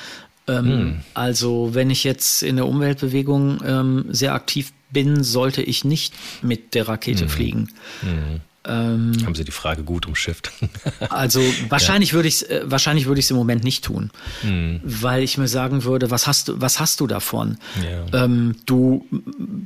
Ähm, 0.49 0.65
mhm. 0.65 1.01
Also 1.13 1.75
wenn 1.75 1.91
ich 1.91 2.03
jetzt 2.05 2.43
in 2.43 2.57
der 2.57 2.67
Umweltbewegung 2.67 3.61
ähm, 3.65 4.05
sehr 4.09 4.35
aktiv 4.35 4.73
bin, 4.91 5.23
sollte 5.23 5.63
ich 5.63 5.85
nicht 5.85 6.15
mit 6.43 6.75
der 6.75 6.89
Rakete 6.89 7.25
mhm. 7.25 7.29
fliegen. 7.29 7.69
Mhm. 8.03 8.41
Ähm, 8.67 9.13
Haben 9.25 9.35
Sie 9.35 9.45
die 9.45 9.53
Frage 9.53 9.85
gut 9.85 10.07
umschifft? 10.07 10.53
also 11.09 11.41
wahrscheinlich 11.71 12.11
ja. 12.11 12.17
würde 12.17 12.29
ich 12.29 12.35
es 12.35 12.43
äh, 12.43 12.63
wahrscheinlich 12.65 13.07
würde 13.07 13.19
ich 13.19 13.25
es 13.25 13.31
im 13.31 13.39
Moment 13.39 13.65
nicht 13.65 13.85
tun, 13.85 14.11
mhm. 14.43 14.81
weil 14.85 15.23
ich 15.23 15.39
mir 15.39 15.49
sagen 15.49 15.85
würde, 15.85 16.11
was 16.11 16.27
hast 16.27 16.49
du 16.49 16.61
was 16.61 16.79
hast 16.79 17.01
du 17.01 17.07
davon? 17.07 17.57
Ja. 17.83 18.25
Ähm, 18.25 18.57
du 18.67 19.07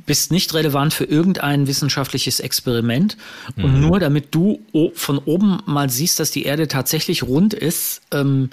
bist 0.05 0.31
nicht 0.31 0.53
relevant 0.53 0.93
für 0.93 1.03
irgendein 1.03 1.67
wissenschaftliches 1.67 2.39
Experiment 2.39 3.17
mhm. 3.57 3.63
und 3.65 3.81
nur 3.81 3.99
damit 3.99 4.33
du 4.33 4.65
von 4.93 5.17
oben 5.17 5.61
mal 5.65 5.89
siehst, 5.89 6.21
dass 6.21 6.31
die 6.31 6.43
Erde 6.43 6.69
tatsächlich 6.69 7.23
rund 7.23 7.53
ist. 7.53 8.01
Ähm, 8.11 8.49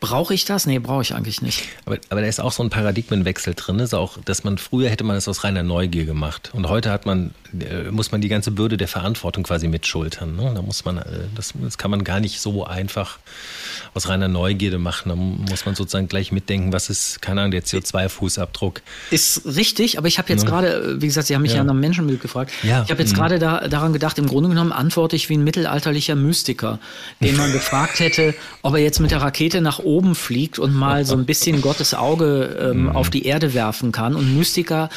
Brauche 0.00 0.32
ich 0.32 0.44
das? 0.44 0.64
Nee, 0.66 0.78
brauche 0.78 1.02
ich 1.02 1.12
eigentlich 1.12 1.42
nicht. 1.42 1.64
Aber, 1.84 1.98
aber 2.08 2.20
da 2.20 2.28
ist 2.28 2.40
auch 2.40 2.52
so 2.52 2.62
ein 2.62 2.70
Paradigmenwechsel 2.70 3.54
drin. 3.56 3.80
Ist 3.80 3.94
auch, 3.94 4.16
dass 4.24 4.44
man 4.44 4.56
früher 4.56 4.88
hätte 4.90 5.02
man 5.02 5.16
es 5.16 5.26
aus 5.26 5.42
reiner 5.42 5.64
Neugier 5.64 6.04
gemacht. 6.04 6.50
Und 6.52 6.68
heute 6.68 6.92
hat 6.92 7.04
man, 7.04 7.34
äh, 7.58 7.90
muss 7.90 8.12
man 8.12 8.20
die 8.20 8.28
ganze 8.28 8.52
Bürde 8.52 8.76
der 8.76 8.86
Verantwortung 8.86 9.42
quasi 9.42 9.66
mitschultern. 9.66 10.36
Ne? 10.36 10.52
Da 10.54 10.62
muss 10.62 10.84
man, 10.84 10.98
äh, 10.98 11.02
das, 11.34 11.52
das 11.60 11.78
kann 11.78 11.90
man 11.90 12.04
gar 12.04 12.20
nicht 12.20 12.40
so 12.40 12.64
einfach 12.64 13.18
aus 13.92 14.08
reiner 14.08 14.28
Neugierde 14.28 14.78
machen. 14.78 15.08
Da 15.08 15.16
muss 15.16 15.66
man 15.66 15.74
sozusagen 15.74 16.06
gleich 16.06 16.30
mitdenken, 16.30 16.72
was 16.72 16.90
ist, 16.90 17.20
keine 17.20 17.40
Ahnung, 17.40 17.50
der 17.50 17.64
CO2-Fußabdruck. 17.64 18.82
Ist 19.10 19.46
richtig, 19.46 19.98
aber 19.98 20.06
ich 20.06 20.18
habe 20.18 20.28
jetzt 20.28 20.44
ne? 20.44 20.50
gerade, 20.50 21.02
wie 21.02 21.06
gesagt, 21.08 21.26
Sie 21.26 21.34
haben 21.34 21.42
mich 21.42 21.52
ja, 21.52 21.58
ja 21.58 21.64
nach 21.64 21.74
Menschenbild 21.74 22.20
gefragt. 22.20 22.52
Ja. 22.62 22.84
Ich 22.84 22.90
habe 22.92 23.02
jetzt 23.02 23.14
mhm. 23.14 23.16
gerade 23.16 23.40
da, 23.40 23.66
daran 23.66 23.92
gedacht, 23.92 24.16
im 24.20 24.28
Grunde 24.28 24.48
genommen 24.48 24.70
antworte 24.70 25.16
ich 25.16 25.28
wie 25.28 25.36
ein 25.36 25.42
mittelalterlicher 25.42 26.14
Mystiker, 26.14 26.78
den 27.20 27.36
man 27.36 27.50
gefragt 27.58 27.98
hätte, 27.98 28.36
ob 28.62 28.74
er 28.74 28.80
jetzt 28.80 29.00
mit 29.00 29.10
der 29.10 29.22
Rakete 29.22 29.60
nach 29.60 29.80
oben 29.80 29.87
fliegt 30.14 30.58
und 30.58 30.74
mal 30.74 31.04
so 31.04 31.16
ein 31.16 31.24
bisschen 31.24 31.60
Gottes 31.68 31.94
Auge 31.94 32.58
ähm, 32.60 32.82
mhm. 32.84 32.88
auf 32.90 33.10
die 33.10 33.24
Erde 33.26 33.54
werfen 33.54 33.92
kann. 33.92 34.14
Und 34.14 34.36
Mystiker 34.36 34.88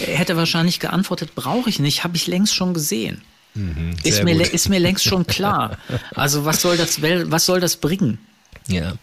hätte 0.00 0.36
wahrscheinlich 0.36 0.80
geantwortet, 0.80 1.34
brauche 1.34 1.68
ich 1.68 1.78
nicht, 1.78 2.04
habe 2.04 2.16
ich 2.16 2.26
längst 2.26 2.54
schon 2.54 2.74
gesehen. 2.74 3.22
Mhm, 3.54 3.96
ist, 4.04 4.24
mir, 4.24 4.40
ist 4.40 4.68
mir 4.68 4.78
längst 4.78 5.04
schon 5.04 5.26
klar. 5.26 5.78
Also 6.14 6.44
was 6.44 6.60
soll 6.60 6.76
das, 6.76 7.00
was 7.02 7.46
soll 7.46 7.60
das 7.60 7.76
bringen? 7.76 8.18
Ja. 8.68 8.94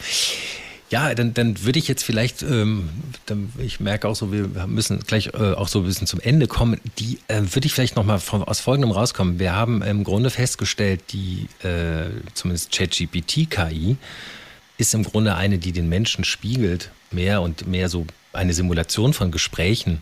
Ja, 0.92 1.16
dann, 1.16 1.34
dann 1.34 1.64
würde 1.64 1.80
ich 1.80 1.88
jetzt 1.88 2.04
vielleicht, 2.04 2.44
ähm, 2.44 2.90
dann, 3.26 3.52
ich 3.58 3.80
merke 3.80 4.08
auch 4.08 4.16
so, 4.16 4.32
wir 4.32 4.48
müssen 4.68 5.00
gleich 5.00 5.32
äh, 5.34 5.54
auch 5.54 5.68
so 5.68 5.80
ein 5.80 5.86
bisschen 5.86 6.06
zum 6.06 6.20
Ende 6.20 6.48
kommen. 6.48 6.80
Die 7.00 7.18
äh, 7.28 7.42
würde 7.42 7.66
ich 7.66 7.74
vielleicht 7.74 7.96
nochmal 7.96 8.22
aus 8.46 8.60
Folgendem 8.60 8.92
rauskommen. 8.92 9.40
Wir 9.40 9.54
haben 9.54 9.82
im 9.82 10.04
Grunde 10.04 10.30
festgestellt, 10.30 11.02
die 11.12 11.48
äh, 11.64 12.12
zumindest 12.36 12.72
ChatGPT-KI 12.72 13.98
ist 14.78 14.94
im 14.94 15.04
Grunde 15.04 15.36
eine, 15.36 15.58
die 15.58 15.72
den 15.72 15.90
Menschen 15.90 16.24
spiegelt, 16.24 16.92
mehr 17.12 17.42
und 17.42 17.68
mehr 17.68 17.90
so 17.90 18.06
eine 18.34 18.54
Simulation 18.54 19.14
von 19.14 19.32
Gesprächen 19.32 20.02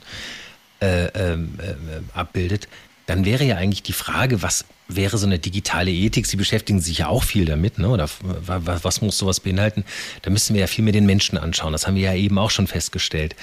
äh, 0.82 1.06
ähm, 1.14 1.60
äh, 1.60 2.18
abbildet. 2.18 2.68
Dann 3.06 3.26
wäre 3.26 3.44
ja 3.44 3.58
eigentlich 3.58 3.84
die 3.84 3.94
Frage, 3.94 4.42
was 4.42 4.66
wäre 4.88 5.18
so 5.18 5.26
eine 5.26 5.40
digitale 5.40 5.92
Ethik? 5.92 6.26
Sie 6.26 6.38
beschäftigen 6.38 6.80
sich 6.80 7.00
ja 7.00 7.08
auch 7.08 7.24
viel 7.24 7.46
damit, 7.46 7.78
ne? 7.78 7.90
Oder 7.90 8.10
was 8.42 9.02
muss 9.02 9.18
sowas 9.18 9.40
beinhalten? 9.40 9.84
Da 10.22 10.30
müssen 10.30 10.54
wir 10.54 10.62
ja 10.62 10.68
viel 10.68 10.84
mehr 10.84 10.94
den 10.94 11.06
Menschen 11.06 11.38
anschauen. 11.38 11.74
Das 11.74 11.86
haben 11.86 11.96
wir 11.96 12.04
ja 12.04 12.14
eben 12.14 12.38
auch 12.38 12.52
schon 12.52 12.68
festgestellt. 12.68 13.36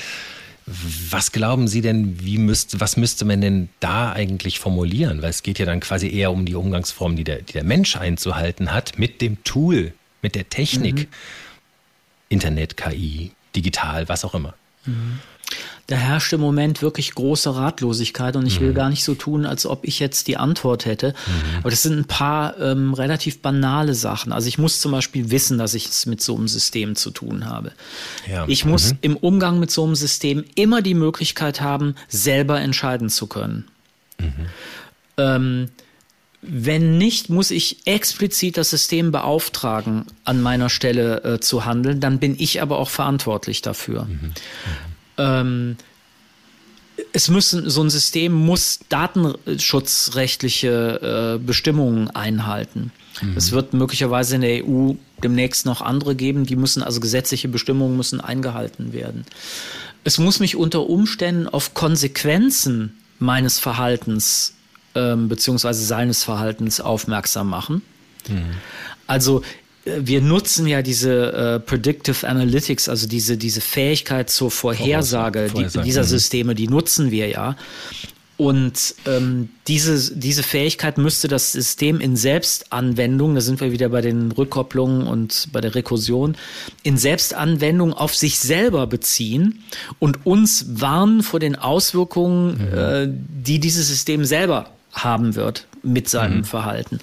Was 0.67 1.33
glauben 1.33 1.67
Sie 1.67 1.81
denn, 1.81 2.21
wie 2.23 2.39
müsste, 2.39 2.81
was 2.81 2.97
müsste 2.97 3.25
man 3.25 3.41
denn 3.41 3.69
da 3.81 4.13
eigentlich 4.13 4.61
formulieren? 4.61 5.21
Weil 5.21 5.31
es 5.31 5.43
geht 5.43 5.59
ja 5.59 5.67
dann 5.67 5.81
quasi 5.81 6.09
eher 6.09 6.31
um 6.31 6.47
die 6.47 6.55
Umgangsform, 6.55 7.17
die 7.17 7.25
der, 7.25 7.43
die 7.43 7.55
der 7.55 7.65
Mensch 7.65 7.97
einzuhalten 7.97 8.73
hat 8.73 8.99
mit 8.99 9.21
dem 9.21 9.43
Tool, 9.43 9.93
mit 10.23 10.35
der 10.35 10.49
Technik. 10.49 10.97
Mhm. 10.97 11.07
Internet, 12.29 12.77
KI, 12.77 13.33
digital, 13.55 14.09
was 14.09 14.25
auch 14.25 14.35
immer. 14.35 14.55
Mhm 14.87 15.19
da 15.91 15.97
herrscht 15.97 16.33
im 16.33 16.41
Moment 16.41 16.83
wirklich 16.83 17.15
große 17.15 17.55
Ratlosigkeit 17.55 18.37
und 18.37 18.47
ich 18.47 18.61
will 18.61 18.71
mhm. 18.71 18.75
gar 18.75 18.91
nicht 18.91 19.03
so 19.03 19.17
tun, 19.17 19.45
als 19.45 19.67
ob 19.67 19.85
ich 19.85 19.99
jetzt 19.99 20.29
die 20.29 20.37
Antwort 20.37 20.85
hätte. 20.85 21.09
Mhm. 21.09 21.59
Aber 21.59 21.71
das 21.71 21.83
sind 21.83 21.99
ein 21.99 22.05
paar 22.05 22.59
ähm, 22.61 22.95
relativ 22.95 23.43
banale 23.43 23.95
Sachen. 23.95 24.31
Also 24.31 24.47
ich 24.47 24.57
muss 24.57 24.81
zum 24.81 24.93
Beispiel 24.93 25.33
wissen, 25.33 25.59
dass 25.59 25.75
ich 25.75 25.87
es 25.87 26.07
mit 26.07 26.23
so 26.23 26.37
einem 26.37 26.47
System 26.47 26.95
zu 26.95 27.11
tun 27.11 27.47
habe. 27.47 27.73
Ja. 28.31 28.45
Ich 28.47 28.65
muss 28.65 28.93
mhm. 28.93 28.99
im 29.01 29.17
Umgang 29.17 29.59
mit 29.59 29.73
so 29.73 29.85
einem 29.85 29.97
System 29.97 30.45
immer 30.55 30.81
die 30.81 30.95
Möglichkeit 30.95 31.61
haben, 31.61 31.97
selber 32.09 32.61
entscheiden 32.61 33.09
zu 33.09 33.27
können. 33.27 33.67
Mhm. 34.21 34.47
Ähm, 35.17 35.69
wenn 36.43 36.97
nicht, 36.97 37.29
muss 37.29 37.51
ich 37.51 37.87
explizit 37.87 38.57
das 38.57 38.71
System 38.71 39.13
beauftragen, 39.13 40.07
an 40.25 40.41
meiner 40.41 40.71
Stelle 40.71 41.23
äh, 41.23 41.39
zu 41.41 41.67
handeln. 41.67 42.01
Dann 42.01 42.19
bin 42.19 42.35
ich 42.39 42.63
aber 42.63 42.79
auch 42.79 42.89
verantwortlich 42.89 43.61
dafür. 43.61 44.05
Mhm. 44.05 44.33
Ähm, 45.19 45.77
es 47.13 47.29
müssen, 47.29 47.69
so 47.69 47.83
ein 47.83 47.91
System 47.91 48.33
muss 48.33 48.81
datenschutzrechtliche 48.89 51.37
äh, 51.37 51.45
Bestimmungen 51.45 52.09
einhalten. 52.11 52.93
Mhm. 53.21 53.37
Es 53.37 53.53
wird 53.53 53.75
möglicherweise 53.75 54.37
in 54.37 54.41
der 54.41 54.65
EU 54.65 54.95
demnächst 55.23 55.67
noch 55.67 55.83
andere 55.83 56.15
geben, 56.15 56.47
die 56.47 56.57
müssen, 56.57 56.83
also 56.83 57.01
gesetzliche 57.01 57.49
Bestimmungen 57.49 57.97
müssen 57.97 58.21
eingehalten 58.21 58.93
werden. 58.93 59.25
Es 60.05 60.19
muss 60.19 60.41
mich 60.41 60.57
unter 60.57 60.89
Umständen 60.89 61.47
auf 61.47 61.75
Konsequenzen 61.75 62.97
meines 63.19 63.59
Verhaltens 63.59 64.55
ähm, 64.95 65.29
beziehungsweise 65.29 65.85
seines 65.85 66.25
Verhaltens 66.25 66.81
aufmerksam 66.81 67.49
machen. 67.49 67.83
Mhm. 68.29 68.57
Also 69.07 69.43
wir 69.85 70.21
nutzen 70.21 70.67
ja 70.67 70.83
diese 70.83 71.33
äh, 71.33 71.61
Predictive 71.61 72.27
Analytics, 72.29 72.89
also 72.89 73.09
diese, 73.09 73.37
diese 73.37 73.61
Fähigkeit 73.61 74.29
zur 74.29 74.51
Vorhersage, 74.51 75.49
Vorhersage. 75.49 75.79
Die, 75.79 75.85
dieser 75.85 76.03
mhm. 76.03 76.07
Systeme, 76.07 76.55
die 76.55 76.69
nutzen 76.69 77.11
wir 77.11 77.29
ja. 77.29 77.57
Und 78.37 78.95
ähm, 79.07 79.51
diese, 79.69 80.17
diese 80.17 80.43
Fähigkeit 80.43 80.97
müsste 80.97 81.29
das 81.29 81.53
System 81.53 82.01
in 82.01 82.17
Selbstanwendung, 82.17 83.35
da 83.35 83.43
sind 83.43 83.61
wir 83.61 83.71
wieder 83.71 83.91
bei 83.91 84.01
den 84.01 84.33
Rückkopplungen 84.33 85.07
und 85.07 85.49
bei 85.53 85.61
der 85.61 85.75
Rekursion, 85.75 86.37
in 86.83 86.97
Selbstanwendung 86.97 87.93
auf 87.93 88.15
sich 88.15 88.39
selber 88.39 88.87
beziehen 88.87 89.63
und 89.99 90.25
uns 90.25 90.65
warnen 90.69 91.23
vor 91.23 91.39
den 91.39 91.55
Auswirkungen, 91.55 92.71
mhm. 92.71 92.79
äh, 92.79 93.09
die 93.45 93.61
dieses 93.61 93.89
System 93.89 94.25
selber 94.25 94.71
haben 94.93 95.35
wird 95.35 95.67
mit 95.83 96.09
seinem 96.09 96.39
mhm. 96.39 96.45
Verhalten. 96.45 96.99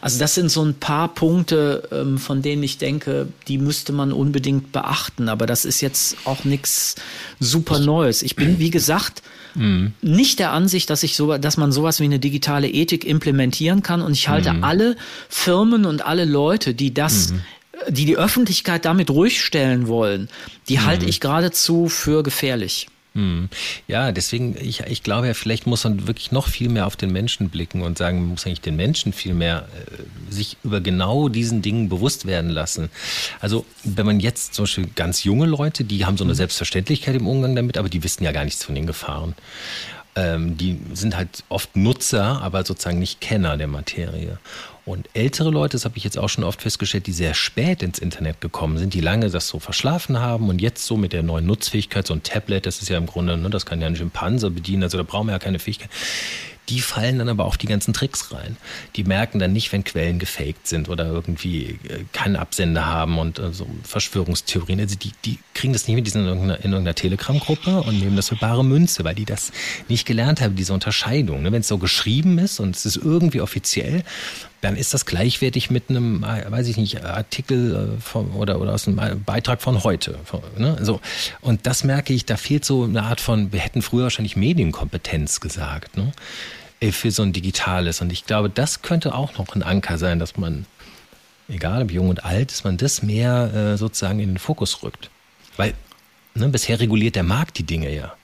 Also 0.00 0.18
das 0.18 0.34
sind 0.34 0.48
so 0.48 0.64
ein 0.64 0.74
paar 0.74 1.08
Punkte, 1.08 1.88
ähm, 1.90 2.18
von 2.18 2.42
denen 2.42 2.62
ich 2.62 2.78
denke, 2.78 3.28
die 3.48 3.58
müsste 3.58 3.92
man 3.92 4.12
unbedingt 4.12 4.72
beachten. 4.72 5.28
Aber 5.28 5.46
das 5.46 5.64
ist 5.64 5.80
jetzt 5.80 6.16
auch 6.24 6.44
nichts 6.44 6.94
super 7.40 7.78
Neues. 7.78 8.22
Ich 8.22 8.36
bin, 8.36 8.58
wie 8.58 8.70
gesagt, 8.70 9.22
mhm. 9.54 9.92
nicht 10.02 10.38
der 10.38 10.52
Ansicht, 10.52 10.90
dass 10.90 11.02
ich 11.02 11.16
so, 11.16 11.36
dass 11.38 11.56
man 11.56 11.72
sowas 11.72 12.00
wie 12.00 12.04
eine 12.04 12.20
digitale 12.20 12.68
Ethik 12.68 13.04
implementieren 13.04 13.82
kann. 13.82 14.02
Und 14.02 14.12
ich 14.12 14.28
halte 14.28 14.52
mhm. 14.52 14.64
alle 14.64 14.96
Firmen 15.28 15.84
und 15.84 16.04
alle 16.04 16.24
Leute, 16.24 16.74
die 16.74 16.94
das 16.94 17.32
mhm. 17.32 17.40
die 17.88 18.04
die 18.04 18.16
Öffentlichkeit 18.16 18.84
damit 18.84 19.10
ruhig 19.10 19.42
stellen 19.42 19.88
wollen, 19.88 20.28
die 20.68 20.80
halte 20.80 21.04
mhm. 21.04 21.10
ich 21.10 21.20
geradezu 21.20 21.88
für 21.88 22.22
gefährlich. 22.22 22.86
Hm. 23.14 23.50
Ja, 23.88 24.10
deswegen, 24.10 24.56
ich, 24.58 24.80
ich 24.80 25.02
glaube 25.02 25.26
ja, 25.26 25.34
vielleicht 25.34 25.66
muss 25.66 25.84
man 25.84 26.06
wirklich 26.06 26.32
noch 26.32 26.48
viel 26.48 26.70
mehr 26.70 26.86
auf 26.86 26.96
den 26.96 27.12
Menschen 27.12 27.50
blicken 27.50 27.82
und 27.82 27.98
sagen, 27.98 28.20
man 28.20 28.28
muss 28.30 28.46
eigentlich 28.46 28.62
den 28.62 28.76
Menschen 28.76 29.12
viel 29.12 29.34
mehr 29.34 29.68
äh, 29.74 30.32
sich 30.32 30.56
über 30.64 30.80
genau 30.80 31.28
diesen 31.28 31.60
Dingen 31.60 31.90
bewusst 31.90 32.24
werden 32.26 32.48
lassen. 32.48 32.90
Also, 33.40 33.66
wenn 33.84 34.06
man 34.06 34.18
jetzt 34.18 34.54
zum 34.54 34.62
Beispiel 34.62 34.86
ganz 34.94 35.24
junge 35.24 35.46
Leute, 35.46 35.84
die 35.84 36.06
haben 36.06 36.16
so 36.16 36.24
eine 36.24 36.32
mhm. 36.32 36.38
Selbstverständlichkeit 36.38 37.16
im 37.16 37.26
Umgang 37.26 37.54
damit, 37.54 37.76
aber 37.76 37.90
die 37.90 38.02
wissen 38.02 38.24
ja 38.24 38.32
gar 38.32 38.44
nichts 38.44 38.64
von 38.64 38.74
den 38.74 38.86
Gefahren. 38.86 39.34
Ähm, 40.14 40.56
die 40.56 40.78
sind 40.92 41.16
halt 41.16 41.44
oft 41.48 41.76
Nutzer, 41.76 42.40
aber 42.42 42.64
sozusagen 42.64 42.98
nicht 42.98 43.20
Kenner 43.20 43.56
der 43.56 43.68
Materie. 43.68 44.38
Und 44.84 45.08
ältere 45.14 45.50
Leute, 45.50 45.76
das 45.76 45.84
habe 45.84 45.96
ich 45.96 46.02
jetzt 46.02 46.18
auch 46.18 46.28
schon 46.28 46.42
oft 46.42 46.60
festgestellt, 46.60 47.06
die 47.06 47.12
sehr 47.12 47.34
spät 47.34 47.82
ins 47.82 48.00
Internet 48.00 48.40
gekommen 48.40 48.78
sind, 48.78 48.94
die 48.94 49.00
lange 49.00 49.30
das 49.30 49.46
so 49.46 49.60
verschlafen 49.60 50.18
haben 50.18 50.48
und 50.48 50.60
jetzt 50.60 50.84
so 50.86 50.96
mit 50.96 51.12
der 51.12 51.22
neuen 51.22 51.46
Nutzfähigkeit, 51.46 52.06
so 52.06 52.14
ein 52.14 52.24
Tablet, 52.24 52.66
das 52.66 52.82
ist 52.82 52.88
ja 52.88 52.98
im 52.98 53.06
Grunde, 53.06 53.36
ne, 53.36 53.48
das 53.48 53.64
kann 53.64 53.80
ja 53.80 53.86
ein 53.86 53.94
Schimpanse 53.94 54.50
bedienen, 54.50 54.82
also 54.82 54.98
da 54.98 55.04
brauchen 55.04 55.28
wir 55.28 55.32
ja 55.32 55.38
keine 55.38 55.60
Fähigkeit. 55.60 55.88
Die 56.68 56.80
fallen 56.80 57.18
dann 57.18 57.28
aber 57.28 57.44
auf 57.44 57.58
die 57.58 57.66
ganzen 57.66 57.92
Tricks 57.92 58.32
rein. 58.32 58.56
Die 58.94 59.02
merken 59.02 59.40
dann 59.40 59.52
nicht, 59.52 59.72
wenn 59.72 59.82
Quellen 59.82 60.20
gefaked 60.20 60.68
sind 60.68 60.88
oder 60.88 61.06
irgendwie 61.06 61.78
äh, 61.88 62.04
keinen 62.12 62.36
Absender 62.36 62.86
haben 62.86 63.18
und 63.18 63.40
äh, 63.40 63.52
so 63.52 63.66
Verschwörungstheorien. 63.82 64.78
Also 64.78 64.94
die, 64.94 65.10
die 65.24 65.38
kriegen 65.54 65.72
das 65.72 65.88
nicht 65.88 65.96
mit, 65.96 66.06
die 66.06 66.10
sind 66.10 66.22
in 66.22 66.28
irgendeiner, 66.28 66.58
in 66.58 66.70
irgendeiner 66.70 66.94
Telegram-Gruppe 66.94 67.82
und 67.82 67.98
nehmen 67.98 68.14
das 68.14 68.28
für 68.28 68.36
bare 68.36 68.64
Münze, 68.64 69.02
weil 69.02 69.16
die 69.16 69.24
das 69.24 69.50
nicht 69.88 70.06
gelernt 70.06 70.40
haben, 70.40 70.54
diese 70.54 70.72
Unterscheidung. 70.72 71.42
Ne? 71.42 71.50
Wenn 71.50 71.62
es 71.62 71.68
so 71.68 71.78
geschrieben 71.78 72.38
ist 72.38 72.60
und 72.60 72.76
es 72.76 72.86
ist 72.86 72.96
irgendwie 72.96 73.40
offiziell, 73.40 74.04
dann 74.62 74.76
ist 74.76 74.94
das 74.94 75.04
gleichwertig 75.04 75.70
mit 75.70 75.90
einem, 75.90 76.24
äh, 76.24 76.50
weiß 76.50 76.68
ich 76.68 76.76
nicht, 76.76 77.04
Artikel 77.04 77.98
von, 78.00 78.30
oder, 78.30 78.60
oder 78.60 78.72
aus 78.72 78.88
einem 78.88 79.22
Beitrag 79.24 79.60
von 79.60 79.84
heute. 79.84 80.18
Ne? 80.56 80.78
So. 80.80 81.00
Und 81.40 81.66
das 81.66 81.84
merke 81.84 82.14
ich, 82.14 82.24
da 82.24 82.36
fehlt 82.36 82.64
so 82.64 82.84
eine 82.84 83.02
Art 83.02 83.20
von, 83.20 83.52
wir 83.52 83.60
hätten 83.60 83.82
früher 83.82 84.04
wahrscheinlich 84.04 84.36
Medienkompetenz 84.36 85.40
gesagt. 85.40 85.96
Ne? 85.96 86.12
für 86.90 87.12
so 87.12 87.22
ein 87.22 87.32
digitales. 87.32 88.00
Und 88.00 88.10
ich 88.10 88.26
glaube, 88.26 88.50
das 88.50 88.82
könnte 88.82 89.14
auch 89.14 89.38
noch 89.38 89.54
ein 89.54 89.62
Anker 89.62 89.98
sein, 89.98 90.18
dass 90.18 90.36
man, 90.36 90.66
egal 91.48 91.82
ob 91.82 91.92
jung 91.92 92.08
und 92.08 92.24
alt, 92.24 92.50
dass 92.50 92.64
man 92.64 92.76
das 92.76 93.04
mehr 93.04 93.54
äh, 93.54 93.76
sozusagen 93.76 94.18
in 94.18 94.30
den 94.30 94.38
Fokus 94.38 94.82
rückt. 94.82 95.08
Weil 95.56 95.74
ne, 96.34 96.48
bisher 96.48 96.80
reguliert 96.80 97.14
der 97.14 97.22
Markt 97.22 97.58
die 97.58 97.62
Dinge 97.62 97.94
ja. 97.94 98.14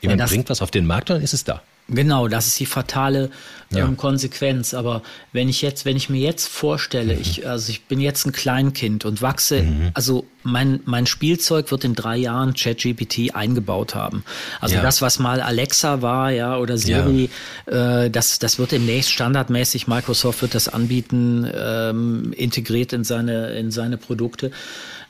Jemand 0.00 0.20
ja, 0.20 0.26
bringt 0.26 0.48
was 0.48 0.62
auf 0.62 0.70
den 0.70 0.86
Markt, 0.86 1.10
dann 1.10 1.20
ist 1.20 1.34
es 1.34 1.44
da. 1.44 1.60
Genau, 1.90 2.28
das 2.28 2.46
ist 2.46 2.60
die 2.60 2.66
fatale 2.66 3.30
ja. 3.70 3.84
ähm, 3.84 3.96
Konsequenz. 3.96 4.74
Aber 4.74 5.02
wenn 5.32 5.48
ich 5.48 5.62
jetzt, 5.62 5.84
wenn 5.84 5.96
ich 5.96 6.08
mir 6.08 6.20
jetzt 6.20 6.48
vorstelle, 6.48 7.14
mhm. 7.14 7.20
ich, 7.20 7.48
also 7.48 7.70
ich 7.70 7.84
bin 7.84 8.00
jetzt 8.00 8.26
ein 8.26 8.32
Kleinkind 8.32 9.04
und 9.04 9.22
wachse, 9.22 9.62
mhm. 9.62 9.90
also 9.94 10.26
mein, 10.42 10.80
mein 10.84 11.06
Spielzeug 11.06 11.70
wird 11.70 11.84
in 11.84 11.94
drei 11.94 12.16
Jahren 12.16 12.54
ChatGPT 12.54 13.34
eingebaut 13.34 13.94
haben. 13.94 14.24
Also 14.60 14.76
ja. 14.76 14.82
das, 14.82 15.02
was 15.02 15.18
mal 15.18 15.40
Alexa 15.40 16.00
war, 16.00 16.30
ja, 16.30 16.56
oder 16.56 16.78
Siri, 16.78 17.28
ja. 17.70 18.04
Äh, 18.04 18.10
das, 18.10 18.38
das 18.38 18.58
wird 18.58 18.72
demnächst 18.72 19.10
standardmäßig, 19.10 19.86
Microsoft 19.86 20.42
wird 20.42 20.54
das 20.54 20.68
anbieten, 20.68 21.50
ähm, 21.52 22.32
integriert 22.32 22.92
in 22.92 23.04
seine, 23.04 23.50
in 23.58 23.70
seine 23.70 23.96
Produkte. 23.96 24.50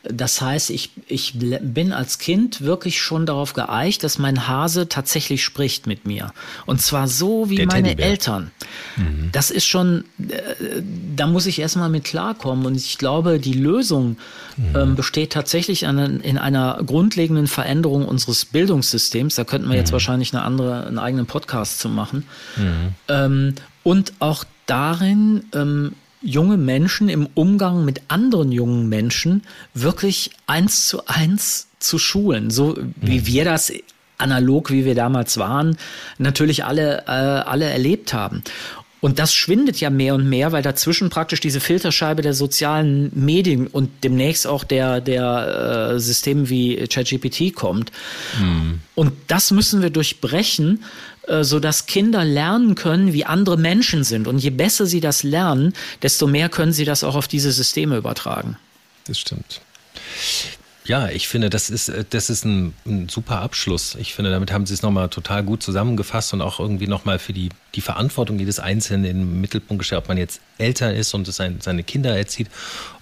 Das 0.03 0.41
heißt, 0.41 0.71
ich, 0.71 0.91
ich 1.09 1.35
bin 1.37 1.93
als 1.93 2.19
Kind 2.19 2.63
wirklich 2.63 3.01
schon 3.01 3.27
darauf 3.27 3.53
geeicht, 3.53 4.03
dass 4.03 4.19
mein 4.19 4.49
Hase 4.49 4.89
tatsächlich 4.89 5.45
spricht 5.45 5.87
mit 5.87 6.07
mir. 6.07 6.33
Und 6.65 6.81
zwar 6.81 7.07
so 7.07 7.51
wie 7.51 7.57
Der 7.57 7.67
meine 7.67 7.89
Teddybär. 7.89 8.07
Eltern. 8.07 8.51
Mhm. 8.97 9.29
Das 9.33 9.51
ist 9.51 9.67
schon, 9.67 10.05
äh, 10.19 10.83
da 11.17 11.27
muss 11.27 11.45
ich 11.45 11.59
erstmal 11.59 11.91
mit 11.91 12.05
klarkommen. 12.05 12.65
Und 12.65 12.77
ich 12.77 12.97
glaube, 12.97 13.39
die 13.39 13.53
Lösung 13.53 14.17
mhm. 14.57 14.77
ähm, 14.77 14.97
besteht 14.97 15.33
tatsächlich 15.33 15.87
an, 15.87 16.21
in 16.21 16.39
einer 16.39 16.81
grundlegenden 16.85 17.47
Veränderung 17.47 18.07
unseres 18.07 18.47
Bildungssystems. 18.47 19.35
Da 19.35 19.45
könnten 19.45 19.69
wir 19.69 19.77
jetzt 19.77 19.91
mhm. 19.91 19.95
wahrscheinlich 19.95 20.33
eine 20.33 20.43
andere, 20.43 20.87
einen 20.87 20.99
eigenen 20.99 21.27
Podcast 21.27 21.79
zu 21.79 21.91
machen. 21.91 22.27
Mhm. 22.57 22.95
Ähm, 23.09 23.55
und 23.83 24.15
auch 24.19 24.45
darin, 24.67 25.45
ähm, 25.55 25.93
junge 26.23 26.57
Menschen 26.57 27.09
im 27.09 27.29
Umgang 27.35 27.85
mit 27.85 28.03
anderen 28.09 28.53
jungen 28.53 28.89
Menschen 28.89 29.43
wirklich 29.75 30.31
eins 30.47 30.87
zu 30.87 31.07
eins 31.07 31.69
zu 31.79 31.99
schulen, 31.99 32.51
so 32.51 32.77
wie 32.97 33.21
mhm. 33.21 33.27
wir 33.27 33.45
das 33.45 33.73
analog, 34.19 34.71
wie 34.71 34.85
wir 34.85 34.95
damals 34.95 35.39
waren, 35.39 35.77
natürlich 36.19 36.65
alle, 36.65 37.05
äh, 37.07 37.11
alle 37.11 37.65
erlebt 37.65 38.13
haben. 38.13 38.43
Und 39.01 39.19
das 39.19 39.35
schwindet 39.35 39.81
ja 39.81 39.89
mehr 39.89 40.15
und 40.15 40.29
mehr, 40.29 40.53
weil 40.53 40.63
dazwischen 40.63 41.09
praktisch 41.09 41.41
diese 41.41 41.61
Filterscheibe 41.61 42.21
der 42.21 42.35
sozialen 42.35 43.11
Medien 43.15 43.67
und 43.67 44.05
demnächst 44.05 44.47
auch 44.47 44.63
der, 44.63 45.01
der 45.01 45.93
äh, 45.95 46.01
Systeme 46.01 46.51
wie 46.51 46.87
ChatGPT 46.87 47.55
kommt. 47.55 47.93
Mhm. 48.39 48.81
Und 48.95 49.13
das 49.27 49.53
müssen 49.53 49.81
wir 49.81 49.89
durchbrechen, 49.89 50.85
sodass 51.43 51.87
Kinder 51.87 52.25
lernen 52.25 52.75
können, 52.75 53.13
wie 53.13 53.25
andere 53.25 53.57
Menschen 53.57 54.05
sind. 54.05 54.27
Und 54.27 54.39
je 54.39 54.51
besser 54.51 54.87
sie 54.87 55.01
das 55.01 55.23
lernen, 55.23 55.73
desto 56.03 56.27
mehr 56.27 56.49
können 56.49 56.73
sie 56.73 56.85
das 56.85 57.05
auch 57.05 57.15
auf 57.15 57.29
diese 57.29 57.53
Systeme 57.53 57.97
übertragen. 57.97 58.57
Das 59.07 59.19
stimmt. 59.19 59.61
Ja, 60.91 61.09
ich 61.09 61.29
finde, 61.29 61.51
das 61.51 61.71
ist, 61.71 61.89
äh, 61.89 62.05
das 62.11 62.31
ist 62.31 62.45
ein, 62.45 62.75
ein 62.85 63.09
super 63.09 63.41
Abschluss. 63.43 63.97
Ich 64.01 64.15
finde, 64.15 64.33
damit 64.33 64.51
haben 64.51 64.67
Sie 64.67 64.75
es 64.75 64.83
nochmal 64.83 65.09
total 65.09 65.45
gut 65.45 65.63
zusammengefasst 65.63 66.33
und 66.33 66.41
auch 66.41 66.59
irgendwie 66.59 66.89
nochmal 66.89 67.21
für 67.21 67.33
die, 67.33 67.51
die 67.77 67.81
Verantwortung 67.81 68.41
jedes 68.41 68.59
Einzelnen 68.59 69.05
in 69.05 69.19
den 69.19 69.41
Mittelpunkt 69.41 69.79
gestellt, 69.79 70.03
ob 70.03 70.09
man 70.09 70.17
jetzt 70.17 70.41
Eltern 70.59 70.95
ist 70.95 71.15
und 71.15 71.33
sein, 71.33 71.59
seine 71.61 71.85
Kinder 71.85 72.17
erzieht, 72.17 72.49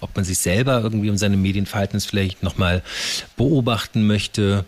ob 0.01 0.15
man 0.15 0.23
sich 0.23 0.37
selber 0.37 0.81
irgendwie 0.81 1.09
um 1.09 1.17
seine 1.17 1.35
Medienverhaltens 1.35 2.05
vielleicht 2.05 2.43
nochmal 2.43 2.83
beobachten 3.37 4.05
möchte. 4.05 4.65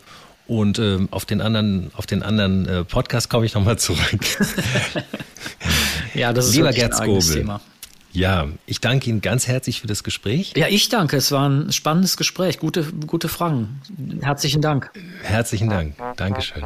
Und 0.48 0.80
ähm, 0.80 1.08
auf 1.12 1.26
den 1.26 1.42
anderen, 1.42 1.92
auf 1.96 2.06
den 2.06 2.24
anderen 2.24 2.68
äh, 2.68 2.84
Podcast 2.84 3.30
komme 3.30 3.46
ich 3.46 3.54
nochmal 3.54 3.78
zurück. 3.78 4.20
ja, 6.14 6.34
das 6.34 6.48
ist 6.48 6.56
Lieber 6.56 6.72
Gerd 6.72 6.94
Skobel. 6.94 7.60
Ja, 8.14 8.48
ich 8.66 8.82
danke 8.82 9.10
Ihnen 9.10 9.22
ganz 9.22 9.48
herzlich 9.48 9.80
für 9.80 9.88
das 9.88 10.04
Gespräch. 10.04 10.54
Ja, 10.58 10.68
ich 10.68 10.90
danke. 10.90 11.16
Es 11.16 11.32
war 11.32 11.48
ein 11.48 11.72
spannendes 11.72 12.18
Gespräch. 12.18 12.60
Gute, 12.60 12.84
gute 13.08 13.30
Fragen. 13.30 13.82
Herzlichen 14.22 14.62
Dank. 14.62 14.92
Herzlichen 15.24 15.70
Dank. 15.70 15.96
Dankeschön. 16.18 16.64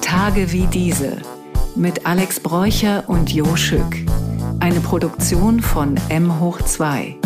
Tage 0.00 0.52
wie 0.52 0.66
diese 0.66 1.18
mit 1.76 2.06
Alex 2.06 2.40
Bräucher 2.40 3.04
und 3.08 3.32
Jo 3.32 3.56
Schück. 3.56 3.96
Eine 4.60 4.80
Produktion 4.80 5.60
von 5.60 5.98
M 6.08 6.40
hoch 6.40 6.60
2. 6.60 7.16